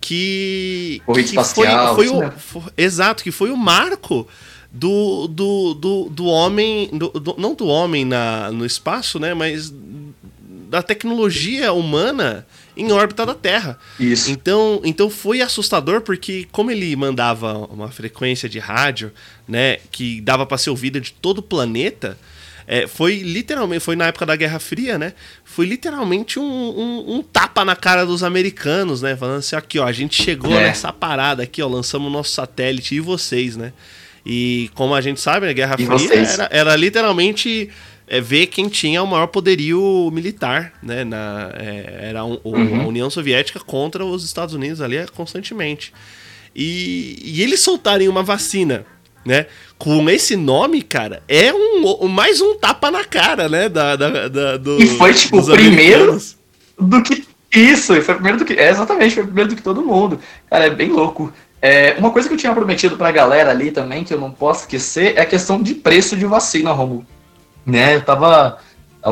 que, 0.03 1.01
que 1.13 1.19
espacial, 1.21 1.95
foi, 1.95 2.07
foi 2.07 2.27
o, 2.27 2.31
foi, 2.31 2.61
exato 2.77 3.23
que 3.23 3.31
foi 3.31 3.51
o 3.51 3.57
marco 3.57 4.27
do, 4.69 5.27
do, 5.27 5.73
do, 5.73 6.09
do 6.09 6.25
homem 6.25 6.89
do, 6.91 7.09
do, 7.09 7.35
não 7.37 7.55
do 7.55 7.67
homem 7.67 8.03
na, 8.03 8.51
no 8.51 8.65
espaço 8.65 9.17
né? 9.17 9.33
Mas 9.33 9.73
da 10.69 10.81
tecnologia 10.81 11.71
humana 11.71 12.45
em 12.75 12.91
órbita 12.91 13.23
da 13.25 13.35
Terra. 13.35 13.77
Isso. 13.99 14.29
Então 14.29 14.81
então 14.83 15.09
foi 15.09 15.41
assustador 15.41 16.01
porque 16.01 16.47
como 16.51 16.69
ele 16.69 16.93
mandava 16.97 17.59
uma 17.71 17.89
frequência 17.89 18.49
de 18.49 18.59
rádio 18.59 19.11
né 19.47 19.77
que 19.89 20.19
dava 20.19 20.45
para 20.45 20.57
ser 20.57 20.69
ouvida 20.69 20.99
de 20.99 21.13
todo 21.13 21.37
o 21.37 21.43
planeta 21.43 22.17
é, 22.67 22.87
foi 22.87 23.17
literalmente, 23.17 23.81
foi 23.81 23.95
na 23.95 24.07
época 24.07 24.25
da 24.25 24.35
Guerra 24.35 24.59
Fria, 24.59 24.97
né? 24.97 25.13
Foi 25.43 25.65
literalmente 25.65 26.39
um, 26.39 26.43
um, 26.43 27.15
um, 27.15 27.23
tapa 27.23 27.65
na 27.65 27.75
cara 27.75 28.05
dos 28.05 28.23
americanos, 28.23 29.01
né? 29.01 29.15
Falando 29.15 29.39
assim, 29.39 29.55
aqui, 29.55 29.79
ó, 29.79 29.85
a 29.85 29.91
gente 29.91 30.21
chegou 30.21 30.53
é. 30.53 30.63
nessa 30.63 30.91
parada 30.93 31.43
aqui, 31.43 31.61
ó, 31.61 31.67
lançamos 31.67 32.07
o 32.07 32.11
nosso 32.11 32.31
satélite 32.31 32.95
e 32.95 32.99
vocês, 32.99 33.57
né? 33.57 33.73
E 34.25 34.69
como 34.73 34.95
a 34.95 35.01
gente 35.01 35.19
sabe, 35.19 35.45
a 35.45 35.49
né, 35.49 35.53
Guerra 35.53 35.77
Fria 35.77 36.13
era, 36.13 36.49
era 36.51 36.75
literalmente 36.75 37.69
é, 38.07 38.21
ver 38.21 38.47
quem 38.47 38.69
tinha 38.69 39.01
o 39.03 39.07
maior 39.07 39.27
poderio 39.27 40.09
militar, 40.13 40.73
né? 40.81 41.03
Na, 41.03 41.51
é, 41.55 42.09
era 42.09 42.23
um, 42.23 42.39
uhum. 42.43 42.81
a 42.81 42.87
União 42.87 43.09
Soviética 43.09 43.59
contra 43.59 44.05
os 44.05 44.23
Estados 44.23 44.55
Unidos 44.55 44.81
ali 44.81 45.05
constantemente. 45.07 45.93
E, 46.55 47.19
e 47.23 47.41
eles 47.41 47.61
soltarem 47.61 48.07
uma 48.07 48.23
vacina, 48.23 48.85
né? 49.25 49.47
Com 49.83 50.09
esse 50.09 50.37
nome, 50.37 50.81
cara, 50.81 51.21
é 51.27 51.53
um, 51.53 52.07
mais 52.07 52.39
um 52.39 52.57
tapa 52.57 52.89
na 52.89 53.03
cara, 53.03 53.49
né? 53.49 53.67
Da, 53.67 53.97
da, 53.97 54.29
da 54.29 54.55
do, 54.55 54.81
e 54.81 54.87
foi, 54.87 55.13
tipo, 55.13 55.37
o 55.37 55.45
primeiro 55.45 56.17
do 56.79 57.03
que. 57.03 57.27
Isso, 57.53 57.93
foi 58.01 58.15
primeiro 58.15 58.37
do 58.37 58.45
que. 58.45 58.53
É, 58.53 58.69
exatamente, 58.69 59.15
foi 59.15 59.25
primeiro 59.25 59.49
do 59.49 59.57
que 59.57 59.61
todo 59.61 59.81
mundo. 59.81 60.17
Cara, 60.49 60.67
é 60.67 60.69
bem 60.69 60.89
louco. 60.89 61.33
É, 61.61 61.95
uma 61.97 62.11
coisa 62.11 62.29
que 62.29 62.33
eu 62.33 62.37
tinha 62.37 62.53
prometido 62.53 62.95
pra 62.95 63.11
galera 63.11 63.51
ali 63.51 63.71
também, 63.71 64.05
que 64.05 64.13
eu 64.13 64.19
não 64.21 64.31
posso 64.31 64.61
esquecer, 64.61 65.17
é 65.17 65.21
a 65.21 65.25
questão 65.25 65.61
de 65.61 65.75
preço 65.75 66.15
de 66.15 66.25
vacina, 66.25 66.71
Romulo 66.71 67.05
né? 67.65 67.95
Eu 67.95 68.01
tava, 68.03 68.59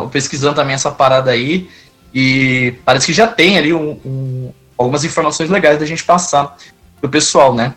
pesquisando 0.10 0.56
também 0.56 0.76
essa 0.76 0.90
parada 0.90 1.32
aí 1.32 1.70
e 2.14 2.76
parece 2.86 3.08
que 3.08 3.14
já 3.14 3.28
tem 3.28 3.58
ali 3.58 3.74
um, 3.74 4.00
um, 4.06 4.54
algumas 4.78 5.04
informações 5.04 5.50
legais 5.50 5.78
da 5.78 5.86
gente 5.86 6.06
passar 6.06 6.56
pro 7.02 7.10
pessoal, 7.10 7.54
né? 7.54 7.74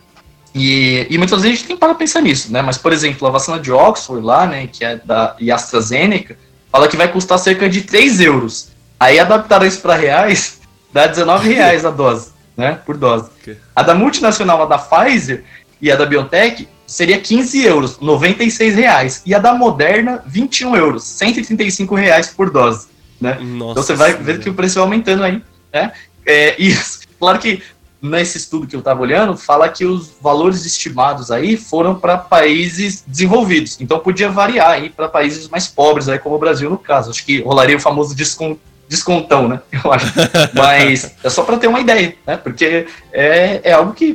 E, 0.55 1.07
e 1.11 1.19
muitas 1.19 1.43
vezes 1.43 1.57
a 1.57 1.61
gente 1.61 1.67
tem 1.67 1.77
para 1.77 1.95
pensar 1.95 2.21
nisso, 2.21 2.53
né? 2.53 2.63
Mas, 2.63 2.79
por 2.79 2.93
exemplo, 2.93 3.27
a 3.27 3.31
vacina 3.31 3.59
de 3.59 3.73
Oxford 3.73 4.25
lá, 4.25 4.47
né, 4.47 4.69
que 4.69 4.85
é 4.85 4.97
da 4.97 5.35
e 5.41 5.51
AstraZeneca, 5.51 6.39
fala 6.71 6.89
que 6.89 6.97
vai 6.97 7.09
custar 7.09 7.39
cerca 7.39 7.69
de 7.69 7.83
3 7.83 8.21
euros. 8.21 8.69
Aí 8.99 9.19
adaptaram 9.19 9.67
isso 9.67 9.81
para 9.81 9.97
reais, 9.97 10.61
dá 10.93 11.07
19 11.09 11.53
reais 11.53 11.85
a 11.85 11.91
dose, 11.91 12.31
né, 12.57 12.79
por 12.87 12.97
dose. 12.97 13.31
A 13.75 13.83
da 13.83 13.95
multinacional, 13.95 14.63
a 14.63 14.67
da 14.67 14.79
Pfizer 14.79 15.45
e 15.81 15.91
a 15.91 15.97
da 15.97 16.07
BioNTech, 16.07 16.69
seria 16.87 17.19
15 17.19 17.65
euros, 17.65 17.99
96 17.99 18.77
reais. 18.77 19.23
E 19.27 19.35
a 19.35 19.39
da 19.41 19.55
Moderna, 19.55 20.23
21 20.27 20.77
euros, 20.77 21.03
135 21.03 21.95
reais 21.97 22.29
por 22.29 22.51
dose. 22.51 22.87
Né? 23.21 23.39
Nossa 23.41 23.73
então 23.73 23.83
você 23.83 23.95
vai 23.95 24.15
ver 24.15 24.39
que 24.39 24.51
o 24.51 24.55
preço 24.55 24.77
vai 24.77 24.85
aumentando 24.85 25.25
aí. 25.25 25.43
Né? 25.73 25.93
É, 26.25 26.55
e 26.63 26.77
claro 27.19 27.39
que 27.39 27.63
nesse 28.05 28.37
estudo 28.37 28.67
que 28.67 28.77
eu 28.77 28.81
estava 28.81 29.01
olhando, 29.01 29.37
fala 29.37 29.69
que 29.69 29.85
os 29.85 30.13
valores 30.21 30.65
estimados 30.65 31.31
aí 31.31 31.57
foram 31.57 31.95
para 31.95 32.19
países 32.19 33.03
desenvolvidos. 33.07 33.81
Então 33.81 33.99
podia 33.99 34.29
variar 34.29 34.71
aí 34.73 34.91
para 34.91 35.09
países 35.09 35.49
mais 35.49 35.67
pobres, 35.67 36.09
aí 36.09 36.19
como 36.19 36.37
o 36.37 36.39
Brasil 36.39 36.69
no 36.69 36.79
caso. 36.79 37.11
Acho 37.11 37.25
que 37.25 37.41
rolaria 37.41 37.77
o 37.77 37.81
famoso 37.81 38.15
desconto 38.15 38.61
descontão, 38.87 39.49
né? 39.49 39.61
Eu 39.73 39.91
acho. 39.91 40.13
Mas 40.55 41.15
é 41.25 41.31
só 41.31 41.43
para 41.43 41.57
ter 41.57 41.67
uma 41.67 41.81
ideia, 41.81 42.15
né? 42.27 42.37
Porque 42.37 42.87
é, 43.13 43.61
é 43.65 43.73
algo 43.73 43.95
que 43.95 44.15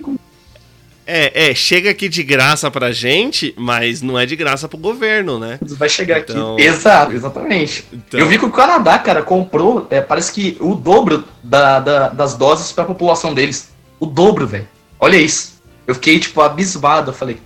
é, 1.12 1.50
é, 1.50 1.56
chega 1.56 1.90
aqui 1.90 2.08
de 2.08 2.22
graça 2.22 2.70
pra 2.70 2.92
gente, 2.92 3.52
mas 3.58 4.00
não 4.00 4.18
é 4.20 4.28
de 4.28 4.36
graça 4.36 4.68
pro 4.70 4.78
governo, 4.78 5.40
né? 5.40 5.58
Vai 5.60 5.90
chegar 5.90 6.20
então... 6.20 6.54
aqui. 6.54 6.62
Exato, 6.62 7.14
exatamente. 7.14 7.84
Então... 7.92 8.20
Eu 8.20 8.28
vi 8.28 8.38
que 8.38 8.46
o 8.46 8.52
Canadá, 8.52 9.00
cara, 9.00 9.24
comprou, 9.24 9.88
é, 9.90 10.02
parece 10.02 10.32
que 10.32 10.56
o 10.60 10.76
dobro 10.76 11.26
da, 11.42 11.80
da, 11.80 12.10
das 12.10 12.36
doses 12.36 12.72
pra 12.72 12.86
população 12.86 13.34
deles. 13.34 13.72
O 14.00 14.06
dobro, 14.06 14.48
velho. 14.48 14.68
Olha 15.00 15.18
isso. 15.18 15.62
Eu 15.86 15.96
fiquei, 15.96 16.20
tipo, 16.20 16.42
abismado. 16.42 17.12
Eu 17.12 17.16
falei. 17.16 17.40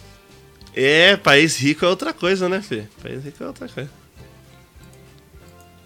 É, 0.76 1.16
país 1.18 1.58
rico 1.58 1.86
é 1.86 1.88
outra 1.88 2.14
coisa, 2.14 2.50
né, 2.50 2.62
Fê? 2.62 2.84
País 3.02 3.24
rico 3.24 3.44
é 3.44 3.48
outra 3.48 3.68
coisa. 3.68 3.90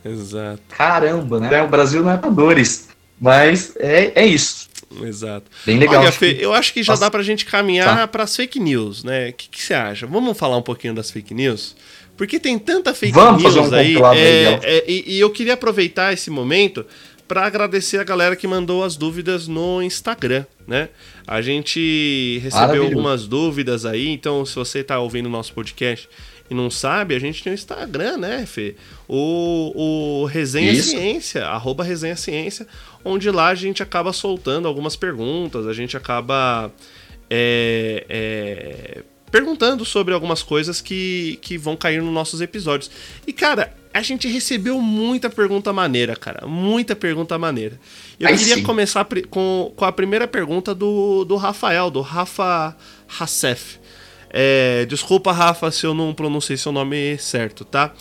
Exato. 0.04 0.62
Caramba, 0.70 1.40
né? 1.40 1.62
O 1.62 1.68
Brasil 1.68 2.02
não 2.02 2.12
é 2.12 2.18
pra 2.18 2.30
dores. 2.30 2.88
Mas 3.20 3.74
é, 3.78 4.12
é 4.16 4.26
isso. 4.26 4.68
Exato. 5.02 5.46
Bem 5.66 5.78
legal. 5.78 6.02
Olha, 6.02 6.12
Fê, 6.12 6.38
eu 6.40 6.54
acho 6.54 6.74
que 6.74 6.82
já 6.82 6.94
Nossa. 6.94 7.06
dá 7.06 7.12
pra 7.12 7.24
gente 7.24 7.46
caminhar 7.46 7.98
tá. 7.98 8.08
para 8.08 8.24
as 8.24 8.36
fake 8.36 8.60
news, 8.60 9.04
né? 9.04 9.30
O 9.30 9.34
que, 9.34 9.50
que, 9.50 9.62
você 9.62 9.74
acha? 9.74 10.08
Vamos 10.08 10.38
falar 10.38 10.58
um 10.58 10.62
pouquinho 10.62 10.94
das 10.94 11.12
fake 11.12 11.34
news? 11.34 11.76
Porque 12.16 12.40
tem 12.40 12.58
tanta 12.58 12.94
fake 12.94 13.14
Vamos 13.14 13.44
news 13.44 13.56
fazer 13.56 13.76
um 13.76 13.78
aí. 13.78 13.98
É, 14.18 14.60
é, 14.64 14.84
e, 14.88 15.16
e 15.16 15.20
eu 15.20 15.30
queria 15.30 15.54
aproveitar 15.54 16.14
esse 16.14 16.30
momento 16.30 16.86
para 17.28 17.46
agradecer 17.46 17.98
a 17.98 18.04
galera 18.04 18.36
que 18.36 18.48
mandou 18.48 18.84
as 18.84 18.96
dúvidas 18.96 19.48
no 19.48 19.82
Instagram, 19.82 20.46
né? 20.66 20.90
A 21.28 21.42
gente 21.42 22.40
recebeu 22.42 22.84
algumas 22.84 23.28
dúvidas 23.28 23.86
aí, 23.86 24.08
então 24.08 24.46
se 24.46 24.56
você 24.56 24.80
está 24.80 25.00
ouvindo 25.00 25.26
o 25.26 25.30
nosso 25.30 25.54
podcast 25.54 26.08
e 26.50 26.54
não 26.54 26.72
sabe, 26.72 27.14
a 27.14 27.20
gente 27.20 27.44
tem 27.44 27.52
o 27.52 27.54
Instagram, 27.54 28.18
né, 28.18 28.46
Fê? 28.46 28.76
O, 29.08 30.22
o 30.24 30.26
Resenha 30.26 30.72
Isso. 30.72 30.92
Ciência, 30.92 31.46
arroba 31.46 31.84
Resenha 31.84 32.16
Ciência, 32.16 32.66
onde 33.04 33.30
lá 33.30 33.50
a 33.50 33.56
gente 33.56 33.84
acaba 33.84 34.14
soltando 34.14 34.68
algumas 34.68 34.96
perguntas, 34.96 35.68
a 35.68 35.74
gente 35.74 35.98
acaba 35.98 36.72
é, 37.30 38.06
é, 38.08 39.04
perguntando 39.30 39.84
sobre 39.84 40.14
algumas 40.14 40.42
coisas 40.42 40.80
que, 40.80 41.38
que 41.42 41.58
vão 41.58 41.76
cair 41.76 42.02
nos 42.02 42.14
nossos 42.14 42.40
episódios. 42.40 42.90
E, 43.26 43.34
cara, 43.34 43.74
a 43.98 44.02
gente 44.04 44.28
recebeu 44.28 44.80
muita 44.80 45.30
pergunta 45.30 45.74
maneira, 45.74 46.16
cara. 46.16 46.46
Muita 46.46 46.96
pergunta 46.96 47.38
maneira. 47.38 47.80
Eu 48.20 48.28
Aí 48.28 48.38
queria 48.38 48.56
sim. 48.56 48.64
começar 48.64 49.06
com, 49.30 49.74
com 49.76 49.86
a 49.86 49.92
primeira 49.92 50.28
pergunta 50.28 50.74
do, 50.76 51.26
do 51.26 51.36
Rafael, 51.36 51.90
do 51.90 52.02
Rafa 52.02 52.76
Hassef. 53.20 53.80
É, 54.30 54.86
desculpa, 54.86 55.32
Rafa, 55.32 55.72
se 55.72 55.86
eu 55.86 55.96
não 55.96 56.14
pronunciei 56.14 56.58
seu 56.58 56.72
nome 56.72 57.18
certo, 57.18 57.66
tá? 57.66 57.92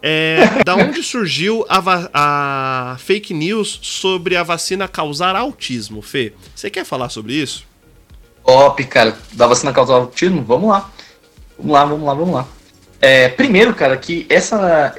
É, 0.00 0.38
da 0.64 0.74
onde 0.74 1.02
surgiu 1.02 1.66
a, 1.68 2.08
a, 2.14 2.96
fake 2.98 3.34
news 3.34 3.78
sobre 3.82 4.36
a 4.36 4.42
vacina 4.42 4.88
causar 4.88 5.36
autismo, 5.36 6.00
Fê? 6.00 6.32
Você 6.54 6.70
quer 6.70 6.84
falar 6.84 7.10
sobre 7.10 7.34
isso? 7.34 7.66
Top, 8.42 8.82
cara. 8.84 9.16
Da 9.32 9.46
vacina 9.46 9.72
causar 9.72 9.94
autismo? 9.94 10.42
Vamos 10.42 10.70
lá. 10.70 10.90
Vamos 11.58 11.72
lá, 11.72 11.84
vamos 11.84 12.06
lá, 12.06 12.14
vamos 12.14 12.34
lá. 12.34 12.48
É, 13.02 13.28
primeiro, 13.28 13.74
cara, 13.74 13.96
que 13.96 14.24
essa, 14.30 14.96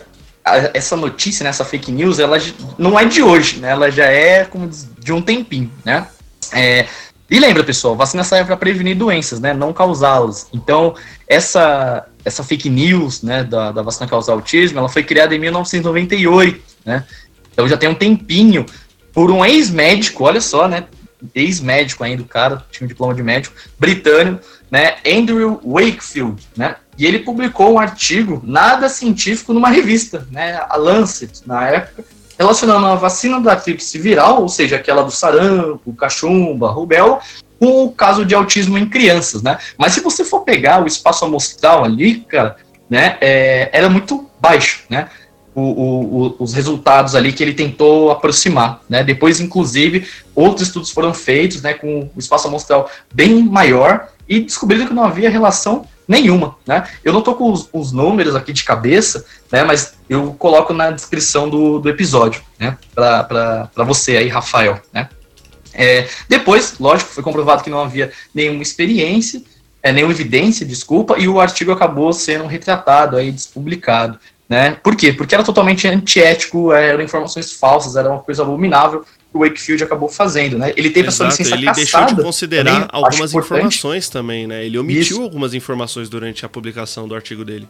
essa 0.73 0.95
notícia, 0.95 1.43
né, 1.43 1.49
essa 1.49 1.63
fake 1.63 1.91
news, 1.91 2.19
ela 2.19 2.37
não 2.77 2.99
é 2.99 3.05
de 3.05 3.23
hoje, 3.23 3.59
né? 3.59 3.71
Ela 3.71 3.89
já 3.89 4.05
é 4.05 4.43
como 4.43 4.69
de 4.99 5.13
um 5.13 5.21
tempinho, 5.21 5.71
né? 5.85 6.07
É, 6.51 6.85
e 7.29 7.39
lembra, 7.39 7.63
pessoal, 7.63 7.95
vacina 7.95 8.23
serve 8.23 8.45
para 8.45 8.57
prevenir 8.57 8.95
doenças, 8.95 9.39
né? 9.39 9.53
Não 9.53 9.71
causá-las. 9.71 10.47
Então, 10.53 10.93
essa, 11.27 12.05
essa 12.23 12.43
fake 12.43 12.69
news, 12.69 13.23
né, 13.23 13.43
da, 13.43 13.71
da 13.71 13.81
vacina 13.81 14.07
causar 14.07 14.33
autismo, 14.33 14.79
ela 14.79 14.89
foi 14.89 15.03
criada 15.03 15.33
em 15.33 15.39
1998, 15.39 16.61
né? 16.85 17.05
Então 17.51 17.67
já 17.67 17.77
tem 17.77 17.89
um 17.89 17.95
tempinho 17.95 18.65
por 19.13 19.31
um 19.31 19.45
ex-médico, 19.45 20.23
olha 20.23 20.41
só, 20.41 20.67
né? 20.67 20.85
Ex-médico 21.33 22.03
ainda, 22.03 22.21
o 22.21 22.25
cara, 22.25 22.65
tinha 22.69 22.85
um 22.85 22.87
diploma 22.87 23.13
de 23.13 23.23
médico, 23.23 23.55
britânico, 23.79 24.43
né? 24.69 24.97
Andrew 25.05 25.61
Wakefield, 25.63 26.43
né? 26.57 26.75
E 26.97 27.05
ele 27.05 27.19
publicou 27.19 27.73
um 27.73 27.79
artigo 27.79 28.41
nada 28.43 28.87
científico 28.89 29.53
numa 29.53 29.69
revista, 29.69 30.27
né? 30.31 30.63
A 30.69 30.75
Lancet, 30.75 31.41
na 31.45 31.67
época, 31.67 32.03
relacionando 32.37 32.85
a 32.85 32.95
vacina 32.95 33.39
da 33.39 33.55
tríplice 33.55 33.97
viral, 33.97 34.41
ou 34.41 34.49
seja, 34.49 34.75
aquela 34.75 35.03
do 35.03 35.11
sarampo, 35.11 35.93
cachumba, 35.93 36.69
rubéola, 36.69 37.19
com 37.59 37.85
o 37.85 37.91
caso 37.91 38.25
de 38.25 38.35
autismo 38.35 38.77
em 38.77 38.87
crianças, 38.87 39.41
né? 39.41 39.57
Mas 39.77 39.93
se 39.93 40.01
você 40.01 40.23
for 40.23 40.41
pegar 40.41 40.83
o 40.83 40.87
espaço 40.87 41.25
amostral 41.25 41.83
ali, 41.83 42.19
cara, 42.21 42.57
né, 42.89 43.17
é, 43.21 43.69
era 43.71 43.89
muito 43.89 44.29
baixo, 44.39 44.83
né? 44.89 45.09
O, 45.55 45.61
o, 45.61 46.35
os 46.39 46.53
resultados 46.53 47.13
ali 47.13 47.31
que 47.31 47.43
ele 47.43 47.53
tentou 47.53 48.11
aproximar, 48.11 48.81
né? 48.89 49.03
Depois, 49.03 49.39
inclusive, 49.39 50.07
outros 50.35 50.67
estudos 50.67 50.89
foram 50.89 51.13
feitos, 51.13 51.61
né, 51.61 51.73
com 51.73 52.09
o 52.15 52.19
espaço 52.19 52.47
amostral 52.47 52.89
bem 53.13 53.43
maior 53.43 54.09
e 54.27 54.39
descobriram 54.39 54.87
que 54.87 54.93
não 54.93 55.03
havia 55.03 55.29
relação 55.29 55.85
nenhuma, 56.07 56.55
né? 56.65 56.87
Eu 57.03 57.13
não 57.13 57.21
tô 57.21 57.35
com 57.35 57.51
os, 57.51 57.69
os, 57.71 57.91
números 57.91 58.35
aqui 58.35 58.51
de 58.51 58.63
cabeça, 58.63 59.25
né? 59.51 59.63
Mas 59.63 59.95
eu 60.09 60.33
coloco 60.33 60.73
na 60.73 60.91
descrição 60.91 61.49
do, 61.49 61.79
do 61.79 61.89
episódio, 61.89 62.41
né? 62.59 62.77
Para 62.93 63.69
você 63.85 64.17
aí, 64.17 64.27
Rafael, 64.27 64.81
né? 64.91 65.09
É, 65.73 66.07
depois, 66.29 66.77
lógico, 66.79 67.11
foi 67.11 67.23
comprovado 67.23 67.63
que 67.63 67.69
não 67.69 67.81
havia 67.81 68.11
nenhuma 68.33 68.61
experiência, 68.61 69.41
é, 69.81 69.91
nenhuma 69.91 70.13
evidência, 70.13 70.65
desculpa, 70.65 71.17
e 71.17 71.27
o 71.27 71.39
artigo 71.39 71.71
acabou 71.71 72.13
sendo 72.13 72.45
retratado 72.45 73.17
aí, 73.17 73.31
despublicado, 73.31 74.19
né? 74.47 74.77
Por 74.83 74.95
quê? 74.95 75.11
Porque 75.11 75.33
era 75.33 75.43
totalmente 75.43 75.87
antiético, 75.87 76.71
eram 76.71 77.01
informações 77.01 77.51
falsas, 77.51 77.95
era 77.95 78.09
uma 78.09 78.19
coisa 78.19 78.43
abominável 78.43 79.03
o 79.33 79.39
Wakefield 79.39 79.83
acabou 79.83 80.07
fazendo, 80.07 80.57
né? 80.57 80.71
Ele 80.77 80.89
teve 80.91 81.07
Exato, 81.07 81.29
a 81.29 81.31
sua 81.31 81.43
licença 81.43 81.55
ele 81.55 81.71
deixou 81.71 82.05
de 82.05 82.15
considerar 82.15 82.71
também, 82.71 82.87
algumas 82.91 83.33
informações 83.33 84.09
também, 84.09 84.45
né? 84.45 84.63
Ele 84.63 84.77
omitiu 84.77 85.01
Isso. 85.01 85.21
algumas 85.23 85.53
informações 85.55 86.07
durante 86.07 86.45
a 86.45 86.49
publicação 86.49 87.07
do 87.07 87.15
artigo 87.15 87.43
dele. 87.43 87.67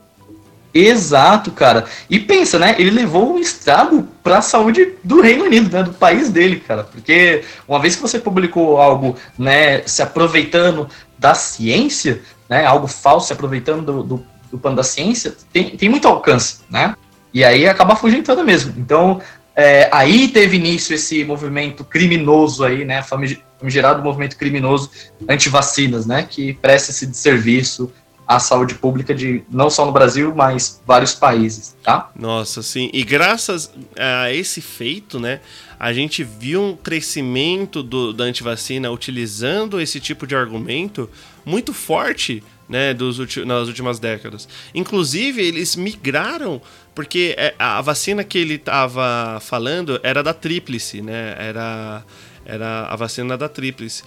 Exato, 0.74 1.52
cara. 1.52 1.86
E 2.10 2.20
pensa, 2.20 2.58
né? 2.58 2.76
Ele 2.80 2.90
levou 2.90 3.36
um 3.36 3.40
estrago 3.40 4.08
para 4.24 4.40
a 4.40 4.42
saúde 4.42 4.94
do 5.04 5.22
Reino 5.22 5.46
Unido, 5.46 5.72
né? 5.72 5.84
Do 5.84 5.94
país 5.94 6.30
dele, 6.30 6.58
cara. 6.60 6.84
Porque 6.84 7.44
uma 7.68 7.80
vez 7.80 7.96
que 7.96 8.02
você 8.02 8.20
publicou 8.20 8.78
algo, 8.78 9.16
né? 9.38 9.84
Se 9.86 10.02
aproveitando 10.02 10.90
da 11.18 11.36
ciência, 11.36 12.22
né? 12.50 12.66
Algo 12.66 12.88
falso, 12.88 13.28
se 13.28 13.34
aproveitando 13.34 13.86
do, 13.86 14.04
do, 14.04 14.26
do 14.52 14.58
pano 14.58 14.76
da 14.76 14.84
ciência, 14.84 15.36
tem, 15.54 15.78
tem 15.78 15.88
muito 15.88 16.08
alcance, 16.08 16.62
né? 16.70 16.96
E 17.32 17.44
aí 17.44 17.68
acaba 17.68 17.94
afugentando 17.94 18.44
mesmo. 18.44 18.74
Então, 18.78 19.22
é, 19.56 19.90
aí 19.92 20.28
teve 20.28 20.58
início 20.58 20.96
esse 20.96 21.24
movimento 21.24 21.84
criminoso 21.84 22.64
aí, 22.64 22.84
né, 22.84 23.04
famigerado 23.04 24.04
movimento 24.04 24.38
criminoso 24.38 24.90
anti-vacinas, 25.30 26.06
né, 26.06 26.28
que 26.30 26.54
presta 26.54 26.92
esse 26.92 27.14
serviço 27.14 27.92
a 28.28 28.40
saúde 28.40 28.76
pública 28.76 29.14
de 29.14 29.44
não 29.50 29.70
só 29.70 29.86
no 29.86 29.92
Brasil, 29.92 30.34
mas 30.34 30.82
vários 30.88 31.14
países, 31.14 31.76
tá? 31.84 32.10
Nossa, 32.16 32.64
sim. 32.64 32.90
E 32.94 33.04
graças 33.04 33.72
a 34.00 34.32
esse 34.32 34.62
feito, 34.62 35.20
né, 35.20 35.42
a 35.80 35.92
gente 35.92 36.24
viu 36.24 36.62
um 36.62 36.76
crescimento 36.76 37.84
do, 37.84 38.14
da 38.14 38.24
antivacina 38.24 38.90
utilizando 38.90 39.80
esse 39.80 40.00
tipo 40.00 40.26
de 40.26 40.36
argumento 40.36 41.10
muito 41.46 41.74
forte, 41.74 42.42
né, 42.68 42.94
dos, 42.94 43.20
nas 43.46 43.68
últimas 43.68 44.00
décadas. 44.00 44.48
Inclusive, 44.74 45.46
eles 45.46 45.76
migraram 45.76 46.62
porque 46.94 47.36
é, 47.38 47.54
a 47.58 47.82
vacina 47.82 48.24
que 48.24 48.38
ele 48.38 48.56
estava 48.56 49.40
falando 49.42 50.00
era 50.04 50.22
da 50.22 50.34
tríplice, 50.34 51.02
né? 51.02 51.36
Era, 51.38 52.04
era 52.46 52.88
a 52.88 52.96
vacina 52.96 53.38
da 53.38 53.50
tríplice. 53.50 54.04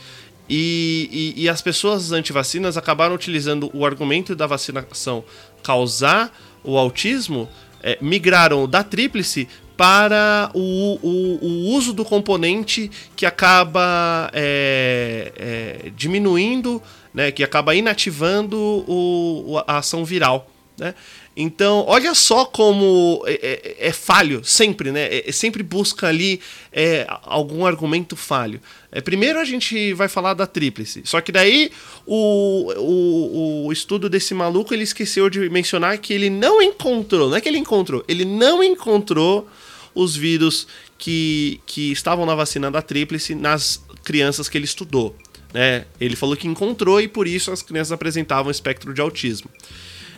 E, 0.48 1.34
e, 1.36 1.42
e, 1.42 1.48
as 1.48 1.60
pessoas 1.60 2.12
antivacinas 2.12 2.76
acabaram 2.76 3.14
utilizando 3.14 3.68
o 3.74 3.84
argumento 3.84 4.36
da 4.36 4.46
vacinação 4.46 5.24
causar 5.60 6.32
o 6.62 6.78
autismo, 6.78 7.48
é, 7.82 7.98
migraram 8.00 8.68
da 8.68 8.84
tríplice 8.84 9.48
para 9.76 10.50
o, 10.54 10.98
o, 11.02 11.38
o, 11.44 11.76
uso 11.76 11.92
do 11.92 12.04
componente 12.04 12.90
que 13.14 13.26
acaba 13.26 14.30
é, 14.32 15.32
é, 15.36 15.90
diminuindo, 15.96 16.80
né, 17.12 17.30
que 17.30 17.42
acaba 17.42 17.74
inativando 17.74 18.56
o, 18.56 19.62
a 19.66 19.78
ação 19.78 20.04
viral. 20.04 20.48
Né? 20.78 20.94
Então, 21.36 21.84
olha 21.86 22.14
só 22.14 22.46
como 22.46 23.22
é, 23.26 23.34
é, 23.80 23.88
é 23.88 23.92
falho, 23.92 24.42
sempre, 24.42 24.90
né? 24.90 25.02
É, 25.02 25.28
é 25.28 25.32
sempre 25.32 25.62
busca 25.62 26.06
ali 26.08 26.40
é, 26.72 27.06
algum 27.24 27.66
argumento 27.66 28.16
falho. 28.16 28.58
É, 28.90 29.02
primeiro 29.02 29.38
a 29.38 29.44
gente 29.44 29.92
vai 29.92 30.08
falar 30.08 30.32
da 30.32 30.46
tríplice. 30.46 31.02
Só 31.04 31.20
que 31.20 31.30
daí 31.30 31.70
o, 32.06 32.72
o, 32.78 33.66
o 33.66 33.72
estudo 33.72 34.08
desse 34.08 34.32
maluco 34.32 34.72
ele 34.72 34.84
esqueceu 34.84 35.28
de 35.28 35.50
mencionar 35.50 35.98
que 35.98 36.14
ele 36.14 36.30
não 36.30 36.62
encontrou, 36.62 37.28
não 37.28 37.36
é 37.36 37.40
que 37.42 37.48
ele 37.50 37.58
encontrou, 37.58 38.02
ele 38.08 38.24
não 38.24 38.64
encontrou 38.64 39.46
os 39.94 40.16
vírus 40.16 40.66
que, 40.96 41.60
que 41.66 41.92
estavam 41.92 42.24
na 42.24 42.34
vacina 42.34 42.70
da 42.70 42.80
tríplice 42.80 43.34
nas 43.34 43.84
crianças 44.02 44.48
que 44.48 44.56
ele 44.56 44.64
estudou. 44.64 45.14
Né? 45.52 45.84
Ele 46.00 46.16
falou 46.16 46.34
que 46.34 46.48
encontrou 46.48 46.98
e 46.98 47.08
por 47.08 47.26
isso 47.26 47.50
as 47.50 47.60
crianças 47.62 47.92
apresentavam 47.92 48.50
espectro 48.50 48.94
de 48.94 49.02
autismo. 49.02 49.50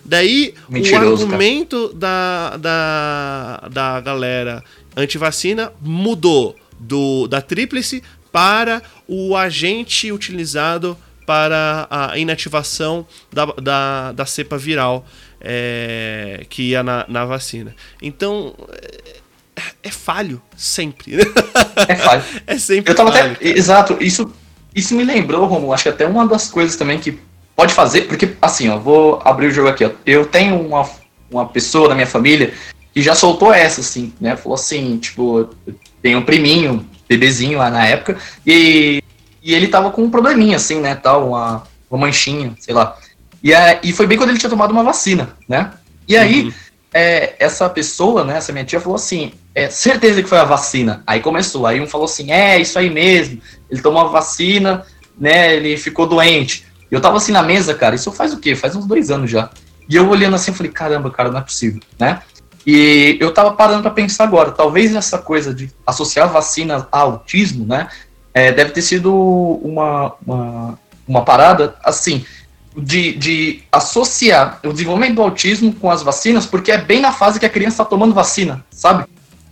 Daí, 0.08 0.54
Mentiroso, 0.70 1.24
o 1.24 1.26
argumento 1.26 1.92
da, 1.92 2.56
da, 2.56 3.68
da 3.70 4.00
galera 4.00 4.64
antivacina 4.96 5.70
mudou 5.82 6.56
do, 6.80 7.28
da 7.28 7.42
tríplice 7.42 8.02
para 8.32 8.82
o 9.06 9.36
agente 9.36 10.10
utilizado 10.10 10.96
para 11.26 11.86
a 11.90 12.16
inativação 12.16 13.06
da, 13.30 13.44
da, 13.44 14.12
da 14.12 14.24
cepa 14.24 14.56
viral 14.56 15.06
é, 15.42 16.46
que 16.48 16.70
ia 16.70 16.82
na, 16.82 17.04
na 17.06 17.26
vacina. 17.26 17.76
Então, 18.00 18.54
é, 19.54 19.62
é 19.82 19.90
falho, 19.90 20.40
sempre. 20.56 21.16
É 21.86 21.96
falho. 21.96 22.24
é 22.46 22.56
sempre 22.56 22.92
Eu 22.92 22.96
tava 22.96 23.12
falho, 23.12 23.32
até. 23.32 23.46
Exato, 23.46 23.98
isso, 24.00 24.32
isso 24.74 24.94
me 24.94 25.04
lembrou, 25.04 25.44
Romulo, 25.44 25.74
acho 25.74 25.82
que 25.82 25.88
até 25.90 26.06
uma 26.06 26.26
das 26.26 26.48
coisas 26.48 26.76
também 26.76 26.98
que 26.98 27.18
pode 27.58 27.74
fazer, 27.74 28.02
porque 28.02 28.36
assim, 28.40 28.68
ó, 28.68 28.78
vou 28.78 29.20
abrir 29.24 29.48
o 29.48 29.50
jogo 29.50 29.68
aqui, 29.68 29.84
ó. 29.84 29.90
Eu 30.06 30.24
tenho 30.24 30.60
uma, 30.60 30.88
uma 31.28 31.44
pessoa 31.44 31.88
da 31.88 31.94
minha 31.96 32.06
família 32.06 32.54
que 32.94 33.02
já 33.02 33.16
soltou 33.16 33.52
essa, 33.52 33.80
assim, 33.80 34.12
né? 34.20 34.36
Falou 34.36 34.54
assim, 34.54 34.96
tipo, 34.98 35.50
tem 36.00 36.14
um 36.14 36.22
priminho, 36.22 36.88
bebezinho 37.08 37.58
lá 37.58 37.68
na 37.68 37.84
época, 37.84 38.16
e, 38.46 39.02
e 39.42 39.52
ele 39.52 39.66
tava 39.66 39.90
com 39.90 40.04
um 40.04 40.10
probleminha, 40.10 40.54
assim, 40.54 40.80
né? 40.80 40.94
Tal, 40.94 41.30
uma, 41.30 41.64
uma 41.90 42.06
manchinha, 42.06 42.54
sei 42.60 42.72
lá. 42.72 42.96
E, 43.42 43.52
é, 43.52 43.80
e 43.82 43.92
foi 43.92 44.06
bem 44.06 44.16
quando 44.16 44.30
ele 44.30 44.38
tinha 44.38 44.50
tomado 44.50 44.70
uma 44.70 44.84
vacina, 44.84 45.30
né? 45.48 45.72
E 46.06 46.16
aí, 46.16 46.44
uhum. 46.44 46.52
é, 46.94 47.34
essa 47.40 47.68
pessoa, 47.68 48.22
né, 48.22 48.36
essa 48.36 48.52
minha 48.52 48.64
tia, 48.64 48.80
falou 48.80 48.94
assim: 48.94 49.32
é, 49.52 49.68
certeza 49.68 50.22
que 50.22 50.28
foi 50.28 50.38
a 50.38 50.44
vacina. 50.44 51.02
Aí 51.04 51.18
começou, 51.18 51.66
aí 51.66 51.80
um 51.80 51.88
falou 51.88 52.04
assim: 52.04 52.30
é, 52.30 52.56
isso 52.60 52.78
aí 52.78 52.88
mesmo, 52.88 53.42
ele 53.68 53.82
tomou 53.82 54.02
a 54.02 54.08
vacina, 54.08 54.86
né, 55.18 55.56
ele 55.56 55.76
ficou 55.76 56.06
doente. 56.06 56.67
Eu 56.90 57.00
tava 57.00 57.16
assim 57.16 57.32
na 57.32 57.42
mesa, 57.42 57.74
cara, 57.74 57.94
isso 57.94 58.10
faz 58.12 58.32
o 58.32 58.38
quê? 58.38 58.54
Faz 58.54 58.74
uns 58.74 58.86
dois 58.86 59.10
anos 59.10 59.30
já. 59.30 59.50
E 59.88 59.96
eu 59.96 60.08
olhando 60.08 60.34
assim, 60.34 60.50
eu 60.50 60.56
falei, 60.56 60.72
caramba, 60.72 61.10
cara, 61.10 61.30
não 61.30 61.38
é 61.38 61.42
possível, 61.42 61.80
né? 61.98 62.20
E 62.66 63.16
eu 63.20 63.32
tava 63.32 63.52
parando 63.52 63.82
para 63.82 63.90
pensar 63.90 64.24
agora, 64.24 64.50
talvez 64.50 64.94
essa 64.94 65.18
coisa 65.18 65.54
de 65.54 65.70
associar 65.86 66.30
vacina 66.30 66.86
a 66.92 66.98
autismo, 66.98 67.64
né? 67.64 67.88
É, 68.34 68.52
deve 68.52 68.72
ter 68.72 68.82
sido 68.82 69.14
uma, 69.14 70.14
uma, 70.26 70.78
uma 71.06 71.24
parada, 71.24 71.74
assim, 71.82 72.24
de, 72.76 73.14
de 73.14 73.62
associar 73.72 74.60
o 74.64 74.72
desenvolvimento 74.72 75.14
do 75.14 75.22
autismo 75.22 75.72
com 75.72 75.90
as 75.90 76.02
vacinas, 76.02 76.46
porque 76.46 76.70
é 76.70 76.78
bem 76.78 77.00
na 77.00 77.12
fase 77.12 77.40
que 77.40 77.46
a 77.46 77.50
criança 77.50 77.76
está 77.76 77.84
tomando 77.84 78.14
vacina, 78.14 78.64
sabe? 78.70 79.06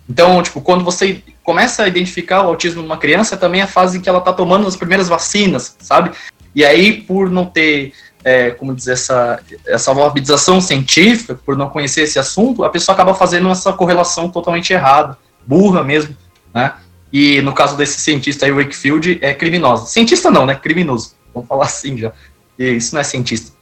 Então, 0.08 0.42
tipo, 0.42 0.60
quando 0.60 0.84
você 0.84 1.22
começa 1.42 1.82
a 1.82 1.88
identificar 1.88 2.42
o 2.42 2.48
autismo 2.48 2.82
numa 2.82 2.96
criança, 2.96 3.34
é 3.34 3.38
também 3.38 3.62
a 3.62 3.66
fase 3.66 3.98
em 3.98 4.00
que 4.00 4.08
ela 4.08 4.18
está 4.18 4.32
tomando 4.32 4.66
as 4.66 4.76
primeiras 4.76 5.08
vacinas, 5.08 5.76
sabe? 5.80 6.12
E 6.56 6.64
aí, 6.64 7.02
por 7.02 7.28
não 7.28 7.44
ter, 7.44 7.92
é, 8.24 8.50
como 8.50 8.74
dizer, 8.74 8.92
essa, 8.92 9.38
essa 9.66 9.90
alfabetização 9.90 10.58
científica, 10.58 11.34
por 11.34 11.54
não 11.54 11.68
conhecer 11.68 12.00
esse 12.00 12.18
assunto, 12.18 12.64
a 12.64 12.70
pessoa 12.70 12.94
acaba 12.94 13.14
fazendo 13.14 13.50
essa 13.50 13.74
correlação 13.74 14.30
totalmente 14.30 14.72
errada, 14.72 15.18
burra 15.46 15.84
mesmo, 15.84 16.16
né? 16.54 16.72
E 17.12 17.42
no 17.42 17.52
caso 17.52 17.76
desse 17.76 18.00
cientista 18.00 18.46
aí, 18.46 18.52
Wakefield, 18.52 19.18
é 19.20 19.34
criminoso. 19.34 19.86
Cientista 19.86 20.30
não, 20.30 20.46
né? 20.46 20.54
Criminoso. 20.54 21.14
Vamos 21.34 21.46
falar 21.46 21.66
assim 21.66 21.98
já. 21.98 22.10
E 22.58 22.70
isso 22.70 22.94
não 22.94 23.02
é 23.02 23.04
cientista. 23.04 23.52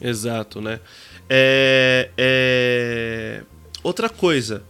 Exato, 0.00 0.60
né? 0.60 0.78
É, 1.28 2.10
é... 2.16 3.42
Outra 3.82 4.08
coisa. 4.08 4.62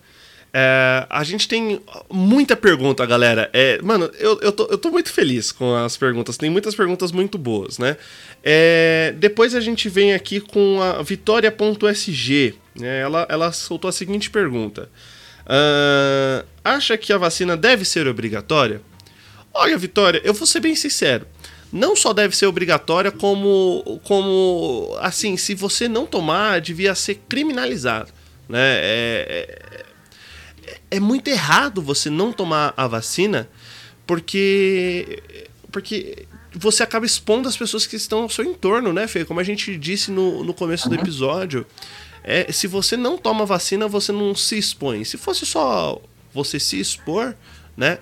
É, 0.59 1.07
a 1.11 1.23
gente 1.23 1.47
tem 1.47 1.83
muita 2.11 2.57
pergunta, 2.57 3.05
galera. 3.05 3.51
É, 3.53 3.79
mano, 3.83 4.11
eu, 4.19 4.41
eu, 4.41 4.51
tô, 4.51 4.65
eu 4.71 4.79
tô 4.79 4.91
muito 4.91 5.13
feliz 5.13 5.53
com 5.53 5.75
as 5.75 5.99
perguntas. 5.99 6.39
Tem 6.39 6.49
muitas 6.49 6.75
perguntas 6.75 7.13
muito 7.13 7.37
boas, 7.37 7.77
né? 7.77 7.99
É, 8.43 9.13
depois 9.19 9.55
a 9.55 9.61
gente 9.61 9.87
vem 9.91 10.15
aqui 10.15 10.41
com 10.41 10.81
a 10.81 11.03
Vitória.sg. 11.03 12.55
Né? 12.75 13.01
Ela, 13.01 13.27
ela 13.29 13.53
soltou 13.53 13.91
a 13.91 13.93
seguinte 13.93 14.31
pergunta: 14.31 14.89
uh, 15.43 16.47
Acha 16.65 16.97
que 16.97 17.13
a 17.13 17.19
vacina 17.19 17.55
deve 17.55 17.85
ser 17.85 18.07
obrigatória? 18.09 18.81
Olha, 19.53 19.77
Vitória, 19.77 20.23
eu 20.25 20.33
vou 20.33 20.47
ser 20.47 20.61
bem 20.61 20.75
sincero. 20.75 21.27
Não 21.71 21.95
só 21.95 22.15
deve 22.15 22.35
ser 22.35 22.47
obrigatória, 22.47 23.13
como, 23.13 24.01
como 24.05 24.97
assim, 25.03 25.37
se 25.37 25.55
você 25.55 25.87
não 25.87 26.07
tomar, 26.07 26.63
devia 26.63 26.95
ser 26.95 27.21
criminalizado. 27.29 28.11
Né? 28.49 28.79
É, 28.79 29.76
é 30.97 31.01
muito 31.01 31.29
errado 31.29 31.83
você 31.83 32.11
não 32.11 32.33
tomar 32.33 32.73
a 32.77 32.87
vacina 32.87 33.49
porque 34.07 35.23
porque 35.71 36.27
você 36.55 36.83
acaba 36.83 37.05
expondo 37.05 37.49
as 37.49 37.57
pessoas 37.57 37.87
que 37.87 37.97
estão 37.97 38.23
ao 38.23 38.31
seu 38.31 38.45
entorno, 38.45 38.93
né, 38.93 39.07
Fê? 39.07 39.25
Como 39.25 39.39
a 39.39 39.45
gente 39.45 39.77
disse 39.77 40.11
no, 40.11 40.43
no 40.43 40.55
começo 40.55 40.89
uhum. 40.89 40.97
do 40.97 41.03
episódio. 41.03 41.67
É, 42.25 42.51
se 42.51 42.67
você 42.67 42.97
não 42.97 43.19
toma 43.19 43.45
vacina, 43.45 43.87
você 43.87 44.11
não 44.11 44.35
se 44.35 44.57
expõe. 44.57 45.05
Se 45.05 45.19
fosse 45.19 45.45
só 45.45 46.01
você 46.33 46.59
se 46.59 46.81
expor, 46.81 47.35
né? 47.77 47.99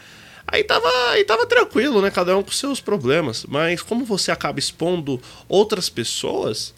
Aí 0.46 0.62
tava, 0.62 0.88
aí 1.10 1.24
tava 1.24 1.46
tranquilo, 1.46 2.00
né? 2.00 2.10
Cada 2.10 2.36
um 2.36 2.42
com 2.42 2.52
seus 2.52 2.80
problemas. 2.80 3.44
Mas 3.48 3.82
como 3.82 4.04
você 4.04 4.30
acaba 4.30 4.58
expondo 4.58 5.20
outras 5.48 5.88
pessoas, 5.88 6.72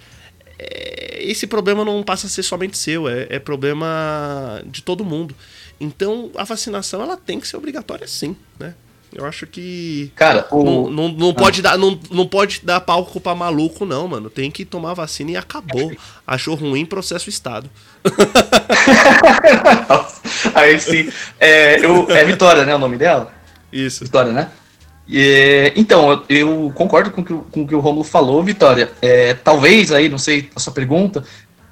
é, 0.58 1.18
esse 1.22 1.46
problema 1.46 1.84
não 1.84 2.02
passa 2.02 2.26
a 2.26 2.30
ser 2.30 2.42
somente 2.42 2.78
seu, 2.78 3.08
é, 3.08 3.26
é 3.28 3.38
problema 3.38 4.62
de 4.66 4.82
todo 4.82 5.04
mundo. 5.04 5.34
Então 5.78 6.30
a 6.36 6.44
vacinação 6.44 7.02
ela 7.02 7.16
tem 7.16 7.38
que 7.38 7.46
ser 7.46 7.56
obrigatória 7.56 8.06
sim, 8.06 8.36
né? 8.58 8.74
Eu 9.12 9.24
acho 9.24 9.46
que. 9.46 10.12
Cara, 10.14 10.46
o... 10.50 10.62
não, 10.62 10.90
não, 10.90 11.08
não, 11.08 11.34
pode 11.34 11.62
dar, 11.62 11.78
não, 11.78 11.98
não 12.10 12.26
pode 12.26 12.60
dar 12.62 12.80
palco 12.80 13.20
pra 13.20 13.34
maluco, 13.34 13.86
não, 13.86 14.06
mano. 14.06 14.28
Tem 14.28 14.50
que 14.50 14.64
tomar 14.64 14.94
vacina 14.94 15.30
e 15.30 15.36
acabou. 15.36 15.92
Achou 16.26 16.54
ruim, 16.54 16.84
processo 16.84 17.30
Estado. 17.30 17.70
Aí 20.54 20.78
sim. 20.78 21.10
É, 21.40 21.82
eu, 21.82 22.10
é 22.10 22.24
Vitória, 22.24 22.66
né? 22.66 22.74
O 22.74 22.78
nome 22.78 22.98
dela? 22.98 23.32
Isso. 23.72 24.04
Vitória, 24.04 24.32
né? 24.32 24.50
E, 25.08 25.72
então, 25.76 26.24
eu, 26.28 26.28
eu, 26.28 26.72
concordo 26.74 27.10
com, 27.10 27.24
que, 27.24 27.32
com 27.32 27.62
o 27.62 27.66
que 27.66 27.74
o 27.74 27.80
Romulo 27.80 28.04
falou, 28.04 28.42
Vitória. 28.42 28.90
É, 29.00 29.34
talvez 29.34 29.92
aí, 29.92 30.08
não 30.08 30.18
sei 30.18 30.50
a 30.54 30.60
sua 30.60 30.72
pergunta, 30.72 31.24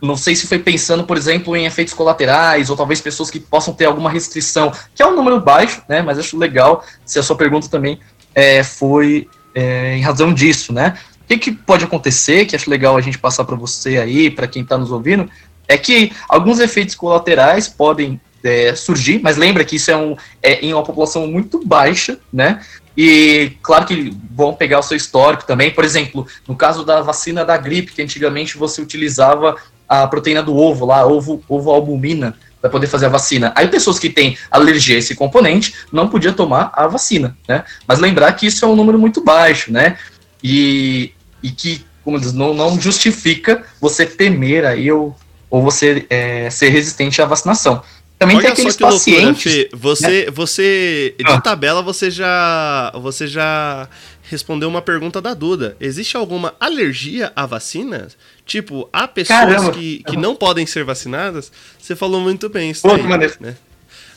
não 0.05 0.16
sei 0.16 0.35
se 0.35 0.47
foi 0.47 0.59
pensando, 0.59 1.05
por 1.05 1.16
exemplo, 1.16 1.56
em 1.56 1.66
efeitos 1.66 1.94
colaterais, 1.94 2.70
ou 2.70 2.76
talvez 2.76 3.01
pessoas 3.01 3.31
que 3.31 3.40
possam 3.40 3.74
ter 3.74 3.86
alguma 3.86 4.10
restrição, 4.10 4.72
que 4.94 5.02
é 5.02 5.06
um 5.06 5.14
número 5.14 5.40
baixo, 5.40 5.82
né? 5.89 6.02
Mas 6.02 6.18
acho 6.18 6.39
legal 6.39 6.85
se 7.05 7.18
a 7.18 7.22
sua 7.22 7.36
pergunta 7.36 7.68
também 7.68 7.98
é, 8.35 8.62
foi 8.62 9.28
é, 9.55 9.97
em 9.97 10.01
razão 10.01 10.32
disso, 10.32 10.72
né? 10.72 10.98
O 11.22 11.26
que, 11.26 11.39
que 11.39 11.52
pode 11.52 11.85
acontecer, 11.85 12.44
que 12.44 12.55
acho 12.55 12.68
legal 12.68 12.97
a 12.97 13.01
gente 13.01 13.18
passar 13.18 13.44
para 13.44 13.56
você 13.56 13.97
aí, 13.97 14.31
para 14.31 14.47
quem 14.47 14.62
está 14.62 14.76
nos 14.76 14.93
ouvindo, 14.93 15.28
é 15.66 15.78
que 15.78 16.12
alguns 16.28 16.59
efeitos 16.59 16.94
colaterais 16.94 17.66
podem 17.66 18.20
é, 18.43 18.74
surgir, 18.74 19.20
mas 19.22 19.39
lembra 19.39 19.64
que 19.64 19.76
isso 19.76 19.90
é, 19.90 19.97
um, 19.97 20.14
é 20.43 20.60
em 20.60 20.74
uma 20.74 20.82
população 20.82 21.26
muito 21.26 21.64
baixa, 21.66 22.18
né? 22.31 22.60
E 22.97 23.52
claro 23.62 23.86
que 23.86 24.16
vão 24.31 24.55
pegar 24.55 24.78
o 24.78 24.82
seu 24.82 24.97
histórico 24.97 25.44
também. 25.44 25.70
Por 25.70 25.85
exemplo, 25.85 26.26
no 26.47 26.55
caso 26.55 26.85
da 26.85 27.01
vacina 27.01 27.44
da 27.44 27.56
gripe, 27.56 27.93
que 27.93 28.02
antigamente 28.02 28.56
você 28.56 28.81
utilizava 28.81 29.56
a 30.03 30.09
proteína 30.09 30.43
do 30.43 30.57
ovo 30.57 30.85
lá, 30.85 31.07
ovo, 31.07 31.43
ovo 31.49 31.71
albumina, 31.71 32.35
para 32.61 32.71
poder 32.71 32.87
fazer 32.87 33.07
a 33.07 33.11
vacina. 33.11 33.53
Aí 33.55 33.69
pessoas 33.69 33.99
que 33.99 34.09
têm 34.09 34.39
alergia 34.51 34.97
a 34.97 34.99
esse 34.99 35.15
componente 35.15 35.75
não 35.93 36.09
podiam 36.09 36.33
tomar 36.33 36.73
a 36.75 36.87
vacina, 36.87 37.37
né? 37.47 37.62
Mas 37.87 37.99
lembrar 37.99 38.33
que 38.33 38.47
isso 38.47 38.65
é 38.65 38.69
um 38.69 38.75
número 38.75 38.99
muito 38.99 39.23
baixo, 39.23 39.71
né? 39.71 39.99
E, 40.43 41.12
e 41.43 41.51
que, 41.51 41.85
como 42.03 42.19
diz, 42.19 42.33
não, 42.33 42.55
não 42.55 42.81
justifica 42.81 43.62
você 43.79 44.07
temer 44.07 44.65
aí 44.65 44.91
ou, 44.91 45.15
ou 45.51 45.62
você 45.62 46.07
é, 46.09 46.49
ser 46.49 46.71
resistente 46.71 47.21
à 47.21 47.27
vacinação. 47.27 47.83
Também 48.19 48.37
Olha 48.37 48.45
tem 48.45 48.53
aqueles 48.53 48.77
pacientes. 48.77 49.55
Loucura, 49.55 49.79
você, 49.79 50.25
né? 50.25 50.31
você 50.31 51.15
de 51.19 51.33
ah. 51.33 51.41
tabela 51.41 51.83
você 51.83 52.11
já 52.11 52.93
você 52.95 53.27
já 53.27 53.89
respondeu 54.23 54.69
uma 54.69 54.81
pergunta 54.81 55.21
da 55.21 55.35
Duda. 55.35 55.77
Existe 55.79 56.16
alguma 56.16 56.55
alergia 56.59 57.33
à 57.37 57.45
vacina? 57.45 58.09
Tipo, 58.47 58.89
há 58.93 59.09
pessoas 59.09 59.71
que, 59.71 60.03
que 60.05 60.16
não 60.16 60.37
podem 60.37 60.66
ser 60.66 60.85
vacinadas? 60.85 61.51
Você 61.79 61.97
falou 61.97 62.21
muito 62.21 62.49
bem 62.49 62.71
isso 62.71 62.83
Pô, 62.83 62.97
daí, 62.97 63.03
né? 63.41 63.57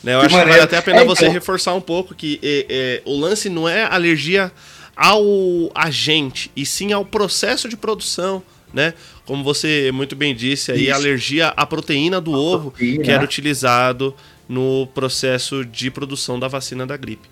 né? 0.04 0.16
Eu 0.16 0.20
que 0.20 0.26
acho 0.26 0.36
maneiro. 0.36 0.44
que 0.44 0.50
vale 0.50 0.62
até 0.62 0.78
a 0.78 0.82
pena 0.82 1.02
é, 1.02 1.06
você 1.06 1.24
então... 1.24 1.34
reforçar 1.34 1.74
um 1.74 1.82
pouco 1.82 2.14
que 2.14 2.40
é, 2.44 2.66
é, 2.70 3.02
o 3.06 3.18
lance 3.18 3.50
não 3.50 3.68
é 3.68 3.84
alergia 3.86 4.52
ao 4.96 5.72
agente, 5.76 6.52
e 6.56 6.66
sim 6.66 6.92
ao 6.92 7.06
processo 7.06 7.70
de 7.70 7.78
produção, 7.78 8.42
né? 8.74 8.96
Como 9.26 9.44
você 9.44 9.92
muito 9.94 10.16
bem 10.16 10.36
disse 10.36 10.72
aí, 10.72 10.92
alergia 10.92 11.50
à 11.50 11.66
proteína 11.66 12.20
do 12.20 12.34
a 12.34 12.38
ovo 12.38 12.72
proteína. 12.72 13.04
que 13.04 13.12
era 13.12 13.24
utilizado 13.24 14.16
no 14.50 14.88
processo 14.96 15.64
de 15.64 15.92
produção 15.92 16.40
da 16.40 16.48
vacina 16.48 16.86
da 16.86 16.98
gripe. 16.98 17.30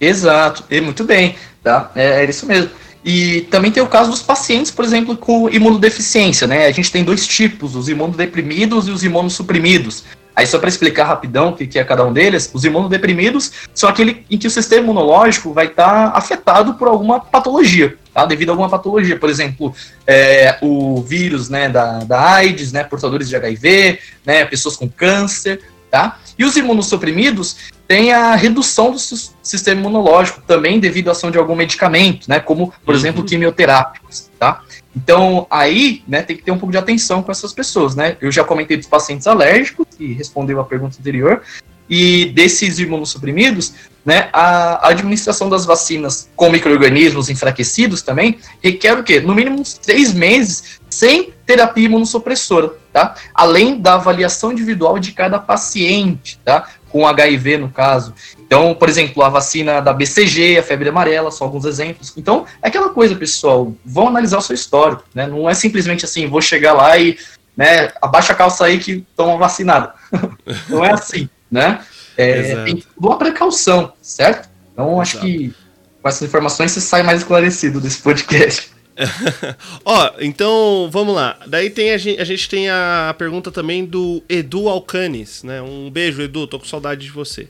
Exato, 0.00 0.64
e 0.70 0.80
muito 0.80 1.04
bem, 1.04 1.36
tá? 1.62 1.92
É, 1.94 2.24
é, 2.24 2.28
isso 2.28 2.46
mesmo. 2.46 2.70
E 3.04 3.42
também 3.42 3.70
tem 3.70 3.82
o 3.82 3.88
caso 3.88 4.10
dos 4.10 4.22
pacientes, 4.22 4.70
por 4.70 4.84
exemplo, 4.84 5.16
com 5.16 5.48
imunodeficiência, 5.50 6.46
né? 6.46 6.66
A 6.66 6.72
gente 6.72 6.92
tem 6.92 7.02
dois 7.02 7.26
tipos, 7.26 7.74
os 7.74 7.88
imunodeprimidos 7.88 8.86
e 8.86 8.90
os 8.90 9.02
imunossuprimidos. 9.02 10.04
Aí 10.34 10.46
só 10.46 10.58
para 10.58 10.68
explicar 10.68 11.04
rapidão 11.04 11.50
o 11.50 11.52
que, 11.54 11.66
que 11.66 11.78
é 11.78 11.84
cada 11.84 12.04
um 12.04 12.12
deles, 12.12 12.50
os 12.54 12.64
imunodeprimidos 12.64 13.52
são 13.74 13.88
aquele 13.88 14.24
em 14.30 14.38
que 14.38 14.46
o 14.46 14.50
sistema 14.50 14.82
imunológico 14.82 15.52
vai 15.52 15.66
estar 15.66 16.10
tá 16.10 16.18
afetado 16.18 16.74
por 16.74 16.88
alguma 16.88 17.20
patologia, 17.20 17.96
tá? 18.14 18.24
Devido 18.24 18.48
a 18.48 18.52
alguma 18.52 18.68
patologia, 18.68 19.18
por 19.18 19.28
exemplo, 19.28 19.74
é, 20.06 20.56
o 20.62 21.02
vírus, 21.02 21.50
né, 21.50 21.68
da, 21.68 21.98
da 22.04 22.34
AIDS, 22.34 22.72
né, 22.72 22.82
portadores 22.82 23.28
de 23.28 23.36
HIV, 23.36 23.98
né, 24.24 24.44
pessoas 24.46 24.74
com 24.74 24.88
câncer, 24.88 25.60
tá? 25.92 26.18
E 26.38 26.44
os 26.44 26.56
imunossuprimidos 26.56 27.70
têm 27.86 28.14
a 28.14 28.34
redução 28.34 28.90
do 28.90 28.98
sistema 28.98 29.78
imunológico 29.78 30.40
também 30.46 30.80
devido 30.80 31.08
à 31.08 31.12
ação 31.12 31.30
de 31.30 31.36
algum 31.36 31.54
medicamento, 31.54 32.26
né, 32.26 32.40
como, 32.40 32.72
por 32.82 32.94
uhum. 32.94 32.98
exemplo, 32.98 33.22
quimioterápicos, 33.22 34.30
tá? 34.38 34.62
Então, 34.96 35.46
aí, 35.50 36.02
né, 36.08 36.22
tem 36.22 36.34
que 36.34 36.42
ter 36.42 36.50
um 36.50 36.58
pouco 36.58 36.72
de 36.72 36.78
atenção 36.78 37.22
com 37.22 37.30
essas 37.30 37.52
pessoas, 37.52 37.94
né? 37.94 38.16
Eu 38.22 38.32
já 38.32 38.42
comentei 38.42 38.78
dos 38.78 38.86
pacientes 38.86 39.26
alérgicos, 39.26 39.86
que 39.96 40.14
respondeu 40.14 40.58
a 40.60 40.64
pergunta 40.64 40.96
anterior, 40.98 41.42
e 41.88 42.26
desses 42.26 42.78
imunossuprimidos, 42.78 43.74
né, 44.02 44.30
a 44.32 44.88
administração 44.88 45.50
das 45.50 45.66
vacinas 45.66 46.30
com 46.34 46.48
micro-organismos 46.48 47.28
enfraquecidos 47.28 48.00
também 48.00 48.38
requer 48.62 48.98
o 48.98 49.04
quê? 49.04 49.20
No 49.20 49.34
mínimo 49.34 49.60
uns 49.60 49.74
três 49.74 50.14
meses 50.14 50.80
sem 50.88 51.34
terapia 51.44 51.84
imunossupressora, 51.84 52.72
tá? 52.92 53.14
Além 53.34 53.80
da 53.80 53.94
avaliação 53.94 54.52
individual 54.52 54.98
de 54.98 55.12
cada 55.12 55.38
paciente, 55.38 56.38
tá? 56.44 56.68
Com 56.90 57.06
HIV, 57.06 57.58
no 57.58 57.70
caso. 57.70 58.14
Então, 58.38 58.74
por 58.74 58.88
exemplo, 58.88 59.22
a 59.22 59.28
vacina 59.28 59.80
da 59.80 59.92
BCG, 59.92 60.58
a 60.58 60.62
febre 60.62 60.90
amarela, 60.90 61.30
são 61.30 61.46
alguns 61.46 61.64
exemplos. 61.64 62.12
Então, 62.16 62.44
é 62.62 62.68
aquela 62.68 62.90
coisa, 62.90 63.14
pessoal, 63.14 63.72
vão 63.84 64.08
analisar 64.08 64.38
o 64.38 64.42
seu 64.42 64.54
histórico, 64.54 65.04
né? 65.14 65.26
Não 65.26 65.48
é 65.48 65.54
simplesmente 65.54 66.04
assim, 66.04 66.26
vou 66.26 66.42
chegar 66.42 66.74
lá 66.74 66.98
e, 66.98 67.18
né, 67.56 67.90
abaixa 68.00 68.34
a 68.34 68.36
calça 68.36 68.66
aí 68.66 68.78
que 68.78 69.06
toma 69.16 69.38
vacinada. 69.38 69.94
Não 70.68 70.84
é 70.84 70.92
assim, 70.92 71.28
né? 71.50 71.80
É, 72.16 72.64
tem 72.64 72.84
boa 72.98 73.16
precaução, 73.16 73.94
certo? 74.02 74.50
Então, 74.72 75.00
acho 75.00 75.16
Exato. 75.16 75.26
que 75.26 75.54
com 76.02 76.08
essas 76.08 76.22
informações 76.22 76.72
você 76.72 76.80
sai 76.80 77.02
mais 77.02 77.20
esclarecido 77.20 77.80
desse 77.80 78.02
podcast. 78.02 78.71
Ó, 79.84 80.12
então 80.20 80.88
vamos 80.90 81.14
lá. 81.14 81.38
Daí 81.46 81.70
tem 81.70 81.92
a 81.92 81.98
gente, 81.98 82.20
a 82.20 82.24
gente 82.24 82.48
tem 82.48 82.68
a 82.68 83.14
pergunta 83.16 83.50
também 83.50 83.84
do 83.84 84.22
Edu 84.28 84.68
Alcanes, 84.68 85.42
né? 85.42 85.62
Um 85.62 85.90
beijo, 85.90 86.22
Edu, 86.22 86.46
tô 86.46 86.58
com 86.58 86.66
saudade 86.66 87.02
de 87.02 87.10
você. 87.10 87.48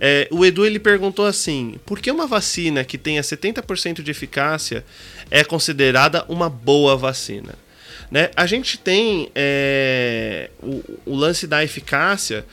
É, 0.00 0.28
o 0.30 0.44
Edu 0.44 0.64
ele 0.64 0.78
perguntou 0.78 1.26
assim: 1.26 1.76
por 1.84 2.00
que 2.00 2.10
uma 2.10 2.26
vacina 2.26 2.84
que 2.84 2.96
tenha 2.96 3.20
70% 3.22 4.02
de 4.02 4.10
eficácia 4.10 4.84
é 5.30 5.44
considerada 5.44 6.24
uma 6.28 6.48
boa 6.48 6.96
vacina? 6.96 7.54
Né? 8.10 8.30
A 8.34 8.46
gente 8.46 8.78
tem 8.78 9.30
é, 9.34 10.50
o, 10.62 10.82
o, 11.04 11.14
lance 11.14 11.46
da 11.46 11.62
eficácia. 11.62 12.44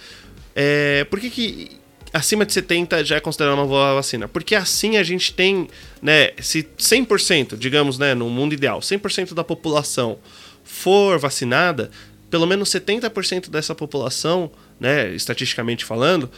É, 0.54 1.06
por 1.06 1.20
que, 1.20 1.30
que 1.30 1.80
acima 2.16 2.46
de 2.46 2.54
70 2.54 3.04
já 3.04 3.18
é 3.18 3.20
considerada 3.20 3.56
uma 3.56 3.68
boa 3.68 3.96
vacina. 3.96 4.28
Porque 4.28 4.56
assim 4.56 4.98
a 4.98 5.04
gente 5.04 5.34
tem, 5.34 5.68
né, 6.02 6.32
se 6.40 6.64
100%, 6.78 7.58
digamos, 7.58 7.98
né, 7.98 8.14
no 8.16 8.30
mundo 8.30 8.54
ideal, 8.54 8.80
100% 8.80 9.34
da 9.34 9.44
população 9.44 10.18
for 10.64 11.20
vacinada, 11.20 11.92
pelo 12.30 12.48
menos 12.48 12.70
70% 12.70 13.50
dessa 13.50 13.76
população, 13.76 14.50
né, 14.80 15.14
estatisticamente 15.14 15.84
falando, 15.84 16.32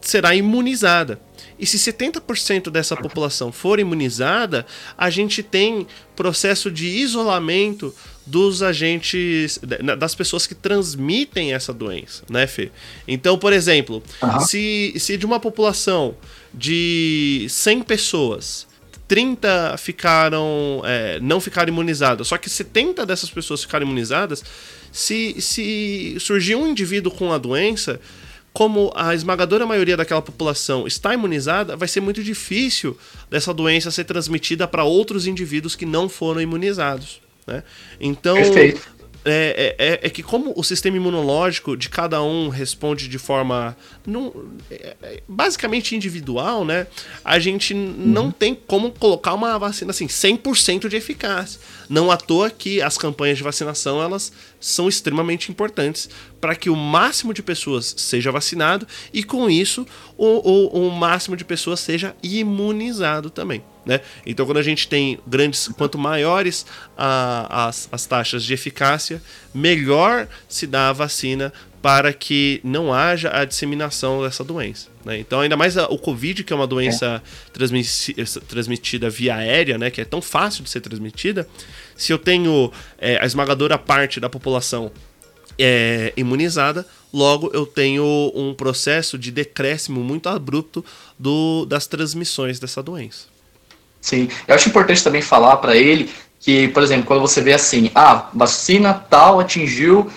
será 0.00 0.34
imunizada. 0.34 1.20
E 1.58 1.66
se 1.66 1.78
70% 1.78 2.70
dessa 2.70 2.96
população 2.96 3.52
for 3.52 3.78
imunizada, 3.78 4.64
a 4.96 5.10
gente 5.10 5.42
tem 5.42 5.86
processo 6.16 6.70
de 6.70 6.86
isolamento 6.86 7.94
dos 8.28 8.62
agentes, 8.62 9.58
das 9.98 10.14
pessoas 10.14 10.46
que 10.46 10.54
transmitem 10.54 11.54
essa 11.54 11.72
doença, 11.72 12.22
né, 12.28 12.46
Fê? 12.46 12.70
Então, 13.06 13.38
por 13.38 13.52
exemplo, 13.52 14.02
uhum. 14.22 14.40
se, 14.40 14.94
se 14.98 15.16
de 15.16 15.24
uma 15.24 15.40
população 15.40 16.14
de 16.52 17.46
100 17.48 17.82
pessoas, 17.82 18.66
30 19.06 19.76
ficaram, 19.78 20.82
é, 20.84 21.18
não 21.20 21.40
ficaram 21.40 21.72
imunizadas, 21.72 22.28
só 22.28 22.36
que 22.36 22.50
70 22.50 23.06
dessas 23.06 23.30
pessoas 23.30 23.62
ficaram 23.62 23.86
imunizadas, 23.86 24.44
se, 24.92 25.40
se 25.40 26.16
surgir 26.20 26.54
um 26.54 26.68
indivíduo 26.68 27.10
com 27.10 27.32
a 27.32 27.38
doença, 27.38 27.98
como 28.52 28.92
a 28.94 29.14
esmagadora 29.14 29.64
maioria 29.64 29.96
daquela 29.96 30.20
população 30.20 30.86
está 30.86 31.14
imunizada, 31.14 31.76
vai 31.76 31.88
ser 31.88 32.00
muito 32.00 32.22
difícil 32.22 32.98
dessa 33.30 33.54
doença 33.54 33.90
ser 33.90 34.04
transmitida 34.04 34.66
para 34.66 34.84
outros 34.84 35.26
indivíduos 35.26 35.74
que 35.74 35.86
não 35.86 36.08
foram 36.08 36.40
imunizados. 36.40 37.20
Né? 37.48 37.64
Então, 37.98 38.36
Perfeito. 38.36 38.98
É, 39.24 39.76
é, 39.78 39.86
é, 39.86 40.00
é, 40.04 40.10
que 40.10 40.22
como 40.22 40.54
o 40.56 40.62
sistema 40.62 40.96
imunológico 40.96 41.76
de 41.76 41.88
cada 41.88 42.22
um 42.22 42.48
responde 42.48 43.08
de 43.08 43.18
forma 43.18 43.76
não, 44.06 44.32
é, 44.70 44.96
é 45.02 45.22
basicamente 45.28 45.94
individual, 45.94 46.64
né? 46.64 46.86
A 47.24 47.38
gente 47.38 47.74
uhum. 47.74 47.94
não 47.98 48.30
tem 48.30 48.54
como 48.54 48.90
colocar 48.92 49.34
uma 49.34 49.58
vacina 49.58 49.90
assim 49.90 50.06
100% 50.06 50.88
de 50.88 50.96
eficácia. 50.96 51.60
Não 51.88 52.10
à 52.10 52.16
toa 52.16 52.50
que 52.50 52.82
as 52.82 52.98
campanhas 52.98 53.38
de 53.38 53.44
vacinação 53.44 54.02
elas 54.02 54.32
são 54.60 54.88
extremamente 54.88 55.50
importantes 55.50 56.08
para 56.40 56.54
que 56.54 56.68
o 56.68 56.76
máximo 56.76 57.32
de 57.32 57.42
pessoas 57.42 57.94
seja 57.96 58.30
vacinado 58.30 58.86
e 59.12 59.24
com 59.24 59.48
isso 59.48 59.86
o, 60.16 60.26
o, 60.26 60.88
o 60.88 60.90
máximo 60.90 61.36
de 61.36 61.44
pessoas 61.44 61.80
seja 61.80 62.14
imunizado 62.22 63.30
também. 63.30 63.62
Né? 63.88 64.02
Então, 64.26 64.44
quando 64.44 64.58
a 64.58 64.62
gente 64.62 64.86
tem 64.86 65.18
grandes, 65.26 65.68
quanto 65.68 65.96
maiores 65.96 66.66
a, 66.96 67.68
as, 67.68 67.88
as 67.90 68.04
taxas 68.04 68.44
de 68.44 68.52
eficácia, 68.52 69.22
melhor 69.54 70.28
se 70.46 70.66
dá 70.66 70.90
a 70.90 70.92
vacina 70.92 71.52
para 71.80 72.12
que 72.12 72.60
não 72.64 72.92
haja 72.92 73.30
a 73.32 73.44
disseminação 73.44 74.22
dessa 74.22 74.42
doença. 74.42 74.88
Né? 75.04 75.18
Então, 75.18 75.40
ainda 75.40 75.56
mais 75.56 75.76
a, 75.76 75.86
o 75.86 75.98
Covid, 75.98 76.42
que 76.42 76.52
é 76.52 76.56
uma 76.56 76.66
doença 76.66 77.22
é. 77.54 78.40
transmitida 78.48 79.08
via 79.08 79.36
aérea, 79.36 79.78
né? 79.78 79.90
que 79.90 80.00
é 80.00 80.04
tão 80.04 80.20
fácil 80.20 80.64
de 80.64 80.70
ser 80.70 80.80
transmitida, 80.80 81.48
se 81.96 82.12
eu 82.12 82.18
tenho 82.18 82.72
é, 82.98 83.18
a 83.22 83.26
esmagadora 83.26 83.78
parte 83.78 84.20
da 84.20 84.28
população 84.28 84.90
é, 85.58 86.12
imunizada, 86.16 86.86
logo 87.12 87.50
eu 87.52 87.66
tenho 87.66 88.32
um 88.34 88.54
processo 88.54 89.18
de 89.18 89.30
decréscimo 89.30 90.02
muito 90.02 90.28
abrupto 90.28 90.84
do, 91.18 91.64
das 91.66 91.86
transmissões 91.86 92.58
dessa 92.58 92.82
doença. 92.82 93.26
Sim, 94.00 94.28
eu 94.46 94.54
acho 94.54 94.68
importante 94.68 95.02
também 95.02 95.20
falar 95.20 95.56
para 95.56 95.76
ele 95.76 96.08
que, 96.40 96.68
por 96.68 96.82
exemplo, 96.82 97.04
quando 97.04 97.20
você 97.20 97.40
vê 97.40 97.52
assim, 97.52 97.90
ah, 97.94 98.30
vacina 98.32 98.94
tal 98.94 99.40
atingiu, 99.40 100.08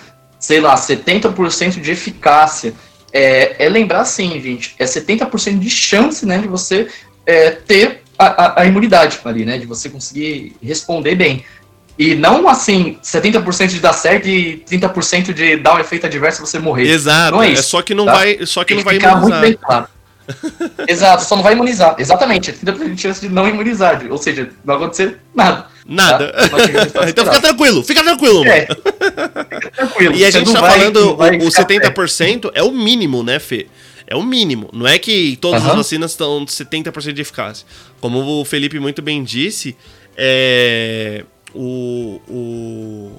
sei 0.42 0.60
lá, 0.60 0.74
70% 0.74 1.80
de 1.80 1.92
eficácia, 1.92 2.74
é, 3.12 3.64
é, 3.64 3.68
lembrar 3.68 4.00
assim, 4.00 4.40
gente, 4.40 4.74
é 4.76 4.84
70% 4.84 5.60
de 5.60 5.70
chance, 5.70 6.26
né, 6.26 6.38
de 6.38 6.48
você 6.48 6.88
é, 7.24 7.52
ter 7.52 8.02
a, 8.18 8.26
a, 8.26 8.62
a, 8.62 8.66
imunidade 8.66 9.20
ali, 9.24 9.44
né, 9.44 9.56
de 9.56 9.66
você 9.66 9.88
conseguir 9.88 10.56
responder 10.60 11.14
bem. 11.14 11.44
E 11.96 12.16
não 12.16 12.48
assim, 12.48 12.98
70% 13.04 13.68
de 13.68 13.78
dar 13.78 13.92
certo 13.92 14.26
e 14.26 14.64
30% 14.68 15.32
de 15.32 15.58
dar 15.58 15.76
um 15.76 15.78
efeito 15.78 16.06
adverso 16.06 16.42
e 16.42 16.46
você 16.46 16.58
morrer. 16.58 16.90
Exato, 16.90 17.36
não 17.36 17.42
é, 17.42 17.52
é 17.52 17.62
só 17.62 17.80
que 17.80 17.94
não 17.94 18.04
tá? 18.04 18.14
vai, 18.14 18.44
só 18.44 18.64
que 18.64 18.74
não 18.74 18.82
vai 18.82 18.96
imunizar. 18.96 19.20
Muito 19.20 19.40
bem 19.40 19.52
claro. 19.52 19.86
Exato, 20.88 21.22
só 21.22 21.36
não 21.36 21.42
vai 21.44 21.52
imunizar. 21.52 21.94
Exatamente, 21.98 22.52
30% 22.52 22.94
de 22.94 23.00
chance 23.00 23.20
de 23.20 23.28
não 23.28 23.46
imunizar, 23.48 24.04
ou 24.10 24.18
seja, 24.18 24.50
não 24.64 24.74
vai 24.74 24.76
acontecer 24.76 25.20
nada. 25.32 25.70
Nada. 25.86 26.32
Tá? 26.32 27.08
então 27.08 27.24
fica 27.24 27.40
tranquilo, 27.40 27.82
fica 27.82 28.04
tranquilo. 28.04 28.44
É. 28.46 28.66
Fica 28.66 29.70
tranquilo. 29.70 30.14
E 30.16 30.24
a 30.24 30.30
gente 30.30 30.52
tá 30.52 30.60
vai, 30.60 30.78
falando, 30.78 31.10
o, 31.10 31.46
o 31.46 31.50
70% 31.50 32.50
é 32.54 32.62
o 32.62 32.70
mínimo, 32.70 33.22
né, 33.22 33.38
Fê? 33.38 33.66
É 34.06 34.16
o 34.16 34.22
mínimo. 34.22 34.68
Não 34.72 34.86
é 34.86 34.98
que 34.98 35.36
todas 35.40 35.62
uhum. 35.62 35.70
as 35.70 35.76
vacinas 35.76 36.10
estão 36.12 36.44
70% 36.44 37.12
de 37.12 37.22
eficácia. 37.22 37.66
Como 38.00 38.40
o 38.40 38.44
Felipe 38.44 38.78
muito 38.78 39.00
bem 39.00 39.22
disse, 39.24 39.76
é, 40.16 41.24
o, 41.54 42.20
o, 42.28 43.12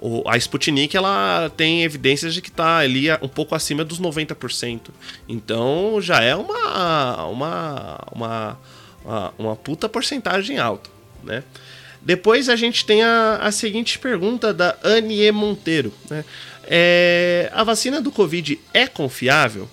o, 0.00 0.28
a 0.28 0.36
Sputnik 0.36 0.96
ela 0.96 1.50
tem 1.56 1.82
evidências 1.82 2.34
de 2.34 2.42
que 2.42 2.48
está 2.48 2.78
ali 2.78 3.06
um 3.22 3.28
pouco 3.28 3.54
acima 3.54 3.84
dos 3.84 4.00
90%. 4.00 4.80
Então 5.28 6.00
já 6.00 6.20
é 6.20 6.34
uma, 6.34 7.26
uma, 7.26 8.00
uma, 8.12 8.58
uma, 9.04 9.34
uma 9.38 9.56
puta 9.56 9.88
porcentagem 9.88 10.58
alta. 10.58 10.90
Né? 11.22 11.42
Depois 12.04 12.48
a 12.48 12.56
gente 12.56 12.84
tem 12.84 13.02
a, 13.02 13.38
a 13.40 13.50
seguinte 13.50 13.98
pergunta 13.98 14.52
da 14.52 14.76
Anie 14.82 15.32
Monteiro. 15.32 15.92
Né? 16.10 16.24
É, 16.64 17.50
a 17.52 17.64
vacina 17.64 18.00
do 18.00 18.12
Covid 18.12 18.60
é 18.72 18.86
confiável? 18.86 19.68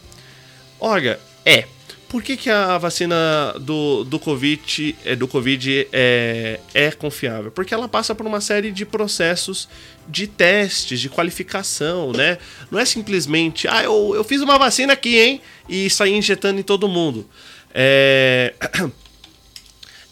Olha, 0.80 1.20
é. 1.46 1.66
Por 2.08 2.22
que, 2.22 2.36
que 2.36 2.50
a 2.50 2.78
vacina 2.78 3.56
do, 3.62 4.04
do, 4.04 4.20
COVID, 4.20 4.98
é, 5.06 5.16
do 5.16 5.30
COVID 5.30 5.88
é, 5.94 6.60
é 6.74 6.92
confiável? 6.92 7.52
Porque 7.52 7.74
ela 7.74 7.88
passa 7.88 8.14
por 8.14 8.26
uma 8.26 8.42
série 8.42 8.70
de 8.70 8.86
processos 8.86 9.70
de 10.10 10.28
testes, 10.28 11.00
de 11.00 11.08
qualificação, 11.08 12.12
né? 12.12 12.38
Não 12.70 12.78
é 12.78 12.84
simplesmente, 12.84 13.66
ah, 13.70 13.82
eu, 13.84 14.12
eu 14.14 14.26
fiz 14.26 14.42
uma 14.42 14.58
vacina 14.58 14.92
aqui, 14.92 15.20
hein? 15.20 15.42
E 15.70 15.90
saí 15.90 16.12
injetando 16.12 16.60
em 16.60 16.64
todo 16.64 16.86
mundo. 16.86 17.26
É. 17.74 18.54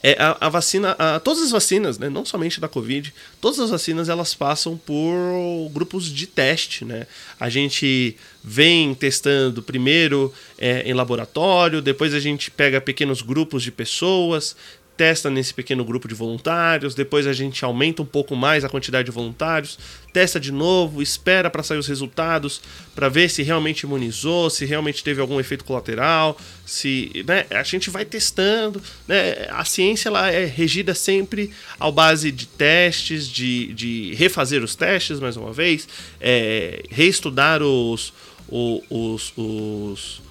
É, 0.01 0.15
a, 0.17 0.37
a, 0.47 0.49
vacina, 0.49 0.95
a, 0.97 1.19
todas 1.19 1.43
as 1.43 1.51
vacinas, 1.51 1.99
né, 1.99 2.09
não 2.09 2.23
somente 2.23 2.61
da 2.61 2.69
Covid, 2.69 3.13
todas 3.41 3.59
as 3.59 3.69
vacinas 3.69 4.07
elas 4.07 4.33
passam 4.33 4.77
por 4.77 5.69
grupos 5.73 6.05
de 6.05 6.25
teste, 6.25 6.85
né? 6.85 7.05
A 7.37 7.49
gente 7.49 8.15
vem 8.41 8.95
testando 8.95 9.61
primeiro 9.61 10.33
é, 10.57 10.83
em 10.89 10.93
laboratório, 10.93 11.81
depois 11.81 12.13
a 12.13 12.19
gente 12.19 12.49
pega 12.49 12.79
pequenos 12.79 13.21
grupos 13.21 13.61
de 13.61 13.71
pessoas, 13.71 14.55
testa 14.99 15.29
nesse 15.29 15.53
pequeno 15.53 15.85
grupo 15.85 16.09
de 16.09 16.13
voluntários, 16.13 16.93
depois 16.93 17.25
a 17.25 17.31
gente 17.31 17.63
aumenta 17.63 18.01
um 18.01 18.05
pouco 18.05 18.35
mais 18.35 18.65
a 18.65 18.69
quantidade 18.69 19.05
de 19.05 19.11
voluntários, 19.11 19.79
testa 20.11 20.37
de 20.37 20.51
novo, 20.51 21.01
espera 21.01 21.49
para 21.49 21.63
sair 21.63 21.77
os 21.77 21.87
resultados, 21.87 22.61
para 22.93 23.07
ver 23.07 23.29
se 23.29 23.41
realmente 23.41 23.83
imunizou, 23.83 24.49
se 24.49 24.65
realmente 24.65 25.01
teve 25.01 25.21
algum 25.21 25.39
efeito 25.39 25.63
colateral, 25.63 26.37
se, 26.65 27.23
né, 27.25 27.45
a 27.49 27.63
gente 27.63 27.89
vai 27.89 28.03
testando, 28.03 28.83
né, 29.07 29.47
a 29.51 29.63
ciência 29.63 30.09
ela 30.09 30.29
é 30.29 30.43
regida 30.43 30.93
sempre 30.93 31.49
ao 31.79 31.93
base 31.93 32.29
de 32.29 32.45
testes, 32.45 33.25
de, 33.25 33.73
de 33.73 34.13
refazer 34.15 34.61
os 34.61 34.75
testes 34.75 35.17
mais 35.21 35.37
uma 35.37 35.53
vez, 35.53 35.87
é, 36.19 36.83
reestudar 36.89 37.63
os, 37.63 38.11
os, 38.49 38.83
os 38.89 39.31
os 39.37 40.28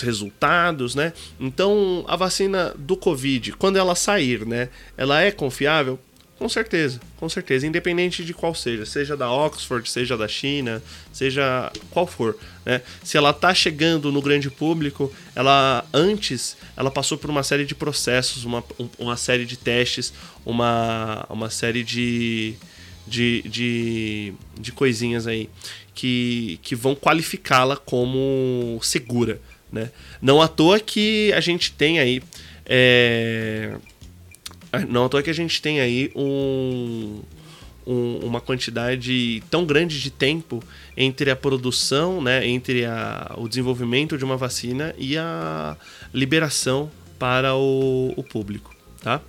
resultados, 0.00 0.94
né? 0.94 1.12
Então, 1.40 2.04
a 2.06 2.14
vacina 2.14 2.74
do 2.76 2.96
Covid, 2.96 3.52
quando 3.52 3.78
ela 3.78 3.94
sair, 3.94 4.46
né, 4.46 4.68
ela 4.96 5.22
é 5.22 5.30
confiável? 5.30 5.98
Com 6.38 6.48
certeza, 6.48 7.00
com 7.18 7.28
certeza, 7.28 7.68
independente 7.68 8.24
de 8.24 8.34
qual 8.34 8.52
seja, 8.52 8.84
seja 8.84 9.16
da 9.16 9.30
Oxford, 9.30 9.88
seja 9.88 10.16
da 10.16 10.26
China, 10.26 10.82
seja 11.12 11.70
qual 11.88 12.04
for, 12.04 12.36
né? 12.66 12.82
Se 13.04 13.16
ela 13.16 13.32
tá 13.32 13.54
chegando 13.54 14.10
no 14.10 14.20
grande 14.20 14.50
público, 14.50 15.12
ela 15.36 15.84
antes, 15.94 16.56
ela 16.76 16.90
passou 16.90 17.16
por 17.16 17.30
uma 17.30 17.44
série 17.44 17.64
de 17.64 17.76
processos, 17.76 18.44
uma, 18.44 18.64
uma 18.98 19.16
série 19.16 19.46
de 19.46 19.56
testes, 19.56 20.12
uma, 20.44 21.24
uma 21.30 21.48
série 21.48 21.84
de, 21.84 22.54
de, 23.06 23.42
de, 23.42 24.32
de 24.58 24.72
coisinhas 24.72 25.28
aí 25.28 25.48
que, 25.94 26.58
que 26.62 26.74
vão 26.74 26.94
qualificá-la 26.94 27.76
como 27.76 28.80
segura. 28.82 29.40
Né? 29.72 29.90
Não 30.20 30.42
à 30.42 30.48
toa 30.48 30.78
que 30.78 31.32
a 31.32 31.40
gente 31.40 31.72
tem 31.72 31.98
aí. 31.98 32.22
É... 32.66 33.74
Não 34.88 35.06
à 35.06 35.08
toa 35.08 35.22
que 35.22 35.30
a 35.30 35.34
gente 35.34 35.60
tem 35.60 35.80
aí 35.80 36.10
um, 36.14 37.20
um, 37.86 38.18
uma 38.18 38.40
quantidade 38.40 39.42
tão 39.50 39.64
grande 39.64 40.00
de 40.00 40.10
tempo 40.10 40.62
entre 40.96 41.30
a 41.30 41.36
produção, 41.36 42.22
né, 42.22 42.46
entre 42.46 42.84
a, 42.84 43.34
o 43.36 43.48
desenvolvimento 43.48 44.16
de 44.16 44.24
uma 44.24 44.36
vacina 44.36 44.94
e 44.98 45.16
a 45.16 45.76
liberação 46.12 46.90
para 47.18 47.54
o, 47.54 48.14
o 48.16 48.22
público. 48.22 48.74
Tá? 49.02 49.20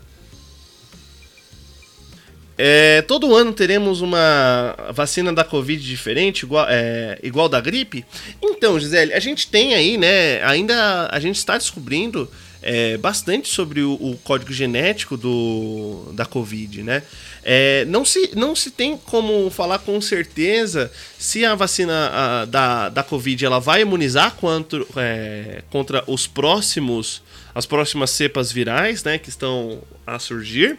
É, 2.58 3.02
todo 3.04 3.36
ano 3.36 3.52
teremos 3.52 4.02
uma 4.02 4.76
vacina 4.94 5.34
da 5.34 5.44
Covid 5.44 5.84
diferente, 5.84 6.44
igual, 6.44 6.66
é, 6.70 7.18
igual 7.24 7.50
da 7.50 7.60
gripe? 7.60 8.06
Então, 8.42 8.80
Gisele, 8.80 9.14
a 9.14 9.20
gente 9.20 9.48
tem 9.48 9.74
aí, 9.74 9.98
né? 9.98 10.44
Ainda 10.44 11.10
a 11.12 11.20
gente 11.20 11.38
está 11.38 11.58
descobrindo 11.58 12.30
é, 12.64 12.96
bastante 12.98 13.50
sobre 13.50 13.82
o, 13.82 13.94
o, 13.94 14.18
código 14.24 14.54
genético 14.54 15.18
do, 15.18 16.12
da 16.14 16.26
Covid, 16.26 16.82
né? 16.84 17.04
É, 17.44 17.84
não, 17.86 18.06
se, 18.06 18.32
não 18.36 18.56
se 18.56 18.72
tem 18.72 18.98
como 18.98 19.50
falar 19.50 19.80
com 19.80 20.00
certeza 20.00 20.90
se 21.20 21.44
a 21.44 21.56
vacina 21.56 22.10
a, 22.14 22.46
da, 22.46 22.90
da 22.90 23.04
Covid 23.04 23.44
ela 23.44 23.60
vai 23.60 23.82
imunizar 23.82 24.36
contra, 24.36 24.86
é, 24.96 25.62
contra 25.70 26.04
os 26.08 26.26
próximos, 26.26 27.22
as 27.54 27.66
próximas 27.66 28.12
cepas 28.12 28.52
virais, 28.52 29.04
né? 29.04 29.18
Que 29.18 29.30
estão 29.30 29.82
a 30.08 30.18
surgir. 30.20 30.78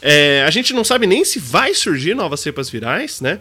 É, 0.00 0.44
a 0.46 0.50
gente 0.50 0.72
não 0.72 0.84
sabe 0.84 1.06
nem 1.06 1.24
se 1.24 1.38
vai 1.38 1.74
surgir 1.74 2.14
novas 2.14 2.40
cepas 2.40 2.70
virais, 2.70 3.20
né? 3.20 3.40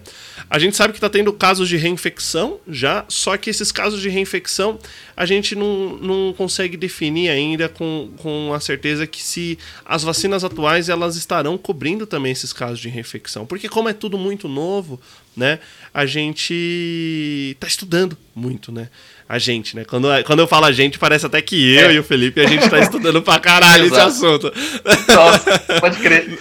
A 0.50 0.58
gente 0.58 0.76
sabe 0.76 0.94
que 0.94 0.98
está 0.98 1.10
tendo 1.10 1.32
casos 1.32 1.70
de 1.70 1.78
reinfecção 1.78 2.60
já, 2.68 3.06
só 3.08 3.38
que 3.38 3.50
esses 3.50 3.72
casos 3.72 4.02
de 4.02 4.10
reinfecção 4.10 4.80
a 5.16 5.26
gente 5.26 5.56
não, 5.56 5.98
não 5.98 6.34
consegue 6.34 6.76
definir 6.76 7.30
ainda 7.30 7.70
com, 7.70 8.12
com 8.18 8.54
a 8.54 8.60
certeza 8.60 9.06
que 9.06 9.22
se 9.22 9.58
as 9.86 10.04
vacinas 10.04 10.44
atuais 10.44 10.90
elas 10.90 11.16
estarão 11.16 11.58
cobrindo 11.58 12.08
também 12.08 12.32
esses 12.32 12.52
casos 12.52 12.80
de 12.80 12.90
reinfecção. 12.90 13.46
Porque 13.46 13.70
como 13.70 13.90
é 13.90 13.94
tudo 13.94 14.18
muito 14.18 14.48
novo, 14.48 15.00
né? 15.38 15.60
A 15.94 16.06
gente 16.06 17.54
está 17.56 17.68
estudando 17.68 18.18
muito, 18.36 18.72
né? 18.72 18.90
a 19.30 19.38
gente, 19.38 19.76
né? 19.76 19.84
Quando, 19.84 20.08
quando 20.26 20.40
eu 20.40 20.48
falo 20.48 20.66
a 20.66 20.72
gente, 20.72 20.98
parece 20.98 21.26
até 21.26 21.42
que 21.42 21.74
eu 21.76 21.90
é. 21.90 21.94
e 21.96 22.00
o 22.00 22.04
Felipe 22.04 22.40
a 22.40 22.48
gente 22.48 22.70
tá 22.70 22.80
estudando 22.80 23.22
pra 23.22 23.40
caralho 23.40 23.86
esse 23.86 24.00
assunto. 24.00 24.52
Nossa, 25.08 25.60
pode 25.82 25.98
crer. 26.00 26.40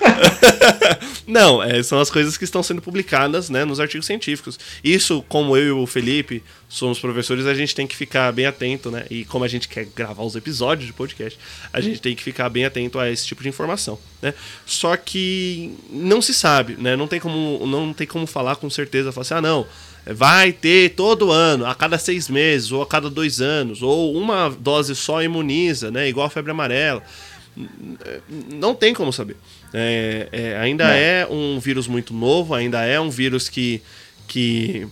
Não, 1.27 1.61
é, 1.61 1.83
são 1.83 1.99
as 1.99 2.09
coisas 2.09 2.37
que 2.37 2.45
estão 2.45 2.63
sendo 2.63 2.81
publicadas 2.81 3.51
né, 3.51 3.65
nos 3.65 3.81
artigos 3.81 4.07
científicos. 4.07 4.59
Isso, 4.85 5.25
como 5.29 5.57
eu 5.57 5.67
e 5.67 5.71
o 5.73 5.87
Felipe 5.87 6.43
somos 6.69 6.99
professores, 6.99 7.47
a 7.47 7.55
gente 7.55 7.75
tem 7.75 7.87
que 7.87 7.97
ficar 7.97 8.33
bem 8.33 8.47
atento, 8.47 8.91
né? 8.91 9.07
E 9.11 9.25
como 9.25 9.45
a 9.45 9.49
gente 9.49 9.69
quer 9.69 9.87
gravar 9.87 10.23
os 10.25 10.35
episódios 10.35 10.87
de 10.87 10.93
podcast, 10.93 11.39
a 11.73 11.81
gente 11.81 12.01
tem 12.01 12.15
que 12.15 12.23
ficar 12.23 12.49
bem 12.49 12.65
atento 12.65 12.99
a 12.99 13.11
esse 13.11 13.27
tipo 13.27 13.43
de 13.43 13.49
informação, 13.49 13.99
né? 14.21 14.35
Só 14.65 14.97
que 14.97 15.75
não 15.91 16.21
se 16.21 16.35
sabe, 16.35 16.77
né? 16.77 16.97
Não 16.97 17.07
tem 17.07 17.21
como, 17.21 17.67
não 17.67 17.93
tem 17.93 18.07
como 18.07 18.27
falar 18.27 18.57
com 18.57 18.69
certeza, 18.69 19.13
falar 19.13 19.23
assim, 19.23 19.35
ah, 19.35 19.41
não 19.41 19.67
vai 20.15 20.53
ter 20.53 20.91
todo 20.91 21.33
ano, 21.33 21.67
a 21.67 21.75
cada 21.75 21.99
seis 21.99 22.29
meses, 22.29 22.71
ou 22.71 22.81
a 22.81 22.87
cada 22.87 23.11
dois 23.11 23.41
anos, 23.41 23.83
ou 23.83 24.17
uma 24.17 24.49
dose 24.49 24.95
só 24.95 25.23
imuniza, 25.23 25.91
né? 25.91 26.09
Igual 26.09 26.27
a 26.27 26.31
febre 26.31 26.53
amarela. 26.53 27.03
Não 28.53 28.75
tem 28.75 28.95
como 28.95 29.13
saber. 29.13 29.37
É, 29.73 30.29
é, 30.31 30.57
ainda 30.59 30.85
Não. 30.85 30.93
é 30.93 31.27
um 31.29 31.59
vírus 31.59 31.89
muito 31.89 32.15
novo, 32.15 32.55
ainda 32.55 32.85
é 32.85 33.01
um 33.01 33.11
vírus 33.11 33.49
que, 33.49 33.83
que 34.29 34.87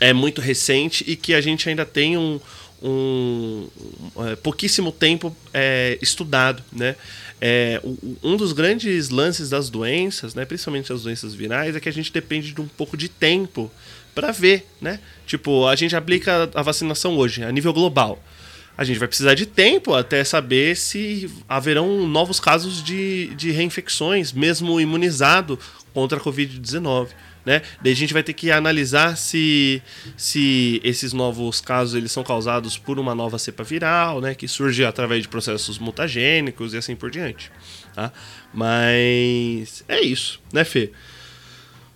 é 0.00 0.12
muito 0.12 0.40
recente 0.40 1.04
e 1.06 1.16
que 1.16 1.34
a 1.34 1.40
gente 1.40 1.68
ainda 1.68 1.84
tem 1.84 2.16
um, 2.16 2.40
um, 2.82 3.68
um 4.16 4.26
é, 4.26 4.36
pouquíssimo 4.36 4.92
tempo 4.92 5.34
é, 5.52 5.98
estudado, 6.00 6.62
né? 6.72 6.96
É, 7.40 7.80
um 8.22 8.36
dos 8.36 8.52
grandes 8.52 9.10
lances 9.10 9.48
das 9.48 9.70
doenças, 9.70 10.34
né, 10.34 10.44
principalmente 10.44 10.92
as 10.92 11.02
doenças 11.02 11.34
virais, 11.34 11.76
é 11.76 11.80
que 11.80 11.88
a 11.88 11.92
gente 11.92 12.12
depende 12.12 12.52
de 12.52 12.60
um 12.60 12.66
pouco 12.66 12.96
de 12.96 13.08
tempo 13.08 13.70
para 14.12 14.32
ver, 14.32 14.66
né? 14.80 14.98
Tipo, 15.24 15.66
a 15.68 15.76
gente 15.76 15.94
aplica 15.94 16.50
a 16.52 16.62
vacinação 16.62 17.16
hoje 17.16 17.44
a 17.44 17.52
nível 17.52 17.72
global. 17.72 18.20
A 18.76 18.84
gente 18.84 18.98
vai 18.98 19.08
precisar 19.08 19.34
de 19.34 19.46
tempo 19.46 19.94
até 19.94 20.22
saber 20.24 20.76
se 20.76 21.30
haverão 21.48 22.06
novos 22.06 22.40
casos 22.40 22.82
de, 22.82 23.26
de 23.34 23.50
reinfecções, 23.50 24.32
mesmo 24.32 24.80
imunizado 24.80 25.58
contra 25.92 26.18
a 26.18 26.20
Covid-19. 26.20 27.08
Né? 27.48 27.62
Daí 27.80 27.94
a 27.94 27.96
gente 27.96 28.12
vai 28.12 28.22
ter 28.22 28.34
que 28.34 28.50
analisar 28.50 29.16
se, 29.16 29.82
se 30.18 30.82
esses 30.84 31.14
novos 31.14 31.62
casos 31.62 31.94
eles 31.94 32.12
são 32.12 32.22
causados 32.22 32.76
por 32.76 32.98
uma 32.98 33.14
nova 33.14 33.38
cepa 33.38 33.64
viral, 33.64 34.20
né? 34.20 34.34
Que 34.34 34.46
surge 34.46 34.84
através 34.84 35.22
de 35.22 35.28
processos 35.28 35.78
mutagênicos 35.78 36.74
e 36.74 36.76
assim 36.76 36.94
por 36.94 37.10
diante. 37.10 37.50
Tá? 37.94 38.12
Mas 38.52 39.82
é 39.88 39.98
isso, 39.98 40.42
né, 40.52 40.62
Fê? 40.62 40.92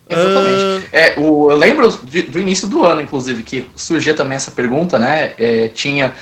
Exatamente. 0.09 0.87
Uh... 0.87 0.89
É, 0.91 1.21
o, 1.21 1.51
eu 1.51 1.57
lembro 1.59 2.01
de, 2.03 2.23
do 2.23 2.41
início 2.41 2.67
do 2.67 2.87
ano, 2.87 3.03
inclusive, 3.03 3.43
que 3.43 3.67
surgia 3.77 4.15
também 4.15 4.37
essa 4.37 4.53
pergunta, 4.53 4.99
né? 4.99 5.35
É, 5.37 5.69
tinha 5.69 6.15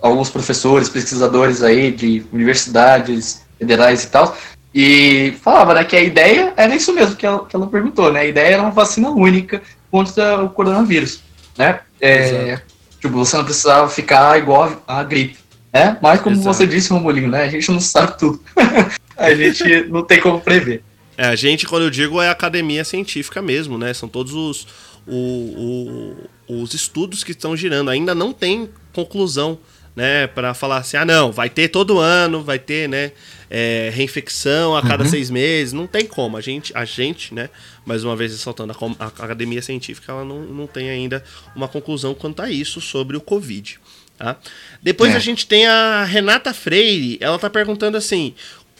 alguns 0.00 0.30
professores, 0.30 0.88
pesquisadores 0.88 1.60
aí 1.60 1.90
de 1.90 2.24
universidades 2.32 3.44
federais 3.58 4.04
e 4.04 4.10
tal, 4.10 4.38
e 4.78 5.32
falava 5.40 5.72
né, 5.72 5.84
que 5.84 5.96
a 5.96 6.02
ideia 6.02 6.52
era 6.54 6.76
isso 6.76 6.92
mesmo 6.92 7.16
que 7.16 7.24
ela, 7.24 7.46
que 7.46 7.56
ela 7.56 7.66
perguntou, 7.66 8.12
né? 8.12 8.20
A 8.20 8.26
ideia 8.26 8.52
era 8.52 8.62
uma 8.62 8.70
vacina 8.70 9.08
única 9.08 9.62
contra 9.90 10.44
o 10.44 10.50
coronavírus, 10.50 11.22
né? 11.56 11.80
É, 11.98 12.60
tipo, 13.00 13.14
você 13.14 13.38
não 13.38 13.44
precisava 13.46 13.88
ficar 13.88 14.38
igual 14.38 14.82
a, 14.86 15.00
a 15.00 15.02
gripe, 15.02 15.38
né? 15.72 15.96
Mas 16.02 16.20
como 16.20 16.36
Exato. 16.36 16.54
você 16.54 16.66
disse, 16.66 16.90
Romulinho, 16.90 17.30
né? 17.30 17.44
A 17.44 17.48
gente 17.48 17.70
não 17.70 17.80
sabe 17.80 18.18
tudo. 18.18 18.38
a 19.16 19.34
gente 19.34 19.84
não 19.88 20.04
tem 20.04 20.20
como 20.20 20.42
prever. 20.42 20.84
É, 21.16 21.24
a 21.28 21.34
gente, 21.34 21.66
quando 21.66 21.84
eu 21.84 21.90
digo, 21.90 22.20
é 22.20 22.28
academia 22.28 22.84
científica 22.84 23.40
mesmo, 23.40 23.78
né? 23.78 23.94
São 23.94 24.10
todos 24.10 24.34
os, 24.34 24.66
o, 25.06 26.18
o, 26.46 26.62
os 26.62 26.74
estudos 26.74 27.24
que 27.24 27.30
estão 27.30 27.56
girando. 27.56 27.88
Ainda 27.88 28.14
não 28.14 28.30
tem 28.30 28.68
conclusão, 28.92 29.58
né? 29.96 30.26
Para 30.26 30.52
falar 30.52 30.76
assim, 30.76 30.98
ah, 30.98 31.04
não, 31.06 31.32
vai 31.32 31.48
ter 31.48 31.68
todo 31.68 31.98
ano, 31.98 32.44
vai 32.44 32.58
ter, 32.58 32.86
né? 32.86 33.12
É, 33.48 33.90
reinfecção 33.94 34.76
a 34.76 34.82
cada 34.82 35.04
uhum. 35.04 35.10
seis 35.10 35.30
meses. 35.30 35.72
Não 35.72 35.86
tem 35.86 36.04
como. 36.04 36.36
A 36.36 36.40
gente, 36.42 36.70
a 36.76 36.84
gente, 36.84 37.32
né? 37.32 37.48
Mais 37.86 38.04
uma 38.04 38.14
vez 38.14 38.32
ressaltando, 38.32 38.72
a, 38.72 39.04
a 39.04 39.06
academia 39.06 39.62
científica, 39.62 40.12
ela 40.12 40.24
não, 40.24 40.40
não 40.42 40.66
tem 40.66 40.90
ainda 40.90 41.24
uma 41.54 41.66
conclusão 41.66 42.14
quanto 42.14 42.42
a 42.42 42.50
isso 42.50 42.80
sobre 42.80 43.16
o 43.16 43.20
Covid. 43.20 43.80
Tá? 44.18 44.36
Depois 44.82 45.14
é. 45.14 45.16
a 45.16 45.20
gente 45.20 45.46
tem 45.46 45.66
a 45.66 46.04
Renata 46.04 46.52
Freire. 46.52 47.16
Ela 47.20 47.38
tá 47.38 47.48
perguntando 47.48 47.96
assim: 47.96 48.34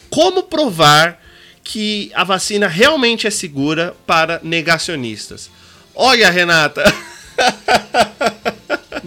como 0.09 0.43
provar 0.43 1.19
que 1.63 2.11
a 2.13 2.23
vacina 2.23 2.67
realmente 2.67 3.25
é 3.25 3.31
segura 3.31 3.95
para 4.05 4.39
negacionistas? 4.43 5.49
Olha, 5.95 6.29
Renata. 6.29 6.83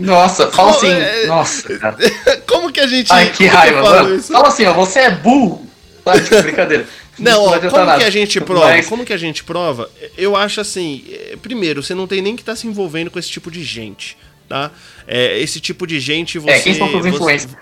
Nossa, 0.01 0.51
fala 0.51 0.71
assim. 0.71 0.91
É... 0.91 1.27
Nossa, 1.27 1.79
cara. 1.79 1.97
Como 2.47 2.73
que 2.73 2.81
a 2.81 2.87
gente. 2.87 3.13
Ai, 3.13 3.31
que 3.31 3.47
raiva, 3.47 3.83
mano. 3.83 4.23
Fala 4.23 4.49
assim, 4.49 4.65
ó, 4.65 4.73
você 4.73 5.01
é 5.01 5.11
burro. 5.11 5.67
Tá, 6.05 6.19
tipo, 6.21 6.43
brincadeira. 6.43 6.87
Não, 7.19 7.45
ó, 7.45 7.59
como 7.59 7.77
nada. 7.85 7.99
que 7.99 8.05
a 8.05 8.11
gente 8.11 8.41
prova? 8.41 8.69
Mas... 8.69 8.87
Como 8.87 9.05
que 9.05 9.13
a 9.13 9.17
gente 9.19 9.45
prova? 9.45 9.91
Eu 10.17 10.35
acho 10.35 10.59
assim, 10.59 11.05
eh, 11.07 11.37
primeiro, 11.43 11.83
você 11.83 11.95
não 11.95 12.07
tem 12.07 12.23
nem 12.23 12.35
que 12.35 12.41
estar 12.41 12.53
tá 12.53 12.57
se 12.57 12.67
envolvendo 12.67 13.11
com 13.11 13.19
esse 13.19 13.29
tipo 13.29 13.51
de 13.51 13.63
gente 13.63 14.17
tá? 14.51 14.73
É, 15.07 15.39
esse 15.39 15.61
tipo 15.61 15.87
de 15.87 16.01
gente 16.01 16.39
você. 16.39 16.51
É, 16.51 16.61
quem 16.61 16.75
são 16.75 16.99
os 16.99 17.07
influencers? 17.07 17.55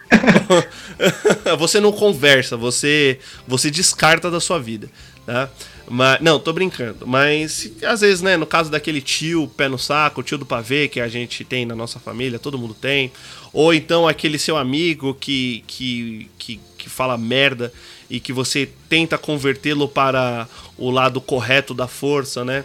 Você, 1.44 1.54
você 1.56 1.80
não 1.80 1.92
conversa, 1.92 2.56
você, 2.56 3.18
você 3.46 3.70
descarta 3.70 4.30
da 4.30 4.40
sua 4.40 4.58
vida, 4.58 4.88
tá? 5.26 5.50
Mas, 5.90 6.20
não, 6.20 6.38
tô 6.38 6.52
brincando. 6.52 7.06
Mas 7.06 7.70
às 7.82 8.00
vezes, 8.00 8.20
né, 8.20 8.36
no 8.36 8.46
caso 8.46 8.70
daquele 8.70 9.00
tio 9.00 9.48
pé 9.56 9.68
no 9.68 9.78
saco, 9.78 10.22
tio 10.22 10.36
do 10.36 10.44
pavê 10.44 10.88
que 10.88 11.00
a 11.00 11.08
gente 11.08 11.44
tem 11.44 11.64
na 11.64 11.74
nossa 11.74 11.98
família, 11.98 12.38
todo 12.38 12.58
mundo 12.58 12.74
tem. 12.74 13.10
Ou 13.52 13.72
então 13.72 14.06
aquele 14.06 14.38
seu 14.38 14.56
amigo 14.56 15.14
que, 15.14 15.64
que, 15.66 16.30
que, 16.38 16.60
que 16.76 16.90
fala 16.90 17.16
merda 17.16 17.72
e 18.10 18.20
que 18.20 18.32
você 18.32 18.68
tenta 18.88 19.16
convertê-lo 19.16 19.88
para 19.88 20.46
o 20.76 20.90
lado 20.90 21.20
correto 21.20 21.72
da 21.72 21.88
força, 21.88 22.44
né? 22.44 22.64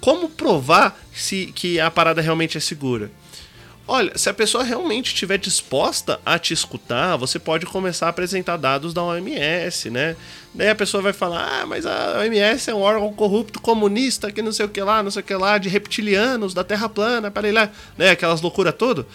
Como 0.00 0.28
provar 0.28 0.98
se 1.12 1.52
que 1.54 1.80
a 1.80 1.90
parada 1.90 2.20
realmente 2.20 2.56
é 2.56 2.60
segura? 2.60 3.10
Olha, 3.90 4.16
se 4.18 4.28
a 4.28 4.34
pessoa 4.34 4.62
realmente 4.62 5.06
estiver 5.06 5.38
disposta 5.38 6.20
a 6.24 6.38
te 6.38 6.52
escutar, 6.52 7.16
você 7.16 7.38
pode 7.38 7.64
começar 7.64 8.04
a 8.04 8.10
apresentar 8.10 8.58
dados 8.58 8.92
da 8.92 9.02
OMS, 9.02 9.88
né? 9.88 10.14
Daí 10.58 10.68
a 10.68 10.74
pessoa 10.74 11.00
vai 11.00 11.12
falar: 11.12 11.60
ah, 11.62 11.66
mas 11.66 11.86
a 11.86 12.18
OMS 12.18 12.68
é 12.68 12.74
um 12.74 12.80
órgão 12.80 13.12
corrupto 13.12 13.60
comunista, 13.60 14.32
que 14.32 14.42
não 14.42 14.50
sei 14.50 14.66
o 14.66 14.68
que 14.68 14.82
lá, 14.82 15.04
não 15.04 15.10
sei 15.10 15.22
o 15.22 15.24
que 15.24 15.34
lá, 15.34 15.56
de 15.56 15.68
reptilianos, 15.68 16.52
da 16.52 16.64
Terra 16.64 16.88
plana, 16.88 17.30
para 17.30 17.52
lá, 17.52 17.70
né? 17.96 18.10
Aquelas 18.10 18.40
loucuras 18.40 18.74
todas. 18.76 19.06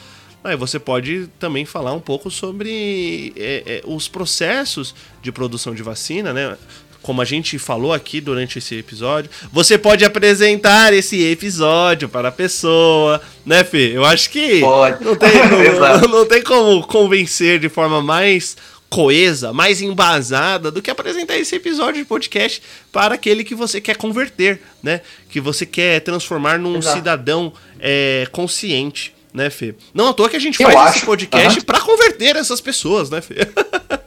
Aí 0.41 0.55
você 0.55 0.79
pode 0.79 1.27
também 1.39 1.65
falar 1.65 1.91
um 1.91 1.99
pouco 1.99 2.31
sobre 2.31 3.33
é, 3.35 3.63
é, 3.65 3.81
os 3.85 4.07
processos 4.07 4.95
de 5.21 5.33
produção 5.33 5.75
de 5.75 5.83
vacina, 5.83 6.31
né? 6.31 6.57
como 7.03 7.21
a 7.21 7.25
gente 7.25 7.59
falou 7.59 7.93
aqui 7.93 8.21
durante 8.21 8.57
esse 8.57 8.75
episódio, 8.75 9.29
você 9.51 9.77
pode 9.77 10.05
apresentar 10.05 10.93
esse 10.93 11.21
episódio 11.21 12.07
para 12.07 12.29
a 12.29 12.31
pessoa, 12.31 13.21
né, 13.45 13.61
Fê? 13.63 13.91
Eu 13.93 14.05
acho 14.05 14.29
que 14.29 14.61
pode. 14.61 15.03
Não, 15.03 15.15
tem, 15.15 15.29
não, 15.77 16.07
não 16.07 16.25
tem 16.25 16.41
como 16.41 16.81
convencer 16.87 17.59
de 17.59 17.67
forma 17.67 18.01
mais 18.01 18.55
coesa, 18.93 19.51
mais 19.51 19.81
embasada 19.81 20.69
do 20.69 20.79
que 20.79 20.91
apresentar 20.91 21.35
esse 21.35 21.55
episódio 21.55 21.99
de 21.99 22.07
podcast 22.07 22.61
para 22.91 23.15
aquele 23.15 23.43
que 23.43 23.55
você 23.55 23.81
quer 23.81 23.97
converter, 23.97 24.61
né? 24.83 25.01
Que 25.31 25.41
você 25.41 25.65
quer 25.65 25.99
transformar 26.01 26.59
num 26.59 26.77
Exato. 26.77 26.97
cidadão 26.97 27.51
é, 27.79 28.27
consciente, 28.31 29.15
né, 29.33 29.49
Fê? 29.49 29.73
Não 29.95 30.09
à 30.09 30.13
toa 30.13 30.29
que 30.29 30.35
a 30.35 30.39
gente 30.39 30.61
Eu 30.61 30.69
faz 30.69 30.89
acho. 30.89 30.97
esse 30.97 31.05
podcast 31.07 31.57
uhum. 31.57 31.65
para 31.65 31.79
converter 31.79 32.35
essas 32.35 32.61
pessoas, 32.61 33.09
né, 33.09 33.19
Fê? 33.19 33.47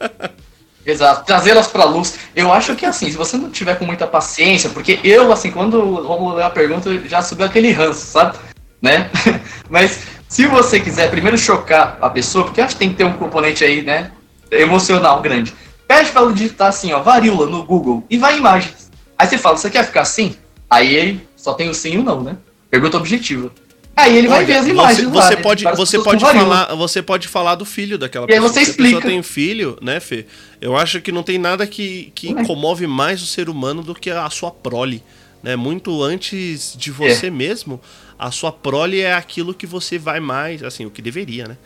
Exato, 0.87 1.27
trazê-las 1.27 1.67
para 1.67 1.83
a 1.83 1.87
luz. 1.87 2.17
Eu 2.37 2.53
acho 2.53 2.77
que 2.77 2.87
assim, 2.87 3.11
se 3.11 3.17
você 3.17 3.37
não 3.37 3.51
tiver 3.51 3.75
com 3.77 3.85
muita 3.85 4.07
paciência, 4.07 4.71
porque 4.71 5.01
eu, 5.03 5.33
assim, 5.33 5.51
quando 5.51 6.07
vamos 6.07 6.37
ler 6.37 6.45
a 6.45 6.51
pergunta, 6.51 6.97
já 7.09 7.21
subiu 7.23 7.45
aquele 7.45 7.73
ranço, 7.73 8.07
sabe? 8.07 8.39
Né? 8.81 9.11
Mas 9.69 10.03
se 10.29 10.47
você 10.47 10.79
quiser 10.79 11.11
primeiro 11.11 11.37
chocar 11.37 11.99
a 12.01 12.09
pessoa, 12.09 12.45
porque 12.45 12.61
acho 12.61 12.75
que 12.75 12.79
tem 12.79 12.91
que 12.91 12.95
ter 12.95 13.05
um 13.05 13.15
componente 13.15 13.65
aí, 13.65 13.83
né? 13.83 14.13
Emocional 14.51 15.21
grande. 15.21 15.53
Pede 15.87 16.11
para 16.11 16.23
ela 16.23 16.33
digitar 16.33 16.69
assim, 16.69 16.93
ó, 16.93 17.03
varíola 17.03 17.47
no 17.47 17.65
Google 17.65 18.05
e 18.11 18.19
vai 18.19 18.35
em 18.35 18.39
imagens. 18.39 18.91
Aí 19.19 19.27
você 19.27 19.39
fala, 19.39 19.57
você 19.57 19.71
quer 19.71 19.85
ficar 19.85 20.03
assim? 20.03 20.37
Aí 20.69 21.21
só 21.37 21.55
tem 21.55 21.69
o 21.69 21.75
sim 21.75 21.95
e 21.95 21.99
o 21.99 22.03
não, 22.03 22.23
né? 22.23 22.37
Pergunta 22.71 22.97
objetiva. 22.97 23.51
Aí 23.97 24.15
ele 24.19 24.29
vai 24.29 24.39
Olha, 24.39 24.47
ver 24.47 24.57
as 24.57 24.67
imagens. 24.67 25.09
Você, 25.09 25.35
lá, 25.35 25.41
pode, 25.41 25.65
você 25.65 25.99
pode 25.99 26.21
falar, 26.21 26.75
você 26.75 27.03
pode 27.03 27.29
falar 27.29 27.55
do 27.55 27.65
filho 27.65 27.97
daquela 27.97 28.27
pessoa. 28.27 28.45
E 28.45 28.47
aí 28.47 28.53
você 28.53 28.61
explica. 28.61 29.01
Se 29.01 29.07
tem 29.07 29.23
filho, 29.23 29.79
né, 29.81 30.01
Fê? 30.01 30.27
Eu 30.61 30.77
acho 30.77 31.01
que 31.01 31.11
não 31.11 31.23
tem 31.23 31.39
nada 31.39 31.67
que, 31.67 32.13
que 32.15 32.37
é. 32.37 32.45
comove 32.45 32.87
mais 32.87 33.23
o 33.23 33.27
ser 33.27 33.49
humano 33.49 33.83
do 33.83 33.95
que 33.95 34.11
a 34.11 34.29
sua 34.29 34.51
prole, 34.51 35.03
né? 35.43 35.57
Muito 35.57 36.03
antes 36.03 36.77
de 36.77 36.91
você 36.91 37.29
é. 37.29 37.31
mesmo, 37.31 37.81
a 38.19 38.31
sua 38.31 38.53
prole 38.53 39.01
é 39.01 39.15
aquilo 39.15 39.55
que 39.55 39.67
você 39.67 39.99
vai 39.99 40.21
mais, 40.21 40.63
assim, 40.63 40.85
o 40.85 40.91
que 40.91 41.01
deveria, 41.01 41.49
né? 41.49 41.57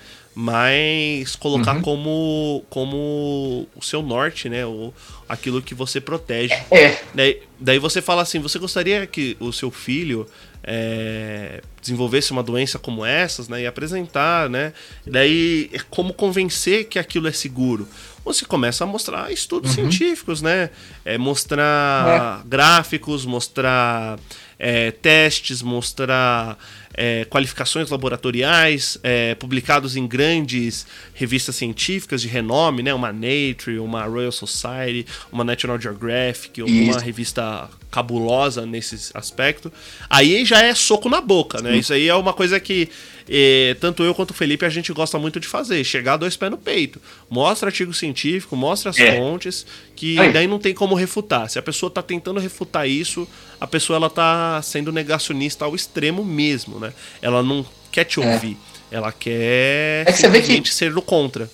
Mas 0.43 1.37
colocar 1.37 1.77
uhum. 1.77 1.83
como 1.83 2.65
como 2.71 3.69
o 3.77 3.83
seu 3.83 4.01
norte, 4.01 4.49
né? 4.49 4.65
O, 4.65 4.91
aquilo 5.29 5.61
que 5.61 5.75
você 5.75 6.01
protege. 6.01 6.55
É. 6.71 6.99
Daí, 7.15 7.43
daí 7.59 7.79
você 7.79 8.01
fala 8.01 8.23
assim, 8.23 8.39
você 8.39 8.59
gostaria 8.59 9.07
que 9.07 9.37
o 9.39 9.53
seu 9.53 9.71
filho 9.71 10.27
é, 10.65 11.61
desenvolvesse 11.81 12.33
uma 12.33 12.43
doença 12.43 12.79
como 12.79 13.05
essas, 13.05 13.47
né, 13.49 13.63
e 13.63 13.67
apresentar, 13.67 14.49
né, 14.49 14.73
e 15.07 15.11
daí 15.11 15.71
como 15.91 16.15
convencer 16.15 16.87
que 16.87 16.99
aquilo 16.99 17.29
é 17.29 17.33
seguro. 17.33 17.87
Você 18.25 18.45
começa 18.45 18.85
a 18.85 18.87
mostrar 18.87 19.31
estudos 19.31 19.77
uhum. 19.77 19.91
científicos, 19.91 20.41
né, 20.41 20.71
é, 21.05 21.19
mostrar 21.19 22.41
é. 22.43 22.49
gráficos, 22.49 23.27
mostrar 23.27 24.19
é, 24.59 24.91
testes, 24.91 25.63
mostrar 25.63 26.59
é, 27.03 27.25
qualificações 27.25 27.89
laboratoriais 27.89 28.99
é, 29.03 29.35
publicados 29.35 29.97
em 29.97 30.07
grandes 30.07 30.87
revistas 31.15 31.57
científicas 31.57 32.21
de 32.21 32.29
renome, 32.29 32.83
né? 32.83 32.93
Uma 32.93 33.11
Nature, 33.11 33.79
uma 33.79 34.05
Royal 34.05 34.31
Society, 34.31 35.07
uma 35.33 35.43
National 35.43 35.81
Geographic, 35.81 36.63
uma 36.63 37.01
revista 37.01 37.71
cabulosa 37.91 38.65
nesse 38.65 39.11
aspecto. 39.15 39.73
Aí 40.09 40.45
já 40.45 40.63
é 40.63 40.75
soco 40.75 41.09
na 41.09 41.21
boca, 41.21 41.61
né? 41.61 41.77
Isso 41.77 41.93
aí 41.93 42.09
é 42.09 42.15
uma 42.15 42.33
coisa 42.33 42.61
que 42.61 42.89
e, 43.33 43.77
tanto 43.81 44.03
eu 44.03 44.13
quanto 44.13 44.33
o 44.33 44.35
Felipe 44.35 44.65
a 44.65 44.69
gente 44.69 44.93
gosta 44.93 45.17
muito 45.17 45.39
de 45.39 45.47
fazer, 45.47 45.85
chegar 45.85 46.17
dois 46.17 46.37
pés 46.37 46.51
no 46.51 46.59
peito. 46.59 47.01
Mostra 47.29 47.69
artigo 47.69 47.95
científico, 47.95 48.57
mostra 48.57 48.91
as 48.91 48.99
é. 48.99 49.17
fontes, 49.17 49.65
que 49.95 50.19
Aí. 50.19 50.33
daí 50.33 50.49
não 50.49 50.59
tem 50.59 50.75
como 50.75 50.97
refutar. 50.97 51.49
Se 51.49 51.57
a 51.57 51.63
pessoa 51.63 51.89
está 51.89 52.03
tentando 52.03 52.41
refutar 52.41 52.89
isso, 52.89 53.29
a 53.61 53.69
pessoa 53.69 53.99
ela 53.99 54.11
tá 54.11 54.61
sendo 54.63 54.91
negacionista 54.91 55.65
ao 55.65 55.77
extremo 55.77 56.25
mesmo, 56.25 56.81
né? 56.81 56.93
Ela 57.23 57.41
não 57.41 57.65
quer 57.93 58.03
te 58.03 58.21
é. 58.21 58.33
ouvir, 58.33 58.57
é. 58.91 58.97
ela 58.97 59.13
quer 59.13 60.05
é 60.09 60.13
que 60.13 60.19
você 60.19 60.29
vê 60.29 60.43
que... 60.43 60.69
ser 60.69 60.93
do 60.93 61.01
contra. 61.01 61.49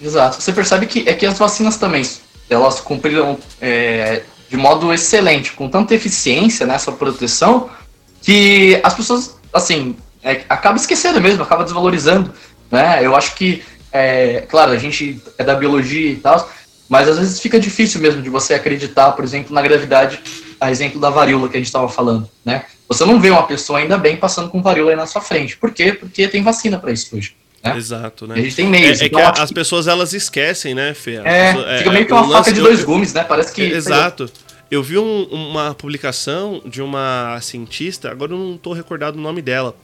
Exato. 0.00 0.40
Você 0.40 0.54
percebe 0.54 0.86
que 0.86 1.06
é 1.06 1.12
que 1.12 1.26
as 1.26 1.38
vacinas 1.38 1.76
também, 1.76 2.02
elas 2.48 2.80
cumpriram 2.80 3.38
é, 3.60 4.22
de 4.48 4.56
modo 4.56 4.92
excelente, 4.92 5.52
com 5.52 5.68
tanta 5.68 5.94
eficiência 5.94 6.66
nessa 6.66 6.92
proteção, 6.92 7.68
que 8.22 8.80
as 8.82 8.94
pessoas, 8.94 9.36
assim, 9.52 9.96
é, 10.22 10.42
acaba 10.48 10.76
esquecendo 10.76 11.20
mesmo, 11.20 11.42
acaba 11.42 11.64
desvalorizando. 11.64 12.32
Né? 12.70 13.04
Eu 13.04 13.14
acho 13.14 13.34
que, 13.34 13.62
é, 13.92 14.44
claro, 14.48 14.72
a 14.72 14.78
gente 14.78 15.22
é 15.38 15.44
da 15.44 15.54
biologia 15.54 16.10
e 16.10 16.16
tal, 16.16 16.50
mas 16.88 17.08
às 17.08 17.18
vezes 17.18 17.40
fica 17.40 17.58
difícil 17.58 18.00
mesmo 18.00 18.22
de 18.22 18.30
você 18.30 18.54
acreditar, 18.54 19.12
por 19.12 19.24
exemplo, 19.24 19.54
na 19.54 19.62
gravidade, 19.62 20.20
a 20.60 20.70
exemplo 20.70 21.00
da 21.00 21.10
varíola 21.10 21.48
que 21.48 21.56
a 21.56 21.60
gente 21.60 21.66
estava 21.66 21.88
falando. 21.88 22.28
Né? 22.44 22.64
Você 22.88 23.04
não 23.04 23.20
vê 23.20 23.30
uma 23.30 23.46
pessoa 23.46 23.78
ainda 23.78 23.98
bem 23.98 24.16
passando 24.16 24.48
com 24.48 24.62
varíola 24.62 24.90
aí 24.90 24.96
na 24.96 25.06
sua 25.06 25.20
frente. 25.20 25.56
Por 25.56 25.72
quê? 25.72 25.92
Porque 25.92 26.28
tem 26.28 26.42
vacina 26.42 26.78
para 26.78 26.92
isso 26.92 27.16
hoje. 27.16 27.34
Né? 27.66 27.76
Exato, 27.76 28.26
né? 28.26 28.34
A 28.36 28.40
gente 28.40 28.56
tem 28.56 28.66
meios. 28.66 29.00
É, 29.00 29.04
é 29.04 29.06
então, 29.06 29.32
que 29.32 29.40
as 29.40 29.50
pessoas 29.50 29.86
elas 29.86 30.12
esquecem, 30.12 30.74
né, 30.74 30.94
Fê? 30.94 31.20
É, 31.24 31.52
pessoa, 31.52 31.78
fica 31.78 31.92
meio 31.92 32.06
que 32.06 32.12
uma 32.12 32.38
faca 32.38 32.52
de 32.52 32.60
dois 32.60 32.84
gumes, 32.84 33.12
né? 33.12 33.24
Parece 33.24 33.52
que. 33.52 33.62
Exato. 33.62 34.30
Eu 34.68 34.82
vi 34.82 34.98
um, 34.98 35.22
uma 35.30 35.74
publicação 35.74 36.60
de 36.64 36.82
uma 36.82 37.38
cientista, 37.40 38.10
agora 38.10 38.32
eu 38.32 38.38
não 38.38 38.54
estou 38.56 38.72
recordado 38.72 39.14
o 39.14 39.20
nome 39.20 39.40
dela, 39.40 39.76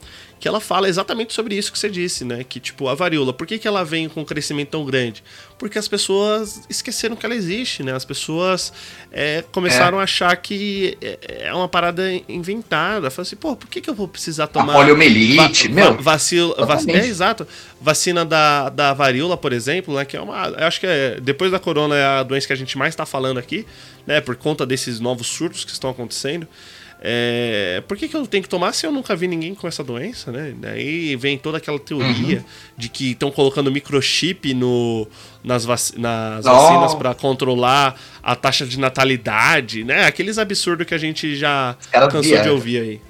que 0.43 0.47
ela 0.49 0.59
fala 0.59 0.89
exatamente 0.89 1.31
sobre 1.31 1.55
isso 1.55 1.71
que 1.71 1.79
você 1.79 1.89
disse, 1.89 2.25
né? 2.25 2.43
Que, 2.43 2.59
tipo, 2.59 2.89
a 2.89 2.93
varíola, 2.93 3.31
por 3.31 3.47
que, 3.47 3.57
que 3.57 3.65
ela 3.65 3.85
vem 3.85 4.09
com 4.09 4.19
um 4.19 4.25
crescimento 4.25 4.71
tão 4.71 4.83
grande? 4.83 5.23
Porque 5.57 5.79
as 5.79 5.87
pessoas 5.87 6.63
esqueceram 6.69 7.15
que 7.15 7.25
ela 7.25 7.33
existe, 7.33 7.81
né? 7.81 7.93
As 7.93 8.03
pessoas 8.03 8.73
é, 9.09 9.41
começaram 9.53 9.99
é. 9.99 10.01
a 10.01 10.03
achar 10.03 10.35
que 10.35 10.97
é, 11.01 11.45
é 11.45 11.53
uma 11.53 11.69
parada 11.69 12.11
inventada. 12.27 13.09
Falaram 13.09 13.21
assim, 13.21 13.37
pô, 13.37 13.55
por 13.55 13.69
que, 13.69 13.79
que 13.79 13.89
eu 13.89 13.93
vou 13.93 14.05
precisar 14.05 14.47
tomar. 14.47 14.73
A 14.73 14.75
poliomielite, 14.75 15.69
va 15.69 15.73
meu. 15.73 15.93
Vacila, 16.01 16.65
vac, 16.65 16.89
é, 16.89 17.07
exato. 17.07 17.47
Vacina 17.79 18.25
da, 18.25 18.67
da 18.67 18.93
varíola, 18.93 19.37
por 19.37 19.53
exemplo, 19.53 19.95
né? 19.95 20.03
Que 20.03 20.17
é 20.17 20.21
uma. 20.21 20.47
Eu 20.47 20.67
acho 20.67 20.77
que 20.77 20.85
é, 20.85 21.21
depois 21.21 21.53
da 21.53 21.59
corona 21.59 21.95
é 21.95 22.05
a 22.05 22.21
doença 22.21 22.47
que 22.47 22.51
a 22.51 22.57
gente 22.57 22.77
mais 22.77 22.91
está 22.91 23.05
falando 23.05 23.37
aqui, 23.37 23.65
né? 24.05 24.19
Por 24.19 24.35
conta 24.35 24.65
desses 24.65 24.99
novos 24.99 25.27
surtos 25.27 25.63
que 25.63 25.71
estão 25.71 25.89
acontecendo. 25.89 26.45
É, 27.05 27.83
por 27.85 27.97
que, 27.97 28.07
que 28.07 28.15
eu 28.15 28.25
tenho 28.25 28.41
que 28.41 28.47
tomar 28.47 28.71
se 28.71 28.87
eu 28.87 28.91
nunca 28.91 29.13
vi 29.13 29.27
ninguém 29.27 29.53
com 29.53 29.67
essa 29.67 29.83
doença, 29.83 30.31
né? 30.31 30.53
Daí 30.57 31.17
vem 31.17 31.37
toda 31.37 31.57
aquela 31.57 31.77
teoria 31.77 32.37
uhum. 32.37 32.43
de 32.77 32.87
que 32.87 33.11
estão 33.11 33.29
colocando 33.29 33.69
microchip 33.69 34.53
no, 34.53 35.05
nas, 35.43 35.65
vac, 35.65 35.81
nas 35.97 36.45
vacinas 36.45 36.95
para 36.95 37.13
controlar 37.13 37.99
a 38.23 38.37
taxa 38.37 38.65
de 38.65 38.79
natalidade, 38.79 39.83
né? 39.83 40.05
Aqueles 40.05 40.37
absurdos 40.37 40.87
que 40.87 40.93
a 40.93 40.97
gente 40.97 41.35
já 41.35 41.75
cansou 42.09 42.41
de 42.41 42.49
ouvir 42.49 42.79
aí. 42.79 43.01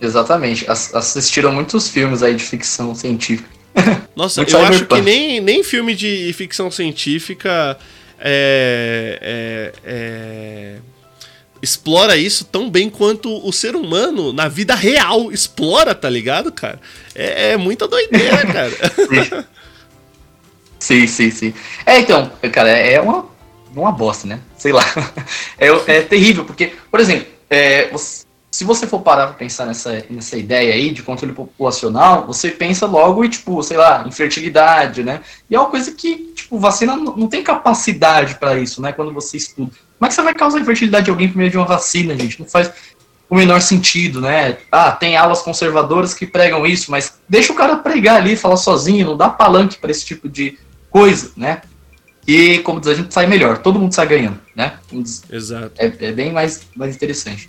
Exatamente. 0.00 0.64
Assistiram 0.70 1.52
muitos 1.52 1.88
filmes 1.88 2.22
aí 2.22 2.36
de 2.36 2.44
ficção 2.44 2.94
científica. 2.94 3.50
Nossa, 4.14 4.42
eu 4.42 4.60
acho 4.60 4.86
que 4.86 5.00
nem, 5.00 5.40
nem 5.40 5.64
filme 5.64 5.96
de 5.96 6.32
ficção 6.34 6.70
científica 6.70 7.76
é, 8.20 9.18
é, 9.20 9.72
é 9.84 10.97
explora 11.62 12.16
isso 12.16 12.44
tão 12.44 12.70
bem 12.70 12.88
quanto 12.88 13.46
o 13.46 13.52
ser 13.52 13.74
humano 13.74 14.32
na 14.32 14.48
vida 14.48 14.74
real 14.74 15.32
explora, 15.32 15.94
tá 15.94 16.08
ligado, 16.08 16.52
cara? 16.52 16.80
É, 17.14 17.52
é 17.52 17.56
muita 17.56 17.88
doideira, 17.88 18.44
cara. 18.46 19.48
sim, 20.78 21.06
sim, 21.06 21.30
sim. 21.30 21.54
É, 21.84 21.98
então, 21.98 22.30
cara, 22.52 22.70
é 22.70 23.00
uma, 23.00 23.26
uma 23.74 23.92
bosta, 23.92 24.26
né? 24.26 24.40
Sei 24.56 24.72
lá. 24.72 24.84
É, 25.58 25.68
é 25.98 26.02
terrível, 26.02 26.44
porque, 26.44 26.72
por 26.88 27.00
exemplo, 27.00 27.26
é, 27.50 27.88
você, 27.90 28.24
se 28.50 28.64
você 28.64 28.86
for 28.86 29.00
parar 29.00 29.26
pra 29.26 29.36
pensar 29.36 29.66
nessa, 29.66 30.04
nessa 30.08 30.36
ideia 30.36 30.72
aí 30.72 30.90
de 30.90 31.02
controle 31.02 31.34
populacional, 31.34 32.26
você 32.26 32.50
pensa 32.50 32.86
logo 32.86 33.24
em, 33.24 33.28
tipo, 33.28 33.62
sei 33.62 33.76
lá, 33.76 34.04
infertilidade, 34.06 35.02
né? 35.02 35.20
E 35.50 35.54
é 35.54 35.60
uma 35.60 35.68
coisa 35.68 35.92
que, 35.92 36.32
tipo, 36.34 36.58
vacina 36.58 36.96
não, 36.96 37.16
não 37.16 37.28
tem 37.28 37.42
capacidade 37.42 38.36
para 38.36 38.58
isso, 38.58 38.80
né? 38.80 38.92
Quando 38.92 39.12
você 39.12 39.36
estuda. 39.36 39.72
Como 39.98 40.06
é 40.06 40.08
que 40.08 40.14
você 40.14 40.22
vai 40.22 40.34
causar 40.34 40.60
infertilidade 40.60 41.06
de 41.06 41.10
alguém 41.10 41.28
por 41.28 41.38
meio 41.38 41.50
de 41.50 41.56
uma 41.56 41.66
vacina, 41.66 42.16
gente? 42.16 42.38
Não 42.38 42.46
faz 42.46 42.72
o 43.28 43.34
menor 43.34 43.60
sentido, 43.60 44.20
né? 44.20 44.56
Ah, 44.70 44.92
tem 44.92 45.16
alas 45.16 45.42
conservadoras 45.42 46.14
que 46.14 46.26
pregam 46.26 46.64
isso, 46.64 46.90
mas 46.90 47.18
deixa 47.28 47.52
o 47.52 47.56
cara 47.56 47.76
pregar 47.76 48.16
ali, 48.16 48.36
falar 48.36 48.56
sozinho, 48.56 49.06
não 49.06 49.16
dá 49.16 49.28
palanque 49.28 49.78
para 49.78 49.90
esse 49.90 50.04
tipo 50.04 50.28
de 50.28 50.56
coisa, 50.88 51.32
né? 51.36 51.60
E, 52.26 52.58
como 52.58 52.80
diz, 52.80 52.90
a 52.90 52.94
gente 52.94 53.12
sai 53.12 53.26
melhor, 53.26 53.58
todo 53.58 53.78
mundo 53.78 53.94
sai 53.94 54.06
ganhando, 54.06 54.38
né? 54.54 54.78
Exato. 55.30 55.72
É, 55.78 55.86
é 55.86 56.12
bem 56.12 56.32
mais, 56.32 56.62
mais 56.76 56.94
interessante. 56.94 57.48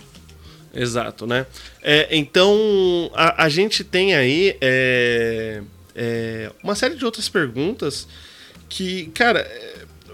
Exato, 0.74 1.26
né? 1.26 1.46
É, 1.82 2.08
então, 2.10 3.10
a, 3.14 3.44
a, 3.44 3.48
gente 3.48 3.84
tem 3.84 4.14
aí 4.14 4.56
é, 4.60 5.62
é, 5.94 6.50
uma 6.62 6.74
série 6.74 6.94
de 6.94 7.04
outras 7.04 7.28
perguntas 7.28 8.06
que, 8.68 9.06
cara, 9.14 9.46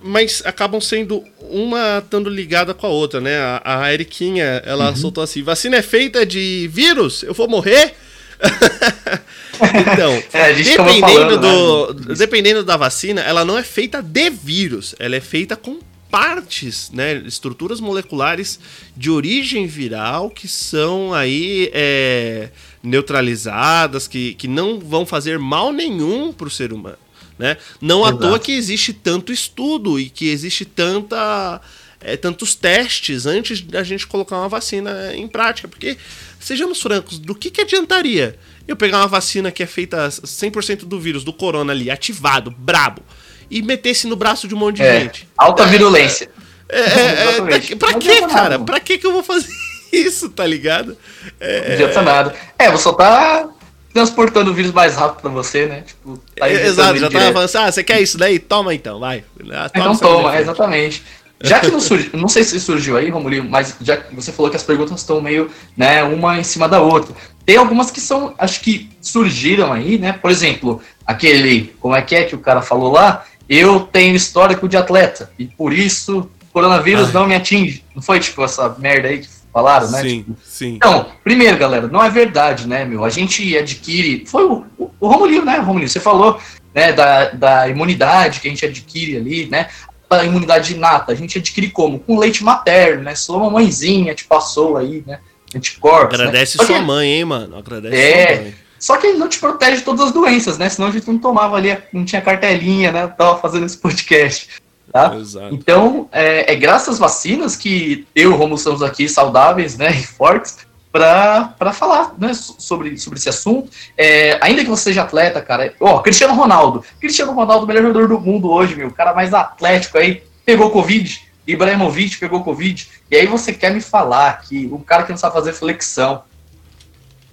mas 0.07 0.43
acabam 0.45 0.81
sendo 0.81 1.23
uma 1.41 1.99
estando 1.99 2.31
ligada 2.31 2.73
com 2.73 2.87
a 2.87 2.91
outra, 2.91 3.20
né? 3.20 3.39
A, 3.39 3.83
a 3.83 3.93
Eriquinha, 3.93 4.62
ela 4.65 4.91
uhum. 4.91 4.97
soltou 4.97 5.23
assim: 5.23 5.43
vacina 5.43 5.77
é 5.77 5.83
feita 5.83 6.24
de 6.24 6.69
vírus? 6.73 7.23
Eu 7.23 7.35
vou 7.35 7.49
morrer? 7.49 7.95
então, 9.81 10.23
é, 10.33 10.53
dependendo, 10.53 11.01
falando, 11.01 11.41
do, 11.41 12.09
né? 12.09 12.15
dependendo 12.16 12.65
da 12.65 12.77
vacina, 12.77 13.20
ela 13.23 13.45
não 13.45 13.59
é 13.59 13.62
feita 13.62 14.03
de 14.03 14.31
vírus, 14.31 14.95
ela 14.99 15.16
é 15.16 15.20
feita 15.20 15.57
com 15.57 15.78
partes, 16.11 16.91
né, 16.93 17.15
estruturas 17.27 17.81
moleculares 17.81 18.61
de 18.97 19.11
origem 19.11 19.66
viral 19.66 20.31
que 20.31 20.47
são 20.47 21.12
aí 21.12 21.70
é, 21.74 22.51
neutralizadas, 22.83 24.07
que, 24.07 24.35
que 24.35 24.47
não 24.47 24.78
vão 24.78 25.05
fazer 25.05 25.39
mal 25.39 25.73
nenhum 25.73 26.33
para 26.33 26.47
o 26.47 26.51
ser 26.51 26.73
humano. 26.73 26.97
Né? 27.39 27.57
Não 27.81 28.01
Exato. 28.01 28.17
à 28.17 28.29
toa 28.29 28.39
que 28.39 28.53
existe 28.53 28.93
tanto 28.93 29.33
estudo 29.33 30.01
e 30.01 30.09
que 30.09 30.29
existe 30.29 30.65
tanta, 30.65 31.61
é, 32.01 32.17
tantos 32.17 32.55
testes 32.55 33.27
antes 33.27 33.61
da 33.61 33.83
gente 33.83 34.07
colocar 34.07 34.39
uma 34.39 34.49
vacina 34.49 35.15
em 35.15 35.29
prática. 35.29 35.69
Porque, 35.69 35.99
sejamos 36.41 36.81
francos, 36.81 37.19
do 37.19 37.35
que, 37.35 37.51
que 37.51 37.61
adiantaria 37.61 38.39
eu 38.67 38.75
pegar 38.75 38.99
uma 38.99 39.07
vacina 39.07 39.53
que 39.53 39.63
é 39.63 39.67
feita 39.67 40.09
100% 40.09 40.85
do 40.85 40.99
vírus, 40.99 41.25
do 41.25 41.33
corona 41.33 41.73
ali, 41.73 41.91
ativado, 41.91 42.51
brabo, 42.51 43.03
e 43.51 43.63
metesse 43.63 44.07
no 44.07 44.17
braço 44.17 44.49
de 44.49 44.55
um 44.55 44.59
monte 44.59 44.77
de 44.77 44.83
é, 44.83 45.01
gente? 45.01 45.29
Alta 45.37 45.67
virulência. 45.67 46.31
É, 46.69 46.81
é, 46.81 47.37
é, 47.39 47.77
pra 47.77 47.95
quê, 47.95 48.23
cara? 48.23 48.59
Pra 48.59 48.81
que 48.81 48.99
que 48.99 49.07
eu 49.07 49.13
vou 49.13 49.23
fazer 49.23 49.53
isso, 49.93 50.29
tá 50.31 50.45
ligado? 50.45 50.97
É, 51.39 51.69
não 51.69 51.75
adianta 51.75 52.03
nada. 52.03 52.35
É, 52.59 52.69
vou 52.69 52.79
soltar 52.79 53.49
transportando 53.97 54.51
o 54.51 54.55
vírus 54.55 54.73
mais 54.73 54.94
rápido 54.94 55.23
pra 55.23 55.31
você, 55.31 55.64
né? 55.64 55.81
Tipo, 55.81 56.20
tá 56.36 56.51
Exato, 56.51 56.98
já 56.98 57.09
tava 57.09 57.32
falando 57.32 57.44
assim, 57.47 57.56
ah, 57.56 57.73
você 57.73 57.82
quer 57.82 58.02
isso 58.02 58.18
daí? 58.18 58.39
Toma 58.39 58.74
então, 58.74 59.01
vai. 59.01 59.24
Ah, 59.51 59.70
toma 59.70 59.94
então 59.94 59.97
toma, 59.97 60.39
exatamente. 60.39 61.02
Já 61.43 61.60
que 61.60 61.70
não 61.70 61.81
surgiu, 61.81 62.10
não 62.12 62.28
sei 62.28 62.44
se 62.44 62.60
surgiu 62.60 62.98
aí, 62.98 63.09
Romulo, 63.09 63.43
mas 63.44 63.74
já 63.81 63.97
que 63.97 64.14
você 64.14 64.31
falou 64.32 64.51
que 64.51 64.56
as 64.56 64.62
perguntas 64.62 65.01
estão 65.01 65.18
meio, 65.23 65.51
né, 65.74 66.02
uma 66.05 66.39
em 66.39 66.44
cima 66.44 66.68
da 66.68 66.78
outra. 66.78 67.14
Tem 67.47 67.56
algumas 67.56 67.90
que 67.90 67.98
são, 67.98 68.35
acho 68.36 68.60
que 68.60 68.90
surgiram 69.01 69.73
aí, 69.73 69.97
né? 69.97 70.12
Por 70.12 70.31
exemplo, 70.31 70.82
aquele, 71.06 71.74
como 71.81 71.97
é 71.97 72.02
que 72.02 72.14
é 72.14 72.24
que 72.24 72.35
o 72.35 72.39
cara 72.39 72.60
falou 72.60 72.93
lá? 72.93 73.24
Eu 73.48 73.81
tenho 73.81 74.14
histórico 74.14 74.68
de 74.68 74.77
atleta 74.77 75.31
e 75.39 75.47
por 75.47 75.73
isso 75.73 76.28
coronavírus 76.52 77.06
Ai. 77.09 77.12
não 77.14 77.27
me 77.27 77.35
atinge. 77.35 77.82
Não 77.94 78.02
foi 78.02 78.20
tipo 78.20 78.44
essa 78.44 78.77
merda 78.78 79.09
aí 79.09 79.20
que 79.20 79.28
falaram, 79.57 79.91
né? 79.91 80.03
Sim, 80.03 80.19
tipo, 80.19 80.37
sim. 80.45 80.74
Então, 80.74 81.07
primeiro, 81.24 81.57
galera, 81.57 81.89
não 81.89 82.05
é 82.05 82.11
verdade, 82.11 82.69
né, 82.69 82.85
meu? 82.85 83.07
A 83.07 83.09
gente 83.09 83.57
adquire. 83.57 84.27
Foi 84.27 84.45
o, 84.45 84.66
o, 84.77 84.91
o 85.01 85.09
Romulinho, 85.09 85.47
né, 85.47 85.57
Romulinho? 85.57 85.89
Você 85.89 85.99
falou 85.99 86.39
né, 86.74 86.93
da, 86.93 87.31
da 87.31 87.66
imunidade 87.66 88.41
que 88.41 88.49
a 88.49 88.51
gente 88.51 88.66
adquire 88.66 89.16
ali, 89.16 89.47
né? 89.47 89.69
A 90.11 90.24
imunidade 90.27 90.74
inata, 90.74 91.11
a 91.11 91.15
gente 91.15 91.39
adquire 91.39 91.70
como? 91.70 91.99
Com 91.99 92.19
leite 92.19 92.45
materno, 92.45 93.05
né? 93.05 93.15
Sua 93.15 93.39
mamãezinha 93.39 94.15
te 94.15 94.27
passou 94.27 94.77
aí, 94.77 95.03
né? 95.07 95.20
Anticorpos. 95.55 96.19
Né? 96.19 96.24
Agradece 96.27 96.59
né? 96.59 96.65
sua 96.66 96.78
que, 96.78 96.85
mãe, 96.85 97.09
hein, 97.09 97.24
mano? 97.24 97.57
Agradece 97.57 97.97
é, 97.97 98.27
sua 98.27 98.43
mãe. 98.43 98.55
Só 98.78 98.97
que 98.99 99.07
ele 99.07 99.19
não 99.19 99.27
te 99.27 99.39
protege 99.39 99.78
de 99.78 99.85
todas 99.85 100.03
as 100.03 100.12
doenças, 100.12 100.59
né? 100.59 100.69
Senão 100.69 100.89
a 100.89 100.93
gente 100.93 101.09
não 101.09 101.16
tomava 101.16 101.57
ali, 101.57 101.77
não 101.95 102.05
tinha 102.05 102.20
cartelinha, 102.20 102.93
né? 102.93 103.07
Tava 103.07 103.39
fazendo 103.39 103.65
esse 103.65 103.78
podcast. 103.78 104.51
Tá? 104.97 105.48
Então, 105.52 106.09
é, 106.10 106.52
é, 106.52 106.56
graças 106.56 106.94
às 106.94 106.98
vacinas 106.98 107.56
que 107.56 108.06
eu 108.14 108.31
e 108.31 108.35
o 108.35 108.36
Romulo 108.36 108.56
estamos 108.56 108.82
aqui 108.82 109.09
saudáveis 109.09 109.77
né, 109.77 109.90
e 109.97 110.06
fortes 110.06 110.59
para 110.90 111.73
falar 111.74 112.14
né, 112.16 112.32
sobre, 112.32 112.97
sobre 112.97 113.18
esse 113.18 113.28
assunto. 113.28 113.70
É, 113.97 114.39
ainda 114.40 114.62
que 114.62 114.70
você 114.70 114.85
seja 114.85 115.02
atleta, 115.02 115.43
cara. 115.43 115.74
Ó, 115.78 115.98
Cristiano 116.01 116.35
Ronaldo. 116.35 116.82
Cristiano 116.98 117.32
Ronaldo, 117.32 117.66
melhor 117.66 117.82
jogador 117.82 118.09
do 118.09 118.20
mundo 118.20 118.51
hoje, 118.51 118.74
meu. 118.74 118.89
O 118.89 118.94
cara 118.94 119.12
mais 119.12 119.35
atlético 119.35 119.98
aí, 119.98 120.23
pegou 120.44 120.70
Covid. 120.70 121.27
Ibrahimovic 121.47 122.18
pegou 122.18 122.43
Covid. 122.43 122.89
E 123.10 123.16
aí 123.16 123.27
você 123.27 123.52
quer 123.52 123.73
me 123.73 123.81
falar 123.81 124.40
que 124.40 124.66
um 124.73 124.81
cara 124.81 125.02
que 125.02 125.10
não 125.10 125.18
sabe 125.18 125.35
fazer 125.35 125.52
flexão 125.52 126.23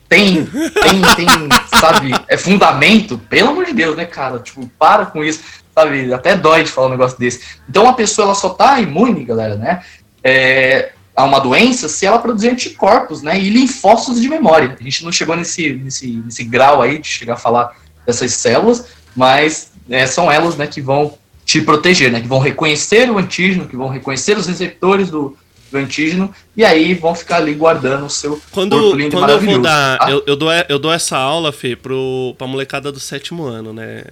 tem, 0.09 0.45
tem, 0.45 1.01
tem, 1.15 1.79
sabe, 1.79 2.11
é 2.27 2.37
fundamento, 2.37 3.17
pelo 3.17 3.49
amor 3.49 3.65
de 3.65 3.73
Deus, 3.73 3.97
né, 3.97 4.05
cara? 4.05 4.37
Tipo, 4.37 4.69
para 4.77 5.07
com 5.07 5.23
isso 5.23 5.41
sabe? 5.73 6.13
Até 6.13 6.35
dói 6.35 6.63
de 6.63 6.71
falar 6.71 6.87
um 6.87 6.91
negócio 6.91 7.17
desse. 7.17 7.41
Então 7.69 7.87
a 7.87 7.93
pessoa 7.93 8.27
ela 8.27 8.35
só 8.35 8.49
tá 8.49 8.79
imune, 8.79 9.23
galera, 9.23 9.55
né? 9.55 9.83
É, 10.23 10.91
a 11.15 11.23
uma 11.23 11.39
doença 11.39 11.87
se 11.87 12.05
ela 12.05 12.19
produzir 12.19 12.49
anticorpos, 12.49 13.21
né? 13.21 13.39
E 13.39 13.49
linfócitos 13.49 14.21
de 14.21 14.29
memória. 14.29 14.75
A 14.79 14.83
gente 14.83 15.03
não 15.03 15.11
chegou 15.11 15.35
nesse, 15.35 15.73
nesse, 15.73 16.07
nesse 16.07 16.43
grau 16.43 16.81
aí 16.81 16.97
de 16.97 17.07
chegar 17.07 17.33
a 17.33 17.37
falar 17.37 17.75
dessas 18.05 18.33
células, 18.33 18.87
mas 19.15 19.71
é, 19.89 20.05
são 20.05 20.31
elas, 20.31 20.55
né, 20.55 20.67
que 20.67 20.81
vão 20.81 21.17
te 21.45 21.61
proteger, 21.61 22.11
né? 22.11 22.21
Que 22.21 22.27
vão 22.27 22.39
reconhecer 22.39 23.09
o 23.09 23.17
antígeno, 23.17 23.67
que 23.67 23.75
vão 23.75 23.89
reconhecer 23.89 24.37
os 24.37 24.47
receptores 24.47 25.09
do, 25.09 25.37
do 25.73 25.79
antígeno, 25.79 26.33
e 26.55 26.63
aí 26.63 26.93
vão 26.93 27.15
ficar 27.15 27.37
ali 27.37 27.53
guardando 27.53 28.05
o 28.05 28.09
seu 28.09 28.39
quando, 28.51 28.79
corpo 28.79 28.95
lindo 28.95 29.17
quando 29.17 29.31
eu 29.31 29.39
vou 29.41 29.59
dar, 29.59 29.97
tá? 29.97 30.11
eu, 30.11 30.23
eu, 30.27 30.35
dou, 30.35 30.49
eu 30.69 30.79
dou 30.79 30.93
essa 30.93 31.17
aula, 31.17 31.51
Fê, 31.51 31.75
pro, 31.75 32.35
pra 32.37 32.45
molecada 32.45 32.91
do 32.91 32.99
sétimo 32.99 33.43
ano, 33.43 33.73
né? 33.73 34.03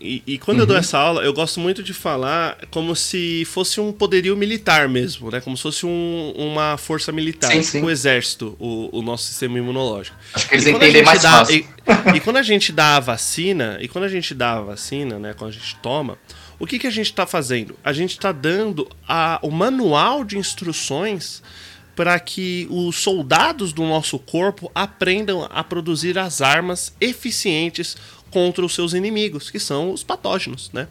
E, 0.00 0.22
e 0.26 0.38
quando 0.38 0.58
uhum. 0.58 0.62
eu 0.62 0.66
dou 0.66 0.74
uhum. 0.74 0.80
essa 0.80 0.98
aula, 0.98 1.22
eu 1.22 1.32
gosto 1.32 1.60
muito 1.60 1.82
de 1.82 1.94
falar 1.94 2.58
como 2.70 2.96
se 2.96 3.44
fosse 3.44 3.80
um 3.80 3.92
poderio 3.92 4.36
militar 4.36 4.88
mesmo, 4.88 5.30
né? 5.30 5.40
Como 5.40 5.56
se 5.56 5.62
fosse 5.62 5.86
um, 5.86 6.34
uma 6.36 6.76
força 6.76 7.12
militar, 7.12 7.52
sim, 7.52 7.60
tipo 7.60 7.86
o 7.86 7.90
exército, 7.90 8.56
o, 8.58 8.98
o, 8.98 9.00
nosso 9.00 9.24
sistema 9.26 9.56
imunológico. 9.56 10.16
Acho 10.34 10.48
que 10.48 10.54
eles 10.56 10.66
entendem 10.66 11.04
mais 11.04 11.22
dá, 11.22 11.30
fácil. 11.30 11.56
E, 11.56 12.16
e 12.16 12.20
quando 12.20 12.38
a 12.38 12.42
gente 12.42 12.72
dá 12.72 12.96
a 12.96 13.00
vacina, 13.00 13.78
e 13.80 13.86
quando 13.86 14.04
a 14.04 14.08
gente 14.08 14.34
dá 14.34 14.54
a 14.54 14.60
vacina, 14.60 15.18
né? 15.18 15.32
Quando 15.32 15.50
a 15.50 15.54
gente 15.54 15.76
toma, 15.76 16.18
o 16.58 16.66
que, 16.66 16.78
que 16.78 16.86
a 16.86 16.90
gente 16.90 17.06
está 17.06 17.26
fazendo? 17.26 17.76
A 17.82 17.92
gente 17.92 18.12
está 18.12 18.32
dando 18.32 18.88
a, 19.08 19.38
o 19.42 19.50
manual 19.50 20.24
de 20.24 20.38
instruções 20.38 21.42
para 21.96 22.18
que 22.18 22.66
os 22.70 22.96
soldados 22.96 23.72
do 23.72 23.82
nosso 23.84 24.18
corpo 24.18 24.70
aprendam 24.74 25.48
a 25.50 25.62
produzir 25.62 26.18
as 26.18 26.40
armas 26.40 26.92
eficientes 27.00 27.96
contra 28.30 28.64
os 28.64 28.74
seus 28.74 28.94
inimigos, 28.94 29.48
que 29.48 29.60
são 29.60 29.92
os 29.92 30.02
patógenos, 30.02 30.70
né? 30.72 30.88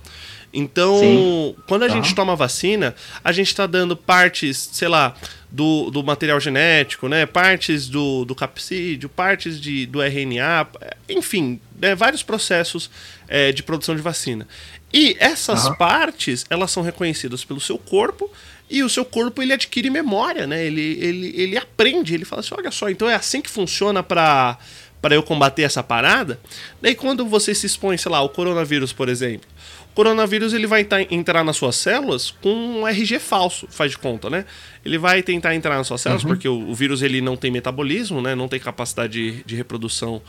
Então, 0.53 0.99
Sim. 0.99 1.55
quando 1.67 1.83
a 1.83 1.89
gente 1.89 2.13
toma 2.13 2.35
vacina, 2.35 2.95
a 3.23 3.31
gente 3.31 3.47
está 3.47 3.65
dando 3.65 3.97
partes, 3.97 4.69
sei 4.71 4.87
lá, 4.87 5.15
do, 5.49 5.89
do 5.89 6.03
material 6.03 6.39
genético, 6.39 7.09
né? 7.09 7.25
Partes 7.25 7.89
do, 7.89 8.23
do 8.23 8.35
capsídeo, 8.35 9.09
partes 9.09 9.59
de, 9.59 9.87
do 9.87 9.99
RNA, 10.01 10.67
enfim, 11.09 11.59
né? 11.79 11.95
vários 11.95 12.21
processos 12.21 12.89
é, 13.27 13.51
de 13.51 13.63
produção 13.63 13.95
de 13.95 14.01
vacina. 14.01 14.47
E 14.93 15.17
essas 15.19 15.65
uhum. 15.65 15.75
partes, 15.75 16.45
elas 16.49 16.69
são 16.69 16.83
reconhecidas 16.83 17.43
pelo 17.43 17.59
seu 17.59 17.79
corpo 17.79 18.29
e 18.69 18.83
o 18.83 18.89
seu 18.89 19.03
corpo 19.03 19.41
ele 19.41 19.51
adquire 19.51 19.89
memória, 19.89 20.45
né? 20.45 20.63
Ele, 20.65 20.97
ele, 21.01 21.33
ele 21.35 21.57
aprende, 21.57 22.13
ele 22.13 22.25
fala 22.25 22.41
assim, 22.41 22.53
olha 22.55 22.71
só, 22.71 22.89
então 22.89 23.09
é 23.09 23.15
assim 23.15 23.41
que 23.41 23.49
funciona 23.49 24.03
para 24.03 24.57
para 25.01 25.15
eu 25.15 25.21
combater 25.21 25.63
essa 25.63 25.83
parada. 25.83 26.39
Daí 26.81 26.95
quando 26.95 27.25
você 27.25 27.53
se 27.53 27.65
expõe, 27.65 27.97
sei 27.97 28.09
lá, 28.09 28.21
o 28.21 28.29
coronavírus, 28.29 28.93
por 28.93 29.09
exemplo, 29.09 29.49
o 29.91 29.93
coronavírus 29.93 30.53
ele 30.53 30.65
vai 30.65 30.87
entrar 31.11 31.43
nas 31.43 31.57
suas 31.57 31.75
células 31.75 32.31
com 32.31 32.49
um 32.49 32.87
RG 32.87 33.19
falso, 33.19 33.67
faz 33.69 33.91
de 33.91 33.97
conta, 33.97 34.29
né? 34.29 34.45
Ele 34.85 34.97
vai 34.97 35.21
tentar 35.21 35.53
entrar 35.53 35.75
nas 35.75 35.87
suas 35.87 35.99
células 35.99 36.23
uhum. 36.23 36.29
porque 36.29 36.47
o, 36.47 36.69
o, 36.69 36.73
vírus 36.73 37.01
ele 37.01 37.19
não 37.19 37.35
tem 37.35 37.51
metabolismo, 37.51 38.21
né? 38.21 38.33
Não 38.33 38.47
tem 38.47 38.61
capacidade 38.61 39.11
de, 39.11 39.43
de 39.43 39.55
reprodução 39.57 40.21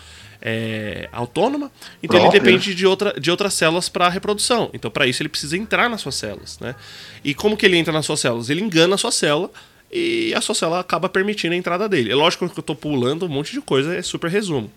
é, 0.45 1.09
autônoma, 1.11 1.73
então 2.03 2.21
Próprio. 2.21 2.39
ele 2.39 2.45
depende 2.45 2.75
de, 2.75 2.87
outra, 2.87 3.19
de 3.19 3.31
outras 3.31 3.55
células 3.55 3.89
para 3.89 4.09
reprodução. 4.11 4.69
Então, 4.75 4.91
para 4.91 5.07
isso, 5.07 5.23
ele 5.23 5.31
precisa 5.31 5.57
entrar 5.57 5.89
nas 5.89 6.03
suas 6.03 6.16
células. 6.16 6.59
Né? 6.61 6.75
E 7.25 7.35
como 7.35 7.57
que 7.57 7.65
ele 7.65 7.79
entra 7.79 7.93
nas 7.93 8.05
suas 8.05 8.21
células? 8.21 8.51
Ele 8.51 8.61
engana 8.61 8.97
a 8.97 8.99
sua 8.99 9.11
célula 9.11 9.51
e 9.91 10.35
a 10.35 10.41
sua 10.43 10.55
célula 10.55 10.81
acaba 10.81 11.09
permitindo 11.09 11.55
a 11.55 11.57
entrada 11.57 11.89
dele. 11.89 12.12
É 12.12 12.15
lógico 12.15 12.47
que 12.47 12.59
eu 12.59 12.61
estou 12.61 12.77
pulando 12.77 13.25
um 13.25 13.29
monte 13.29 13.53
de 13.53 13.62
coisa, 13.62 13.97
é 13.97 14.03
super 14.03 14.31
resumo. 14.31 14.71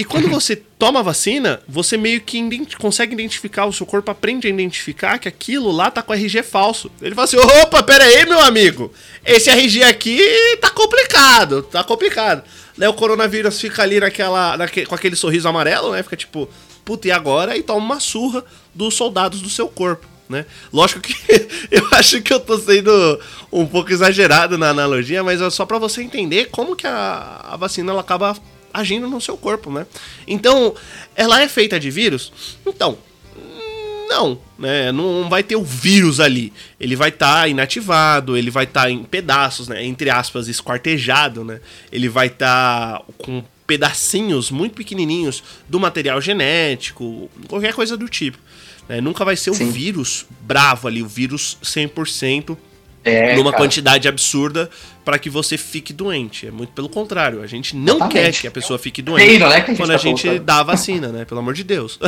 E 0.00 0.04
quando 0.04 0.30
você 0.30 0.56
toma 0.56 1.00
a 1.00 1.02
vacina, 1.02 1.60
você 1.68 1.94
meio 1.98 2.22
que 2.22 2.40
consegue 2.78 3.12
identificar, 3.12 3.66
o 3.66 3.72
seu 3.72 3.84
corpo 3.84 4.10
aprende 4.10 4.46
a 4.46 4.50
identificar 4.50 5.18
que 5.18 5.28
aquilo 5.28 5.70
lá 5.70 5.90
tá 5.90 6.00
com 6.00 6.14
RG 6.14 6.42
falso. 6.42 6.90
Ele 7.02 7.14
fala 7.14 7.26
assim: 7.26 7.36
opa, 7.36 7.82
pera 7.82 8.04
aí, 8.04 8.24
meu 8.24 8.40
amigo, 8.40 8.90
esse 9.22 9.50
RG 9.50 9.82
aqui 9.82 10.18
tá 10.58 10.70
complicado, 10.70 11.62
tá 11.64 11.84
complicado. 11.84 12.42
Daí 12.78 12.88
o 12.88 12.94
coronavírus 12.94 13.60
fica 13.60 13.82
ali 13.82 14.00
naquela, 14.00 14.56
naque, 14.56 14.86
com 14.86 14.94
aquele 14.94 15.14
sorriso 15.14 15.46
amarelo, 15.46 15.92
né? 15.92 16.02
Fica 16.02 16.16
tipo, 16.16 16.48
puta, 16.82 17.06
e 17.06 17.10
agora? 17.10 17.54
E 17.54 17.62
toma 17.62 17.84
uma 17.84 18.00
surra 18.00 18.42
dos 18.74 18.94
soldados 18.94 19.42
do 19.42 19.50
seu 19.50 19.68
corpo. 19.68 20.06
Né? 20.30 20.46
Lógico 20.72 21.02
que 21.02 21.14
eu 21.70 21.86
acho 21.92 22.22
que 22.22 22.32
eu 22.32 22.40
tô 22.40 22.56
sendo 22.56 23.20
um 23.52 23.66
pouco 23.66 23.92
exagerado 23.92 24.56
na 24.56 24.70
analogia, 24.70 25.22
mas 25.22 25.42
é 25.42 25.50
só 25.50 25.66
para 25.66 25.76
você 25.76 26.00
entender 26.00 26.46
como 26.46 26.74
que 26.74 26.86
a, 26.86 27.48
a 27.50 27.56
vacina 27.58 27.92
ela 27.92 28.00
acaba 28.00 28.34
agindo 28.72 29.08
no 29.08 29.20
seu 29.20 29.36
corpo, 29.36 29.70
né? 29.70 29.86
Então, 30.26 30.74
ela 31.14 31.40
é 31.42 31.48
feita 31.48 31.78
de 31.78 31.90
vírus? 31.90 32.32
Então, 32.66 32.98
não, 34.10 34.40
né? 34.58 34.90
Não 34.90 35.28
vai 35.28 35.42
ter 35.42 35.54
o 35.54 35.62
vírus 35.62 36.18
ali. 36.18 36.52
Ele 36.80 36.96
vai 36.96 37.10
estar 37.10 37.42
tá 37.42 37.48
inativado, 37.48 38.36
ele 38.36 38.50
vai 38.50 38.64
estar 38.64 38.82
tá 38.82 38.90
em 38.90 39.04
pedaços, 39.04 39.68
né? 39.68 39.84
Entre 39.84 40.10
aspas, 40.10 40.48
esquartejado, 40.48 41.44
né? 41.44 41.60
Ele 41.92 42.08
vai 42.08 42.26
estar 42.26 42.98
tá 42.98 43.04
com 43.18 43.44
pedacinhos 43.68 44.50
muito 44.50 44.74
pequenininhos 44.74 45.44
do 45.68 45.78
material 45.78 46.20
genético, 46.20 47.30
qualquer 47.46 47.72
coisa 47.72 47.96
do 47.96 48.08
tipo. 48.08 48.36
Né? 48.88 49.00
Nunca 49.00 49.24
vai 49.24 49.36
ser 49.36 49.50
o 49.50 49.54
vírus 49.54 50.26
bravo 50.40 50.88
ali, 50.88 51.00
o 51.00 51.06
vírus 51.06 51.56
100% 51.62 52.56
é, 53.04 53.34
numa 53.34 53.50
cara. 53.50 53.62
quantidade 53.62 54.08
absurda 54.08 54.68
para 55.04 55.18
que 55.18 55.30
você 55.30 55.56
fique 55.56 55.92
doente. 55.92 56.46
É 56.46 56.50
muito 56.50 56.72
pelo 56.72 56.88
contrário. 56.88 57.42
A 57.42 57.46
gente 57.46 57.74
não 57.74 57.96
Exatamente. 57.96 58.12
quer 58.12 58.32
que 58.40 58.46
a 58.46 58.50
pessoa 58.50 58.78
fique 58.78 59.00
doente 59.02 59.26
Reino, 59.26 59.48
né, 59.48 59.56
a 59.56 59.62
quando 59.62 59.88
tá 59.88 59.94
a 59.94 59.98
gente 59.98 60.38
dá 60.38 60.60
a 60.60 60.62
vacina, 60.62 61.08
né? 61.08 61.24
Pelo 61.24 61.40
amor 61.40 61.54
de 61.54 61.64
Deus. 61.64 61.98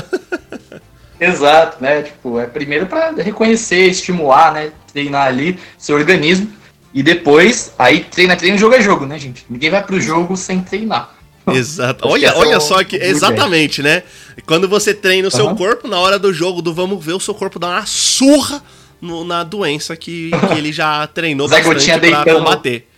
Exato, 1.18 1.82
né? 1.82 2.02
Tipo, 2.02 2.38
é 2.40 2.46
primeiro 2.46 2.86
para 2.86 3.10
reconhecer, 3.12 3.88
estimular, 3.88 4.52
né? 4.52 4.72
Treinar 4.92 5.28
ali 5.28 5.58
seu 5.78 5.96
organismo. 5.96 6.50
E 6.92 7.02
depois, 7.02 7.72
aí 7.78 8.00
treina, 8.00 8.36
treina, 8.36 8.58
jogo 8.58 8.74
é 8.74 8.82
jogo, 8.82 9.06
né, 9.06 9.18
gente? 9.18 9.46
Ninguém 9.48 9.70
vai 9.70 9.82
pro 9.82 10.00
jogo 10.00 10.36
sem 10.36 10.60
treinar. 10.60 11.14
Exato. 11.48 12.06
olha, 12.06 12.36
olha 12.36 12.56
é 12.56 12.60
só 12.60 12.82
que. 12.84 12.96
Exatamente, 12.96 13.82
né? 13.82 14.02
Quando 14.46 14.68
você 14.68 14.92
treina 14.92 15.28
o 15.28 15.30
seu 15.30 15.46
uhum. 15.46 15.56
corpo, 15.56 15.88
na 15.88 15.98
hora 15.98 16.18
do 16.18 16.32
jogo 16.32 16.60
do 16.60 16.74
vamos 16.74 17.02
ver, 17.02 17.14
o 17.14 17.20
seu 17.20 17.34
corpo 17.34 17.58
dá 17.58 17.68
uma 17.68 17.86
surra 17.86 18.62
no, 19.02 19.24
na 19.24 19.42
doença 19.42 19.96
que, 19.96 20.30
que, 20.30 20.58
ele 20.58 20.72
já 20.72 21.06
treinou 21.12 21.48
Zé 21.48 21.60
bastante 21.62 21.86
pra 21.86 21.98
deitando, 21.98 22.38
combater. 22.38 22.88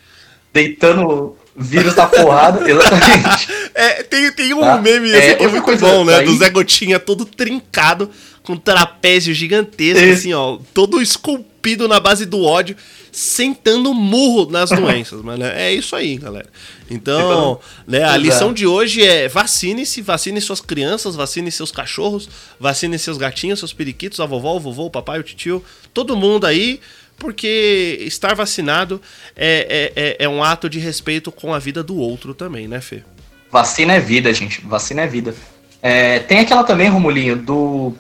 Deitando 0.53 1.37
vírus 1.57 1.95
da 1.95 2.07
porrada, 2.07 2.61
exatamente. 2.71 3.49
é, 3.75 4.03
tem, 4.03 4.31
tem 4.33 4.55
um 4.55 4.61
tá? 4.61 4.77
meme 4.77 5.09
esse 5.09 5.31
é, 5.31 5.35
que 5.35 5.45
é 5.45 5.49
muito 5.49 5.77
bom, 5.79 6.05
né? 6.05 6.17
Daí... 6.17 6.27
Do 6.27 6.37
Zé 6.37 6.51
Gotinha 6.51 7.01
todo 7.01 7.25
trincado, 7.25 8.11
com 8.43 8.57
trapézio 8.57 9.33
gigantesco, 9.33 10.13
assim, 10.13 10.35
ó, 10.35 10.59
todo 10.75 11.01
esculpido 11.01 11.54
na 11.89 11.99
base 11.99 12.27
do 12.27 12.43
ódio, 12.43 12.77
sentando 13.11 13.95
murro 13.95 14.51
nas 14.51 14.71
doenças, 14.75 15.23
mas 15.23 15.39
né? 15.39 15.53
é 15.69 15.73
isso 15.73 15.97
aí, 15.97 16.17
galera. 16.17 16.49
Então, 16.91 17.59
né, 17.87 18.03
a 18.05 18.17
lição 18.17 18.53
de 18.53 18.67
hoje 18.67 19.03
é 19.03 19.29
vacine-se, 19.29 20.03
vacine 20.03 20.41
suas 20.41 20.61
crianças, 20.61 21.17
vacine 21.17 21.51
seus 21.51 21.71
cachorros, 21.71 22.29
vacine 22.61 22.99
seus 22.99 23.17
gatinhos, 23.17 23.59
seus 23.59 23.73
periquitos, 23.73 24.21
a 24.21 24.27
vovó, 24.27 24.57
o 24.57 24.61
vovô, 24.61 24.87
o 24.87 24.91
papai, 24.91 25.19
o 25.19 25.23
tio, 25.23 25.65
todo 25.93 26.17
mundo 26.17 26.47
aí, 26.47 26.81
porque 27.19 27.99
estar 28.03 28.35
vacinado 28.35 29.01
é, 29.37 29.93
é, 29.97 30.03
é, 30.03 30.17
é, 30.25 30.29
um 30.29 30.43
ato 30.43 30.69
de 30.69 30.79
respeito 30.79 31.31
com 31.33 31.55
a 31.55 31.59
vida 31.59 31.83
do 31.83 31.97
outro 31.97 32.35
também, 32.35 32.69
né, 32.69 32.81
Fê? 32.81 33.03
Vacina 33.51 33.95
é 33.95 34.01
vida, 34.01 34.33
gente. 34.35 34.61
Vacina 34.67 35.03
é 35.03 35.07
vida. 35.07 35.35
É, 35.81 36.19
tem 36.19 36.41
aquela 36.41 36.65
também, 36.65 36.89
Romulinho, 36.89 37.37
do, 37.37 37.93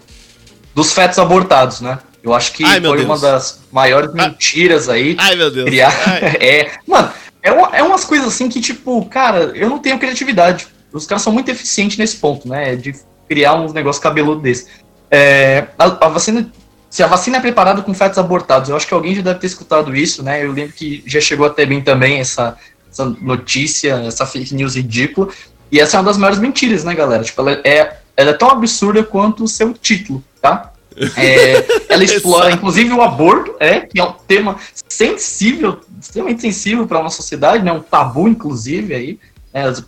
dos 0.74 0.92
fetos 0.92 1.18
abortados, 1.18 1.80
né? 1.80 1.98
Eu 2.24 2.32
acho 2.32 2.52
que 2.52 2.64
Ai, 2.64 2.80
foi 2.80 2.96
Deus. 2.96 3.05
uma 3.05 3.18
das 3.18 3.60
maiores 3.70 4.10
ah. 4.10 4.28
mentiras 4.28 4.88
aí. 4.88 5.14
Ai, 5.18 5.36
meu 5.36 5.51
Deus. 5.51 5.66
Criar... 5.66 5.92
é, 6.40 6.72
mano, 6.88 7.12
é, 7.42 7.52
uma, 7.52 7.76
é 7.76 7.82
umas 7.82 8.06
coisas 8.06 8.28
assim 8.28 8.48
que, 8.48 8.62
tipo, 8.62 9.05
cara, 9.06 9.52
eu 9.55 9.68
não 9.68 9.78
tenho 9.78 9.98
criatividade. 9.98 10.66
Os 10.90 11.06
caras 11.06 11.22
são 11.22 11.32
muito 11.32 11.51
eficientes 11.51 11.98
nesse 11.98 12.16
ponto, 12.16 12.48
né? 12.48 12.76
De 12.76 12.94
criar 13.28 13.55
uns 13.55 13.74
negócios 13.74 14.02
cabeludo 14.02 14.40
desse. 14.40 14.68
É, 15.10 15.66
a, 15.78 15.84
a, 15.84 16.09
vacina 16.09 16.51
se 16.88 17.02
a 17.02 17.06
vacina 17.06 17.36
é 17.36 17.40
preparada 17.40 17.82
com 17.82 17.92
fetos 17.92 18.18
abortados, 18.18 18.70
eu 18.70 18.76
acho 18.76 18.86
que 18.86 18.94
alguém 18.94 19.14
já 19.14 19.20
deve 19.20 19.40
ter 19.40 19.48
escutado 19.48 19.94
isso, 19.94 20.22
né? 20.22 20.44
Eu 20.44 20.52
lembro 20.52 20.72
que 20.72 21.02
já 21.05 21.20
chegou 21.20 21.44
até 21.44 21.66
mim 21.66 21.82
também 21.82 22.20
essa, 22.20 22.56
essa 22.90 23.05
notícia, 23.05 23.94
essa 24.06 24.24
fake 24.24 24.55
news 24.55 24.76
ridícula. 24.76 25.28
E 25.70 25.80
essa 25.80 25.96
é 25.96 26.01
uma 26.01 26.06
das 26.06 26.16
maiores 26.16 26.38
mentiras, 26.38 26.84
né, 26.84 26.94
galera? 26.94 27.24
Tipo, 27.24 27.40
ela 27.42 27.60
é, 27.64 27.96
ela 28.16 28.30
é 28.30 28.32
tão 28.32 28.48
absurda 28.48 29.02
quanto 29.02 29.42
o 29.42 29.48
seu 29.48 29.74
título, 29.74 30.22
tá? 30.40 30.72
É, 31.16 31.64
ela 31.88 32.02
explora, 32.04 32.52
inclusive, 32.52 32.92
o 32.92 33.02
aborto, 33.02 33.54
é, 33.58 33.80
que 33.80 33.98
é 33.98 34.04
um 34.04 34.12
tema 34.12 34.56
sensível, 34.88 35.80
extremamente 36.00 36.42
sensível 36.42 36.86
para 36.86 36.98
a 36.98 37.02
nossa 37.02 37.16
sociedade, 37.16 37.64
né? 37.64 37.72
Um 37.72 37.80
tabu, 37.80 38.28
inclusive, 38.28 38.94
aí. 38.94 39.18
Né, 39.52 39.68
as, 39.68 39.84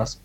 as, 0.00 0.20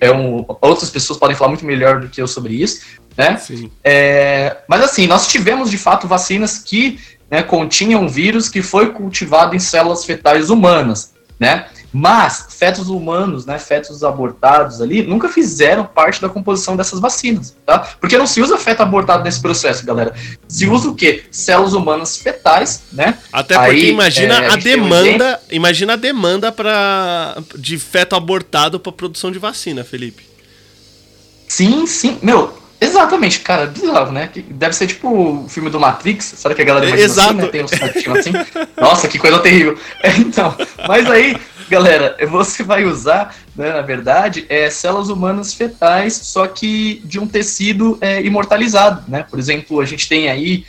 é 0.00 0.12
um, 0.12 0.44
outras 0.60 0.90
pessoas 0.90 1.18
podem 1.18 1.36
falar 1.36 1.50
muito 1.50 1.64
melhor 1.64 2.00
do 2.00 2.08
que 2.08 2.20
eu 2.20 2.26
sobre 2.26 2.54
isso 2.54 2.80
né? 3.18 3.36
É, 3.82 4.58
mas 4.68 4.80
assim, 4.82 5.08
nós 5.08 5.26
tivemos 5.26 5.68
de 5.70 5.76
fato 5.76 6.06
vacinas 6.06 6.58
que 6.58 7.00
né, 7.28 7.42
continham 7.42 8.08
vírus 8.08 8.48
que 8.48 8.62
foi 8.62 8.92
cultivado 8.92 9.56
em 9.56 9.58
células 9.58 10.04
fetais 10.04 10.50
humanas, 10.50 11.12
né? 11.38 11.66
Mas 11.98 12.46
fetos 12.50 12.88
humanos, 12.88 13.44
né, 13.44 13.58
fetos 13.58 14.04
abortados 14.04 14.80
ali, 14.80 15.02
nunca 15.02 15.28
fizeram 15.28 15.84
parte 15.84 16.22
da 16.22 16.28
composição 16.28 16.76
dessas 16.76 17.00
vacinas, 17.00 17.56
tá? 17.66 17.80
Porque 18.00 18.16
não 18.16 18.24
se 18.24 18.40
usa 18.40 18.56
feto 18.56 18.82
abortado 18.84 19.24
nesse 19.24 19.42
processo, 19.42 19.84
galera. 19.84 20.14
Se 20.46 20.68
usa 20.68 20.90
o 20.90 20.94
quê? 20.94 21.24
Células 21.32 21.72
humanas 21.72 22.16
fetais, 22.16 22.84
né? 22.92 23.18
Até 23.32 23.56
porque 23.58 23.70
Aí, 23.72 23.90
imagina 23.90 24.34
é, 24.44 24.46
a, 24.46 24.52
a 24.52 24.56
demanda, 24.56 25.40
um 25.50 25.56
imagina 25.56 25.94
a 25.94 25.96
demanda 25.96 26.52
para 26.52 27.36
de 27.56 27.76
feto 27.76 28.14
abortado 28.14 28.78
para 28.78 28.92
produção 28.92 29.32
de 29.32 29.40
vacina, 29.40 29.82
Felipe. 29.82 30.22
Sim, 31.48 31.84
sim. 31.84 32.16
Meu, 32.22 32.56
Exatamente, 32.80 33.40
cara, 33.40 33.66
bizarro, 33.66 34.12
né? 34.12 34.30
Deve 34.50 34.72
ser 34.72 34.86
tipo 34.86 35.08
o 35.08 35.48
filme 35.48 35.68
do 35.68 35.80
Matrix, 35.80 36.34
sabe 36.36 36.54
que 36.54 36.62
a 36.62 36.64
galera 36.64 36.86
imagina 36.86 37.06
Exato. 37.06 37.30
assim, 37.30 37.40
né? 37.40 37.48
Tem 37.48 37.66
certinhos 37.66 38.18
assim. 38.18 38.30
Nossa, 38.80 39.08
que 39.08 39.18
coisa 39.18 39.40
terrível. 39.40 39.76
É, 40.00 40.10
então, 40.16 40.54
mas 40.86 41.10
aí, 41.10 41.36
galera, 41.68 42.16
você 42.28 42.62
vai 42.62 42.84
usar, 42.84 43.34
né, 43.54 43.72
na 43.72 43.82
verdade, 43.82 44.46
é, 44.48 44.70
células 44.70 45.08
humanas 45.08 45.54
fetais, 45.54 46.14
só 46.14 46.46
que 46.46 47.02
de 47.04 47.18
um 47.18 47.26
tecido 47.26 47.98
é, 48.00 48.22
imortalizado, 48.22 49.04
né? 49.08 49.22
Por 49.22 49.38
exemplo, 49.38 49.80
a 49.80 49.84
gente 49.84 50.08
tem 50.08 50.28
aí 50.28 50.64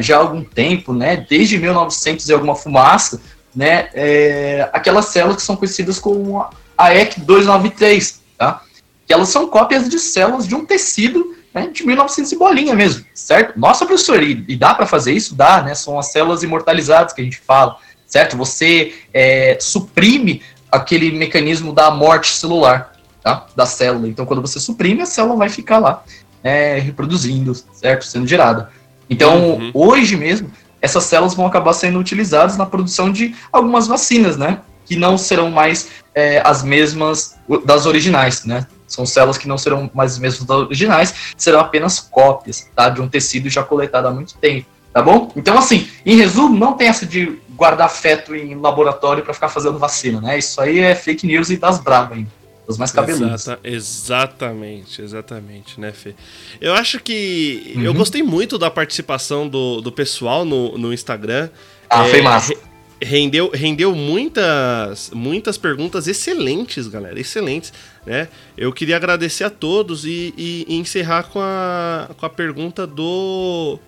já 0.00 0.16
há 0.16 0.20
algum 0.20 0.42
tempo, 0.42 0.92
né? 0.92 1.26
Desde 1.28 1.58
1900 1.58 2.28
e 2.28 2.32
alguma 2.32 2.54
fumaça, 2.54 3.20
né? 3.54 3.88
É, 3.92 4.68
aquelas 4.72 5.06
células 5.06 5.36
que 5.36 5.42
são 5.42 5.56
conhecidas 5.56 5.98
como 5.98 6.46
a 6.76 6.90
EC293, 6.90 8.16
tá? 8.38 8.62
Que 9.06 9.12
elas 9.12 9.28
são 9.28 9.48
cópias 9.48 9.88
de 9.88 9.98
células 9.98 10.46
de 10.46 10.54
um 10.54 10.64
tecido 10.64 11.34
né, 11.52 11.68
de 11.68 11.86
1900 11.86 12.32
e 12.32 12.36
bolinha 12.36 12.74
mesmo, 12.74 13.04
certo? 13.14 13.58
Nossa, 13.58 13.86
professor, 13.86 14.20
e, 14.20 14.44
e 14.48 14.56
dá 14.56 14.74
para 14.74 14.86
fazer 14.86 15.12
isso? 15.12 15.36
Dá, 15.36 15.62
né? 15.62 15.74
São 15.74 15.98
as 15.98 16.10
células 16.10 16.42
imortalizadas 16.42 17.12
que 17.12 17.20
a 17.20 17.24
gente 17.24 17.38
fala, 17.38 17.76
certo? 18.14 18.36
Você 18.36 18.94
é, 19.12 19.58
suprime 19.60 20.40
aquele 20.70 21.10
mecanismo 21.10 21.72
da 21.72 21.90
morte 21.90 22.28
celular, 22.28 22.92
tá? 23.20 23.44
Da 23.56 23.66
célula. 23.66 24.06
Então, 24.06 24.24
quando 24.24 24.40
você 24.40 24.60
suprime, 24.60 25.02
a 25.02 25.06
célula 25.06 25.34
vai 25.34 25.48
ficar 25.48 25.78
lá, 25.78 26.04
é, 26.40 26.78
reproduzindo, 26.78 27.52
certo? 27.72 28.04
Sendo 28.04 28.28
gerada. 28.28 28.70
Então, 29.10 29.54
uhum. 29.54 29.70
hoje 29.74 30.16
mesmo, 30.16 30.48
essas 30.80 31.02
células 31.02 31.34
vão 31.34 31.44
acabar 31.44 31.72
sendo 31.72 31.98
utilizadas 31.98 32.56
na 32.56 32.64
produção 32.64 33.10
de 33.10 33.34
algumas 33.50 33.88
vacinas, 33.88 34.36
né? 34.36 34.60
Que 34.86 34.94
não 34.94 35.18
serão 35.18 35.50
mais 35.50 35.88
é, 36.14 36.40
as 36.46 36.62
mesmas 36.62 37.34
das 37.64 37.84
originais, 37.84 38.44
né? 38.44 38.64
São 38.86 39.04
células 39.04 39.36
que 39.36 39.48
não 39.48 39.58
serão 39.58 39.90
mais 39.92 40.12
as 40.12 40.18
mesmas 40.20 40.46
das 40.46 40.56
originais, 40.56 41.14
serão 41.36 41.58
apenas 41.58 41.98
cópias, 41.98 42.70
tá? 42.76 42.88
De 42.90 43.00
um 43.00 43.08
tecido 43.08 43.50
já 43.50 43.64
coletado 43.64 44.06
há 44.06 44.12
muito 44.12 44.34
tempo, 44.36 44.68
tá 44.94 45.02
bom? 45.02 45.30
Então, 45.34 45.58
assim, 45.58 45.88
em 46.06 46.16
resumo, 46.16 46.56
não 46.56 46.74
tem 46.74 46.86
essa 46.86 47.04
de 47.04 47.36
guardar 47.50 47.90
feto 47.90 48.34
em 48.34 48.54
laboratório 48.54 49.24
para 49.24 49.34
ficar 49.34 49.48
fazendo 49.48 49.76
vacina, 49.76 50.20
né? 50.20 50.38
Isso 50.38 50.60
aí 50.60 50.78
é 50.78 50.94
fake 50.94 51.26
news 51.26 51.50
e 51.50 51.56
das 51.56 51.80
bravas 51.80 52.18
ainda. 52.18 52.30
Os 52.66 52.78
mais 52.78 52.92
cabeludos. 52.92 53.42
Exata, 53.42 53.60
exatamente, 53.62 55.02
exatamente, 55.02 55.78
né, 55.78 55.92
Fê? 55.92 56.14
Eu 56.60 56.72
acho 56.72 56.98
que. 56.98 57.74
Uhum. 57.76 57.82
Eu 57.82 57.92
gostei 57.92 58.22
muito 58.22 58.56
da 58.56 58.70
participação 58.70 59.46
do, 59.46 59.82
do 59.82 59.92
pessoal 59.92 60.46
no, 60.46 60.78
no 60.78 60.92
Instagram. 60.92 61.50
Ah, 61.90 62.06
é, 62.06 62.10
foi 62.10 62.22
massa. 62.22 62.54
Rendeu, 63.02 63.50
rendeu 63.52 63.94
muitas, 63.94 65.10
muitas 65.12 65.58
perguntas 65.58 66.06
excelentes, 66.06 66.88
galera. 66.88 67.20
Excelentes. 67.20 67.70
Né? 68.06 68.28
Eu 68.56 68.72
queria 68.72 68.96
agradecer 68.96 69.44
a 69.44 69.50
todos 69.50 70.06
e, 70.06 70.32
e, 70.38 70.64
e 70.66 70.76
encerrar 70.76 71.24
com 71.24 71.40
a, 71.40 72.08
com 72.16 72.24
a 72.24 72.30
pergunta 72.30 72.86
do. 72.86 73.78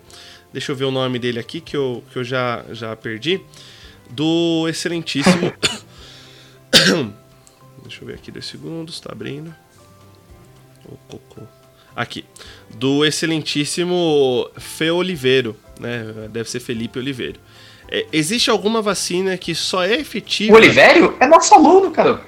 Deixa 0.53 0.73
eu 0.73 0.77
ver 0.77 0.85
o 0.85 0.91
nome 0.91 1.19
dele 1.19 1.39
aqui, 1.39 1.61
que 1.61 1.77
eu, 1.77 2.03
que 2.13 2.19
eu 2.19 2.25
já, 2.25 2.65
já 2.71 2.95
perdi. 2.97 3.41
Do 4.11 4.67
excelentíssimo. 4.69 5.53
Deixa 7.83 8.03
eu 8.03 8.07
ver 8.07 8.15
aqui 8.15 8.31
dois 8.31 8.47
segundos, 8.47 9.01
tá 9.01 9.13
abrindo. 9.13 9.55
O 10.85 10.97
cocô. 11.09 11.43
Aqui. 11.95 12.25
Do 12.75 13.05
excelentíssimo 13.05 14.49
Fe 14.57 14.91
Oliveiro, 14.91 15.57
né? 15.81 16.29
Deve 16.31 16.51
ser 16.51 16.61
Felipe 16.61 16.99
Oliveiro. 16.99 17.41
É, 17.89 18.05
existe 18.13 18.51
alguma 18.51 18.83
vacina 18.83 19.37
que 19.37 19.55
só 19.55 19.85
é 19.85 19.95
efetiva. 19.95 20.53
O 20.53 20.57
Oliveiro 20.57 21.17
é 21.21 21.27
nosso 21.27 21.55
aluno, 21.55 21.91
cara. 21.91 22.21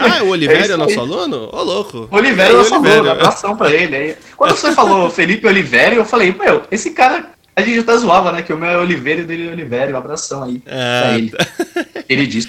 Ah, 0.00 0.22
o 0.22 0.28
Oliveiro 0.30 0.70
é, 0.70 0.74
é 0.74 0.76
nosso 0.76 1.00
aluno? 1.00 1.46
Ô, 1.46 1.50
oh, 1.52 1.62
louco. 1.62 2.08
O 2.10 2.16
Oliveiro 2.16 2.52
é, 2.52 2.54
é 2.54 2.58
nosso 2.58 2.74
Oliveiro. 2.74 2.98
aluno, 2.98 3.10
abração 3.10 3.56
pra 3.56 3.72
ele. 3.72 4.16
Quando 4.36 4.56
você 4.56 4.72
falou 4.72 5.10
Felipe 5.10 5.46
Oliveiro, 5.46 5.96
eu 5.96 6.04
falei, 6.04 6.32
meu, 6.32 6.62
esse 6.70 6.90
cara. 6.90 7.32
A 7.54 7.62
gente 7.62 7.76
já 7.76 7.82
tá 7.82 7.96
zoava, 7.96 8.32
né? 8.32 8.42
Que 8.42 8.52
o 8.52 8.58
meu 8.58 8.68
é 8.68 8.78
Oliveiro 8.78 9.22
e 9.22 9.24
o 9.24 9.26
dele 9.26 9.48
é 9.48 9.52
Oliveiro. 9.52 9.92
Um 9.92 9.96
abração 9.96 10.42
aí 10.44 10.62
ah, 10.66 11.02
pra 11.02 11.18
ele. 11.18 11.30
Tá. 11.30 11.46
Ele 12.08 12.26
disse. 12.26 12.48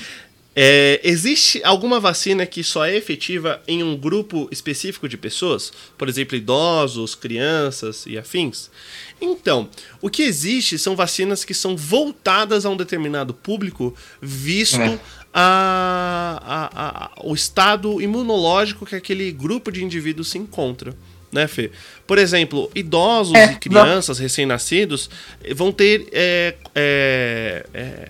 É, 0.53 0.99
existe 1.03 1.61
alguma 1.63 1.97
vacina 1.97 2.45
que 2.45 2.61
só 2.61 2.85
é 2.85 2.95
efetiva 2.95 3.61
em 3.65 3.83
um 3.83 3.95
grupo 3.95 4.49
específico 4.51 5.07
de 5.07 5.17
pessoas? 5.17 5.71
Por 5.97 6.09
exemplo, 6.09 6.35
idosos, 6.35 7.15
crianças 7.15 8.05
e 8.05 8.17
afins? 8.17 8.69
Então, 9.21 9.69
o 10.01 10.09
que 10.09 10.23
existe 10.23 10.77
são 10.77 10.95
vacinas 10.95 11.45
que 11.45 11.53
são 11.53 11.77
voltadas 11.77 12.65
a 12.65 12.69
um 12.69 12.75
determinado 12.75 13.33
público, 13.33 13.95
visto 14.21 14.81
é. 14.81 14.99
a, 15.33 16.41
a, 16.43 17.05
a, 17.05 17.11
o 17.23 17.33
estado 17.33 18.01
imunológico 18.01 18.85
que 18.85 18.95
aquele 18.95 19.31
grupo 19.31 19.71
de 19.71 19.85
indivíduos 19.85 20.29
se 20.31 20.37
encontra. 20.37 20.93
Né, 21.31 21.47
Fê? 21.47 21.71
Por 22.05 22.17
exemplo, 22.17 22.69
idosos 22.75 23.33
é, 23.35 23.53
e 23.53 23.55
crianças 23.55 24.19
recém-nascidos 24.19 25.09
vão 25.55 25.71
ter 25.71 26.09
é, 26.11 26.55
é, 26.75 28.09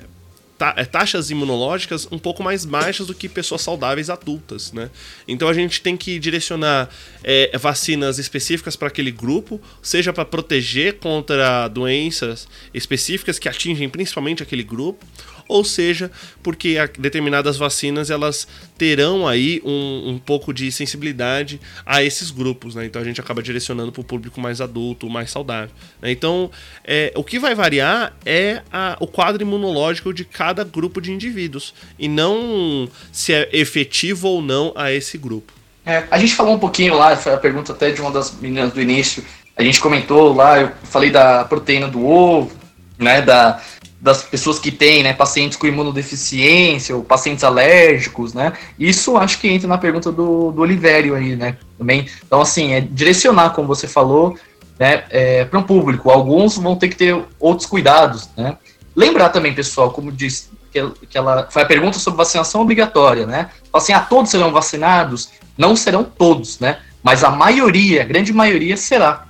é 0.62 0.82
é, 0.82 0.86
taxas 0.86 1.32
imunológicas 1.32 2.08
um 2.12 2.20
pouco 2.20 2.44
mais 2.44 2.66
baixas 2.66 3.08
do 3.08 3.16
que 3.16 3.28
pessoas 3.28 3.62
saudáveis 3.62 4.10
adultas, 4.10 4.72
né? 4.72 4.90
Então 5.28 5.48
a 5.48 5.54
gente 5.54 5.82
tem 5.82 5.98
que 5.98 6.20
direcionar 6.20 6.90
é, 7.24 7.58
vacinas 7.58 8.20
específicas 8.20 8.76
para 8.76 8.88
aquele 8.88 9.12
grupo, 9.12 9.60
seja 9.82 10.14
para 10.14 10.26
proteger 10.26 11.00
contra 11.00 11.68
doenças 11.68 12.48
específicas 12.74 13.40
que 13.40 13.50
atingem 13.50 13.90
principalmente 13.90 14.44
aquele 14.44 14.64
grupo, 14.64 15.06
ou 15.48 15.66
seja, 15.66 16.10
porque 16.42 16.78
determinadas 16.98 17.58
vacinas 17.58 18.10
elas 18.10 18.48
terão 18.78 19.28
aí 19.28 19.62
um, 19.66 20.12
um 20.12 20.18
pouco 20.18 20.54
de 20.54 20.72
sensibilidade 20.72 21.60
a 21.86 22.02
esses 22.02 22.32
grupos, 22.32 22.74
né? 22.74 22.86
Então 22.86 23.02
a 23.02 23.06
gente 23.06 23.20
acaba 23.20 23.44
direcionando 23.44 23.92
para 23.92 24.02
o 24.02 24.04
público 24.04 24.40
mais 24.40 24.62
adulto, 24.62 25.10
mais 25.10 25.30
saudável. 25.30 25.76
Né? 26.02 26.12
Então 26.12 26.50
é, 26.86 27.12
o 27.16 27.24
que 27.24 27.38
vai 27.38 27.54
variar 27.54 28.16
é 28.26 28.62
a, 28.72 28.96
o 29.00 29.08
quadro 29.08 29.42
imunológico 29.42 30.14
de 30.14 30.24
cada 30.24 30.51
grupo 30.54 31.02
de 31.02 31.12
indivíduos 31.12 31.74
e 31.98 32.08
não 32.08 32.88
se 33.12 33.34
é 33.34 33.50
efetivo 33.52 34.28
ou 34.28 34.42
não 34.42 34.72
a 34.76 34.92
esse 34.92 35.18
grupo. 35.18 35.54
É, 35.86 36.04
a 36.12 36.20
gente 36.20 36.36
falou 36.36 36.54
um 36.54 36.60
pouquinho 36.60 36.96
lá, 36.96 37.16
foi 37.16 37.34
a 37.34 37.38
pergunta 37.38 37.74
até 37.74 37.92
de 37.92 38.02
uma 38.02 38.12
das 38.12 38.32
meninas 38.40 38.72
do 38.72 38.82
início. 38.82 39.24
A 39.56 39.64
gente 39.64 39.80
comentou 39.80 40.34
lá, 40.34 40.60
eu 40.60 40.72
falei 40.84 41.10
da 41.10 41.44
proteína 41.46 41.88
do 41.88 42.06
ovo, 42.06 42.52
né, 42.98 43.22
da, 43.22 43.60
das 44.00 44.24
pessoas 44.24 44.60
que 44.60 44.72
têm, 44.72 45.04
né, 45.04 45.14
pacientes 45.14 45.58
com 45.58 45.68
imunodeficiência 45.68 46.96
ou 46.96 47.04
pacientes 47.04 47.44
alérgicos, 47.44 48.34
né? 48.34 48.54
Isso 48.78 49.18
acho 49.18 49.40
que 49.40 49.48
entra 49.48 49.68
na 49.68 49.78
pergunta 49.78 50.12
do, 50.12 50.52
do 50.52 50.62
Olivério 50.62 51.16
aí, 51.16 51.36
né? 51.36 51.58
Também. 51.78 52.08
Então, 52.26 52.42
assim, 52.42 52.74
é 52.74 52.82
direcionar, 52.82 53.52
como 53.52 53.68
você 53.68 53.88
falou, 53.88 54.38
né, 54.80 55.04
é, 55.12 55.46
para 55.46 55.60
um 55.60 55.64
público. 55.64 56.10
Alguns 56.10 56.58
vão 56.58 56.76
ter 56.76 56.90
que 56.90 56.96
ter 56.96 57.24
outros 57.40 57.68
cuidados, 57.68 58.30
né? 58.36 58.58
Lembrar 58.96 59.30
também, 59.30 59.54
pessoal, 59.54 59.92
como 59.92 60.12
disse, 60.12 60.50
que, 60.72 61.18
ela 61.18 61.48
foi 61.50 61.62
a 61.62 61.66
pergunta 61.66 62.00
sobre 62.00 62.18
vacinação 62.18 62.62
obrigatória, 62.62 63.26
né? 63.26 63.50
Assim, 63.74 63.94
a 63.94 63.98
ah, 63.98 64.02
todos 64.02 64.32
serão 64.32 64.52
vacinados? 64.52 65.30
Não 65.58 65.76
serão 65.76 66.04
todos, 66.04 66.60
né? 66.60 66.80
Mas 67.04 67.24
a 67.24 67.30
maioria, 67.30 68.02
a 68.02 68.06
grande 68.06 68.32
maioria 68.34 68.78
será. 68.78 69.28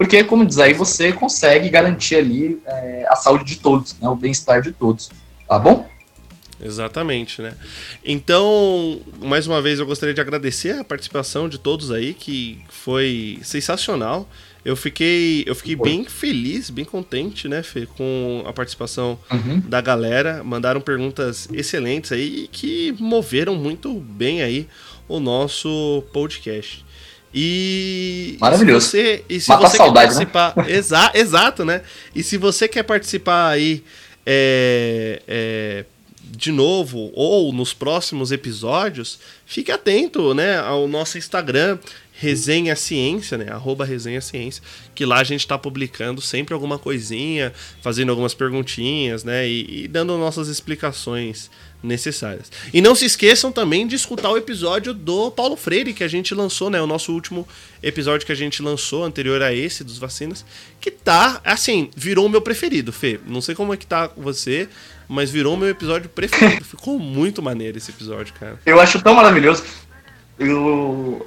Porque, 0.00 0.24
como 0.24 0.46
diz 0.46 0.58
aí, 0.58 0.72
você 0.72 1.12
consegue 1.12 1.68
garantir 1.68 2.16
ali 2.16 2.58
é, 2.64 3.04
a 3.06 3.16
saúde 3.16 3.44
de 3.44 3.56
todos, 3.56 3.94
né, 4.00 4.08
o 4.08 4.16
bem-estar 4.16 4.62
de 4.62 4.72
todos. 4.72 5.10
Tá 5.46 5.58
bom? 5.58 5.86
Exatamente, 6.58 7.42
né? 7.42 7.52
Então, 8.02 8.98
mais 9.20 9.46
uma 9.46 9.60
vez 9.60 9.78
eu 9.78 9.84
gostaria 9.84 10.14
de 10.14 10.20
agradecer 10.22 10.78
a 10.78 10.84
participação 10.84 11.50
de 11.50 11.58
todos 11.58 11.90
aí, 11.90 12.14
que 12.14 12.64
foi 12.70 13.40
sensacional. 13.42 14.26
Eu 14.64 14.76
fiquei, 14.76 15.42
eu 15.46 15.54
fiquei 15.54 15.74
bem 15.74 16.04
feliz, 16.04 16.68
bem 16.68 16.84
contente, 16.84 17.48
né, 17.48 17.62
Fê, 17.62 17.86
com 17.96 18.44
a 18.46 18.52
participação 18.52 19.18
uhum. 19.30 19.60
da 19.60 19.80
galera. 19.80 20.44
Mandaram 20.44 20.80
perguntas 20.80 21.48
excelentes 21.52 22.12
aí 22.12 22.48
que 22.52 22.94
moveram 22.98 23.54
muito 23.54 23.94
bem 23.94 24.42
aí 24.42 24.68
o 25.08 25.18
nosso 25.18 26.04
podcast. 26.12 26.84
E 27.32 28.36
Maravilhoso. 28.40 28.86
Se 28.86 28.90
você, 28.90 29.24
e 29.28 29.40
se 29.40 29.48
Mata 29.48 29.68
você 29.68 29.76
saudade, 29.76 30.12
quer 30.12 30.18
né? 30.18 30.26
participar, 30.26 30.56
né? 30.56 30.72
exa, 30.76 31.10
exato, 31.14 31.64
né? 31.64 31.82
E 32.14 32.22
se 32.22 32.36
você 32.36 32.68
quer 32.68 32.82
participar 32.82 33.50
aí 33.50 33.84
é, 34.26 35.22
é, 35.26 35.84
de 36.30 36.52
novo 36.52 37.10
ou 37.14 37.52
nos 37.52 37.72
próximos 37.72 38.32
episódios, 38.32 39.18
fique 39.46 39.70
atento, 39.70 40.34
né, 40.34 40.58
ao 40.58 40.86
nosso 40.86 41.18
Instagram 41.18 41.78
Resenha 42.20 42.76
Ciência, 42.76 43.38
né? 43.38 43.50
Arroba 43.50 43.82
Resenha 43.82 44.20
Ciência, 44.20 44.62
que 44.94 45.06
lá 45.06 45.20
a 45.20 45.24
gente 45.24 45.40
está 45.40 45.56
publicando 45.56 46.20
sempre 46.20 46.52
alguma 46.52 46.78
coisinha, 46.78 47.50
fazendo 47.80 48.10
algumas 48.10 48.34
perguntinhas, 48.34 49.24
né? 49.24 49.48
E, 49.48 49.84
e, 49.84 49.88
dando 49.88 50.18
nossas 50.18 50.48
explicações 50.48 51.50
necessárias. 51.82 52.52
E 52.74 52.82
não 52.82 52.94
se 52.94 53.06
esqueçam 53.06 53.50
também 53.50 53.86
de 53.86 53.96
escutar 53.96 54.28
o 54.28 54.36
episódio 54.36 54.92
do 54.92 55.30
Paulo 55.30 55.56
Freire, 55.56 55.94
que 55.94 56.04
a 56.04 56.08
gente 56.08 56.34
lançou, 56.34 56.68
né? 56.68 56.78
O 56.82 56.86
nosso 56.86 57.10
último 57.10 57.48
episódio 57.82 58.26
que 58.26 58.32
a 58.32 58.36
gente 58.36 58.60
lançou, 58.60 59.02
anterior 59.02 59.40
a 59.40 59.54
esse, 59.54 59.82
dos 59.82 59.96
vacinas, 59.96 60.44
que 60.78 60.90
tá, 60.90 61.40
assim, 61.42 61.88
virou 61.96 62.26
o 62.26 62.28
meu 62.28 62.42
preferido, 62.42 62.92
Fê. 62.92 63.18
Não 63.26 63.40
sei 63.40 63.54
como 63.54 63.72
é 63.72 63.78
que 63.78 63.86
tá 63.86 64.08
com 64.08 64.20
você, 64.20 64.68
mas 65.08 65.30
virou 65.30 65.54
o 65.54 65.56
meu 65.56 65.70
episódio 65.70 66.10
preferido. 66.10 66.66
Ficou 66.68 66.98
muito 66.98 67.40
maneiro 67.40 67.78
esse 67.78 67.90
episódio, 67.90 68.34
cara. 68.34 68.60
Eu 68.66 68.78
acho 68.78 69.00
tão 69.00 69.14
maravilhoso 69.14 69.64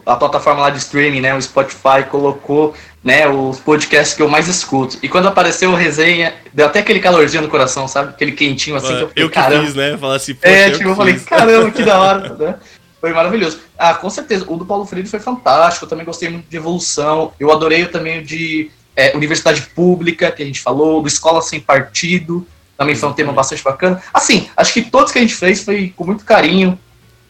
a 0.05 0.15
plataforma 0.15 0.61
lá 0.61 0.69
de 0.69 0.79
streaming, 0.79 1.21
né, 1.21 1.35
o 1.35 1.41
Spotify, 1.41 2.03
colocou 2.09 2.73
né, 3.03 3.27
os 3.27 3.59
podcasts 3.59 4.15
que 4.15 4.21
eu 4.21 4.27
mais 4.27 4.47
escuto. 4.47 4.97
E 5.03 5.09
quando 5.09 5.27
apareceu 5.27 5.71
o 5.71 5.75
resenha, 5.75 6.33
deu 6.53 6.65
até 6.65 6.79
aquele 6.79 6.99
calorzinho 6.99 7.43
no 7.43 7.49
coração, 7.49 7.87
sabe? 7.87 8.09
Aquele 8.09 8.31
quentinho 8.31 8.75
assim. 8.77 8.87
que 8.87 9.01
eu, 9.01 9.07
fiquei, 9.09 9.23
eu 9.23 9.29
que 9.29 9.35
caramba. 9.35 9.65
fiz, 9.65 9.75
né? 9.75 9.97
Falar 9.97 10.15
assim, 10.15 10.35
é, 10.41 10.71
tipo, 10.71 10.83
eu, 10.83 10.89
eu 10.89 10.95
falei, 10.95 11.19
caramba, 11.19 11.71
que 11.71 11.83
da 11.83 12.01
hora, 12.01 12.33
né? 12.39 12.55
Foi 12.99 13.11
maravilhoso. 13.11 13.59
Ah, 13.77 13.93
com 13.93 14.09
certeza. 14.09 14.45
O 14.47 14.55
do 14.55 14.65
Paulo 14.65 14.85
Freire 14.85 15.09
foi 15.09 15.19
fantástico. 15.19 15.83
Eu 15.83 15.89
também 15.89 16.05
gostei 16.05 16.29
muito 16.29 16.47
de 16.49 16.55
evolução. 16.55 17.33
Eu 17.37 17.51
adorei 17.51 17.85
também 17.85 18.19
o 18.19 18.23
de 18.23 18.71
é, 18.95 19.13
universidade 19.13 19.61
pública, 19.75 20.31
que 20.31 20.41
a 20.41 20.45
gente 20.45 20.61
falou, 20.61 21.01
do 21.01 21.07
escola 21.09 21.41
sem 21.41 21.59
partido. 21.59 22.47
Também 22.77 22.95
foi 22.95 23.09
um 23.09 23.13
tema 23.13 23.33
bastante 23.33 23.61
bacana. 23.61 24.01
Assim, 24.13 24.49
acho 24.55 24.71
que 24.71 24.83
todos 24.83 25.11
que 25.11 25.19
a 25.19 25.21
gente 25.21 25.35
fez 25.35 25.65
foi 25.65 25.93
com 25.93 26.05
muito 26.05 26.23
carinho, 26.23 26.79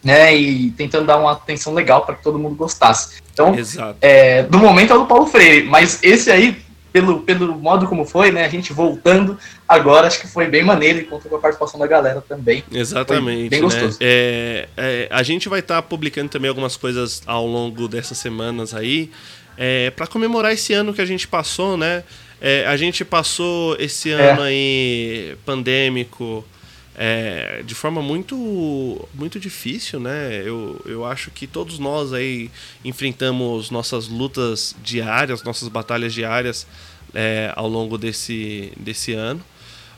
né? 0.03 0.35
E 0.35 0.71
tentando 0.71 1.05
dar 1.05 1.17
uma 1.17 1.31
atenção 1.31 1.73
legal 1.73 2.05
para 2.05 2.15
que 2.15 2.23
todo 2.23 2.37
mundo 2.37 2.55
gostasse. 2.55 3.21
Então, 3.33 3.55
é, 4.01 4.43
do 4.43 4.59
momento 4.59 4.93
é 4.93 4.95
o 4.95 4.99
do 4.99 5.05
Paulo 5.05 5.25
Freire, 5.25 5.65
mas 5.67 5.99
esse 6.03 6.29
aí 6.29 6.63
pelo, 6.93 7.21
pelo 7.21 7.55
modo 7.55 7.87
como 7.87 8.05
foi, 8.05 8.31
né? 8.31 8.45
A 8.45 8.49
gente 8.49 8.71
voltando 8.71 9.37
agora, 9.67 10.05
acho 10.05 10.21
que 10.21 10.27
foi 10.27 10.47
bem 10.47 10.63
maneiro 10.63 10.99
e 10.99 11.03
contou 11.03 11.31
com 11.31 11.37
a 11.37 11.39
participação 11.39 11.79
da 11.79 11.87
galera 11.87 12.21
também. 12.21 12.63
Exatamente. 12.71 13.39
Foi 13.39 13.49
bem 13.49 13.61
né? 13.61 13.65
gostoso. 13.65 13.97
É, 13.99 14.69
é, 14.77 15.07
a 15.09 15.23
gente 15.23 15.49
vai 15.49 15.59
estar 15.59 15.77
tá 15.77 15.81
publicando 15.81 16.29
também 16.29 16.47
algumas 16.47 16.77
coisas 16.77 17.23
ao 17.25 17.47
longo 17.47 17.87
dessas 17.87 18.19
semanas 18.19 18.75
aí, 18.75 19.09
é, 19.57 19.89
para 19.89 20.05
comemorar 20.05 20.53
esse 20.53 20.71
ano 20.73 20.93
que 20.93 21.01
a 21.01 21.05
gente 21.05 21.27
passou, 21.27 21.75
né? 21.75 22.03
É, 22.39 22.67
a 22.67 22.77
gente 22.77 23.03
passou 23.03 23.75
esse 23.79 24.11
é. 24.11 24.31
ano 24.31 24.43
aí 24.43 25.35
pandêmico. 25.45 26.45
É, 26.95 27.63
de 27.65 27.73
forma 27.73 28.03
muito 28.03 29.07
muito 29.15 29.39
difícil, 29.39 29.99
né? 29.99 30.43
Eu, 30.45 30.79
eu 30.85 31.03
acho 31.03 31.31
que 31.31 31.47
todos 31.47 31.79
nós 31.79 32.13
aí 32.13 32.51
enfrentamos 32.85 33.71
nossas 33.71 34.07
lutas 34.07 34.75
diárias, 34.83 35.41
nossas 35.43 35.67
batalhas 35.69 36.13
diárias 36.13 36.67
é, 37.13 37.51
ao 37.55 37.67
longo 37.67 37.97
desse, 37.97 38.71
desse 38.77 39.13
ano. 39.13 39.43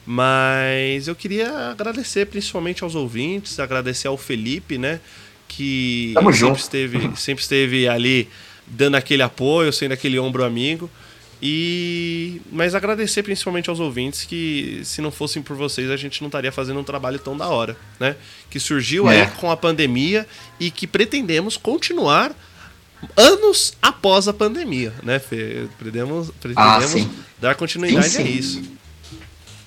Mas 0.05 1.07
eu 1.07 1.15
queria 1.15 1.72
agradecer 1.72 2.27
principalmente 2.27 2.84
aos 2.84 2.95
ouvintes, 2.95 3.59
agradecer 3.59 4.07
ao 4.07 4.17
Felipe, 4.17 4.77
né? 4.77 4.99
Que 5.47 6.11
Tamo 6.13 6.31
sempre 6.31 6.47
junto. 6.47 6.59
esteve, 6.59 7.11
sempre 7.17 7.41
esteve 7.41 7.88
ali 7.88 8.30
dando 8.67 8.95
aquele 8.95 9.23
apoio, 9.23 9.73
sendo 9.73 9.93
aquele 9.93 10.19
ombro 10.19 10.43
amigo. 10.43 10.89
E 11.41 12.41
mas 12.52 12.74
agradecer 12.74 13.22
principalmente 13.22 13.70
aos 13.70 13.80
ouvintes 13.80 14.24
que 14.24 14.82
se 14.84 15.02
não 15.02 15.12
fossem 15.12 15.41
por 15.41 15.56
vocês 15.56 15.91
a 15.91 15.98
gente 15.98 16.22
não 16.22 16.28
estaria 16.28 16.52
fazendo 16.52 16.80
um 16.80 16.84
trabalho 16.84 17.20
tão 17.20 17.36
da 17.36 17.48
hora, 17.48 17.76
né? 17.99 18.16
Que 18.49 18.60
surgiu 18.60 19.10
é. 19.10 19.22
aí 19.22 19.28
com 19.32 19.52
a 19.52 19.57
pandemia 19.57 20.26
e 20.60 20.72
que 20.72 20.88
pretendemos 20.88 21.57
continuar 21.57 22.34
anos 23.16 23.74
após 23.82 24.28
a 24.28 24.34
pandemia, 24.34 24.94
né, 25.03 25.20
Fê? 25.20 25.68
Pretendemos, 25.78 26.32
pretendemos 26.40 26.95
ah, 26.95 27.10
dar 27.40 27.56
continuidade 27.56 28.10
sim, 28.10 28.18
sim. 28.18 28.24
a 28.24 28.26
isso. 28.26 28.64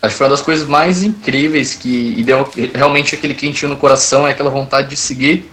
Acho 0.01 0.15
que 0.15 0.19
foi 0.19 0.27
uma 0.27 0.31
das 0.31 0.43
coisas 0.43 0.67
mais 0.67 1.03
incríveis 1.03 1.75
que 1.75 2.15
e 2.17 2.23
deu 2.23 2.49
realmente 2.75 3.15
aquele 3.15 3.35
quentinho 3.35 3.71
no 3.71 3.77
coração, 3.77 4.27
é 4.27 4.31
aquela 4.31 4.51
vontade 4.51 4.89
de 4.89 4.97
seguir, 4.97 5.51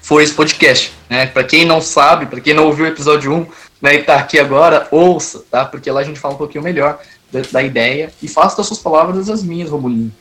foi 0.00 0.24
esse 0.24 0.32
podcast, 0.32 0.92
né? 1.08 1.26
Para 1.26 1.44
quem 1.44 1.64
não 1.64 1.80
sabe, 1.80 2.26
para 2.26 2.40
quem 2.40 2.54
não 2.54 2.66
ouviu 2.66 2.86
o 2.86 2.88
episódio 2.88 3.32
1, 3.32 3.46
né, 3.82 3.96
e 3.96 4.02
tá 4.04 4.14
aqui 4.16 4.38
agora, 4.38 4.86
ouça, 4.92 5.44
tá? 5.50 5.64
Porque 5.64 5.90
lá 5.90 6.00
a 6.00 6.04
gente 6.04 6.20
fala 6.20 6.34
um 6.34 6.38
pouquinho 6.38 6.62
melhor 6.62 7.00
da, 7.32 7.40
da 7.50 7.62
ideia 7.62 8.12
e 8.22 8.28
faça 8.28 8.56
das 8.56 8.66
suas 8.66 8.78
palavras 8.78 9.28
as 9.28 9.42
minhas, 9.42 9.68
Romulinho. 9.68 10.12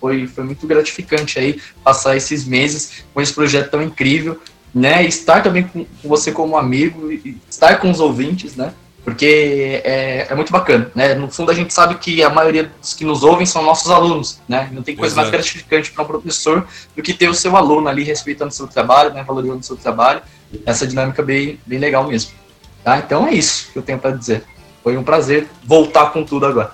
Foi, 0.00 0.26
foi 0.26 0.44
muito 0.44 0.66
gratificante 0.66 1.38
aí 1.38 1.60
passar 1.84 2.16
esses 2.16 2.46
meses 2.46 3.04
com 3.12 3.20
esse 3.20 3.34
projeto 3.34 3.70
tão 3.70 3.82
incrível, 3.82 4.40
né? 4.74 5.04
Estar 5.04 5.42
também 5.42 5.64
com, 5.64 5.84
com 5.84 6.08
você 6.08 6.32
como 6.32 6.56
amigo 6.56 7.12
e 7.12 7.36
estar 7.50 7.78
com 7.78 7.90
os 7.90 8.00
ouvintes, 8.00 8.56
né? 8.56 8.72
Porque 9.04 9.82
é, 9.84 10.26
é 10.30 10.34
muito 10.34 10.50
bacana, 10.50 10.90
né? 10.94 11.14
No 11.14 11.30
fundo 11.30 11.50
a 11.50 11.54
gente 11.54 11.74
sabe 11.74 11.96
que 11.96 12.22
a 12.22 12.30
maioria 12.30 12.70
dos 12.80 12.94
que 12.94 13.04
nos 13.04 13.22
ouvem 13.22 13.44
são 13.44 13.62
nossos 13.62 13.90
alunos, 13.90 14.40
né? 14.48 14.70
Não 14.72 14.82
tem 14.82 14.96
coisa 14.96 15.12
Exato. 15.12 15.28
mais 15.28 15.30
gratificante 15.30 15.92
para 15.92 16.04
um 16.04 16.06
professor 16.06 16.66
do 16.96 17.02
que 17.02 17.12
ter 17.12 17.28
o 17.28 17.34
seu 17.34 17.54
aluno 17.54 17.88
ali 17.88 18.02
respeitando 18.02 18.50
o 18.50 18.54
seu 18.54 18.66
trabalho, 18.66 19.12
né? 19.12 19.22
Valorizando 19.22 19.60
o 19.60 19.64
seu 19.64 19.76
trabalho. 19.76 20.22
Essa 20.64 20.86
dinâmica 20.86 21.22
bem, 21.22 21.60
bem 21.66 21.78
legal 21.78 22.06
mesmo. 22.06 22.39
Tá? 22.84 22.98
Então 22.98 23.26
é 23.26 23.34
isso 23.34 23.70
que 23.72 23.78
eu 23.78 23.82
tenho 23.82 23.98
para 23.98 24.16
dizer. 24.16 24.44
Foi 24.82 24.96
um 24.96 25.02
prazer 25.02 25.46
voltar 25.64 26.10
com 26.10 26.24
tudo 26.24 26.46
agora. 26.46 26.72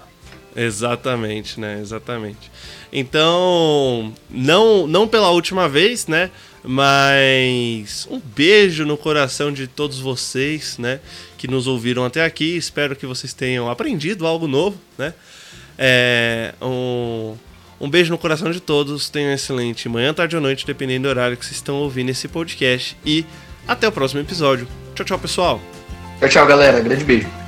Exatamente, 0.54 1.60
né? 1.60 1.80
Exatamente. 1.80 2.50
Então, 2.92 4.12
não, 4.30 4.86
não 4.86 5.06
pela 5.06 5.30
última 5.30 5.68
vez, 5.68 6.06
né? 6.06 6.30
Mas 6.64 8.08
um 8.10 8.18
beijo 8.18 8.84
no 8.86 8.96
coração 8.96 9.52
de 9.52 9.66
todos 9.66 10.00
vocês, 10.00 10.78
né? 10.78 11.00
Que 11.36 11.46
nos 11.46 11.66
ouviram 11.66 12.04
até 12.04 12.24
aqui. 12.24 12.56
Espero 12.56 12.96
que 12.96 13.06
vocês 13.06 13.34
tenham 13.34 13.70
aprendido 13.70 14.26
algo 14.26 14.48
novo, 14.48 14.78
né? 14.96 15.12
É, 15.78 16.54
um, 16.62 17.34
um 17.78 17.90
beijo 17.90 18.10
no 18.10 18.18
coração 18.18 18.50
de 18.50 18.60
todos. 18.60 19.10
Tenham 19.10 19.30
um 19.30 19.34
excelente 19.34 19.88
manhã, 19.88 20.14
tarde 20.14 20.34
ou 20.34 20.42
noite, 20.42 20.66
dependendo 20.66 21.02
do 21.02 21.10
horário 21.10 21.36
que 21.36 21.44
vocês 21.44 21.56
estão 21.56 21.76
ouvindo 21.76 22.08
esse 22.08 22.26
podcast. 22.26 22.96
E 23.04 23.26
até 23.68 23.86
o 23.86 23.92
próximo 23.92 24.20
episódio. 24.20 24.66
Tchau, 24.94 25.04
tchau, 25.04 25.18
pessoal. 25.18 25.76
Tchau, 26.20 26.28
tchau, 26.28 26.47
galera. 26.47 26.80
Grande 26.80 27.05
beijo. 27.05 27.45